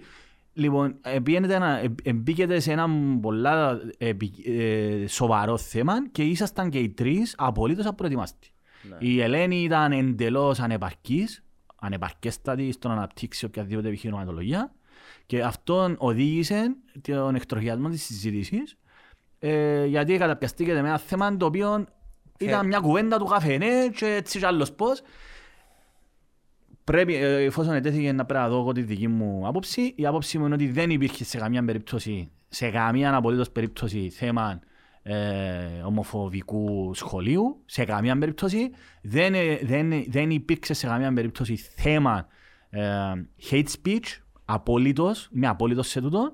Λοιπόν, 0.59 0.97
ε, 1.01 1.19
πήγαινετε 1.19 1.57
να- 1.57 1.77
ε, 1.79 1.95
ε, 2.03 2.13
μπήκετε 2.13 2.59
σε 2.59 2.71
ένα 2.71 2.87
πολλά 3.21 3.79
ε, 3.97 4.13
πι- 4.13 4.47
ε, 4.47 5.07
σοβαρό 5.07 5.57
θέμα 5.57 6.09
και 6.11 6.23
ήσασταν 6.23 6.69
και 6.69 6.79
οι 6.79 6.89
τρεις 6.89 7.33
απολύτως 7.37 7.85
απροετοιμάστοι. 7.85 8.51
Ναι. 8.89 8.95
Η 8.99 9.21
Ελένη 9.21 9.63
ήταν 9.63 9.91
εντελώς 9.91 10.59
ανεπαρκής, 10.59 11.43
ανεπαρκέστατη 11.75 12.71
στο 12.71 12.87
να 12.87 12.93
αναπτύξει 12.93 13.45
οποιαδήποτε 13.45 13.87
επιχειρηματολογία 13.87 14.71
και 15.25 15.41
αυτό 15.43 15.95
οδήγησε 15.97 16.75
τον 17.01 17.35
εκτροχιασμό 17.35 17.89
της 17.89 18.03
συζήτησης 18.03 18.77
ε, 19.39 19.85
γιατί 19.85 20.17
καταπιαστήκεται 20.17 20.81
με 20.81 20.87
ένα 20.87 20.97
θέμα 20.97 21.37
το 21.37 21.45
οποίο 21.45 21.85
ήταν 22.39 22.59
Φε- 22.59 22.67
μια 22.67 22.79
κουβέντα 22.79 23.17
του 23.17 23.25
καφενέ 23.25 23.89
και 23.95 24.05
έτσι 24.05 24.39
κι 24.39 24.45
άλλος 24.45 24.71
πώς. 24.73 25.01
Πρέπει, 26.91 27.15
ε, 27.15 27.43
εφόσον 27.43 27.73
ετέθηκε 27.73 28.11
να 28.11 28.25
πρέπει 28.25 28.43
να 28.43 28.49
δω 28.49 28.59
εγώ 28.59 28.71
τη 28.71 28.81
δική 28.81 29.07
μου 29.07 29.47
άποψη, 29.47 29.93
η 29.95 30.05
άποψη 30.05 30.38
μου 30.38 30.45
είναι 30.45 30.53
ότι 30.53 30.67
δεν 30.67 30.89
υπήρχε 30.89 31.23
σε 31.23 31.38
καμία 31.38 31.65
περίπτωση, 31.65 32.31
σε 32.47 32.69
καμία 32.69 33.15
απολύτως 33.15 33.51
περίπτωση 33.51 34.09
θέμα 34.09 34.59
ε, 35.03 35.81
ομοφοβικού 35.85 36.91
σχολείου, 36.93 37.61
σε 37.65 37.85
καμία 37.85 38.17
περίπτωση. 38.17 38.69
Δεν, 39.01 39.33
ε, 39.33 39.59
δεν, 39.63 40.03
δεν 40.07 40.29
υπήρξε 40.29 40.73
σε 40.73 40.88
καμία 40.88 41.13
περίπτωση 41.13 41.55
θέμα 41.55 42.27
ε, 42.69 42.81
hate 43.49 43.67
speech, 43.83 44.21
απόλυτος, 44.45 45.29
είμαι 45.35 45.47
απόλυτος 45.47 45.88
σε 45.88 46.01
τούτο. 46.01 46.33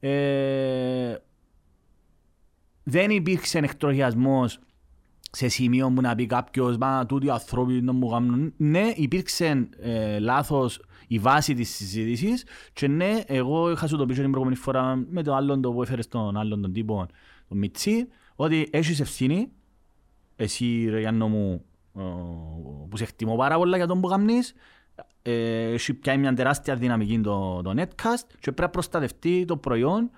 Ε, 0.00 1.14
δεν 2.82 3.10
υπήρξε 3.10 3.58
εκτροχιασμός 3.58 4.58
σε 5.38 5.48
σημείο 5.48 5.90
που 5.94 6.00
να 6.00 6.14
πει 6.14 6.26
κάποιος 6.26 6.76
«Μα 6.76 7.06
τούτοι 7.06 7.26
οι 7.26 7.30
άνθρωποι 7.30 7.72
να 7.72 7.92
μου 7.92 8.08
κάνουν». 8.08 8.52
Ναι, 8.56 8.92
υπήρξε 8.94 9.68
ε, 9.80 10.18
λάθος 10.18 10.80
η 11.06 11.18
βάση 11.18 11.54
της 11.54 11.74
συζήτησης 11.74 12.44
και 12.72 12.88
ναι, 12.88 13.20
εγώ 13.26 13.70
είχα 13.70 13.86
σου 13.86 13.96
το 13.96 14.06
πει 14.06 14.14
και 14.14 14.20
την 14.20 14.30
προηγούμενη 14.30 14.60
φορά 14.60 15.04
με 15.10 15.22
το 15.22 15.34
άλλο 15.34 15.60
το 15.60 15.72
που 15.72 15.82
έφερες 15.82 16.04
στον 16.04 16.36
άλλον 16.36 16.62
τον 16.62 16.72
τύπο, 16.72 17.06
τον 17.48 17.58
Μιτσί, 17.58 18.08
ότι 18.36 18.68
έχεις 18.70 19.00
ευθύνη, 19.00 19.48
εσύ 20.36 20.88
ρε 20.90 21.00
Γιάννο 21.00 21.28
μου, 21.28 21.64
ε, 21.98 22.02
που 22.88 22.96
σε 22.96 23.02
εκτιμώ 23.04 23.36
πάρα 23.36 23.56
πολλά 23.56 23.76
για 23.76 23.86
τον 23.86 24.00
που 24.00 24.08
κάνεις, 24.08 24.54
ε, 25.22 25.72
έχει 25.72 25.94
πια 25.94 26.18
μια 26.18 26.34
τεράστια 26.34 26.76
δυναμική 26.76 27.20
το, 27.20 27.62
το 27.62 27.74
netcast 27.76 28.26
και 28.28 28.40
πρέπει 28.40 28.60
να 28.60 28.68
προστατευτεί 28.68 29.44
το 29.44 29.56
προϊόν 29.56 30.10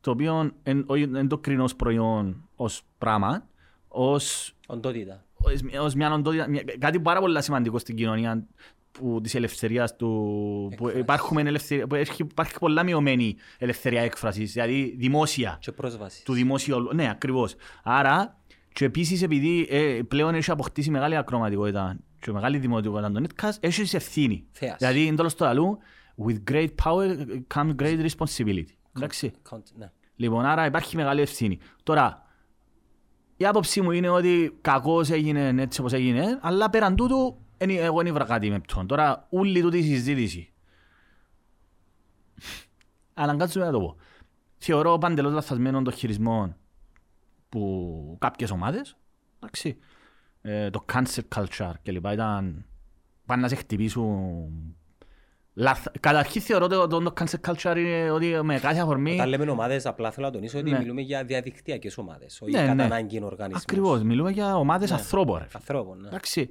το 0.00 0.10
οποίο 0.10 0.50
εν- 0.62 0.84
όχι- 0.86 1.06
δεν 1.06 1.28
το 1.28 1.38
κρίνω 1.38 1.62
ως 1.64 1.76
προϊόν 1.76 2.48
ως 2.56 2.82
πράγμα, 2.98 3.47
ως 3.88 4.54
Οντότητα. 4.66 5.24
ως, 5.34 5.52
ως 5.80 5.94
μια 5.94 6.12
οντότητα, 6.12 6.48
μια- 6.48 6.64
κάτι 6.78 7.00
πάρα 7.00 7.20
πολύ 7.20 7.42
σημαντικό 7.42 7.78
στην 7.78 7.96
κοινωνία 7.96 8.46
που, 8.92 9.20
της 9.22 9.34
ελευθερίας 9.34 9.96
του, 9.96 10.06
που, 10.68 10.72
Έκφρασης. 10.72 11.00
υπάρχουμε 11.00 11.40
ελευθερία, 11.42 11.86
που 11.86 11.94
έχει, 11.94 12.22
υπάρχει 12.22 12.58
πολλά 12.58 12.82
μειωμένη 12.82 13.36
ελευθερία 13.58 14.00
έκφρασης, 14.02 14.52
δηλαδή 14.52 14.94
δημόσια 14.98 15.56
Και 15.60 15.72
πρόσβασης. 15.72 16.22
του 16.22 16.32
δημόσιου. 16.32 16.88
Ναι, 16.94 17.10
ακριβώς. 17.10 17.54
Άρα, 17.82 18.36
και 18.72 18.84
επίσης 18.84 19.22
επειδή 19.22 19.66
ε, 19.70 20.00
πλέον 20.08 20.34
έχει 20.34 20.50
αποκτήσει 20.50 20.90
μεγάλη 20.90 21.16
ακροματικότητα 21.16 21.96
και 22.20 22.32
μεγάλη 22.32 22.58
δημοτικότητα 22.58 23.10
το 23.12 23.22
netcast, 23.28 23.52
έχει 23.60 23.96
ευθύνη. 23.96 24.46
Θέαση. 24.50 24.76
Δηλαδή, 24.78 25.04
είναι 25.06 25.16
τέλος 25.16 25.34
το 25.34 25.46
αλλού, 25.46 25.78
with 26.26 26.50
great 26.52 26.68
power 26.84 27.16
comes 27.54 27.74
great 27.82 28.06
responsibility. 28.08 28.64
Εντάξει. 28.96 29.32
Count- 29.50 29.62
Ναι. 29.76 29.90
Λοιπόν, 30.16 30.44
άρα 30.44 30.66
υπάρχει 30.66 30.96
μεγάλη 30.96 31.20
ευθύνη. 31.20 31.58
Τώρα, 31.82 32.26
η 33.40 33.46
άποψή 33.46 33.80
μου 33.80 33.90
είναι 33.90 34.08
ότι 34.08 34.58
κακώς 34.60 35.10
έγινε 35.10 35.62
έτσι 35.62 35.80
όπως 35.80 35.92
έγινε, 35.92 36.38
αλλά 36.42 36.70
πέραν 36.70 36.96
τούτου, 36.96 37.38
εν- 37.56 37.70
εγώ 37.70 37.96
δεν 37.96 38.06
ήβρα 38.06 38.24
κάτι 38.24 38.50
με 38.50 38.60
ποιον. 38.60 38.86
Τώρα, 38.86 39.26
όλη 39.30 39.60
τούτη 39.60 39.78
η 39.78 39.82
συζήτηση. 39.82 40.52
Αναγκάζομαι 43.14 43.64
να 43.66 43.72
το 43.72 43.80
πω. 43.80 43.96
Θεωρώ 44.56 44.98
παντελώς 44.98 45.32
λαθασμένο 45.32 45.82
το 45.82 45.90
χειρισμό 45.90 46.56
που 47.48 48.16
κάποιες 48.20 48.50
ομάδες, 48.50 48.96
εντάξει, 49.36 49.78
ε, 50.40 50.70
το 50.70 50.84
cancel 50.92 51.20
culture 51.34 51.72
κλπ. 51.82 52.06
ήταν 52.06 52.64
πάνε 53.26 53.42
να 53.42 53.48
σε 53.48 53.54
χτυπήσουν. 53.54 54.76
Λαθ... 55.60 55.86
Καταρχήν 56.00 56.40
θεωρώ 56.42 56.64
ότι 56.64 56.74
το, 56.74 56.86
το 57.02 57.12
cancel 57.20 57.50
culture 57.50 57.76
είναι 57.76 58.10
ότι 58.10 58.38
με 58.42 58.58
κάθε 58.58 58.80
αφορμή... 58.80 59.12
Όταν 59.14 59.28
λέμε 59.28 59.50
ομάδες, 59.50 59.86
απλά 59.86 60.10
θέλω 60.10 60.26
να 60.26 60.32
τονίσω 60.32 60.58
ότι 60.58 60.70
Ναι. 60.70 60.78
μιλούμε 60.78 61.00
για 61.00 61.24
διαδικτυακές 61.24 61.98
ομάδες, 61.98 62.40
όχι 62.42 62.52
Ναι, 62.52 62.58
κατά 62.60 62.74
ναι. 62.74 62.82
ανάγκη 62.84 63.22
οργανισμούς. 63.24 63.62
Ακριβώς, 63.62 64.02
μιλούμε 64.02 64.30
για 64.30 64.56
ομάδες 64.56 64.92
ανθρώπων. 64.92 65.38
ρε. 65.38 65.46
Ανθρώπων, 65.54 66.00
ναι. 66.00 66.08
Εντάξει. 66.08 66.48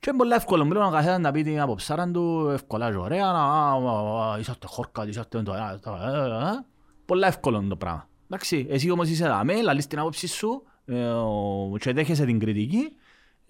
Και 0.00 0.08
είναι 0.08 0.18
πολύ 0.18 0.32
εύκολο, 0.32 0.64
μιλούμε 0.64 0.86
ο 0.86 0.90
καθένας 0.90 1.18
να 1.18 1.30
πει 1.30 1.42
την 1.42 1.60
αποψάρα 1.60 2.10
του, 2.10 2.48
εύκολα 2.52 2.90
και 2.90 2.96
ωραία, 2.96 3.24
να 3.32 3.38
α, 3.44 3.72
α, 3.72 4.32
α, 4.34 4.38
είσαστε 4.38 4.66
χόρκας, 4.66 5.06
είσαστε 5.06 5.42
το 5.42 5.52
ένα, 5.54 5.78
το 5.82 5.98
ένα, 6.02 6.36
α. 6.48 6.64
Πολλά 7.06 7.26
εύκολο 7.26 7.58
είναι 7.58 7.68
το 7.68 7.76
πράγμα. 7.76 8.08
Εντάξει, 8.24 8.66
εσύ 8.70 8.90
όμως 8.90 9.08
είσαι 9.08 9.26
δαμέ, 9.26 9.62
λαλείς 9.62 9.86
την 9.86 9.98
άποψη 9.98 10.26
σου 10.26 10.62
ε, 10.84 11.04
ο- 11.04 11.76
και 11.80 11.92
δέχεσαι 11.92 12.24
την 12.24 12.38
κριτική 12.38 12.92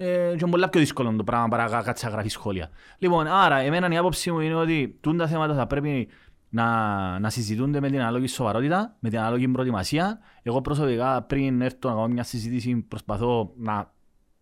ε, 0.02 0.06
και 0.06 0.38
είναι 0.40 0.50
πολλά 0.50 0.68
πιο 0.68 0.80
δύσκολο 0.80 1.16
το 1.16 1.24
πράγμα 1.24 1.48
παρά 1.48 1.68
κα- 1.68 1.82
κάτσε 1.82 2.06
να 2.06 2.12
γράφεις 2.12 2.32
σχόλια. 2.32 2.70
Λοιπόν, 2.98 3.26
άρα, 3.26 3.56
εμένα 3.58 3.88
η 3.88 3.96
άποψη 3.96 4.30
μου 4.30 4.40
είναι 4.40 4.54
ότι 4.54 4.98
τούν 5.00 5.16
τα 5.16 5.26
θέματα 5.26 5.54
θα 5.54 5.66
πρέπει 5.66 6.08
να, 6.48 7.18
να 7.18 7.30
συζητούνται 7.30 7.80
με 7.80 7.90
την 7.90 8.00
ανάλογη 8.00 8.26
σοβαρότητα, 8.26 8.96
με 9.00 9.08
την 9.08 9.18
ανάλογη 9.18 9.48
προετοιμασία. 9.48 10.18
Εγώ 10.42 10.60
προσωπικά 10.60 11.22
πριν 11.22 11.60
έρθω 11.60 11.88
να 11.88 11.94
κάνω 11.94 12.08
μια 12.08 12.22
συζήτηση 12.22 12.84
προσπαθώ 12.88 13.52
να, 13.56 13.92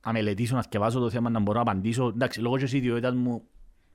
να 0.06 0.12
μελετήσω, 0.12 0.56
να 0.56 0.62
σκεφάσω 0.62 1.00
το 1.00 1.11
θέμα, 1.11 1.30
να 1.30 1.40
μπορώ 1.40 1.62
να 1.62 1.70
απαντήσω. 1.70 2.06
Εντάξει, 2.06 2.40
λόγω 2.40 2.56
και 2.56 2.64
της 2.64 2.72
ιδιότητας 2.72 3.14
μου 3.14 3.42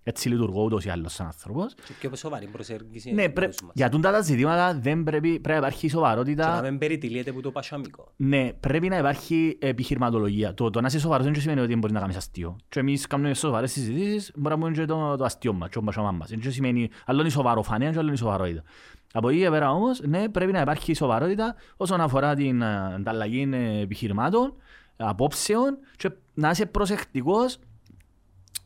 έτσι 0.04 0.30
λειτουργώ 0.30 0.64
ούτως 0.64 0.86
ή 0.86 0.90
άλλως 0.90 1.14
σαν 1.14 1.26
άνθρωπος. 1.26 1.74
Και 2.00 2.08
πιο 2.08 2.16
σοβαρή 2.16 2.46
προσέγγιση. 2.48 3.12
Ναι, 3.12 3.24
εκ 3.24 3.32
πρέ... 3.32 3.46
μέρους 3.46 3.62
μας. 3.62 3.72
για 3.76 3.90
τούτα 3.90 4.12
τα 4.12 4.22
ζητήματα 4.22 4.80
δεν 4.82 5.04
πρέπει, 5.04 5.40
πρέπει 5.40 5.48
να 5.48 5.56
υπάρχει 5.56 5.80
Και 5.80 5.86
να 5.86 5.92
σοβαρότητα. 5.92 6.62
μην 6.62 6.78
περιτυλίεται 6.78 7.32
που 7.32 7.42
το 7.42 7.52
πασιαμικό. 7.52 8.12
Ναι, 8.16 8.54
πρέπει 8.60 8.90
να 8.90 8.98
υπάρχει 8.98 9.58
επιχειρηματολογία. 9.62 10.54
Το, 10.54 10.70
το 10.70 10.82
να 10.82 10.88
είσαι 10.88 11.00
σοβαρός 11.00 11.26
δεν 11.26 11.36
σημαίνει 11.36 11.60
ότι 11.60 11.70
δεν 11.70 11.78
μπορείς 11.78 11.94
να 11.96 12.02
κάνεις 12.02 12.16
αστείο. 12.16 12.56
Και 12.70 12.80
εμείς 12.80 13.08
κάνουμε 13.08 13.34
σοβαρές 13.34 13.72
συζητήσεις, 13.72 14.32
μπορεί 14.36 14.56
να 14.56 14.62
πούμε 14.62 14.76
και 14.76 14.86
το, 14.86 15.16
το 15.16 15.24
αστείο 15.24 15.54
μας, 15.54 15.70
και 15.70 15.78
ο 15.78 15.82
μπασιαμά 15.82 16.12
μας. 16.12 16.30
Δεν 16.30 16.52
σημαίνει 16.52 16.90
άλλο 17.06 17.22
είναι 17.22 17.30
σοβαρό 17.30 17.64
φανέα 17.64 17.92
και 17.92 17.98
άλλο 17.98 18.08
είναι 18.08 18.18
σοβαρότητα. 18.18 18.64
Από 19.14 19.30
εκεί 19.30 19.40
και 19.40 19.50
πέρα 19.50 19.72
όμως, 19.72 20.02
ναι, 20.02 20.30
πρέπει 20.30 20.52
να 20.52 20.62
υπάρχει 20.62 20.94
σοβαρότητα 20.94 21.56
όσον 21.78 22.02
αφορά 22.02 22.36
την 22.36 22.62
ε, 22.62 22.94
ανταλλαγή 22.96 23.50
ε, 23.54 23.80
επιχειρημάτων, 23.82 24.54
απόψεων 24.98 25.78
και 25.96 26.12
να 26.34 26.50
είσαι 26.50 26.66
προσεκτικός 26.66 27.60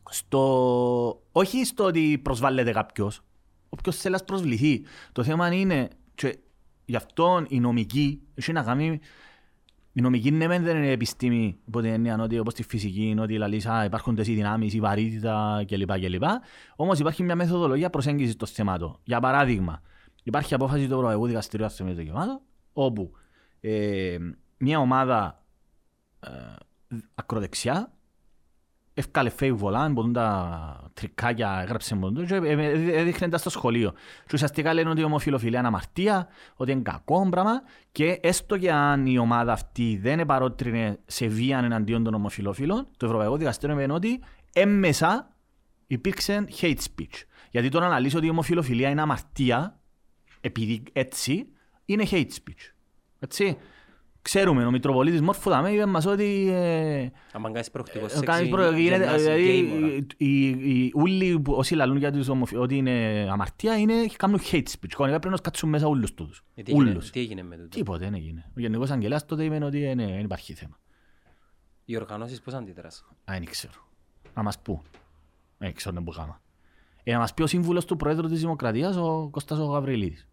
στο... 0.10 1.22
όχι 1.32 1.66
στο 1.66 1.84
ότι 1.84 2.20
προσβάλλεται 2.24 2.72
κάποιος. 2.72 3.22
Όποιος 3.70 3.98
θέλει 3.98 4.16
να 4.20 4.24
προσβληθεί. 4.24 4.82
Το 5.12 5.24
θέμα 5.24 5.54
είναι, 5.54 5.90
και 6.16 6.38
γι' 6.86 6.96
αυτό 6.96 7.46
η 7.48 7.60
νομική 7.60 8.22
έχει 8.36 8.52
να 8.52 8.64
κάνει 8.64 9.00
η 9.98 10.02
νομική 10.02 10.32
ναι 10.32 10.48
μεν 10.48 10.64
δεν 10.64 10.78
είναι 10.78 10.92
επιστήμη 10.92 11.58
υπό 11.68 11.82
την 11.82 11.92
έννοια 11.92 12.18
ότι 12.22 12.40
όπως 12.40 12.54
τη 12.54 12.64
φυσική 12.64 13.10
είναι 13.10 13.22
ότι 13.22 13.38
λαλείς, 13.38 13.66
α, 13.66 13.84
υπάρχουν 13.84 14.16
τες 14.16 14.28
οι 14.28 14.34
δυνάμεις, 14.34 14.74
η 14.74 14.80
βαρύτητα 14.80 15.64
κλπ. 15.68 15.92
κλπ. 16.00 16.24
Όμως 16.76 17.00
υπάρχει 17.00 17.24
μια 17.24 17.36
μεθοδολογία 17.36 17.90
προσέγγισης 17.90 18.36
των 18.36 18.48
θεμάτων. 18.48 19.00
Για 19.04 19.20
παράδειγμα, 19.20 19.82
υπάρχει 20.24 20.54
απόφαση 20.54 20.88
του 20.88 20.94
Ευρωπαϊκού 20.94 21.28
Δικαστηρίου 21.28 21.66
Ασθενών 21.66 21.96
Δικαιωμάτων 21.96 22.42
όπου 22.74 23.12
ε, 23.60 24.18
μια 24.58 24.80
ομάδα 24.80 25.44
ε, 26.20 26.30
ακροδεξιά 27.16 27.92
Εύκαλε 29.00 29.32
fake 29.40 29.58
volant, 29.60 29.90
μπορούν 29.92 30.14
τα 30.14 30.90
τρικάκια, 30.94 31.60
έγραψε 31.62 31.96
μόνο 31.96 32.26
και 32.26 32.36
ε, 32.36 32.52
ε, 32.52 33.00
έδειχνε 33.00 33.30
τα 33.30 33.38
στο 33.38 33.50
σχολείο. 33.50 33.92
Και 34.26 34.32
ουσιαστικά 34.34 34.74
λένε 34.74 34.90
ότι 34.90 35.02
η 35.02 35.04
ομοφιλοφιλία 35.04 35.60
είναι 35.60 35.68
αμαρτία, 35.68 36.28
ότι 36.56 36.72
είναι 36.72 36.82
κακό 36.82 37.28
πράγμα 37.30 37.62
και 37.92 38.20
έστω 38.22 38.58
και 38.58 38.72
αν 38.72 39.06
η 39.06 39.18
ομάδα 39.18 39.52
αυτή 39.52 40.00
δεν 40.02 40.20
επαρότρινε 40.20 41.00
σε 41.06 41.28
βία 41.28 41.58
εναντίον 41.58 42.04
των 42.04 42.14
ομοφιλοφίλων, 42.14 42.88
το 42.98 43.06
Ευρωπαϊκό 43.06 43.38
Δικαστήριο 43.38 43.80
είπε 43.80 43.94
ότι 43.94 44.20
έμμεσα 44.54 45.34
υπήρξε 45.88 46.46
hate 46.62 46.78
speech. 46.78 47.24
Γιατί 47.52 47.70
το 47.70 47.80
να 47.80 47.86
αναλύσει 47.86 48.18
ότι 48.18 48.26
η 48.26 48.30
ομοφιλοφιλία 48.30 48.90
είναι 48.90 49.02
αμαρτία, 49.02 49.80
επειδή 50.42 50.84
έτσι, 50.94 51.48
είναι 51.86 52.06
hate 52.12 52.30
speech. 52.30 52.72
Έτσι. 53.20 53.58
Ξέρουμε, 54.28 54.66
ο 54.66 54.72
Μητροπολίτης 54.72 55.22
Μόρφου 55.22 55.50
Δαμέ 55.50 55.70
είπε 55.70 55.86
μας 55.86 56.06
ότι 56.06 56.50
ε, 56.52 57.02
Αν 57.32 57.44
κάνεις 57.54 57.72
προκτικό 57.72 58.06
ε, 58.06 58.20
κάνεις 58.26 58.50
προ- 58.50 58.72
γίνεται, 58.72 59.16
δηλαδή, 59.18 59.44
οι- 60.18 60.48
οι- 60.50 60.92
Όλοι 60.96 61.40
που- 61.40 61.54
όσοι 61.54 61.76
λαλούν 61.76 61.98
για 61.98 62.12
τους 62.12 62.28
ομοφι- 62.28 62.58
ότι 62.58 62.76
είναι 62.78 63.28
αμαρτία 63.32 63.78
είναι 63.78 63.94
κάνουν 64.18 64.40
hate 64.40 64.56
speech. 64.56 64.88
Κανονικά 64.96 65.20
πρέπει 65.20 65.28
να 65.30 65.36
σκάτσουν 65.36 65.70
μέσα 65.70 65.88
όλους 65.88 66.14
τούτους. 66.14 66.44
Όλους. 66.74 67.10
Τι 67.10 67.20
έγινε 67.20 67.44
με 67.44 67.56
τούτο; 67.56 67.68
Τίποτε 67.68 67.98
δεν 68.04 68.14
έγινε. 68.14 68.52
Ο 68.58 68.60
Γενικός 68.60 68.92
Αγγελέας 68.92 69.26
τότε 69.26 69.44
είπε 69.44 69.64
ότι 69.66 69.84
ε, 69.86 69.94
ναι, 69.94 70.06
δεν 70.06 70.20
υπάρχει 70.20 70.54
θέμα. 70.54 70.80
Οι 71.86 71.96
οργανώσεις 71.98 72.42
πώς 72.42 72.54
αντιδράσαν; 72.54 73.08
Α, 73.10 73.16
δεν 73.26 73.46
ξέρω. 73.46 73.74
Να 74.36 74.44
μας 74.44 74.60
πού. 74.62 74.82
Δεν 75.58 75.74
ξέρω 75.74 75.96
να 75.96 76.04
που 76.04 76.12
κάμα. 76.12 76.42
Ε, 77.04 77.12
να 77.12 77.20
μας 77.20 77.34
πει 77.34 77.42
ο 77.44 77.48
σύμβουλος 77.48 77.86
του 77.86 77.96
Πρόεδρου 77.96 78.28
της 78.28 78.40
Δημοκρατίας, 78.40 78.96
ο 78.96 79.28
Κώστας 79.32 79.60
ο 79.60 79.66
Γαβριλίδης. 79.66 80.28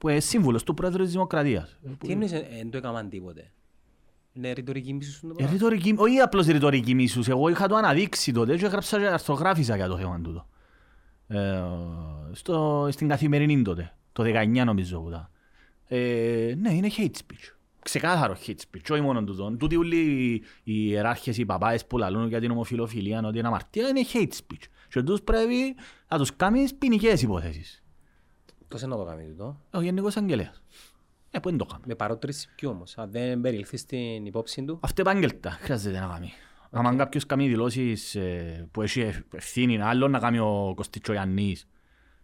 Που 0.00 0.08
είναι 0.08 0.20
σύμβουλος 0.20 0.62
του 0.62 0.74
Πρόεδρου 0.74 1.02
της 1.02 1.12
Δημοκρατίας. 1.12 1.70
Ε, 1.84 1.88
που- 1.88 2.06
Τι 2.06 2.12
εννοείς 2.12 2.32
ε, 2.32 2.46
δεν 2.56 2.70
το 2.70 2.76
έκαναν 2.76 3.08
τίποτε. 3.08 3.50
Είναι 4.32 4.52
ρητορική 4.52 4.92
μίσους 4.92 5.14
στον 5.16 5.28
το 5.28 5.34
Ε, 5.34 5.38
πράγμα. 5.38 5.54
ρητορική, 5.54 5.94
όχι 5.96 6.18
απλώς 6.18 6.46
ρητορική 6.46 6.94
μίσους. 6.94 7.28
Εγώ 7.28 7.48
είχα 7.48 7.68
το 7.68 7.74
αναδείξει 7.76 8.32
τότε 8.32 8.56
και 8.56 8.64
έγραψα 8.64 8.98
και 8.98 9.06
αρθογράφησα 9.06 9.76
για 9.76 9.88
το 9.88 9.96
θέμα 9.96 10.20
τούτο. 10.20 10.46
ε, 11.28 11.62
στο, 12.32 12.88
στην 12.90 13.08
καθημερινή 13.08 13.62
τότε, 13.62 13.94
το 14.12 14.22
19 14.22 14.64
νομίζω 14.64 15.00
που 15.00 15.08
ήταν. 15.08 15.30
Ε, 15.88 16.54
ναι, 16.58 16.72
είναι 16.74 16.88
hate 16.96 17.02
speech. 17.04 17.54
Ξεκάθαρο 17.82 18.36
hate 18.46 18.50
speech, 18.50 18.90
όχι 18.90 19.00
μόνο 19.00 19.24
τούτο. 19.24 19.50
Τούτοι 19.58 19.76
όλοι 19.76 19.96
οι 20.62 20.88
ιεράρχες, 20.88 21.38
οι 21.38 21.44
παπάες 21.44 21.86
που 21.86 21.98
λαλούν 21.98 22.28
για 22.28 22.40
την 22.40 22.50
ομοφιλοφιλία, 22.50 23.20
ότι 23.24 23.38
είναι 23.38 23.46
αμαρτία, 23.48 23.88
είναι 23.88 24.00
hate 24.12 24.32
speech. 24.32 24.64
Και 24.88 25.02
τους 25.02 25.22
πρέπει 25.22 25.74
να 26.08 26.18
τους 26.18 26.36
κάνεις 26.36 26.74
ποινικές 26.74 27.22
υποθέσεις. 27.22 27.79
Πώς 28.70 28.82
είναι 28.82 28.90
να 28.90 28.96
το 28.96 29.04
κάνει 29.04 29.26
τούτο. 29.26 29.60
Ο 29.72 29.80
Γενικός 29.80 30.16
Αγγελέας. 30.16 30.62
Ε, 31.30 31.38
πού 31.38 31.48
είναι 31.48 31.58
το 31.58 31.64
κάνει. 31.64 31.82
Με 31.86 31.94
παρότριση 31.94 32.48
ποιο 32.54 32.70
όμως. 32.70 32.98
Αν 32.98 33.10
δεν 33.10 33.40
περιληφθεί 33.40 33.76
στην 33.76 34.26
υπόψη 34.26 34.64
του. 34.64 34.78
Αυτό 34.82 35.00
επάγγελτα 35.00 35.50
χρειάζεται 35.50 35.98
να 35.98 36.06
κάνει. 36.06 36.32
Αν 36.70 36.96
κάποιος 36.96 37.26
κάνει 37.26 37.48
δηλώσεις 37.48 38.14
ε, 38.14 38.68
που 38.70 38.82
έχει 38.82 39.00
ευθύνη, 39.34 39.82
άλλο 39.82 40.08
να 40.08 40.18
κάνει 40.18 40.38
ο 40.38 40.72
Κωστίτσο 40.76 41.12
Ιαννής 41.12 41.68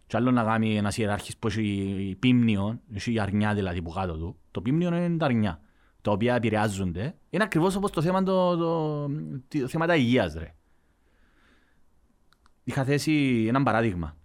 και 0.07 0.17
άλλο 0.17 0.31
να 0.31 0.43
κάνει 0.43 0.77
ένας 0.77 0.97
ιεράρχης 0.97 1.37
που 1.37 1.47
έχει 1.47 2.15
πίμνιο, 2.19 2.79
έχει 2.93 3.13
η 3.13 3.19
αρνιά 3.19 3.53
δηλαδή 3.53 3.81
που 3.81 3.89
κάτω 3.89 4.17
του. 4.17 4.37
Το 4.51 4.61
πίμνιο 4.61 4.95
είναι 4.95 5.17
τα 5.17 5.25
αρνιά, 5.25 5.61
τα 6.01 6.11
οποία 6.11 6.35
επηρεάζονται. 6.35 7.15
Είναι 7.29 7.43
ακριβώς 7.43 7.75
όπως 7.75 7.91
το 7.91 8.01
θέμα, 8.01 8.23
το, 8.23 8.57
το, 8.57 9.07
το, 9.47 9.67
θέματα 9.67 9.95
υγείας. 9.95 10.33
Ρε. 10.33 10.53
Είχα 12.63 12.83
θέσει 12.83 13.45
ένα 13.47 13.63
παράδειγμα. 13.63 14.15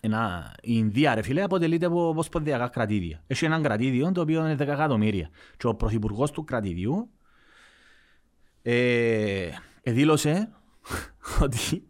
Ένα, 0.00 0.52
η 0.62 0.72
Ινδία, 0.76 1.14
ρε 1.14 1.22
φίλε, 1.22 1.42
αποτελείται 1.42 1.86
από 1.86 2.12
ποσπονδιακά 2.14 2.68
κρατήδια. 2.68 3.22
Έχει 3.26 3.44
ένα 3.44 3.60
κρατήδιο 3.60 4.12
το 4.12 4.20
οποίο 4.20 4.40
είναι 4.46 4.54
10 4.54 4.60
εκατομμύρια. 4.60 5.28
Και 5.56 5.66
ο 5.66 5.74
πρωθυπουργός 5.74 6.30
του 6.30 6.44
κρατήδιου 6.44 7.10
ε, 8.62 9.48
δήλωσε 9.82 10.48
ότι 11.42 11.82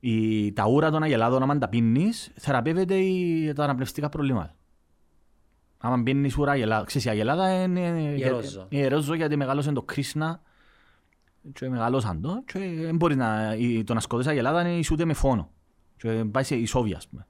η, 0.00 0.52
τα 0.52 0.66
ούρα 0.66 0.90
των 0.90 1.02
αγελάδων, 1.02 1.42
άμα 1.42 1.58
τα 1.58 1.68
πίνεις, 1.68 2.32
θεραπεύεται 2.36 2.94
η, 2.94 3.52
τα 3.52 3.64
αναπνευστικά 3.64 4.08
προβλήματα. 4.08 4.54
Άμα 5.78 6.02
πίνεις 6.02 6.36
ούρα 6.38 6.52
αγελάδα, 6.52 6.84
ξέρεις 6.84 7.06
η 7.06 7.10
αγελάδα 7.10 7.62
είναι 7.62 8.14
Ιερόζω. 8.16 8.66
ιερόζω 8.68 9.14
γιατί 9.14 9.36
μεγάλωσε 9.36 9.72
το 9.72 9.82
Κρίσνα 9.82 10.40
και 11.52 11.68
μεγάλωσαν 11.68 12.20
το 12.20 12.42
και 12.44 12.58
δεν 12.80 12.96
μπορείς 12.96 13.16
να, 13.16 13.54
η- 13.58 13.84
το 13.84 13.94
να 13.94 14.00
σκοτώσεις 14.00 14.30
αγελάδα 14.30 14.60
είναι 14.60 14.78
ισούται 14.78 15.04
με 15.04 15.12
φόνο 15.12 15.50
και 15.96 16.24
πάει 16.30 16.42
σε 16.42 16.54
ισόβια 16.56 16.96
ας 16.96 17.08
πούμε. 17.08 17.26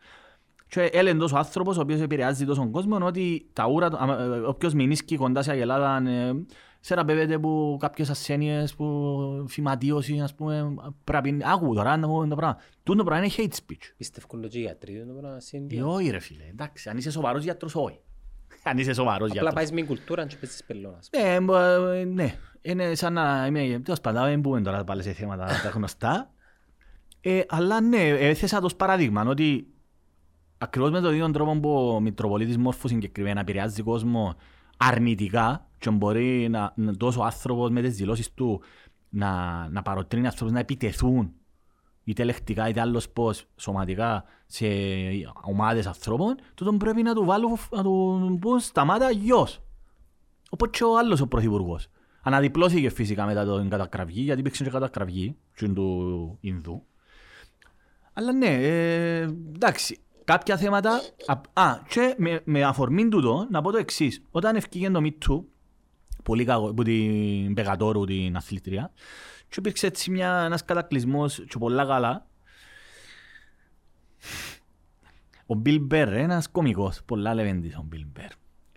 Και 0.68 0.80
έλεγε 0.80 1.16
τόσο 1.18 1.36
άνθρωπος 1.36 1.76
ο 1.76 1.80
οποίος 1.80 2.00
επηρεάζει 2.00 2.44
τόσο 2.44 2.70
κόσμο 2.70 2.98
ότι 3.06 3.46
τα 3.52 3.66
ούρα, 3.66 3.90
του- 3.90 3.96
άμα, 4.00 4.20
ε, 4.22 4.26
όποιος 4.38 4.74
μηνίσκει 4.74 5.16
κοντά 5.16 5.42
σε 5.42 5.50
αγελάδα 5.50 6.10
ε, 6.10 6.32
θεραπεύεται 6.80 7.34
από 7.34 7.76
κάποιες 7.80 8.10
ασθένειες, 8.10 8.74
που 8.74 9.44
φυματίωση, 9.48 10.20
ας 10.20 10.34
πούμε, 10.34 10.74
πρέπει 11.04 11.32
να 11.32 11.52
άκου 11.52 11.74
τώρα 11.74 11.96
να 11.96 12.06
πω 12.08 12.26
το 12.26 12.36
πράγμα. 12.36 12.56
Τούτο 12.82 13.04
πράγμα 13.04 13.24
είναι 13.24 13.34
hate 13.36 13.54
speech. 13.56 13.92
Πιστεύουν 13.96 14.40
το 14.42 14.48
και 14.48 14.58
οι 14.58 14.60
γιατροί 14.60 15.04
το 15.08 15.12
πράγμα 15.20 15.40
στην 15.40 15.58
Ε, 15.58 15.62
Ινδία. 15.62 15.86
όχι 15.86 16.10
ρε 16.10 16.18
φίλε, 16.18 16.44
εντάξει, 16.50 16.88
αν 16.88 16.96
είσαι 16.96 17.10
σοβαρός 17.10 17.42
γιατρός, 17.44 17.74
όχι. 17.74 18.00
Αν 18.70 18.78
είσαι 18.78 18.92
σοβαρός 18.92 19.30
Απλά 19.30 19.42
γιατρός. 19.42 19.64
πάει 19.70 19.80
με 19.80 19.86
κουλτούρα 19.86 20.26
και 20.26 20.36
παίζεις 20.40 20.64
πελώνας. 20.64 21.10
Ναι, 21.20 21.40
μπο- 21.40 21.88
ε, 21.90 22.04
ναι, 22.04 22.34
είναι 22.62 22.94
σαν 22.94 23.12
να 23.12 23.46
είμαι, 23.46 23.80
τέλος 23.84 24.00
πάντων, 24.00 24.24
δεν 24.24 24.40
μπούμε 24.40 24.60
τώρα 24.60 24.84
πάλι 24.84 25.02
σε 25.02 25.12
θέματα 25.12 25.44
τα 25.62 25.68
γνωστά. 25.68 26.30
Ε, 27.28 27.44
αλλά 27.48 27.80
ναι, 27.80 28.08
έθεσα 28.08 28.60
το 28.60 28.66
ως 28.66 28.76
παράδειγμα, 28.76 29.24
ότι 29.26 29.66
ακριβώς 30.58 30.90
με 30.90 31.00
τον 31.00 31.12
ίδιο 31.12 31.30
τρόπο 31.30 31.60
που 31.60 31.88
ο 31.94 32.00
Μητροπολίτης 32.00 32.56
Μόρφους 32.56 32.90
συγκεκριμένα 32.90 33.40
επηρεάζει 33.40 33.82
κόσμο 33.82 34.34
αρνητικά 34.76 35.68
και 35.78 35.90
μπορεί 35.90 36.48
να, 36.48 36.72
να 36.76 36.96
τόσο 36.96 37.20
άνθρωπος 37.20 37.70
με 37.70 37.82
τις 37.82 37.96
δηλώσεις 37.96 38.34
του 38.34 38.60
να, 39.08 39.68
να 39.68 39.82
παροτρύνει 39.82 40.26
ανθρώπους 40.26 40.54
να 40.54 40.60
επιτεθούν 40.60 41.32
είτε 42.04 42.24
λεκτικά 42.24 42.68
είτε 42.68 42.80
άλλος 42.80 43.08
πώς 43.08 43.46
σωματικά 43.56 44.24
σε 44.46 44.66
ομάδες 45.42 45.86
ανθρώπων, 45.86 46.36
τούτον 46.54 46.78
πρέπει 46.78 47.02
να 47.02 47.14
του 47.14 47.24
βάλουν, 47.24 47.56
να 47.70 47.82
του 47.82 48.38
πούν 48.40 48.58
σταμάτα 48.58 49.10
γιος. 49.10 49.60
Οπότε 50.50 50.78
και 50.78 50.84
ο 50.84 50.98
άλλος 50.98 51.20
ο 51.20 51.26
πρωθυπουργός. 51.26 51.88
Αναδιπλώθηκε 52.22 52.88
φυσικά 52.88 53.26
μετά 53.26 53.58
την 53.58 53.68
κατακραυγή, 53.68 54.20
γιατί 54.20 54.40
υπήρξε 54.40 54.64
και 54.64 54.70
κατακραυγή 54.70 55.36
και 55.54 55.68
του 55.68 56.38
Ινδού. 56.40 56.86
Αλλά 58.18 58.32
ναι, 58.32 58.46
ε, 58.46 59.20
εντάξει, 59.54 59.98
κάποια 60.24 60.56
θέματα... 60.56 61.00
Α, 61.26 61.62
α, 61.62 61.82
και 61.88 62.14
με, 62.18 62.40
με 62.44 62.64
αφορμή 62.64 63.08
τούτο, 63.08 63.46
να 63.50 63.62
πω 63.62 63.70
το 63.70 63.78
εξής. 63.78 64.22
Όταν 64.30 64.56
ευκήγε 64.56 64.90
το 64.90 65.00
Me 65.02 65.10
Too, 65.28 65.44
πολύ 66.22 66.44
κακό, 66.44 66.74
που 66.74 66.82
την 66.82 67.54
Πεγατόρου, 67.54 68.04
την 68.04 68.36
αθλητρία, 68.36 68.92
και 69.48 69.54
υπήρξε 69.58 69.86
έτσι 69.86 70.10
μια, 70.10 70.42
ένας 70.44 70.64
κατακλυσμός 70.64 71.44
και 71.48 71.58
πολλά 71.58 71.84
καλά. 71.86 72.26
Ο 75.46 75.62
Bill 75.64 75.86
Burr, 75.90 76.08
ένας 76.08 76.48
κωμικός, 76.48 77.00
πολλά 77.04 77.34
λεβέντης 77.34 77.76
ο 77.76 77.88
Bill 77.92 78.20
Burr. 78.20 78.32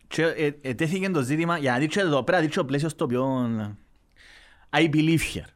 Και 0.07 0.23
ε, 0.23 0.51
ε, 0.61 0.73
τέθηκε 0.73 1.09
το 1.09 1.21
ζήτημα, 1.21 1.57
για 1.57 1.71
να 1.71 1.77
δείξω 1.77 1.99
εδώ, 1.99 2.23
πρέπει 2.23 2.31
να 2.31 2.39
δείξω 2.39 2.59
το 2.59 2.65
πλαίσιος 2.65 2.91
στο 2.91 3.03
οποίο 3.03 3.49
I 4.69 4.89
believe 4.93 5.19
here. 5.33 5.49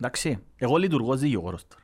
Εντάξει, 0.00 0.38
εγώ 0.56 0.76
λειτουργώ 0.76 1.12
ως 1.12 1.20
δικηγόρος 1.20 1.66
τώρα. 1.68 1.79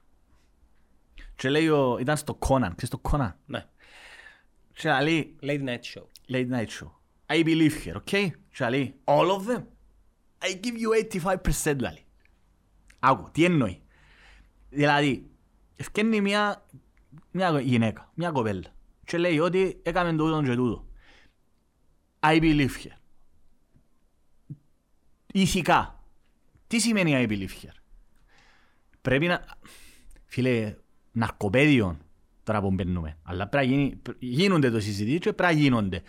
Και 1.37 1.49
λέει, 1.49 1.69
ο, 1.69 1.99
ήταν 2.01 2.17
στο 2.17 2.39
Conan, 2.41 2.71
ξέρεις 2.77 2.89
το 2.89 3.01
Conan; 3.03 3.33
Ναι. 3.47 3.67
Και 4.73 4.99
λέει, 5.03 5.37
Late 5.43 5.65
night 5.65 5.81
show. 5.95 6.05
late 6.29 6.51
night 6.51 6.67
show. 6.67 6.91
I 7.27 7.45
believe 7.45 7.85
here, 7.85 7.97
okay? 7.97 8.31
Και 8.53 8.69
λέει, 8.69 8.95
all 9.05 9.31
of 9.31 9.41
them; 9.49 9.63
I 10.41 10.61
give 10.63 10.77
you 10.77 11.35
85% 11.65 11.77
λέει. 11.79 12.05
Άκου, 12.99 13.31
τι 13.31 13.45
εννοεί. 13.45 13.83
Δηλαδή, 14.69 15.31
ευκαινεί 15.77 16.21
μια, 16.21 16.67
μια 17.31 17.61
γυναίκα, 17.61 18.11
μια 18.15 18.31
κοπέλα. 18.31 18.75
Και 19.05 19.19
λέει 19.19 19.39
ότι 19.39 19.81
έκαμε 19.83 20.13
τούτο 20.17 20.43
και 20.43 20.55
τούτο. 20.55 20.87
I 22.21 22.41
believe 22.41 22.71
here. 22.85 22.97
Ηθικά. 25.33 26.05
Τι 26.67 26.79
σημαίνει 26.79 27.13
I 27.15 27.31
believe 27.31 27.65
here; 27.65 27.77
Πρέπει 29.01 29.27
να... 29.27 29.45
Φίλε, 30.25 30.77
ναρκοπαίδιο 31.17 31.99
τώρα 32.43 32.61
που 32.61 32.71
μπαίνουμε. 32.71 33.17
Αλλά 33.23 33.49
πρέπει 33.49 33.67
να 33.67 33.73
γίνει, 33.73 34.03
γίνονται 34.19 34.71
το 34.71 34.81
συζητήσεις 34.81 35.21
και 35.21 35.33
πρέπει 35.33 35.55
να 35.55 35.61
γίνονται. 35.61 36.03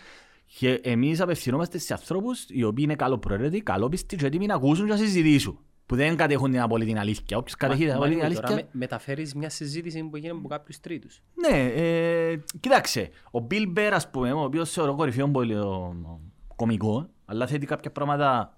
Και 0.59 0.73
εμείς 0.73 1.21
απευθυνόμαστε 1.21 1.77
σε 1.77 1.93
ανθρώπους 1.93 2.45
οι 2.49 2.63
οποίοι 2.63 2.83
είναι 2.87 2.95
καλοπροαίρετοι, 2.95 3.61
καλόπιστοι 3.61 4.15
και 4.15 4.25
έτοιμοι 4.25 4.45
να 4.45 4.55
ακούσουν 4.55 4.85
και 4.85 4.91
να 4.91 4.97
συζητήσουν. 4.97 5.59
Που 5.85 5.95
δεν 5.95 6.15
κατέχουν 6.15 6.51
την 6.51 6.61
απόλυτη 6.61 6.97
αλήθεια. 6.97 7.37
Όποιος 7.37 7.55
κατέχει 7.55 7.79
την 7.79 7.89
Μα- 7.89 7.95
απόλυτη 7.95 8.21
Μάνο, 8.21 8.33
τώρα 8.33 8.47
αλήθεια... 8.47 8.65
με- 8.65 8.79
μεταφέρεις 8.79 9.33
μια 9.35 9.49
συζήτηση 9.49 10.03
που 10.03 10.15
έγινε 10.15 10.31
από 10.31 10.47
κάποιους 10.47 10.79
τρίτους. 10.79 11.21
Ναι, 11.33 11.57
ε, 11.57 12.39
κοίταξε. 12.59 13.09
Ο 13.31 13.47
Bill 13.51 13.73
Burr, 13.77 13.91
ας 13.93 14.09
πούμε, 14.09 14.31
ο 14.31 14.43
οποίος 14.43 14.71
θεωρώ 14.71 14.95
κορυφαίο 14.95 15.29
πολυ- 15.29 15.57
ο- 15.57 16.19
κωμικό, 16.55 17.09
αλλά 17.25 17.47
θέτει 17.47 17.65
κάποια 17.65 17.91
πράγματα 17.91 18.57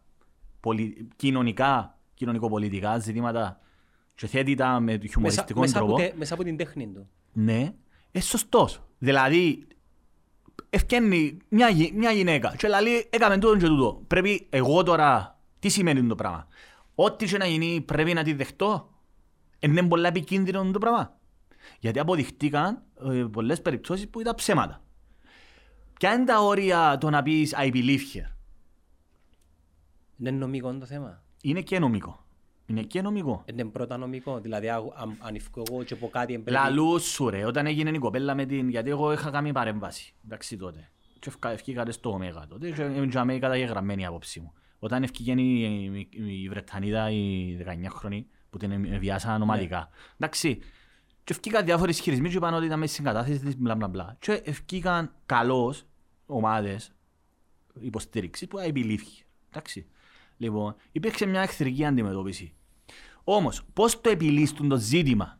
πολι... 0.60 1.08
κοινωνικά, 1.16 2.00
κοινωνικοπολιτικά 2.14 3.00
ζητήματα 3.00 3.60
και 4.20 4.28
θέτει 4.28 4.56
τα 4.56 4.80
με 4.80 4.92
Μέσα, 4.98 5.08
χιουμοριστικό 5.08 5.60
μέσα, 5.60 5.78
από, 5.78 5.86
τρόπο. 5.88 6.02
τε- 6.02 6.16
μέσα 6.18 6.34
από 6.34 6.44
την 6.44 6.58
τέχνη 6.58 6.88
του. 6.88 7.10
Ναι, 7.34 7.74
είναι 8.12 8.24
σωστός. 8.24 8.82
Δηλαδή, 8.98 9.68
ευκαινεί 10.70 11.38
μια, 11.50 11.70
γυ- 11.70 11.94
μια 11.94 12.12
γυναίκα 12.12 12.56
και 12.56 12.68
λέει 12.68 13.08
έκαμε 13.10 13.38
τούτο 13.38 13.58
και 13.58 13.66
τούτο. 13.66 14.04
Πρέπει 14.08 14.48
εγώ 14.50 14.84
τώρα, 14.84 15.40
τι 15.60 15.70
σημαίνει 15.70 16.08
το 16.08 16.16
πράγμα; 16.16 16.48
Ό,τι 16.96 17.26
και 17.26 17.38
να 17.38 17.46
γίνει 17.46 17.82
πρέπει 17.82 18.14
να 18.14 18.24
τη 18.24 18.34
δεχτώ. 18.34 18.90
Είναι 19.60 19.84
πολλά 19.88 20.08
επικίνδυνο 20.08 20.72
το 20.72 20.80
πράγμα. 20.80 21.18
Γιατί 21.80 22.00
αποδειχτήκαν 22.00 22.84
ε, 23.12 23.26
πολλές 23.32 23.62
περιπτώσεις 23.62 24.08
που 24.10 24.20
ήταν 24.20 24.36
ψέματα. 24.36 24.82
Ποια 26.00 26.14
είναι 26.14 26.26
τα 26.26 26.40
όρια 26.42 26.98
το 26.98 27.10
να 27.10 27.24
πεις 27.24 27.56
I 27.58 27.72
believe 27.74 28.00
here. 28.14 28.32
Είναι 30.18 30.32
νομικό 30.32 30.74
το 30.78 30.86
θέμα; 30.86 31.24
Είναι 31.42 31.62
και 31.62 31.80
νομικό. 31.80 32.24
Είναι 32.70 32.82
και 32.82 33.02
νομικό. 33.02 33.44
Είναι 33.46 33.66
πρώτα 33.66 33.98
νομικό. 33.98 34.40
Δηλαδή, 34.40 34.70
α- 34.70 34.84
αν, 34.96 35.18
αν 35.20 35.36
ευκώ 35.36 35.64
εγώ 35.72 35.84
και 35.84 35.96
πω 35.96 36.10
κάτι 36.10 36.34
εμπρέπει. 36.34 36.52
Λαλούς 36.60 37.04
σου 37.04 37.30
ρε, 37.30 37.46
όταν 37.46 37.66
έγινε 37.66 37.90
η 37.90 37.98
κοπέλα 37.98 38.36
με 38.36 38.46
την... 38.46 38.70
Γιατί 38.70 38.90
εγώ 38.90 39.12
είχα 39.14 39.30
κάνει 39.30 39.52
παρέμβαση, 39.52 40.14
εντάξει 40.26 40.58
τότε. 40.58 40.90
Και 41.20 41.30
ευκα- 41.30 41.50
ευκήκατε 41.52 41.92
στο 41.92 42.10
Ωμέγα 42.12 42.48
τότε 42.48 42.72
και 42.72 42.82
ήμουν 42.82 43.10
για 43.10 43.26
μένα 43.26 43.40
καταγεγραμμένη 43.40 44.02
η 44.02 44.06
άποψη 44.06 44.40
μου. 44.40 44.54
Όταν 44.80 45.04
ευκήκε 45.04 45.32
η, 45.32 45.62
η, 46.12 46.42
η 46.44 46.50
Βρετανίδα 46.50 47.10
η 47.12 47.58
19χρονη 47.66 48.24
που 48.50 48.58
την 48.58 49.00
βιάσαν 49.00 49.42
ομαδικά. 49.42 49.90
Εντάξει, 50.18 50.58
και 51.24 51.34
ευκήκαν 51.34 51.66
διάφοροι 51.66 51.92
ισχυρισμοί 51.92 52.30
και 52.30 52.36
είπαν 52.36 52.54
ότι 52.54 52.66
ήταν 52.66 52.80
μέσα 52.80 52.94
στην 52.94 53.06
κατάθεση 53.06 53.40
της 53.40 53.58
μπλα 53.58 53.76
μπλα 53.76 53.88
μπλα. 53.88 54.16
Και 54.20 54.42
ευκήκαν 54.46 55.14
καλώς 55.26 55.86
ομάδες 56.26 56.92
υποστήριξης 57.80 58.48
που 58.48 58.58
I 58.60 58.72
believe 58.74 58.98
here. 58.98 59.26
Εντάξει. 59.50 59.88
Λοιπόν, 60.38 60.76
υπήρξε 60.92 61.26
μια 61.26 61.42
εχθρική 61.42 61.86
αντιμετώπιση. 61.86 62.54
Όμως, 63.24 63.62
πώς 63.74 64.02
το 64.02 64.10
επιλύσουν 64.10 64.70
το 64.70 64.78
ζήτημα; 64.78 65.40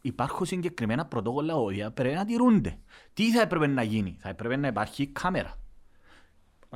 Υπάρχουν 0.00 0.46
συγκεκριμένα 0.46 1.06
πρωτόκολλα 1.06 1.56
όδια 1.56 1.90
πρέπει 1.90 2.14
να 2.14 2.24
τηρούνται. 2.24 2.78
Τι 3.14 3.32
θα 3.32 3.40
έπρεπε 3.40 3.66
να 3.66 3.82
γίνει, 3.82 4.16
θα 4.20 4.28
έπρεπε 4.28 4.56
να 4.56 4.66
υπάρχει 4.66 5.06
κάμερα. 5.06 5.58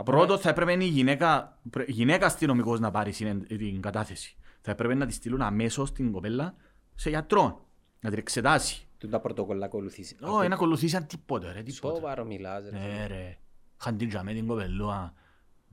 Πρώτο 0.05 0.39
θα 0.39 0.49
έπρεπε 0.49 0.85
η 0.85 0.89
γυναίκα, 0.89 1.59
πρέ- 1.71 1.89
γυναίκα 1.89 2.27
αστυνομικός 2.27 2.81
να 2.81 2.91
πάρει 2.91 3.13
συνεν- 3.13 3.47
την 3.47 3.81
κατάθεση. 3.81 4.37
Θα 4.61 4.71
έπρεπε 4.71 4.95
να 4.95 5.07
τη 5.07 5.13
στείλουν 5.13 5.43
αμέσως 5.43 5.93
την 5.93 6.13
κοπέλα 6.13 6.55
σε 6.95 7.09
γιατρό. 7.09 7.67
Να 8.01 8.11
την 8.11 8.19
εξετάσει. 8.19 8.87
Του 8.99 9.09
τα 9.09 9.21
πρωτοκόλλα 9.21 9.65
ακολουθήσει. 9.67 10.17
Όχι, 10.21 10.49
να 10.49 10.55
ακολουθήσει 10.55 10.97
αν 10.97 11.07
τίποτε 11.07 11.53
ρε, 11.53 11.63
τίποτε. 11.63 11.95
Σοβαρό 11.95 12.25
μιλάς 12.25 12.65
ρε. 12.71 12.79
Ναι 12.79 13.07
ρε. 13.07 13.39
Είχαν 13.81 13.97
την 13.97 14.09
τζαμέ 14.09 14.33
την 14.33 14.47
κοπελούα. 14.47 15.13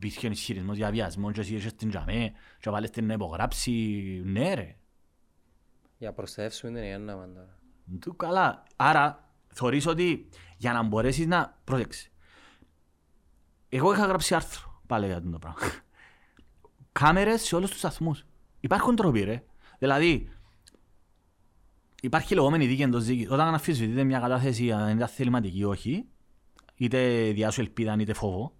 Υπήρχε 0.01 0.27
ο 0.27 0.31
ισχυρισμός 0.31 0.77
για 0.77 0.91
βιασμό 0.91 1.31
και 1.31 1.39
εσύ 1.39 1.55
είχες 1.55 1.75
την 1.75 1.89
τζαμέ 1.89 2.31
και 2.59 2.69
βάλες 2.69 2.89
την 2.89 3.05
να 3.05 3.13
υπογράψει. 3.13 3.71
Ναι 4.25 4.53
ρε. 4.53 4.75
Για 5.97 6.13
προστατεύσουμε 6.13 6.71
την 6.71 6.83
Ιάννα 6.83 7.15
μαν 7.15 7.33
τώρα. 7.33 7.59
Του 7.99 8.15
καλά. 8.15 8.63
Άρα 8.75 9.31
θεωρείς 9.47 9.85
ότι 9.85 10.29
για 10.57 10.73
να 10.73 10.83
μπορέσεις 10.83 11.27
να... 11.27 11.59
Πρόσεξε. 11.63 12.09
Εγώ 13.69 13.93
είχα 13.93 14.05
γράψει 14.05 14.35
άρθρο 14.35 14.81
πάλι 14.87 15.05
για 15.05 15.17
αυτό 15.17 15.29
το 15.29 15.39
πράγμα. 15.39 15.59
Κάμερες 16.91 17.41
σε 17.41 17.55
όλους 17.55 17.69
τους 17.69 17.79
σταθμούς. 17.79 18.25
Υπάρχουν 18.59 18.95
τρόποι 18.95 19.23
ρε. 19.23 19.43
Δηλαδή, 19.79 20.29
υπάρχει 22.01 22.35
λεγόμενη 22.35 22.65
δίκη 22.65 22.81
εντός 22.81 23.05
δίκης. 23.05 23.29
Όταν 23.29 23.47
αναφυσβητείτε 23.47 24.03
μια 24.03 24.19
κατάθεση 24.19 24.71
αν 24.71 24.89
είναι 24.89 25.07
θεληματική 25.07 25.57
ή 25.57 25.63
όχι, 25.63 26.05
είτε 26.75 27.31
διάσου 27.31 27.61
ελπίδα 27.61 27.95
είτε 27.99 28.13
φόβο, 28.13 28.58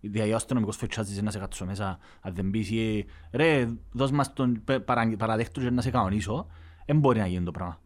είτε 0.00 0.32
ο 0.32 0.34
αστυνομικός 0.34 0.76
φετσάζεις 0.76 1.22
να 1.22 1.30
σε 1.30 1.38
κάτσω 1.38 1.64
μέσα, 1.64 1.98
αν 2.20 2.34
δεν 2.34 2.50
πεις 2.50 2.70
ή, 2.70 3.06
ρε, 3.30 3.68
δώσ' 3.92 4.10
μας 4.10 4.32
τον 4.32 4.60
πε- 4.64 4.80
παρα- 4.80 5.16
παραδέχτους 5.18 5.64
και 5.64 5.70
να 5.70 5.82
σε 5.82 5.90
κανονίσω, 5.90 6.46
δεν 6.86 6.98
μπορεί 6.98 7.18
να 7.18 7.26
γίνει 7.26 7.44
το 7.44 7.50
πράγμα. 7.50 7.80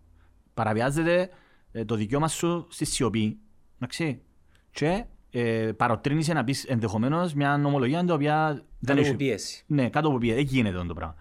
Παραβιάζεται 0.55 1.31
ε, 1.73 1.85
το 1.85 1.95
δικαίωμα 1.95 2.28
σου 2.28 2.66
στη 2.70 2.85
σιωπή, 2.85 3.39
εντάξει, 3.77 4.23
και 4.70 5.05
ε, 5.31 5.73
παροτρύνεσαι 5.77 6.32
να 6.32 6.45
πεις 6.45 6.65
ενδεχομένως 6.65 7.35
μια 7.35 7.57
νομολογία 7.57 7.99
την 8.01 8.11
οποία 8.11 8.53
δεν 8.53 8.65
Κάτω 8.87 9.01
έχει 9.01 9.09
από 9.09 9.19
πίεση. 9.19 9.65
ναι, 9.66 9.89
κάτω 9.89 10.09
από 10.09 10.19
πίεση. 10.19 10.37
Δεν 10.37 10.45
γίνεται 10.45 10.77
αυτό 10.77 10.89
το 10.89 10.95
πράγμα. 10.95 11.15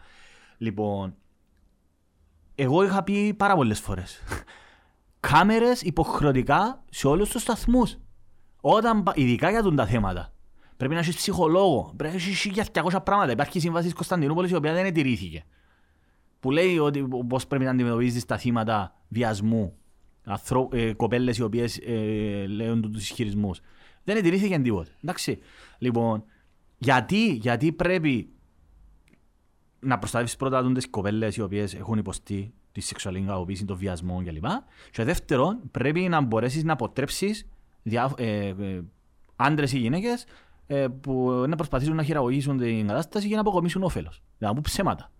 Λοιπόν, 0.57 1.15
εγώ 2.55 2.83
είχα 2.83 3.03
πει 3.03 3.33
πάρα 3.33 3.55
πολλές 3.55 3.79
φορές. 3.79 4.21
Κάμερες 5.19 5.81
υποχρεωτικά 5.81 6.83
σε 6.89 7.07
όλους 7.07 7.29
τους 7.29 7.41
σταθμούς. 7.41 7.97
Όταν, 8.61 9.03
πα- 9.03 9.13
ειδικά 9.15 9.49
για 9.49 9.63
τον 9.63 9.75
τα 9.75 9.85
θέματα. 9.85 10.33
Πρέπει 10.79 10.93
να 10.93 10.99
έχεις 10.99 11.15
ψυχολόγο. 11.15 11.93
Πρέπει 11.97 12.15
να 12.15 12.21
έχεις 12.21 12.69
1200 12.73 13.03
πράγματα. 13.03 13.31
Υπάρχει 13.31 13.57
η 13.57 13.61
σύμβαση 13.61 13.85
της 13.85 13.93
Κωνσταντινούπολης 13.93 14.51
η 14.51 14.55
οποία 14.55 14.73
δεν 14.73 14.85
ετηρήθηκε. 14.85 15.43
Που 16.39 16.51
λέει 16.51 16.77
ότι 16.77 17.07
πώς 17.27 17.47
πρέπει 17.47 17.63
να 17.63 17.71
αντιμετωπίζεις 17.71 18.25
τα 18.25 18.37
θύματα 18.37 18.95
βιασμού. 19.07 19.77
Ανθρω... 20.23 20.69
Ε, 20.71 20.93
Κοπέλες 20.93 21.37
οι 21.37 21.43
οποίες 21.43 21.77
ε, 21.77 22.45
λέουν 22.47 22.81
τους 22.81 23.01
ισχυρισμούς. 23.01 23.59
Δεν 24.03 24.17
ετηρήθηκε 24.17 24.59
τίποτα. 24.59 24.91
Εντάξει. 25.03 25.39
Λοιπόν, 25.77 26.23
γιατί, 26.77 27.33
γιατί 27.33 27.71
πρέπει 27.71 28.29
να 29.79 29.97
προστατεύσει 29.97 30.37
πρώτα 30.37 30.71
τις 30.71 30.89
κοπέλες 30.89 31.35
οι 31.35 31.41
οποίες 31.41 31.73
έχουν 31.73 31.97
υποστεί 31.97 32.53
τη 32.71 32.81
σεξουαλική 32.81 33.25
κακοποίηση, 33.25 33.65
τον 33.65 33.77
βιασμό 33.77 34.23
κλπ. 34.25 34.45
Και 34.91 35.03
δεύτερον, 35.03 35.61
πρέπει 35.71 35.99
να 35.99 36.21
μπορέσεις 36.21 36.63
να 36.63 36.73
αποτρέψεις 36.73 37.47
ε, 37.83 37.97
ε, 38.17 38.81
άντρες 39.35 39.73
ή 39.73 39.77
γυναίκες 39.77 40.21
ε, 40.23 40.25
που 41.01 41.45
να 41.47 41.55
προσπαθήσουν 41.55 41.95
να 41.95 42.03
χειραγωγήσουν 42.03 42.57
την 42.57 42.87
κατάσταση 42.87 43.27
για 43.27 43.35
να 43.35 43.41
αποκομίσουν 43.41 43.83
όφελος. 43.83 44.21
Να 44.37 44.53
πούν 44.53 44.61
ψέματα. 44.61 45.11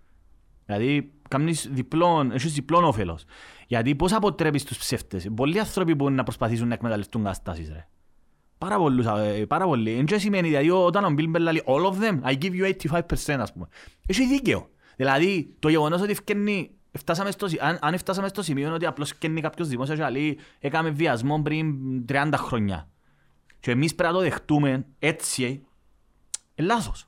Δηλαδή, 0.65 1.11
κάνεις 1.27 1.69
διπλών, 1.71 2.31
έχεις 2.31 2.53
διπλών 2.53 2.84
όφελος. 2.84 3.23
Γιατί 3.67 3.95
πώς 3.95 4.13
αποτρέπεις 4.13 4.63
τους 4.63 4.77
ψεύτες; 4.77 5.30
Πολλοί 5.35 5.59
άνθρωποι 5.59 5.93
μπορούν 5.93 6.15
να 6.15 6.23
προσπαθήσουν 6.23 6.67
να 6.67 6.73
εκμεταλλευτούν 6.73 7.23
καταστάσεις, 7.23 7.69
ρε. 7.69 7.88
Πάρα 8.57 8.77
πολλούς, 8.77 9.05
ε, 9.05 9.45
πάρα 9.45 9.65
πολλοί. 9.65 9.91
Εν 9.91 10.05
και 10.05 10.17
σημαίνει, 10.17 10.47
δηλαδή, 10.47 10.69
όταν 10.69 11.03
ο 11.05 11.09
Μπιλ 11.09 11.41
λέει 11.41 11.63
all 11.65 11.85
of 11.85 11.93
them, 11.93 12.31
I 12.31 12.38
give 12.38 12.51
you 12.51 12.65
85% 12.65 13.41
ας 13.41 13.53
πούμε. 13.53 13.67
Έχει 14.05 14.27
δίκαιο. 14.27 14.69
Δηλαδή, 14.95 15.55
το 15.59 15.69
γεγονός 15.69 16.01
ότι 16.01 16.11
ευκαινεί, 16.11 16.71
φτάσαμε 16.97 17.31
στο, 17.31 17.47
αν, 17.59 17.77
αν 17.81 17.97
φτάσαμε 17.97 18.27
στο 18.27 18.41
σημείο 18.41 18.73
ότι 18.73 18.85
απλώς 18.85 19.11
ευκαινεί 19.11 19.41
κάποιος 19.41 19.67
δημόσιος 19.67 19.97
και 19.97 20.09
λέει 20.09 20.39
έκαμε 20.59 20.89
βιασμό 20.89 21.41
πριν 21.41 21.76
30 22.09 22.34
χρόνια. 22.35 22.89
Και 23.60 23.72
εμείς 23.72 23.95
πρέπει 23.95 24.14
να 24.14 24.18
το 24.19 24.23
δεχτούμε 24.23 24.86
έτσι, 24.99 25.64
ε, 26.56 26.61
λάθος. 26.61 27.07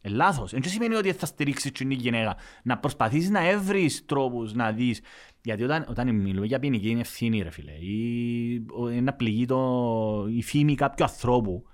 Ε, 0.00 0.08
λάθος. 0.08 0.50
Δεν 0.50 0.62
σημαίνει 0.64 0.94
ότι 0.94 1.12
θα 1.12 1.26
στηρίξεις 1.26 1.72
την 1.72 1.90
γυναίκα. 1.90 2.36
Να 2.62 2.78
προσπαθήσεις 2.78 3.30
να 3.30 3.48
έβρεις 3.48 4.04
τρόπους 4.06 4.52
να 4.54 4.72
δεις. 4.72 5.00
Γιατί 5.42 5.62
όταν, 5.62 5.86
όταν 5.88 6.14
μιλούμε 6.14 6.46
για 6.46 6.58
ποινική 6.58 6.88
είναι 6.88 7.00
ευθύνη 7.00 7.42
ρε 7.42 7.50
φίλε. 7.50 7.72
Ή 7.72 8.66
ο- 8.70 8.88
είναι 8.88 9.00
να 9.00 9.12
πληγεί 9.14 9.46
το, 9.46 10.26
η 10.30 10.42
φήμη 10.42 10.74
κάποιου 10.74 11.04
ανθρώπου. 11.04 11.66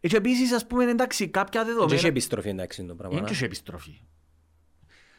Ε, 0.00 0.08
Και 0.08 0.16
επίσης 0.16 0.52
ας 0.52 0.66
πούμε 0.66 0.84
εντάξει 0.84 1.28
κάποια 1.28 1.64
Δεν 1.64 1.72
δεδομένα... 1.72 1.96
έχει 1.98 2.06
επιστροφή 2.06 2.48
εντάξει 2.48 2.80
είναι 2.80 2.90
το 2.90 2.96
πράγμα. 2.96 3.16
Είναι 3.16 3.24
να. 3.24 3.30
και 3.30 3.36
σε 3.38 3.44
επιστροφή. 3.44 4.00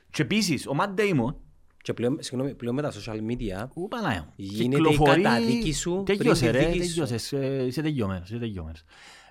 Και 0.10 0.22
επίσης 0.22 0.68
ο 0.68 0.76
Matt 0.80 0.94
Damon 1.00 1.36
Και 1.82 1.94
πλέον, 1.94 2.18
συγγνώμη, 2.20 2.56
πλέον 2.56 2.76
με 2.76 2.82
τα 2.82 2.92
social 2.92 3.20
media 3.30 3.68
Ού, 3.74 3.88
Παναγία 3.88 4.22
μου. 4.24 4.34
Γίνεται 4.36 4.90
η 4.90 4.98
καταδίκη 4.98 5.74
σου 5.74 6.02
πριν 6.06 6.18
Τελειώσες 6.18 6.52
τη 6.52 6.58
ρε, 6.58 6.66
δίκη 6.66 6.84
σου. 6.84 6.90
τελειώσες, 6.94 7.34
ε, 7.34 7.66
είσαι 7.66 7.82
τελειωμένος, 7.82 8.30
είσαι 8.30 8.40
τελειωμένος. 8.40 8.84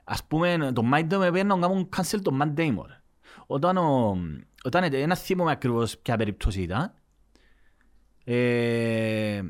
Ας 0.05 0.25
πούμε, 0.25 0.73
το 0.75 0.83
Matt 0.93 1.01
Damon 1.13 1.23
έπαιρνε 1.23 1.55
να 1.55 1.59
κάνουν 1.59 1.89
cancel 1.97 2.19
το 2.23 2.39
Matt 2.41 2.55
Damon. 2.61 2.85
ρε. 2.87 3.01
Όταν, 3.47 3.77
ο, 3.77 4.17
όταν 4.65 4.83
ε, 4.85 4.87
ένα 4.87 5.15
θυμόμαι 5.15 5.51
ακριβώς 5.51 5.99
ποια 5.99 6.17
περίπτωση 6.17 6.63
ήταν, 6.63 6.93
ε, 8.25 9.41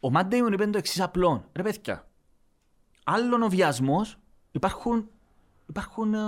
ο 0.00 0.08
Matt 0.14 0.24
Damon 0.28 0.52
είπε 0.52 0.66
το 0.66 0.78
εξής 0.78 1.00
απλό. 1.00 1.44
Ρε 1.52 1.62
παιδιά, 1.62 2.08
άλλον 3.04 3.42
ο 3.42 3.48
βιασμός 3.48 4.18
υπάρχουν, 4.52 5.08
υπάρχουν, 5.68 6.14
ε, 6.14 6.18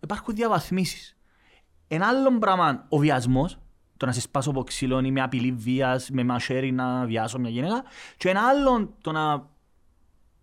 υπάρχουν 0.00 0.34
διαβαθμίσεις. 0.34 1.16
Ένα 1.88 2.06
άλλο 2.06 2.38
πράγμα 2.38 2.86
ο 2.88 2.98
βιασμός, 2.98 3.58
το 4.00 4.06
να 4.06 4.12
σε 4.12 4.20
σπάσω 4.20 4.50
από 4.50 4.62
ξύλο 4.64 5.00
ή 5.00 5.10
με 5.10 5.20
απειλή 5.22 5.52
βίας, 5.52 6.10
με 6.10 6.24
μασέρι 6.24 6.72
να 6.72 7.04
βιάσω 7.06 7.38
μια 7.38 7.50
γυναίκα, 7.50 7.82
και 8.16 8.28
ένα 8.28 8.40
άλλο 8.48 8.94
το 9.00 9.12
να, 9.12 9.46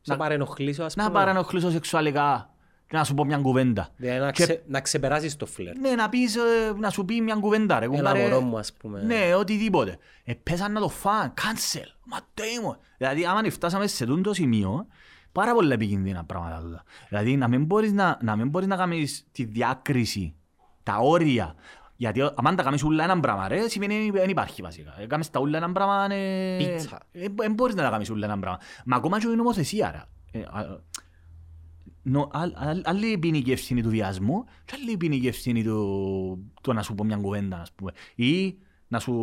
Σε 0.02 0.16
παρενοχλήσω 0.16 0.84
ας 0.84 0.96
να 0.96 1.04
πούμε. 1.06 1.20
παρανοχλήσω 1.20 1.72
σεξουαλικά 1.72 2.50
και 2.88 2.98
να 2.98 3.04
σου 3.04 3.14
πω 3.14 3.26
μια 3.26 3.38
κουβέντα. 3.38 3.90
Δηλαδή 3.96 4.20
να, 4.20 4.32
Και- 4.32 4.44
ξε, 4.44 4.64
να 4.68 4.82
ξεπεράσεις 4.82 5.36
το 5.36 5.46
φλερ. 5.46 5.78
Ναι, 5.78 5.90
να 5.92 6.10
πεις, 6.10 6.36
ε, 6.36 6.40
να 6.80 6.90
σου 6.90 7.06
πει 7.06 7.22
μια 7.22 7.36
κουβέντα 7.36 7.80
ρε. 7.80 7.86
Ένα 7.86 7.96
κουμπάρε. 7.96 8.22
μωρό 8.22 8.42
μου 8.42 8.58
ας 8.58 8.74
πούμε. 8.74 9.02
Ναι, 9.02 9.36
οτιδήποτε. 9.36 9.98
Ε, 10.24 10.34
πέσαν 10.34 10.72
να 10.72 10.80
το 10.80 10.90
φάνε, 10.90 11.34
cancel, 11.38 11.88
μα 12.06 12.18
τέιμο. 12.34 12.78
Δηλαδή, 12.98 13.26
άμα 13.26 13.50
φτάσαμε 13.50 13.88
σε 13.88 14.06
τούτο 14.06 14.34
σημείο, 14.34 14.88
πάρα 15.32 15.54
πολλά 15.54 15.74
επικίνδυνα 15.74 16.24
πράγματα 16.24 16.62
τούτα. 16.62 16.84
Δηλαδή, 17.10 17.36
να 17.38 17.48
μην 17.48 17.66
μπορείς 17.66 17.92
να, 17.92 18.18
να, 18.22 18.36
μην 18.36 18.50
μπορείς 18.50 18.68
να 18.68 18.76
κάνεις 18.76 19.28
τη 19.32 19.44
διάκριση, 19.44 20.36
τα 20.84 20.98
όρια. 20.98 21.56
Γιατί 21.98 22.22
άμα 22.36 22.56
τα 22.56 22.64
κάνεις 22.64 22.84
ούλα 22.84 23.04
έναν 23.04 23.20
πράγμα, 23.20 23.48
ρε, 23.48 23.70
σημαίνει 23.70 24.10
δεν 24.12 24.30
υπάρχει 24.30 24.62
βασικά. 24.62 25.02
Ε, 25.02 25.06
Κάνεις 25.06 25.30
τα 25.30 25.40
ούλα 25.40 25.58
έναν 25.58 25.72
πράγμα, 25.74 26.14
ε, 26.14 26.58
Πίτσα. 26.58 27.00
ε, 27.12 27.26
Δεν 27.36 27.54
μπορείς 27.54 27.76
να 27.76 27.84
τα 27.84 27.90
κάνεις 27.90 28.10
ούλα 28.10 28.26
έναν 28.26 28.40
πράγμα. 28.40 28.60
Μα 28.86 28.96
ακόμα 28.96 29.20
και 29.20 29.28
η 29.28 29.36
νομοθεσία, 29.36 29.92
ρε. 30.32 30.40
Ε, 30.40 30.44
α, 30.44 30.80
νο, 32.04 32.30
α, 32.32 32.42
α, 32.42 32.82
άλλη 32.84 33.08
η 33.08 33.18
ποινική 33.18 33.52
ευθύνη 33.52 33.82
του 33.82 33.90
βιασμού 33.90 34.44
και 34.66 34.74
άλλη 34.82 34.92
η 34.92 34.98
ποινική 34.98 35.28
ευθύνη 35.28 35.64
του, 35.64 36.52
του 36.62 36.74
να 36.74 36.82
σου 36.82 36.96
πω 36.96 37.04
μια 37.04 37.18
κουβέντα, 37.18 37.58
ας 37.62 37.72
πούμε. 37.72 37.92
Ή 38.16 38.58
να 38.88 39.00
σου, 39.00 39.14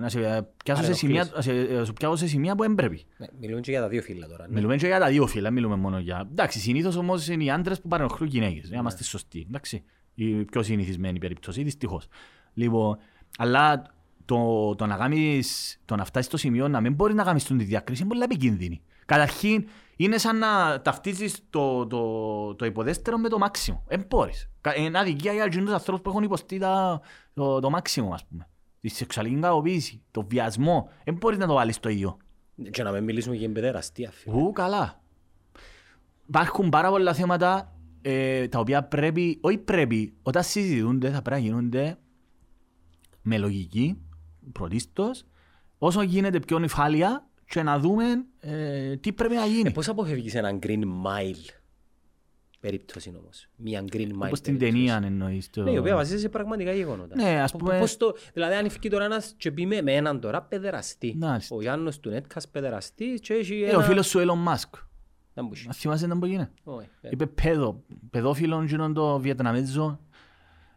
να 0.00 0.08
σε 0.08 0.48
πιάσω 0.64 0.82
σε 0.82 0.92
σημεία, 0.92 1.30
να 1.34 1.40
σε, 1.40 1.52
να 1.52 1.84
σου 1.84 1.92
πιάσω 1.92 2.16
σε 2.16 2.26
σημεία 2.26 2.54
που 2.54 2.62
δεν 2.62 2.74
πρέπει. 2.74 3.04
Ναι, 3.16 3.26
μιλούμε 3.40 3.60
και 3.60 3.70
για 3.70 3.80
τα 3.80 3.88
δύο 3.88 4.02
φύλλα 4.02 4.26
τώρα. 4.28 4.46
Ναι. 4.48 4.54
Μιλούμε 4.54 4.76
και 4.76 4.86
για 4.86 4.98
τα 4.98 5.08
δύο 5.08 5.26
φύλλα, 5.26 5.50
μιλούμε 5.50 5.76
μόνο 5.76 5.98
για... 5.98 6.28
Εντάξει, 6.30 6.58
συνήθως 6.58 6.96
όμως 6.96 7.28
είναι 7.28 7.44
οι 7.44 7.50
άντρες 7.50 7.80
που 7.80 7.88
παρενοχλούν 7.88 8.28
γυναίκες, 8.28 8.62
για 8.62 8.74
να 8.74 8.78
είμαστε 8.80 9.04
σωστοί, 9.04 9.44
εντάξει. 9.48 9.84
Η 10.18 10.44
πιο 10.44 10.62
συνηθισμένη 10.62 11.18
περίπτωση, 11.18 11.62
δυστυχώς. 11.62 12.06
Λοιπόν, 12.54 12.98
αλλά 13.38 13.82
το, 14.24 14.74
το 14.74 14.86
να 14.86 14.96
κάνεις, 14.96 15.78
το 15.84 15.96
να 15.96 16.04
φτάσεις 16.04 16.26
στο 16.26 16.36
σημείο 16.36 16.68
να 16.68 16.80
μην 16.80 16.94
μπορείς 16.94 17.14
να 17.14 17.24
κάνεις 17.24 17.44
τη 17.44 17.54
διάκριση 17.54 18.00
είναι 18.02 18.10
πολύ 18.10 18.22
επικίνδυνη. 18.22 18.80
Καταρχήν, 19.06 19.68
είναι 19.96 20.18
σαν 20.18 20.38
να 20.38 20.80
ταυτίζεις 20.80 21.40
το, 21.50 21.86
το, 21.86 22.54
το 22.54 22.64
υποδέστερο 22.64 23.18
με 23.18 23.28
το 23.28 23.38
μάξιμο. 23.38 23.84
Δεν 23.88 24.04
μπορείς. 24.08 24.50
Κα- 24.60 24.76
Είναι 24.76 24.98
αδικία 24.98 25.32
για 25.32 25.48
τους 25.48 25.72
ανθρώπους 25.72 26.02
που 26.02 26.08
έχουν 26.10 26.22
υποστεί 26.22 26.58
τα, 26.58 27.00
το, 27.34 27.60
το 27.60 27.70
μάξιμο, 27.70 28.12
ας 28.14 28.24
πούμε. 28.26 28.48
Τη 28.80 28.88
σεξουαλική 28.88 29.40
κακοποίηση, 29.40 30.02
το 30.10 30.26
βιασμό. 30.28 30.88
Δεν 31.04 31.14
μπορείς 31.14 31.38
να 31.38 31.46
το 31.46 31.54
βάλεις 31.54 31.80
το 31.80 31.88
ίδιο. 31.88 32.16
Και 32.70 32.82
να 32.82 32.90
μην 32.90 33.04
μιλήσουμε 33.04 33.36
για 33.36 33.52
παιδεραστία. 33.52 34.10
φίλε. 34.10 34.34
Ου, 34.36 34.52
καλά. 34.52 35.00
Υπάρχουν 36.28 36.68
πάρα 36.68 36.90
πολλά 36.90 37.14
θέματα 37.14 37.75
ε, 38.02 38.48
τα 38.48 38.58
οποία 38.58 38.82
πρέπει, 38.84 39.38
όχι 39.40 39.58
πρέπει, 39.58 40.14
όταν 40.22 40.42
συζητούνται 40.42 41.10
θα 41.10 41.22
πρέπει 41.22 41.40
να 41.42 41.46
γίνονται 41.48 41.98
με 43.22 43.38
λογική, 43.38 43.98
πρωτίστως, 44.52 45.24
όσο 45.78 46.02
γίνεται 46.02 46.40
πιο 46.40 46.58
νυφάλια 46.58 47.26
και 47.48 47.62
να 47.62 47.78
δούμε 47.78 48.04
ε, 48.40 48.96
τι 48.96 49.12
πρέπει 49.12 49.34
να 49.34 49.46
γίνει. 49.46 49.68
Ε, 49.68 49.70
πώς 49.70 49.88
αποφεύγεις 49.88 50.34
έναν 50.34 50.58
green 50.62 50.82
mile 50.82 51.50
περίπτωση 52.60 53.14
όμως. 53.18 53.48
Μια 53.56 53.84
green 53.92 54.08
mile 54.08 54.26
Όπως 54.26 54.40
την 54.40 54.58
περίπτωση. 54.58 54.86
ταινία 54.86 55.00
εννοείς. 55.04 55.50
Το... 55.50 55.62
Ναι, 55.62 55.70
η 55.70 55.78
οποία 55.78 55.94
βασίζεται 55.94 56.20
σε 56.20 56.28
πραγματικά 56.28 56.72
γεγονότα. 56.72 57.14
Ναι, 57.22 57.40
ας 57.40 57.52
Πο- 57.52 57.58
πούμε- 57.58 57.78
Πώς 57.78 57.96
το, 57.96 58.16
δηλαδή 58.32 58.54
αν 58.54 58.64
ευκεί 58.64 58.90
τώρα 58.90 59.04
ένας 59.04 59.34
και 59.36 59.50
πει 59.52 59.66
με 59.66 59.80
έναν 59.94 60.20
τώρα 60.20 60.42
παιδεραστή. 60.42 61.14
Μάλιστα. 61.18 61.56
Ο 61.56 61.60
Γιάννος 61.60 62.00
του 62.00 62.08
Νέτκας 62.10 62.48
παιδεραστής 62.48 63.20
και 63.20 63.34
έχει 63.34 63.62
Ε, 63.62 63.68
ένα... 63.68 63.78
ο 63.78 63.82
φίλος 63.82 64.06
σου 64.06 64.18
Elon 64.18 64.52
Musk. 64.52 64.80
Να 65.36 65.42
μπούσει. 65.42 65.66
Να 65.66 65.72
θυμάσαι 65.72 66.06
να 66.06 66.14
μπορεί 66.14 66.30
γίνει. 66.32 66.46
Όχι, 66.64 66.88
ε. 67.00 67.08
Είπε 67.12 67.26
παιδό, 67.26 67.82
παιδόφιλον 68.10 68.64
γίνον 68.66 68.94
το 68.94 69.18
Βιετναμέζο 69.18 69.98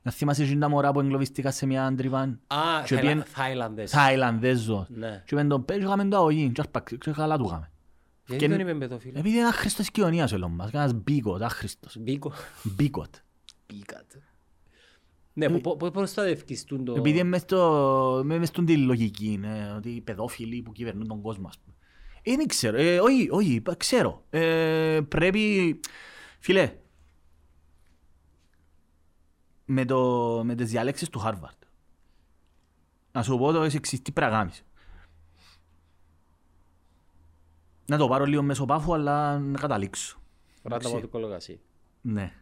Να 0.02 0.12
θυμάσαι 0.12 0.44
εκείνα 0.44 0.60
τα 0.60 0.70
μωρά 0.70 0.92
που 0.92 1.00
εγκλωβιστήκα 1.00 1.52
σε 1.52 1.66
μια 1.66 1.94
τρύπα. 1.98 2.18
Α, 2.20 2.28
Και 2.28 2.38
Θαϊλα- 2.48 3.02
πήγαινε- 3.02 3.26
Θαϊλανδές. 3.28 3.92
Θαϊλανδέζος. 3.92 4.88
Ναι. 4.90 5.24
Και 5.26 5.36
είπαν 5.36 5.48
τον 5.48 5.66
πες, 5.66 5.78
είχαμε 5.78 6.06
το 6.08 6.18
αγωγή. 6.18 6.50
Και 6.50 6.62
άρπαξε, 6.62 6.96
και 6.98 7.12
καλά 7.12 7.38
του 7.38 7.46
είχαμε. 7.46 7.72
Γιατί 8.28 8.44
Και- 8.46 8.50
δεν 8.52 8.60
είμαι 8.60 8.76
παιδόφιλο; 8.76 9.20
Επειδή 9.20 9.38
είναι 9.38 9.48
άχρηστος 9.48 9.92
κοινωνίας 9.92 10.32
ο 10.32 10.38
Elon 10.38 10.64
Musk. 10.66 10.70
Ένας 10.74 10.94
μπίκοτ, 10.94 11.42
άχρηστος. 11.44 11.98
Μπίκο. 12.00 12.32
Μπίκοτ. 12.64 13.16
Μπίκατ. 13.68 14.12
Ναι, 15.34 15.50
πο- 15.50 15.60
πο- 15.60 15.76
πώς 15.78 15.90
προστατεύκεις 15.92 16.64
τούν 16.64 16.86
το... 16.86 16.94
Επειδή 16.98 17.20
είναι 17.20 17.30
μες 17.30 17.42
στο- 17.42 18.22
με- 18.26 18.38
μες 18.38 18.48
στον 18.48 18.66
τη 18.66 18.78
λογική, 18.78 19.38
ναι, 19.42 19.74
ότι 19.78 19.90
οι 19.90 20.02
παιδόφιλοι 20.02 20.62
που 20.62 20.72
κυβερνούν 20.72 21.08
τον 21.08 21.22
κόσμο, 21.22 21.48
ας 21.48 21.58
πούμε. 21.60 21.76
Ε, 22.30 22.36
δεν 22.36 22.48
ξέρω, 22.48 22.78
ε, 22.78 23.00
όχι, 23.00 23.28
όχι, 23.32 23.54
είπα, 23.54 23.76
ξέρω. 23.76 24.24
Ε, 24.30 25.00
πρέπει, 25.08 25.80
φίλε, 26.40 26.76
με, 29.66 29.86
το, 29.86 30.42
με 30.44 30.56
τις 30.56 30.70
διάλεξεις 30.70 31.10
του 31.10 31.22
Harvard. 31.26 31.68
Να 33.12 33.24
σου 33.24 33.38
πω 33.38 33.52
το 33.52 33.62
εξής, 33.64 34.02
τι 34.02 34.12
πρέπει 34.12 34.32
να 34.32 34.38
κάνεις. 34.38 34.64
Να 37.86 37.98
το 37.98 38.08
πάρω 38.08 38.26
λίγο 38.26 38.42
μέσω 38.42 38.66
πάφου, 38.66 38.94
αλλά 38.94 39.40
να 39.40 39.60
καταλήξω. 39.60 40.22
Ράτα 40.64 40.88
από 40.88 41.00
το 41.00 41.08
κολογασί. 41.08 41.60
Ναι. 42.02 42.34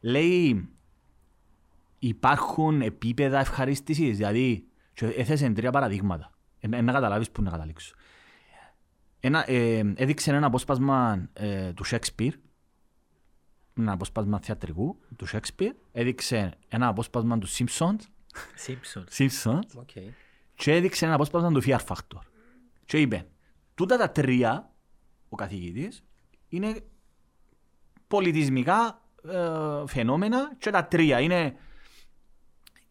Λέει, 0.00 0.68
υπάρχουν 1.98 2.82
επίπεδα 2.82 3.38
ευχαρίστησης, 3.38 4.16
δηλαδή, 4.16 4.64
και 4.92 5.06
έθεσε 5.06 5.50
τρία 5.50 5.70
παραδείγματα. 5.70 6.30
Ε, 6.60 6.66
να 6.80 6.92
καταλάβεις 6.92 7.30
που 7.30 7.42
να 7.42 7.50
καταλήξω. 7.50 7.94
Ένα, 9.20 9.50
ε, 9.50 9.92
έδειξε 9.96 10.30
ένα 10.30 10.46
απόσπασμα 10.46 11.28
ε, 11.32 11.72
του 11.72 11.84
Σέξπιρ, 11.84 12.34
ένα 13.78 13.92
απόσπασμα 13.92 14.40
θεατρικού 14.40 15.00
του 15.16 15.26
Σέξπιρ, 15.26 15.74
έδειξε 15.92 16.58
ένα 16.68 16.86
απόσπασμα 16.88 17.38
του 17.38 17.48
Simpsons, 17.48 17.98
Σίμψον. 18.54 19.04
Simpsons 19.18 19.76
OK. 19.76 19.90
και 20.54 20.72
έδειξε 20.74 21.04
ένα 21.04 21.14
απόσπασμα 21.14 21.52
του 21.52 21.62
Fear 21.64 21.78
Factor. 21.86 22.20
Και 22.84 23.00
είπε, 23.00 23.26
τούτα 23.74 23.96
τα 23.96 24.10
τρία, 24.10 24.72
ο 25.28 25.36
καθηγητής, 25.36 26.02
είναι 26.48 26.84
πολιτισμικά 28.06 29.02
ε, 29.28 29.86
φαινόμενα 29.86 30.54
και 30.58 30.70
τα 30.70 30.84
τρία 30.84 31.20
είναι, 31.20 31.56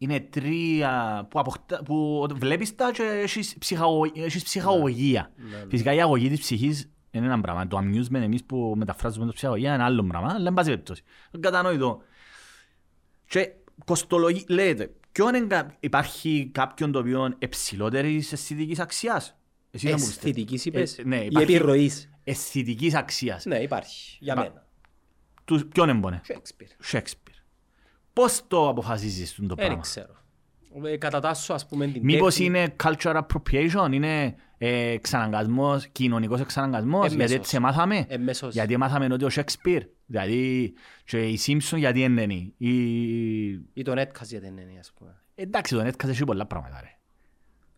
είναι 0.02 0.20
τρία 0.20 1.26
που, 1.30 1.38
αποκτά, 1.40 1.82
που 1.82 2.26
βλέπεις 2.34 2.74
τα 2.74 2.90
και 2.92 3.02
έχεις, 3.02 3.56
ψυχαγω, 3.58 4.00
έχεις 4.14 4.42
ψυχαγωγία. 4.44 5.32
Ναι, 5.36 5.56
ναι. 5.56 5.64
Φυσικά 5.68 5.92
η 5.92 6.00
αγωγή 6.00 6.28
της 6.28 6.40
ψυχής 6.40 6.90
είναι 7.10 7.26
ένα 7.26 7.40
πράγμα. 7.40 7.66
Το 7.66 7.78
amusement 7.78 8.14
εμείς 8.22 8.44
που 8.44 8.74
μεταφράζουμε 8.76 9.26
το 9.26 9.32
ψυχαγωγία 9.32 9.74
είναι 9.74 9.82
άλλο 9.82 10.04
πράγμα, 10.04 10.32
αλλά 10.34 10.48
εν 10.48 10.54
πάση 10.54 10.68
περιπτώσει. 10.68 11.02
Κατανοητό. 11.40 12.02
Και 13.26 13.50
κοστολογεί, 13.84 14.44
λέτε, 14.48 14.90
ποιον 15.12 15.34
είναι, 15.34 15.46
κα- 15.46 15.76
υπάρχει 15.80 16.50
κάποιον 16.52 16.92
το 16.92 16.98
οποίο 16.98 17.24
είναι 17.26 17.34
υψηλότερης 17.38 18.32
αισθητικής 18.32 18.78
αξίας; 18.78 19.36
Εσύ 19.70 19.84
να 19.86 19.90
μου 19.90 19.96
πιστεύεις. 19.96 20.16
Αισθητικής 20.24 20.64
είπες; 20.64 20.98
Ε, 20.98 21.02
ναι, 21.04 21.16
Ή 21.22 21.26
υπάρχει 21.30 21.54
επιρροής; 21.54 22.10
αισθητικής 22.24 22.94
αξίας. 22.94 23.44
Ναι, 23.44 23.58
υπάρχει. 23.58 24.16
Για 24.20 24.34
Μα- 24.36 24.42
μένα. 24.42 24.66
Του, 25.44 25.68
ποιον 25.68 25.88
έμπονε. 25.88 26.20
Shakespeare. 26.28 26.74
Σέξπιρ. 26.78 27.29
Πώς 28.12 28.42
το 28.48 28.68
αποφασίζεις 28.68 29.34
το 29.34 29.42
Δεν 29.46 29.56
πράγμα; 29.56 29.80
ξέρω. 29.80 30.14
Ε, 30.84 30.96
Κατατάσσω 30.96 31.52
ας 31.54 31.66
πούμε 31.66 31.86
την 31.86 32.00
Μήπως 32.04 32.34
τέχνη. 32.36 32.58
είναι 32.58 32.74
cultural 32.82 33.20
appropriation, 33.22 33.88
είναι 33.92 34.34
ε, 34.58 34.88
εξαναγκασμός, 34.90 35.86
κοινωνικός 35.86 36.40
εξαναγκασμός, 36.40 36.98
Εμέσως. 37.00 37.16
γιατί 37.18 37.34
έτσι 37.34 37.58
μάθαμε. 37.58 38.04
Εμέσως. 38.08 38.52
Γιατί 38.54 38.76
μάθαμε 38.76 39.08
ότι 39.14 39.24
ο 39.24 39.30
Σέξπιρ, 39.30 39.82
δηλαδή 40.06 40.72
και 41.04 41.28
οι 41.28 41.36
Σίμψον 41.36 41.78
γιατί 41.78 41.98
είναι 42.00 42.08
νένοι. 42.08 42.54
Οι... 42.56 43.48
Ή 43.72 43.82
τον 43.84 43.98
έτκας 43.98 44.30
γιατί 44.30 44.46
είναι, 44.46 44.66
ας 44.80 44.92
πούμε. 44.98 45.22
Εντάξει, 45.34 45.74
το 45.74 45.86
Netcast 45.86 46.08
έχει 46.08 46.24
πολλά 46.24 46.46
πράγματα 46.46 46.80
ρε. 46.80 46.98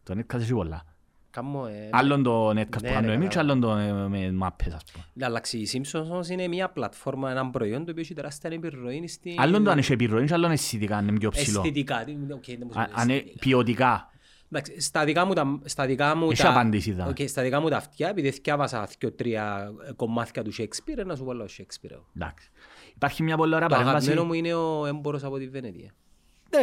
Το 0.02 0.14
Netcast 0.18 0.40
έχει 0.40 0.52
πολλά. 0.54 0.84
Κάμω, 1.32 1.66
ε, 1.68 1.88
Άλλον 1.92 2.22
το 2.22 2.48
Netcast 2.48 2.54
ναι, 2.54 2.64
που 2.64 2.78
ρε, 2.82 2.88
κάνουμε 2.92 3.12
εμείς 3.12 3.28
και 3.28 3.34
κατάλαβα. 3.36 3.68
άλλον 3.76 3.88
το 3.88 4.04
ε, 4.04 4.08
με 4.08 4.32
μάπες 4.32 4.72
ας 4.74 4.82
πούμε. 4.92 5.04
Να 5.12 5.26
αλλάξει 5.26 5.58
η 5.58 5.68
Simpsons 5.72 6.04
όμως 6.10 6.28
είναι 6.28 6.48
μια 6.48 6.68
πλατφόρμα, 6.68 7.30
ένα 7.30 7.50
προϊόν 7.50 7.84
το 7.84 7.90
οποίο 7.90 8.02
έχει 8.02 8.14
τεράστια 8.14 8.50
επιρροή 8.52 9.06
στην... 9.08 9.34
Άλλον 9.40 9.64
το 9.64 9.70
αν 9.70 9.78
έχει 9.78 9.92
επιρροή 9.92 10.26
και 10.26 10.34
άλλον 10.34 10.50
αισθητικά 10.50 11.00
είναι 11.00 11.12
πιο 11.12 11.30
ψηλό. 11.30 11.60
Αισθητικά. 11.60 12.04
τι- 12.04 12.12
οκ, 12.32 12.44
δεν 12.46 12.58
μου 12.62 12.68
Α- 12.68 12.72
σημαίνει 12.72 12.90
Αν 12.94 13.08
είναι 13.08 13.12
αισθητικά. 13.14 13.38
ποιοτικά. 13.40 14.06
Εντάξει, 14.54 14.80
στα 14.80 15.04
δικά 15.04 15.24
μου 15.24 15.32
τα... 15.32 15.60
Στα 15.64 15.86
δικά 15.86 16.16
μου 16.16 16.30
Έχει 16.30 16.42
τα... 16.42 16.50
απάντηση, 16.50 16.92
δα. 16.92 17.06
Οκ, 17.06 17.16
στα 17.24 17.42
δικά 17.42 17.60
μου 17.60 17.68
τα 17.68 17.76
αυτιά, 17.76 18.08
επειδή 18.08 18.30
θυκιάβασα 18.30 18.88
δύο-τρία 18.98 19.72
κομμάτια 19.96 20.42
του 20.44 20.52
Shakespeare, 20.58 21.04
να 21.06 21.16
σου 21.16 21.24
πω 21.24 21.30
ο 21.30 21.44
Shakespeare. 21.58 22.00
Εντάξει. 22.16 22.50
Υπάρχει 22.94 23.22
μια 23.22 23.36
πολύ 23.36 23.54
ωραία 23.54 23.68
Το 23.68 23.74
αγαπημένο 23.74 24.04
παρέμβαση. 24.04 24.26
μου 24.26 24.32
είναι 24.32 24.54
ο 24.54 24.86
έμπορος 24.86 25.24
από 25.24 25.38
τη 25.38 25.48
Βενετία. 25.48 25.90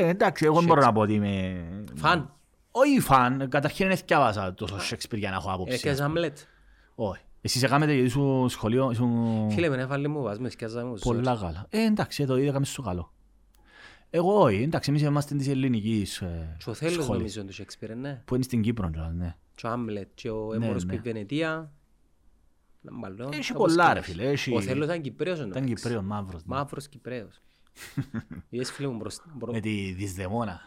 Ναι, 0.02 0.08
εντάξει, 0.10 0.46
εγώ 0.46 0.56
δεν 0.56 0.66
μπορώ 0.66 0.82
να 0.82 0.92
πω 0.92 1.02
ότι 1.02 1.14
είμαι... 1.14 1.64
Φαν. 1.96 2.34
Όχι 2.72 3.00
φαν, 3.00 3.50
καταρχήν 3.50 3.88
δεν 3.88 3.98
θυκιάβασα 3.98 4.54
τόσο 4.54 4.80
Σέξπιρ 4.80 5.18
για 5.20 5.30
να 5.30 5.36
έχω 5.36 5.52
άποψη. 5.52 5.74
Έφτιαζα 5.74 6.12
Hamlet. 6.16 6.34
Όχι. 6.96 7.22
Εσύ 7.42 7.60
σε 7.60 7.68
κάμετε 7.68 7.94
γιατί 7.94 8.10
σου 8.10 8.46
σχολείο, 8.50 8.92
ήσουν 8.92 9.50
Φίλε, 9.52 9.70
με 9.70 9.78
έβαλε 9.82 10.08
μου 10.08 10.22
βάζουμε, 10.22 10.48
έφτιαζα 10.48 10.86
μου. 10.86 10.96
πολλά 11.02 11.38
καλά. 11.42 11.66
Ε, 11.70 11.84
εντάξει, 11.86 12.26
το 12.26 12.38
είδα 12.38 12.64
σου 12.64 12.82
καλό. 12.82 13.14
Εγώ 14.10 14.42
όχι, 14.42 14.62
εντάξει, 14.62 14.90
εμείς 14.90 15.02
είμαστε 15.02 15.36
της 15.36 15.48
ελληνικής 15.48 16.22
ε, 16.22 16.56
Και 16.64 16.70
ο 16.70 16.74
Θέλος 16.74 17.04
σχολής, 17.04 17.36
νομίζω 17.36 17.44
του 17.44 17.64
Shakespeare, 17.64 17.96
ναι. 17.96 18.22
που 18.26 18.36
είναι 18.36 18.44
στην 18.44 18.62
Κύπρο, 18.62 18.90
κιόλας, 18.90 19.14
ναι. 19.14 19.36
Και 19.56 19.68
ο 19.68 19.74
Hamlet 19.74 20.08
και 20.14 20.30
ο 20.30 20.48
Ναι, 20.48 20.66
έμπορος 20.66 20.84
ναι. 20.86 20.92
που 20.92 20.98
η 20.98 21.02
Βενετία. 21.04 21.72
Να 22.82 22.92
μπαλώ, 23.00 23.30
Έχει 23.34 23.52
κάπως 23.52 23.68
πολλά, 23.74 23.94
ρε 23.94 24.02
σκέφτεσαι. 24.02 24.18
φίλε, 24.18 24.30
έχει- 24.32 24.56
Ο 24.56 24.62
Θέλος 24.62 24.86
ήταν 24.86 25.02
Κυπρέος. 25.02 25.40
Ήταν 25.40 25.66
Κυπρέος 25.66 26.04
μαύρος. 26.04 26.46
ναι. 26.46 26.56
Μαύρος 26.56 26.88
Κυπρέος. 26.88 27.42
Είδες 28.50 28.72
φίλε 28.72 28.88
μου 28.88 28.96
μπρος- 28.98 29.22
μπρο- 29.34 29.54
Με 29.54 29.60
τη 29.60 29.92
Δυσδαιμόνα. 29.98 30.60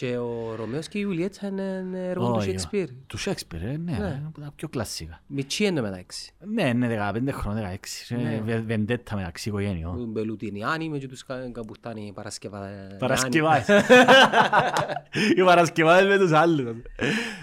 Και 0.00 0.16
ο 0.16 0.54
Ρωμαίος 0.56 0.88
και 0.88 0.98
η 0.98 1.00
Ιουλιέτσα 1.04 1.46
είναι 1.46 1.84
έργο 2.08 2.26
του 2.26 2.34
Όχι, 2.36 2.54
Shakespeare. 2.70 2.86
Του 3.06 3.18
Σέξπιρ, 3.18 3.62
ε, 3.62 3.66
ναι, 3.66 3.76
Ναι. 3.98 4.22
από 4.26 4.40
τα 4.40 4.52
πιο 4.56 4.68
κλασσικά. 4.68 5.20
Μητσί 5.26 5.64
εν 5.64 5.74
τω 5.74 5.82
μεταξύ. 5.82 6.30
Ναι, 6.54 6.72
ναι, 6.72 6.86
15 6.88 7.32
χρόνια, 7.32 7.62
16. 8.10 8.16
Ναι. 8.16 8.34
ε, 8.34 8.40
βε- 8.40 8.62
Βεντέτα 8.66 9.16
μεταξύ 9.16 9.48
οικογένειων. 9.48 10.00
Ο 10.00 10.04
Μπελουτινιάνι 10.04 10.88
με 10.88 10.98
και 10.98 11.08
τους 11.08 11.24
κα- 11.24 11.50
καπουρτάνοι 11.52 12.12
Παρασκευά. 12.14 12.68
Παρασκευάς. 12.98 13.66
Οι 15.36 15.42
Παρασκευάδες 15.44 16.06
με 16.08 16.18
τους 16.18 16.32
άλλους. 16.32 16.76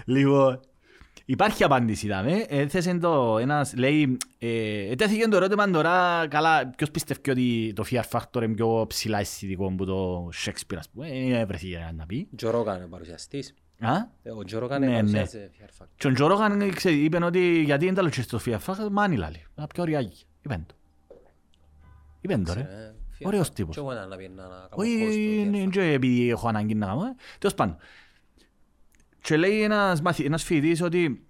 Λοιπόν, 0.05 0.59
υπάρχει 1.25 1.63
απάντηση, 1.63 2.07
δάμε. 2.07 2.45
Έθεσε 2.47 2.97
το 2.97 3.37
ένας, 3.37 3.73
λέει, 3.75 4.17
ε, 4.39 4.91
ετέθηκε 4.91 5.27
το 5.27 5.35
ερώτημα 5.35 5.69
τώρα, 5.71 6.27
καλά, 6.29 6.67
ποιος 6.67 6.91
πιστεύει 6.91 7.29
ότι 7.29 7.73
το 7.75 7.83
Fear 7.91 8.01
Factor 8.11 8.43
είναι 8.43 8.53
πιο 8.53 8.85
ψηλά 8.87 9.19
αισθητικό 9.19 9.71
που 9.77 9.85
το 9.85 10.29
Shakespeare, 10.45 10.77
ας 10.77 10.89
πούμε. 10.89 11.07
Ε, 11.07 11.39
έβρεθηκε 11.39 11.93
να 11.97 12.05
πει. 12.05 12.27
Τζο 12.35 12.49
Ρόγκαν 12.49 12.77
είναι 12.77 12.87
παρουσιαστής. 12.87 13.53
Α; 13.79 13.95
Ε, 14.23 14.31
Ο 14.31 14.43
Τζο 14.43 14.59
Ρόγκαν 14.59 14.79
Ναι, 14.79 14.85
είναι 14.85 14.95
ναι. 14.95 15.11
παρουσιαστής. 15.11 15.49
Fear 15.59 15.83
Factor. 15.83 15.87
Και 15.97 16.07
ο 16.07 16.11
Τζο 16.11 16.27
Ρόγαν 16.27 16.73
ξέρει, 16.73 16.95
είπε 17.03 17.23
ότι 17.25 17.61
γιατί 17.61 17.85
είναι 17.85 17.95
τα 17.95 18.01
λογιστή 18.01 18.37
στο 18.37 18.39
Fear 18.45 18.59
Factor, 18.65 18.87
μάνι 18.91 19.15
λάλη. 19.17 19.43
Απ' 19.55 19.73
πιο 19.73 19.83
οριάκι. 19.83 20.23
Είπεν 20.41 20.65
το. 20.67 20.75
Είπεν 22.21 22.43
το, 22.43 22.53
ρε. 22.53 22.59
Ε, 22.59 22.93
Fear 23.19 23.25
Ωραίος 23.27 23.47
Factor. 23.47 23.53
τύπος. 23.53 23.75
Και 23.75 23.81
εγώ 23.81 23.93
να 23.93 24.15
πιένα 24.17 24.43
να 24.43 24.47
κάνω 24.47 24.67
Όχι, 24.71 24.97
host 25.01 25.05
του 25.05 25.11
Fear 25.13 25.45
είναι 25.55 25.63
Factor. 25.65 25.69
και 25.71 25.81
επειδή 25.81 26.29
έχω 26.29 26.47
ανάγκη 26.47 26.75
να 26.75 26.85
κάνω. 26.85 27.03
ε. 27.05 27.15
Τέλος 27.39 27.55
πάντων. 27.55 27.77
Και 29.25 29.37
λέει 29.37 29.61
ένας, 29.61 30.01
μαθη, 30.01 30.23
ένας 30.23 30.43
φοιτητής 30.43 30.81
ότι 30.81 31.27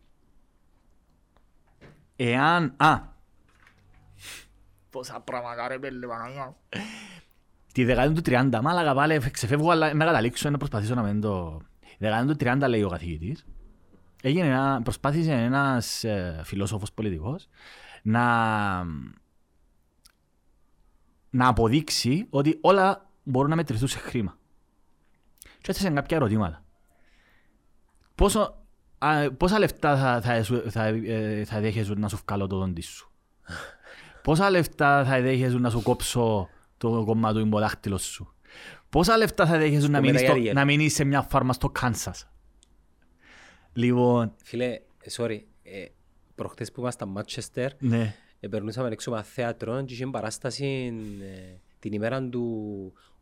εάν... 2.15 2.73
Α! 2.77 2.99
Πόσα 4.89 5.19
πράγματα 5.19 5.67
ρε 5.67 5.80
πέλε 5.80 6.07
Παναγιά. 6.07 6.55
Τη 7.73 7.84
δεκαετία 7.84 8.22
του 8.22 8.57
30, 8.57 8.59
μάλακα 8.61 8.93
πάλι 8.93 9.31
ξεφεύγω 9.31 9.69
αλλά 9.69 9.93
να 9.93 10.05
καταλήξω 10.05 10.49
να 10.49 10.57
προσπαθήσω 10.57 10.95
να 10.95 11.01
μην 11.03 11.22
το... 11.22 11.61
Η 11.81 11.95
δεκαετία 11.97 12.35
του 12.35 12.65
30 12.65 12.69
λέει 12.69 12.84
ο 12.84 12.89
καθηγητής. 12.89 13.45
Έγινε 14.22 14.47
ένα, 14.47 14.81
προσπάθησε 14.84 15.31
ένας 15.31 16.03
ε, 16.03 16.41
φιλόσοφος 16.43 16.91
πολιτικός 16.91 17.47
να 18.01 18.23
να 21.30 21.47
αποδείξει 21.47 22.27
ότι 22.30 22.57
όλα 22.61 23.09
μπορούν 23.23 23.49
να 23.49 23.55
μετρηθούν 23.55 23.88
σε 23.88 23.99
χρήμα. 23.99 24.38
Και 25.61 25.72
έθεσε 25.72 25.89
κάποια 25.89 26.17
ερωτήματα. 26.17 26.64
Πόσο, 28.15 28.63
α, 28.97 29.31
πόσα 29.37 29.59
λεφτά 29.59 29.97
θα, 29.97 30.21
θα, 30.21 30.43
σου- 30.43 30.71
θα, 30.71 30.85
ε, 30.85 31.43
θα 31.45 31.59
δέχεσαι 31.59 31.93
να 31.93 32.07
σου 32.09 32.19
βγάλω 32.27 32.47
το 32.47 32.57
δόντι 32.57 32.81
σου; 32.81 33.11
πόσα 34.23 34.49
λεφτά 34.49 35.05
θα 35.05 35.21
δέχεσαι 35.21 35.57
να 35.57 35.69
σου 35.69 35.81
κόψω 35.81 36.49
το 36.77 37.03
κομμάτι 37.05 37.39
του 37.39 37.45
υποδάχτυλο 37.45 37.97
σου; 37.97 38.33
Πόσα 38.89 39.17
λεφτά 39.17 39.45
θα 39.45 39.57
δέχεσαι 39.57 39.87
να, 39.87 39.99
μείνεις 39.99 40.19
στο- 40.19 40.27
μεταγιαριέλ. 40.27 40.55
να 40.55 40.65
μείνεις 40.65 40.93
σε 40.93 41.03
μια 41.03 41.21
φάρμα 41.21 41.53
στο 41.53 41.69
Κάνσας; 41.69 42.27
Λοιπόν, 43.73 44.33
Φίλε, 44.43 44.65
ε, 44.65 44.81
sorry, 45.17 45.39
ε, 45.63 45.85
προχτές 46.35 46.71
που 46.71 46.81
ήμασταν 46.81 47.09
Μάτσεστερ, 47.09 47.71
ναι. 47.79 48.15
ε, 48.39 48.47
περνούσαμε 48.47 48.89
έξω 48.89 49.09
από 49.09 49.17
ένα 49.17 49.27
θέατρο 49.27 49.83
και 49.83 49.93
είχε 49.93 50.05
παράσταση 50.07 50.93
ε, 51.21 51.57
την 51.79 51.93
ημέρα 51.93 52.23
του 52.23 52.43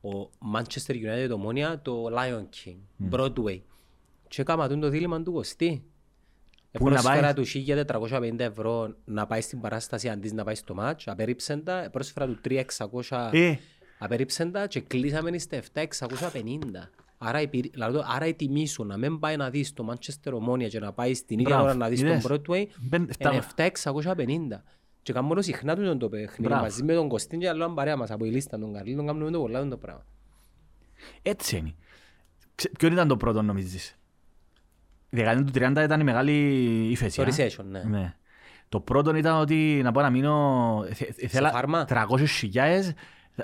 ο 0.01 0.29
Manchester 0.55 0.91
United 0.93 1.29
Ομόνια, 1.33 1.79
το 1.81 2.05
Lion 2.17 2.43
King, 2.55 2.77
Broadway. 3.11 3.59
Και 4.35 4.41
έκαμα 4.41 4.67
τον 4.67 4.79
το 4.79 4.89
δίλημα 4.89 5.23
του 5.23 5.31
Κωστή. 5.31 5.83
Ε, 6.71 6.77
Πού 6.77 6.89
να 6.89 6.91
πρόσφερα 6.91 7.33
πάει; 7.33 7.33
του 7.33 7.45
1450 7.45 8.39
ευρώ 8.39 8.95
να 9.05 9.25
πάει 9.27 9.41
στην 9.41 9.61
παράσταση 9.61 10.09
αντί 10.09 10.33
να 10.33 10.43
πάει 10.43 10.55
στο 10.55 10.73
μάτς, 10.73 11.07
απέριψεν 11.07 11.63
τα, 11.63 11.83
ε, 11.83 11.89
πρόσφερα 11.89 12.25
του 12.27 12.39
3600 12.41 13.29
Ε, 13.33 13.55
Απέριψαν 13.99 14.51
τα 14.51 14.67
και 14.67 14.79
κλείσαμε 14.79 15.37
στα 15.37 15.55
7.650. 15.73 16.89
Άρα, 17.17 17.41
υπήρ- 17.41 17.75
λαλώ 17.77 17.97
το, 17.97 18.05
άρα 18.07 18.27
η 18.27 18.33
τιμή 18.33 18.67
σου 18.67 18.83
να 18.83 18.97
μην 18.97 19.19
πάει 19.19 19.35
να 19.37 19.49
δεις 19.49 19.73
το 19.73 19.85
Manchester 19.93 20.31
Ομόνια 20.33 20.67
και 20.67 20.79
να 20.79 20.93
πάει 20.93 21.13
στην 21.13 21.39
ίδια 21.39 21.49
Μπράβο, 21.53 21.69
ώρα 21.69 21.77
να 21.77 21.87
δεις 21.89 21.99
τον 21.99 22.09
είδες. 22.09 22.25
Broadway 22.29 22.65
Μπεν- 22.81 23.01
είναι 23.19 23.41
φτά- 23.41 23.71
7.650. 23.83 24.63
Και 25.01 25.13
κάνουμε 25.13 25.33
όλο 25.33 25.41
συχνά 25.41 25.75
τούτον 25.75 25.99
το 25.99 26.09
παιχνίδι 26.09 26.41
Μπράβο. 26.41 26.61
μαζί 26.61 26.83
με 26.83 26.93
τον 26.93 27.07
Κωστίν 27.07 27.39
και 27.39 27.49
άλλο 27.49 27.73
παρέα 27.73 27.97
μας 27.97 28.11
από 28.11 28.25
η 28.25 28.29
λίστα 28.29 28.59
των 28.59 28.73
Καρλίνων 28.73 29.05
κάνουμε 29.05 29.31
το 29.31 29.39
πολλά 29.39 29.67
το 29.67 29.77
πράγμα. 29.77 30.05
Έτσι 31.21 31.57
είναι. 31.57 31.75
Ξε- 32.55 32.77
Ποιο 32.77 32.87
ήταν 32.87 33.07
το 33.07 33.17
πρώτο 33.17 33.41
νομίζεις; 33.41 33.97
Η 35.13 35.15
δεκαετία 35.15 35.43
του 35.45 35.79
30 35.79 35.83
ήταν 35.83 35.99
η 35.99 36.03
μεγάλη 36.03 36.31
ύφεση. 36.91 37.15
Το 37.17 37.23
α. 37.23 37.27
recession, 37.35 37.63
ναι. 37.69 37.83
Ναι. 37.83 38.13
Το 38.69 38.79
πρώτο 38.79 39.15
ήταν 39.15 39.35
ότι 39.39 39.79
να 39.83 39.91
πάω 39.91 40.03
να 40.03 40.09
μείνω... 40.09 40.85
θε- 40.93 40.95
θε- 41.13 41.21
Ήθελα 41.23 41.51
φάρμα; 41.51 41.85
300.000 41.89 42.93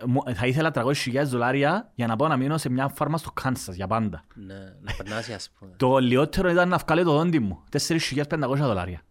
μου- 0.05 0.23
θα 0.33 0.47
ήθελα 0.47 0.71
300.000 0.75 1.23
δολάρια 1.25 1.91
για 1.95 2.07
να 2.07 2.15
πάω 2.15 2.27
να 2.27 2.37
μείνω 2.37 2.57
σε 2.57 2.69
μια 2.69 2.87
φάρμα 2.87 3.17
στο 3.17 3.31
Κάνσας 3.31 3.75
για 3.75 3.87
πάντα. 3.87 4.23
Ναι, 4.33 4.53
να 4.81 4.93
περνάσει 4.97 5.33
ας 5.33 5.51
πούμε. 5.59 5.71
Το 5.77 5.97
λιότερο 5.97 6.49
ήταν 6.49 6.69
να 6.69 6.77
βγάλω 6.77 7.03
το 7.03 7.11
δόντι 7.11 7.39
μου. 7.39 7.63
4.500 7.71 8.37
δολάρια. 8.57 9.01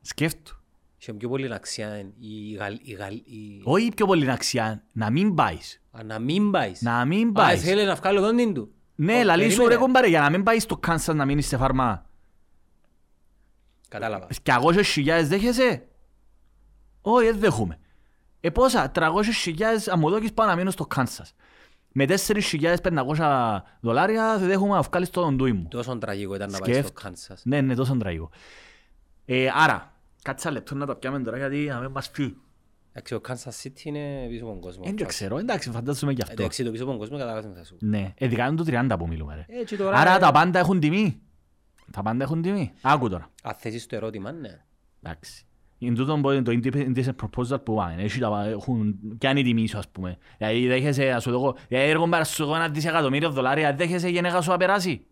Σκέφτο. 0.00 0.52
Είχε 0.98 1.12
πιο 1.12 1.28
πολύ 1.28 1.54
αξία 1.54 1.96
η 2.20 2.54
Γαλλ- 2.58 2.80
η 2.88 2.92
Γαλλ- 2.92 3.26
η- 3.26 3.60
Όχι 3.64 3.88
πιο 3.96 4.06
πολύ 4.06 4.30
αξία. 4.30 4.82
Να 4.92 5.10
μην 5.10 5.34
πάεις. 5.34 5.82
Α, 5.90 6.02
να 6.04 6.18
μην 6.18 6.50
πάεις. 6.50 6.82
Να 6.82 7.04
μην 7.04 7.28
Α, 7.28 7.32
πάεις. 7.32 7.62
θέλεις 7.62 7.84
να 7.86 7.94
βγάλει 7.94 8.18
τον 8.20 8.54
του. 8.54 8.73
Ναι, 8.94 9.18
Ω, 9.20 9.24
λαλή 9.24 9.42
σου 9.42 9.48
περίμενε. 9.48 9.74
ρε 9.74 9.80
κομπάρε 9.80 10.06
για 10.08 10.20
να 10.20 10.30
μην 10.30 10.42
πάεις 10.42 10.62
στο 10.62 10.76
Κάνσας 10.76 11.14
να 11.14 11.24
μείνεις 11.24 11.46
σε 11.46 11.56
φάρμα. 11.56 12.06
Κατάλαβα. 13.88 14.26
200.000 14.42 15.22
δέχεσαι; 15.24 15.86
Όχι, 17.00 17.26
δεν 17.26 17.38
δέχομαι. 17.38 17.78
Ε, 18.40 18.50
πόσα, 18.50 18.90
300.000 18.94 19.62
αν 19.90 19.98
μου 19.98 20.10
δώκεις 20.10 20.32
πάω 20.32 20.46
να 20.46 20.56
μείνω 20.56 20.70
στο 20.70 20.86
Κάνσας. 20.86 21.34
Με 21.92 22.04
4.500 22.06 23.62
δολάρια 23.80 24.38
δεν 24.38 24.48
δέχομαι 24.48 24.74
να 24.74 24.80
βγάλεις 24.82 25.10
το 25.10 25.32
ντούι 25.32 25.52
μου. 25.52 25.68
Τόσο 25.70 25.98
τραγικό 25.98 26.34
ήταν 26.34 26.50
να 26.50 26.58
πάει 26.58 26.72
στο 26.72 26.82
Σκέφτο. 26.82 27.00
Κάνσας. 27.02 27.42
Ναι, 27.44 27.60
ναι, 27.60 27.74
τόσο 27.74 27.96
τραγικό. 27.96 28.30
Ε, 29.24 29.48
άρα, 29.54 29.92
κάτσε 30.22 30.48
ένα 30.48 30.56
λεπτό 30.56 30.74
να 30.74 30.86
τα 30.86 30.94
πιάμε 30.96 31.20
τώρα 31.20 31.36
γιατί 31.36 31.56
να 31.56 31.80
μην 31.80 31.90
μας 31.90 32.10
πει. 32.10 32.36
Εντάξει, 32.96 33.14
ο 33.14 33.20
Kansas 33.28 33.62
City 33.62 33.84
είναι 33.84 34.26
πίσω 34.28 34.44
από 34.44 34.52
τον 34.52 34.60
κόσμο. 34.60 34.84
Δεν 34.84 34.96
το 34.96 35.04
ξέρω, 35.04 35.38
εντάξει, 35.38 35.70
φαντάζομαι 35.70 36.12
γι' 36.12 36.22
αυτό. 36.22 36.34
Εντάξει, 36.42 36.64
το 36.64 36.70
πίσω 36.70 36.82
από 36.82 36.90
τον 36.90 37.00
κόσμο 37.00 37.18
καταλάβεις 37.18 37.50
τι 37.50 37.58
θα 37.58 37.64
σου. 37.64 37.76
Ναι, 37.80 38.12
ε, 38.18 38.24
ειδικά 38.24 38.54
το 38.54 38.64
30 38.66 38.96
που 38.98 39.06
μιλούμε 39.06 39.34
ρε. 39.34 39.60
Έτσι 39.60 39.76
τώρα... 39.76 39.96
Άρα 39.96 40.16
ε, 40.16 40.18
τα 40.18 40.32
πάντα 40.32 40.58
έχουν 40.58 40.80
τιμή. 40.80 41.20
Τα 41.90 42.02
πάντα 42.02 42.24
έχουν 42.24 42.42
τιμή. 42.42 42.72
Άκου 42.82 43.08
τώρα. 43.08 43.30
Αν 43.42 43.54
θέσεις 43.54 43.86
το 43.86 43.96
ερώτημα, 43.96 44.32
ναι. 44.32 44.64
Εντάξει. 45.02 45.46
Είναι 45.78 45.94
τούτο 45.94 46.18
που 46.22 46.30
είναι 46.30 46.42
το 46.42 46.52
independent 46.52 47.08
proposal 47.22 47.64
που 47.64 47.74
πάμε. 47.74 48.02
Έχει 48.02 48.18
τα, 48.18 48.44
έχουν, 48.48 48.98
κι 49.18 49.26
αν 49.26 49.36
η 49.36 49.42
τιμή 49.42 49.68
σου, 49.68 49.78
ας 49.78 49.88
πούμε. 49.88 50.18
Δηλαδή 50.38 50.66
δέχεσαι, 50.66 51.10
ας 51.10 51.22
σου 51.22 51.30
το 51.30 51.36
εγώ, 51.36 51.56
δηλαδή 51.68 51.88
έργο 51.88 52.06
μπέρα 52.06 52.24
σου 52.24 52.42
εγώ 52.42 52.54
ένα 52.54 52.68
δισεκατομμύριο 52.68 53.30
δολάρια, 53.30 53.74
δέχεσαι 53.74 54.08
η 54.08 54.10
γενέκα 54.10 54.40
σου 54.40 54.50
να 54.50 54.56
περάσει. 54.56 55.06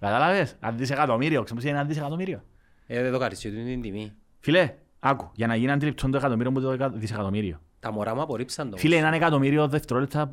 Κατάλαβες, 0.00 0.56
ένα 0.60 0.72
δισεκατομμύριο, 0.72 1.42
ξέρεις 1.42 1.62
τι 1.62 1.68
είναι 1.68 1.78
ένα 1.78 1.86
δισεκατομμύριο; 1.86 2.44
Ε, 2.86 3.02
δεν 3.02 3.12
το 3.12 3.18
κάνεις, 3.18 3.40
γιατί 3.40 3.56
είναι 3.56 3.70
την 3.70 3.82
τιμή. 3.82 4.12
Φίλε, 4.40 4.74
άκου, 4.98 5.30
για 5.34 5.46
να 5.46 5.56
γίνει 5.56 5.70
αντιληπτό 5.70 6.08
το 6.10 6.16
εκατομμύριο 6.16 6.50
μου 6.50 6.60
το 6.60 6.70
εκα- 6.70 6.90
δισεκατομμύριο. 6.90 7.60
Τα 7.80 7.92
μωρά 7.92 8.14
μου 8.14 8.20
απορρίψαν 8.20 8.70
το. 8.70 8.76
Φίλε, 8.76 8.96
ένα 8.96 9.14
εκατομμύριο 9.14 9.68
δευτερόλεπτα, 9.68 10.28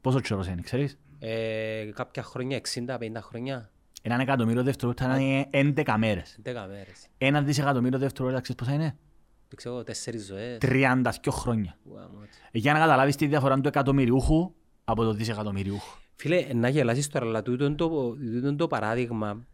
πόσο 0.00 0.20
τσόρος 0.20 0.46
είναι, 0.46 0.60
ξέρεις; 0.62 0.98
Ε, 1.18 1.90
κάποια 1.94 2.22
χρόνια, 2.22 2.56
60-50 2.56 3.20
χρόνια, 3.22 3.70
Ένα 4.02 4.20
εκατομμύριο 4.20 4.62
δευτερόλεπτα 4.62 5.20
είναι 5.20 5.48
11 5.50 5.96
μέρες. 5.98 6.38
10 6.42 6.66
μέρες. 6.68 7.06
Ένα 7.18 7.42
δισεκατομμύριο 7.42 7.98
δευτερόλεπτα, 7.98 8.42
ξέρεις 8.42 8.60
πόσα 8.62 8.74
είναι; 8.74 8.96
Δεν 9.48 9.56
ξέρω, 9.56 9.82
τέσσερις 9.84 10.26
ζωές. 10.26 10.58
32 10.60 11.30
χρόνια. 11.30 11.76
Γαμώ 11.94 12.18
το. 12.20 12.58
Για 12.58 12.72
να 12.72 12.78
καταλάβεις 12.78 13.16
τη 13.16 13.26
διαφορά 13.26 13.60
του 13.60 13.68
εκατομμυριούχου 13.68 14.52
από 14.84 15.04
το 15.04 15.12
δισεκατομμυριούχου. 15.12 15.98
Φίλε, 16.16 16.46
να 16.54 16.68
γελάσεις 16.68 17.08
τώρα, 17.08 17.26
αλλά 17.26 17.42
τούτον 17.42 17.76
το, 17.76 17.88
τούτον 18.16 18.56
το 18.56 18.66
παράδειγμα... 18.66 19.46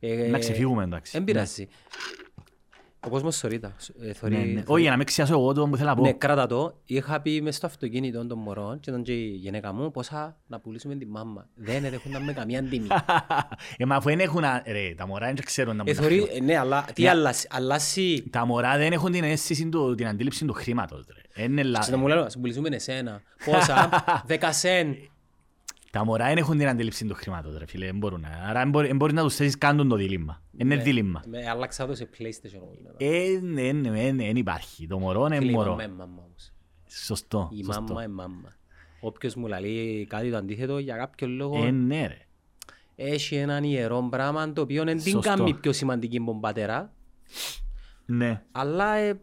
ε, 0.00 0.28
Να 0.30 0.38
ξεφύγουμε 0.38 0.84
εντάξει. 0.84 1.12
Δεν 1.12 1.24
πειράζει. 1.24 1.68
Ο 3.06 3.08
κόσμος 3.08 3.36
θωρεί 3.38 3.58
τα. 3.58 3.72
ε, 4.02 4.06
Ναι, 4.06 4.12
θωρεί- 4.12 4.34
ναι. 4.36 4.42
θωρεί. 4.44 4.62
Όχι, 4.66 4.80
για 4.82 4.90
να 4.90 4.96
μην 4.96 5.06
ξιάσω 5.06 5.32
εγώ 5.32 5.52
το 5.52 5.68
που 5.68 5.76
θέλω 5.76 5.88
να 5.88 5.94
πω. 5.96 6.02
Ναι, 6.02 6.12
κράτα 6.12 6.46
το. 6.46 6.80
Είχα 6.84 7.20
πει 7.20 7.40
μες 7.42 7.56
στο 7.56 7.66
αυτοκίνητο 7.66 8.26
των 8.26 8.38
μωρών 8.38 8.80
και 8.80 8.90
ήταν 8.90 9.02
και 9.02 9.12
η 9.12 9.26
γυναίκα 9.28 9.72
μου 9.72 9.90
πόσα 9.90 10.36
να 10.46 10.60
πουλήσουμε 10.60 10.94
τη 10.94 11.06
μάμα. 11.06 11.46
Δεν 11.54 11.84
εδέχονταν 11.84 12.22
με 12.24 12.32
καμία 12.32 12.62
τιμή. 12.62 12.86
Ε, 13.76 13.84
μα 13.84 13.96
αφού 13.96 14.08
δεν 14.08 14.20
έχουν... 14.20 14.44
α- 14.44 14.62
Ρε, 14.66 14.94
τα 14.96 15.06
μωρά 15.06 15.26
δεν 15.26 15.44
ξέρουν 15.44 15.76
να 15.76 15.82
Ε, 15.82 15.84
μπουν 15.84 15.94
τα 15.96 16.02
θωρεί- 16.02 16.18
χρήματα. 16.20 16.36
ε, 16.36 16.40
Ναι, 16.44 16.58
αλλά 16.58 16.84
τι 16.94 17.02
Ναι. 17.02 17.08
αλλάσει. 17.08 17.46
Αλλάσει. 17.50 18.24
Τα 18.30 18.46
μωρά 18.46 18.76
δεν 18.76 18.92
έχουν 18.92 19.12
την 19.12 19.24
αίσθηση, 19.24 19.68
του- 19.68 19.94
την 19.94 20.06
αντίληψη 20.06 20.44
του 20.44 20.52
χρήματος. 20.52 21.06
ρε. 21.36 21.44
Είναι 21.44 21.62
λα- 21.62 21.78
Ξέρετε, 21.78 22.02
μου 22.02 22.08
λένε, 22.08 22.20
ας 22.20 22.38
πουλήσουμε 22.38 22.68
εσένα. 22.68 23.20
Πόσα, 23.44 23.88
δέκα 24.26 24.52
σεν. 24.52 24.96
Τα 25.92 26.04
μωρά 26.04 26.26
δεν 26.26 26.36
έχουν 26.36 26.58
την 26.58 26.68
αντίληψη 26.68 27.06
του 27.06 27.14
χρήματος, 27.14 27.56
ρε 27.58 27.66
φίλε. 27.66 27.86
Δεν 27.86 27.96
μπορούν. 27.96 28.24
Άρα 28.48 28.60
δεν 28.60 28.70
μπορεί- 28.70 28.86
δεν 28.86 28.96
μπορείς 28.96 29.14
να 29.14 29.22
τους 29.22 29.34
θέσεις 29.34 29.58
καν 29.58 29.88
το 29.88 29.96
δίλημμα. 29.96 30.42
Είναι 30.56 30.74
Ναι. 30.74 30.82
δίλημμα. 30.82 31.22
Με 31.26 31.48
άλλαξα 31.48 31.86
το 31.86 31.94
σε 31.94 32.08
PlayStation. 32.18 32.54
εγώ, 32.54 32.72
μετά. 32.82 32.94
Ε, 32.98 33.38
ναι, 33.42 33.72
ναι, 33.72 33.90
ναι, 33.90 34.10
ναι, 34.10 34.24
Δεν 34.24 34.36
υπάρχει. 34.36 34.86
Το 34.86 34.98
μωρό 34.98 35.26
είναι 35.26 35.36
Φίλε, 35.36 35.50
η 35.50 35.54
μωρό. 35.54 35.70
μάμα 35.70 35.82
είναι 35.82 35.92
μάμα 35.92 36.22
όμως. 36.26 36.52
Σωστό. 36.86 37.48
Η 37.52 37.64
σωστό. 37.64 37.82
μάμα 37.82 38.02
είναι 38.04 38.12
μάμα. 38.12 38.52
Όποιος 39.00 39.34
μου 39.34 39.46
λέει 39.46 40.06
κάτι 40.06 40.30
το 40.30 40.36
αντίθετο 40.36 40.78
για 40.78 40.96
κάποιο 40.96 41.26
λόγο 41.28 41.64
Ε, 41.64 41.70
ναι, 41.70 42.06
ρε. 42.06 42.18
έχει 42.96 43.34
έναν 43.34 43.64
ιερό 43.64 44.06
πράγμα 44.10 44.52
το 44.52 44.60
οποίο 44.60 44.84
δεν 44.84 44.96
την 45.02 45.12
Σωστό. 45.12 45.28
κάνει 45.34 45.54
πιο 45.54 45.72
σημαντική 45.72 46.16
από 46.16 46.26
τον 46.26 46.40
πατέρα 46.40 46.92
Ναι. 48.06 48.42
αλλά 48.52 48.94
ε, 48.96 49.08
ε, 49.08 49.14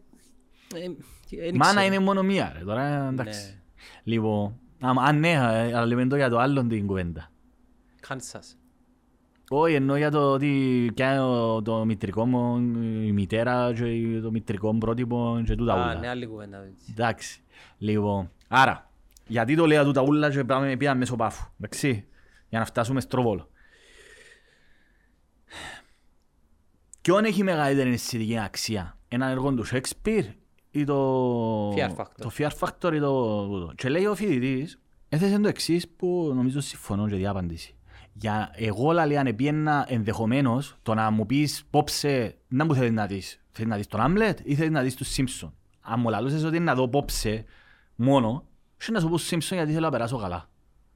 δεν 1.30 1.54
Μάνα 1.54 1.70
ξέρω. 1.80 1.86
είναι 1.94 1.98
μόνο 1.98 2.22
μία, 2.22 2.52
ρε. 2.58 2.64
Τώρα 2.64 3.08
εντάξει. 3.08 3.46
Ναι. 3.46 3.58
Λοιπόν, 4.04 4.42
άμα- 4.44 4.58
αν 4.80 5.18
ναι, 5.18 5.30
ε, 5.32 5.38
αλλά 5.74 5.86
λέμε 5.86 6.06
το 6.06 6.16
για 6.16 6.28
το 6.28 6.38
άλλο 6.38 6.66
την 6.66 6.86
κουβέντα. 6.86 7.30
Kansas. 8.08 8.54
Όχι, 9.52 9.74
εννοώ 9.74 9.96
για 9.96 10.10
το 10.10 10.32
ότι 10.32 10.90
πιάνω 10.94 11.62
το 11.62 11.84
μητρικό 11.84 12.26
μου, 12.26 12.56
η 13.06 13.12
μητέρα 13.12 13.72
και 13.72 14.20
το 14.22 14.30
μητρικό 14.30 14.72
μου 14.72 14.78
πρότυπο 14.78 15.42
και 15.46 15.54
τούτα 15.54 15.72
Α, 15.72 15.76
ούλα. 15.76 15.94
ναι, 15.94 16.08
άλλη 16.08 16.26
κουβέντα. 16.26 16.64
έτσι. 16.64 16.84
Εντάξει. 16.90 17.40
Λοιπόν, 17.78 18.30
άρα, 18.48 18.90
γιατί 19.26 19.56
το 19.56 19.66
λέω 19.66 19.84
τούτα 19.84 20.02
ούλα 20.02 20.30
και 20.30 20.44
πάμε 20.44 20.76
πήγαμε 20.76 20.98
μέσω 20.98 21.16
πάφου. 21.16 21.46
Εντάξει, 21.60 22.06
για 22.48 22.58
να 22.58 22.64
φτάσουμε 22.64 23.00
στο 23.00 23.22
Βόλο. 23.22 23.48
Ποιον 27.00 27.24
έχει 27.24 27.42
μεγαλύτερη 27.42 27.92
αισθητική 27.92 28.38
αξία, 28.38 28.98
ένα 29.08 29.26
έργο 29.26 29.54
του 29.54 29.66
Shakespeare 29.66 30.24
ή 30.70 30.84
το... 30.84 31.72
Fear 31.74 31.96
Factor. 31.96 32.04
Το 32.16 32.30
Fear 32.38 32.50
Factor 32.58 32.94
ή 32.94 32.98
το... 32.98 33.46
τούτο. 33.46 33.72
Και 33.74 33.88
λέει 33.88 34.06
ο 34.06 34.14
φοιτητής, 34.14 34.80
έθεσε 35.08 35.38
το 35.38 35.48
εξής 35.48 35.88
που 35.88 36.32
νομίζω 36.34 36.60
συμφωνώ 36.60 37.08
και 37.08 37.16
διάπαντηση. 37.16 37.74
Για 38.12 38.50
εγώ 38.54 38.92
λέει 38.92 39.16
αν 39.16 39.34
πιένα 39.36 39.86
ενδεχομένως 39.88 40.76
το 40.82 40.94
να 40.94 41.10
μου 41.10 41.26
πεις 41.26 41.64
πόψε 41.70 42.36
να 42.48 42.64
μου 42.64 42.74
θέλεις 42.74 42.92
να 42.92 43.06
δεις. 43.06 43.40
Θέλεις 43.50 43.70
να 43.70 43.76
δεις 43.76 43.86
τον 43.86 44.00
Άμλετ 44.00 44.38
ή 44.42 44.54
θέλεις 44.54 44.70
να 44.70 44.82
δεις 44.82 44.94
τους 44.94 45.08
Σίμψον. 45.08 45.54
Αν 45.80 46.00
μου 46.00 46.08
λαλούσες 46.08 46.44
ότι 46.44 46.56
είναι 46.56 46.64
να 46.64 46.74
δω 46.74 46.88
πόψε 46.88 47.44
μόνο, 47.94 48.44
και 48.76 48.92
να 48.92 49.00
σου 49.00 49.08
πω 49.08 49.18
Σίμψον 49.18 49.56
γιατί 49.56 49.72
θέλω 49.72 49.84
να 49.84 49.90
περάσω 49.90 50.18
καλά. 50.18 50.48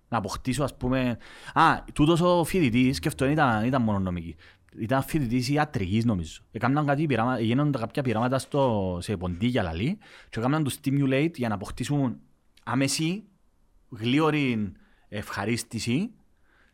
Να 0.09 0.19
αποκτήσω 0.19 0.65
ας 0.65 0.77
πούμε... 0.77 1.19
Α, 1.55 1.85
τούτος 1.93 2.21
ο 2.21 2.45
φοιτητής, 2.45 2.99
και 2.99 3.09
αυτό 3.09 3.25
δεν 3.25 3.33
ήταν, 3.33 3.65
ήταν 3.65 3.83
μόνο 3.83 3.99
νομική. 3.99 4.37
Ήταν 4.79 5.03
φοιτητής 5.03 5.49
ιατρικής 5.49 6.05
νομίζω. 6.05 6.43
Έκαναν 6.51 6.87
κάτι 6.87 7.07
πειράματα, 7.07 7.41
γίνονται 7.41 7.79
κάποια 7.79 8.03
πειράματα 8.03 8.39
στο, 8.39 8.99
σε 9.01 9.17
ποντίκια 9.17 9.63
λαλή 9.63 9.99
και 10.31 10.39
έκαναν 10.39 10.65
τους 10.65 10.79
stimulate 10.83 11.33
για 11.35 11.49
να 11.49 11.55
αποκτήσουν 11.55 12.21
άμεση, 12.65 13.25
γλίωρη 13.89 14.73
ευχαρίστηση 15.09 16.11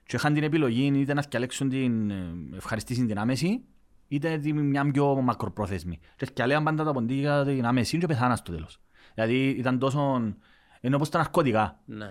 και 0.06 0.16
είχαν 0.16 0.34
την 0.34 0.42
επιλογή 0.42 0.92
είτε 0.94 1.14
να 1.14 1.24
διαλέξουν 1.30 1.68
την 1.68 2.10
ε, 2.10 2.34
ευχαριστήση 2.56 3.06
την 3.06 3.18
άμεση 3.18 3.64
είτε 4.08 4.38
την 4.38 4.58
μια 4.58 4.90
πιο 4.90 5.20
μακροπρόθεσμη. 5.20 5.98
Και 6.16 6.26
διαλέγαν 6.34 6.64
πάντα 6.64 6.84
τα 6.84 6.92
ποντίκια 6.92 7.44
την 7.44 7.66
άμεση 7.66 7.98
και 7.98 8.06
πεθάνα 8.06 8.36
στο 8.36 8.52
τέλος. 8.52 8.80
Δηλαδή 9.14 9.48
ήταν 9.48 9.78
τόσο... 9.78 10.34
Είναι 10.80 10.94
όπως 10.94 11.08
τα 11.08 11.18
ναρκωτικά. 11.18 11.80
Ναι. 11.84 12.08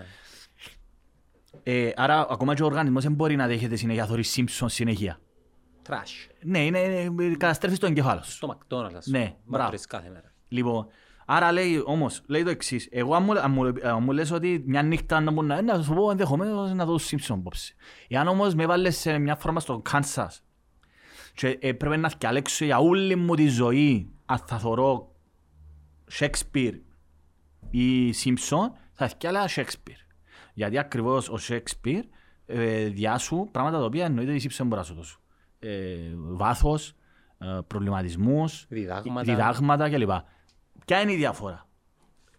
Ε, 1.62 1.92
άρα 1.96 2.26
ακόμα 2.30 2.54
και 2.54 2.62
ο 2.62 2.66
οργανισμός 2.66 3.02
δεν 3.02 3.12
μπορεί 3.12 3.36
να 3.36 3.46
δέχεται 3.46 3.76
συνέχεια 3.76 4.06
θωρεί 4.06 4.24
Simpson 4.36 4.66
συνέχεια. 4.66 5.20
Trash. 5.88 6.30
Ναι, 6.42 6.64
είναι, 6.64 6.78
είναι, 6.78 7.34
καταστρέφεις 7.36 7.78
το 7.78 7.86
εγκεφάλο 7.86 8.22
σου. 8.22 8.30
Στο 8.30 8.58
McDonald's. 8.58 8.94
ας 8.96 9.06
Ναι, 9.06 9.18
πούμε. 9.18 9.36
μπράβο. 9.44 9.64
Μαύρες 9.64 9.86
κάθε 9.86 10.08
μέρα. 10.08 10.32
Λοιπόν, 10.48 10.86
άρα 11.26 11.52
λέει 11.52 11.82
όμως, 11.84 12.22
λέει 12.26 12.42
το 12.42 12.50
εξής. 12.50 12.88
Εγώ 12.90 13.14
αν 13.14 13.22
μου, 13.22 13.38
αν 13.38 13.50
μου, 13.50 13.72
αν 13.82 14.02
μου 14.02 14.12
λες 14.12 14.30
ότι 14.30 14.62
μια 14.66 14.82
νύχτα 14.82 15.20
να 15.20 15.30
μου 15.32 15.42
να, 15.42 15.62
να 15.62 15.82
σου 15.82 15.94
πω 15.94 16.10
ενδεχομένως 16.10 16.72
να 16.72 16.84
δω 16.84 16.94
τους 16.96 17.10
Simpson 17.10 17.34
απόψε. 17.38 17.74
Εάν 18.08 18.28
όμως 18.28 18.54
με 18.54 18.66
βάλες 18.66 18.96
σε 18.96 19.18
μια 19.18 19.36
φόρμα 19.36 19.60
στο 19.60 19.82
Kansas 19.90 20.28
και 21.34 21.58
έπρεπε 21.60 21.96
να 21.96 22.12
διαλέξω 22.18 22.64
για 22.64 22.78
όλη 22.78 23.16
μου 23.16 23.34
τη 23.34 23.48
ζωή 23.48 24.10
αν 24.26 24.38
θα 24.46 24.58
θωρώ 24.58 25.14
Shakespeare 26.18 26.74
ή 27.70 28.10
Simpson, 28.10 28.70
θα 28.92 29.10
διάλεγα 29.18 29.48
Shakespeare. 29.48 30.00
Γιατί 30.54 30.78
ακριβώς 30.78 31.28
ο 31.28 31.38
Shakespeare 31.48 32.02
ε, 32.46 32.84
διάσου 32.84 33.48
πράγματα 33.52 33.78
τα 33.78 33.84
οποία 33.84 34.04
εννοείται 34.04 34.32
οι 34.34 34.40
Simpson 34.44 34.62
μπορεί 34.64 34.76
να 34.80 34.82
σου 34.82 34.94
δώσουν. 34.94 35.20
Ε, 35.62 35.96
βάθος, 36.16 36.94
ε, 37.38 37.58
προβληματισμούς, 37.66 38.66
Διδάγματα. 38.68 39.22
διδάγματα 39.22 39.90
κλπ. 39.90 40.10
Ποια 40.84 41.00
είναι 41.00 41.12
η 41.12 41.16
διαφορά; 41.16 41.68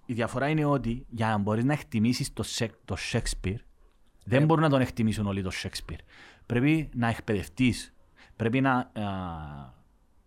η 0.05 0.13
διαφορά 0.13 0.49
είναι 0.49 0.65
ότι 0.65 1.05
για 1.09 1.27
να 1.27 1.37
μπορείς 1.37 1.63
να 1.63 1.73
εκτιμήσεις 1.73 2.33
το, 2.33 2.43
Σεκ, 2.43 2.71
το 2.85 2.95
Shakespeare, 3.11 3.59
δεν 4.25 4.45
μπορούν 4.45 4.63
να 4.63 4.69
τον 4.69 4.81
εκτιμήσουν 4.81 5.27
όλοι 5.27 5.41
το 5.41 5.51
Shakespeare. 5.63 5.99
Πρέπει 6.45 6.89
να 6.95 7.07
εκπαιδευτείς, 7.07 7.93
πρέπει 8.35 8.61
να, 8.61 8.71
α, 8.71 8.89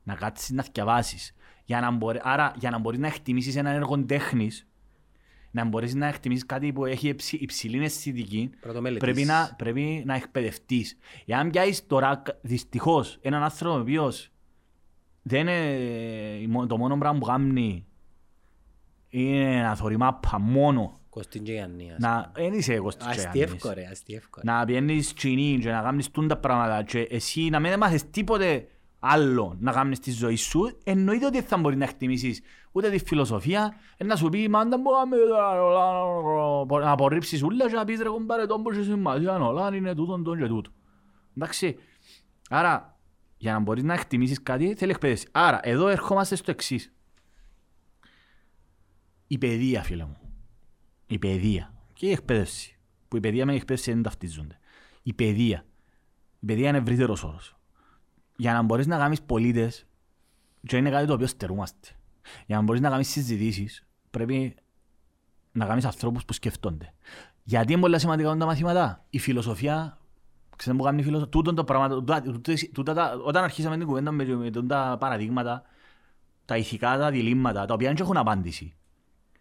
να 0.03 0.15
κάτσεις 0.15 0.51
να 0.51 0.65
διαβάσεις. 0.73 1.35
Για 1.65 1.81
να 1.81 1.91
μπορεί, 1.91 2.21
άρα, 2.23 2.53
για 2.57 2.71
να 2.71 2.79
μπορείς 2.79 2.99
να 2.99 3.07
εκτιμήσεις 3.07 3.57
ένα 3.57 3.71
έργο 3.71 4.05
τέχνης, 4.05 4.67
να 5.55 5.65
μπορείς 5.65 5.95
να 5.95 6.07
εκτιμήσεις 6.07 6.47
κάτι 6.47 6.73
που 6.73 6.85
έχει 6.85 7.09
υψη- 7.09 7.41
υψηλή 7.43 7.85
αισθητική, 7.85 8.49
Πρέπει 8.51 8.67
να 8.67 8.73
το 8.73 8.81
μελετήσεις. 8.81 9.15
πρέπει 9.15 9.27
να, 9.29 9.55
πρέπει 9.57 10.03
να 10.07 10.15
εκπαιδευτείς. 10.15 10.99
Εάν 11.27 11.51
πιάσεις 11.51 11.87
τώρα, 11.87 12.23
δυστυχώς, 12.41 13.19
έναν 13.21 13.43
άνθρωπο 13.43 13.77
ο 13.77 13.81
οποίος 13.81 14.31
δεν 15.23 15.41
είναι 15.49 16.67
το 16.67 16.77
μόνο 16.79 16.99
πράγμα 16.99 17.19
που 17.19 17.27
κάνει 17.27 17.85
είναι 19.09 19.63
να 19.63 19.75
θωρεί 19.75 19.97
μάπα 19.97 20.39
μόνο. 20.39 21.01
Κωστίν 21.09 21.43
και 21.45 21.53
Γιάννης. 21.53 21.95
Να, 21.99 22.33
δεν 22.35 22.53
είσαι 22.53 22.75
εγώ 22.75 22.91
στις 22.91 23.07
Αστιεύκο 23.07 23.71
ρε, 23.73 23.87
αστιεύκο. 23.91 24.41
ρε. 24.45 24.53
Να 24.53 24.65
πιένεις 24.65 25.13
τσινή 25.15 25.59
και 25.61 25.71
να 25.71 25.83
κάνεις 25.83 26.11
τούντα 26.11 26.37
πράγματα 26.37 26.83
και 26.83 26.99
εσύ 27.01 27.49
να 27.49 27.61
μην 27.61 27.79
μάθεις 27.79 28.11
τίποτε 28.11 28.69
άλλο 29.07 29.57
να 29.61 29.73
κάνεις 29.73 29.97
στη 29.97 30.11
ζωή 30.11 30.37
σου, 30.37 30.79
εννοείται 30.85 31.27
ότι 31.27 31.41
θα 31.43 31.57
μπορεί 31.57 31.77
να 31.77 31.85
εκτιμήσεις 31.85 32.41
ούτε 32.73 32.91
τη 32.91 32.99
φιλοσοφία, 32.99 33.75
ε, 33.97 34.05
να 34.05 34.17
σου 34.17 34.29
πει 34.29 34.49
«Μα 34.49 34.65
δεν 34.65 34.81
μπορώ 34.81 34.97
να 34.99 35.07
με- 35.07 36.85
να 36.85 36.91
απορρίψεις 36.91 37.43
ούλα 37.43 37.69
και 37.69 37.75
να 37.75 37.85
πεις 37.85 38.01
ρε 38.01 38.09
κομπάρε 38.09 38.47
τον 38.47 38.63
που 38.63 38.71
έχει 38.71 38.83
σημασία, 38.83 39.39
όλα 39.39 39.77
είναι 39.77 39.95
τούτον, 39.95 40.25
τον 40.25 40.39
και 40.39 40.47
τούτο». 40.47 40.71
Εντάξει, 41.37 41.77
άρα 42.49 42.99
για 43.37 43.53
να 43.53 43.59
μπορείς 43.59 43.83
να 43.83 43.95
εκτιμήσεις 43.95 44.43
κάτι 44.43 44.75
θέλει 44.75 44.91
εκπαίδευση. 44.91 45.29
Άρα 45.33 45.61
εδώ 45.63 45.89
ερχόμαστε 45.89 46.37
στο 46.37 46.51
εξής. 46.51 46.93
Η 49.27 49.39
παιδεία 49.39 49.83
φίλε 49.83 50.05
μου. 50.05 50.17
Η 51.07 51.19
παιδεία 51.19 51.75
και 51.93 52.07
η 52.07 52.11
εκπαίδευση. 52.11 52.79
Που 53.09 53.17
η 53.17 53.21
παιδεία 53.21 53.47
με 53.47 53.53
η 53.53 53.57
εκπαίδευση 53.57 53.93
δεν 53.93 54.03
ταυτίζονται. 54.03 54.59
Η 55.03 55.13
παιδεία. 55.13 55.65
Η 56.41 56.47
παιδεία 56.47 56.69
είναι 56.69 56.79
ευρύτερος 56.79 57.25
όρος. 57.25 57.57
Για 58.37 58.53
να 58.53 58.63
μπορείς 58.63 58.87
να 58.87 58.99
κάνεις 58.99 59.23
πολίτες, 59.23 59.87
και 60.67 60.77
είναι 60.77 60.91
κάτι 60.91 61.07
το 61.07 61.13
οποίο 61.13 61.27
στερούμαστε. 61.27 61.89
Για 62.47 62.57
να 62.57 62.63
μπορείς 62.63 62.81
να 62.81 62.91
κάνεις 62.91 63.09
συζητήσεις, 63.09 63.87
πρέπει 64.11 64.55
να 65.53 65.67
κάνεις 65.67 65.85
ανθρώπους 65.85 66.25
που 66.25 66.33
σκεφτόνται. 66.33 66.93
Γιατί 67.43 67.73
είναι 67.73 67.81
πολύ 67.81 67.99
σημαντικά 67.99 68.37
τα 68.37 68.47
μαθήματα; 68.47 69.05
Η 69.11 69.19
φιλοσοφία, 69.19 69.99
ξέρετε 70.57 70.79
που 70.83 70.89
κάνει 70.89 71.01
η 71.01 71.03
φιλοσοφία, 71.05 71.31
τούτον 71.31 71.55
το 71.55 71.65
πράγμα, 71.65 71.89
τούτα- 71.89 72.23
τούτες- 72.23 72.71
τούτα 72.75 72.95
τα- 72.95 73.17
όταν 73.25 73.45
αρχίσαμε 73.45 73.77
την 73.77 73.87
κουβέντα 73.87 74.11
με, 74.11 74.25
με 74.25 74.51
τα 74.51 74.97
παραδείγματα, 75.01 75.63
τα 76.45 76.57
ηθικά 76.57 76.99
τα 76.99 77.11
διλήμματα, 77.11 77.65
τα 77.67 77.75
οποία 77.75 77.89
δεν 77.89 77.97
έχουν 78.01 78.17
απάντηση. 78.17 78.75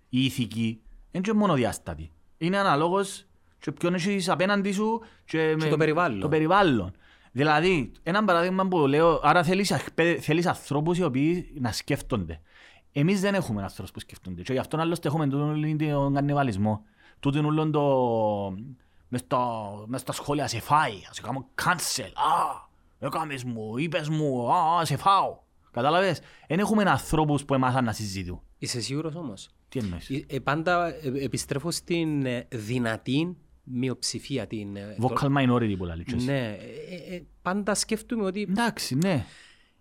Η 0.10 0.26
ηθική 0.26 0.82
δεν 1.12 1.22
είναι 1.28 1.38
μόνο 1.38 1.54
διάστατη. 1.54 2.12
Είναι 2.38 2.58
αναλόγως 2.58 3.26
και 3.60 3.72
ποιον 3.72 3.94
έχεις 3.94 4.30
απέναντι 4.30 4.72
σου 4.72 5.02
και, 5.26 5.56
το 5.70 5.78
περιβάλλον. 5.78 6.20
Το 6.20 6.30
περιβάλλον. 6.30 6.94
Δηλαδή, 7.36 7.92
ένα 8.04 8.24
παράδειγμα 8.24 8.68
που 8.68 8.78
λέω, 8.78 9.20
άρα 9.24 9.44
θέλεις, 9.44 9.72
εκπαίδε- 9.72 10.22
θέλεις 10.22 10.46
ανθρώπους 10.46 10.98
οι 10.98 11.04
οποίοι 11.04 11.54
να 11.60 11.72
σκέφτονται. 11.72 12.42
Εμείς 12.92 13.22
δεν 13.22 13.34
έχουμε 13.34 13.62
ανθρώπους 13.62 13.92
που 13.94 14.00
σκέφτονται. 14.00 14.42
Και 14.42 14.54
γι' 14.54 14.60
αυτό 14.60 14.78
άλλωστε 14.78 15.08
έχουμε 15.08 15.28
τον 15.28 15.78
τον 15.78 16.14
καννιβαλισμό. 16.14 16.82
Τούτον 17.20 17.46
όλον 17.46 17.72
το... 17.72 17.84
Μες 19.08 19.22
στα, 19.22 19.40
μες 19.86 20.02
στα 20.02 20.12
σχόλια 20.12 20.48
σε 20.48 20.60
φάει, 20.60 21.02
σε 21.12 21.22
κάνω 21.22 21.46
cancel. 21.64 22.12
Α, 22.14 22.68
έκαμες 23.00 23.44
μου, 23.44 23.78
είπες 23.78 24.10
μου, 24.10 24.52
α, 24.52 24.80
α, 24.80 24.86
σε 24.86 24.98
φάω. 24.98 25.38
Κατάλαβες; 25.72 26.22
Δεν 26.48 26.60
έχουμε 26.60 26.84
ανθρώπους 26.84 27.46
που 27.46 27.54
έμαθαν 27.54 27.84
να 27.84 27.92
συζητούν. 27.92 28.42
Είσαι 28.58 28.82
σίγουρος 28.82 29.16
όμως; 29.16 29.50
Τι 29.70 29.80
εννοείς; 29.80 30.10
Ε, 30.10 30.26
ε, 30.28 30.40
πάντα 30.40 30.88
ε, 30.88 31.12
επιστρέφω 31.24 31.72
στην 31.72 32.26
ε, 32.26 32.48
δυνατή 32.50 33.38
μειοψηφία. 33.64 34.48
Την, 34.48 34.76
ε, 34.76 34.96
το- 35.02 35.08
Vocal 35.22 35.28
minority 35.28 35.76
που 35.78 35.86
λέει. 35.86 36.06
Ναι, 36.26 36.40
ε, 36.40 37.12
ε, 37.12 37.16
ε, 37.16 37.24
πάντα 37.42 37.76
σκέφτομαι 37.76 38.26
ότι 38.26 38.42
Εντάξει, 38.50 38.96
ναι. 38.96 39.26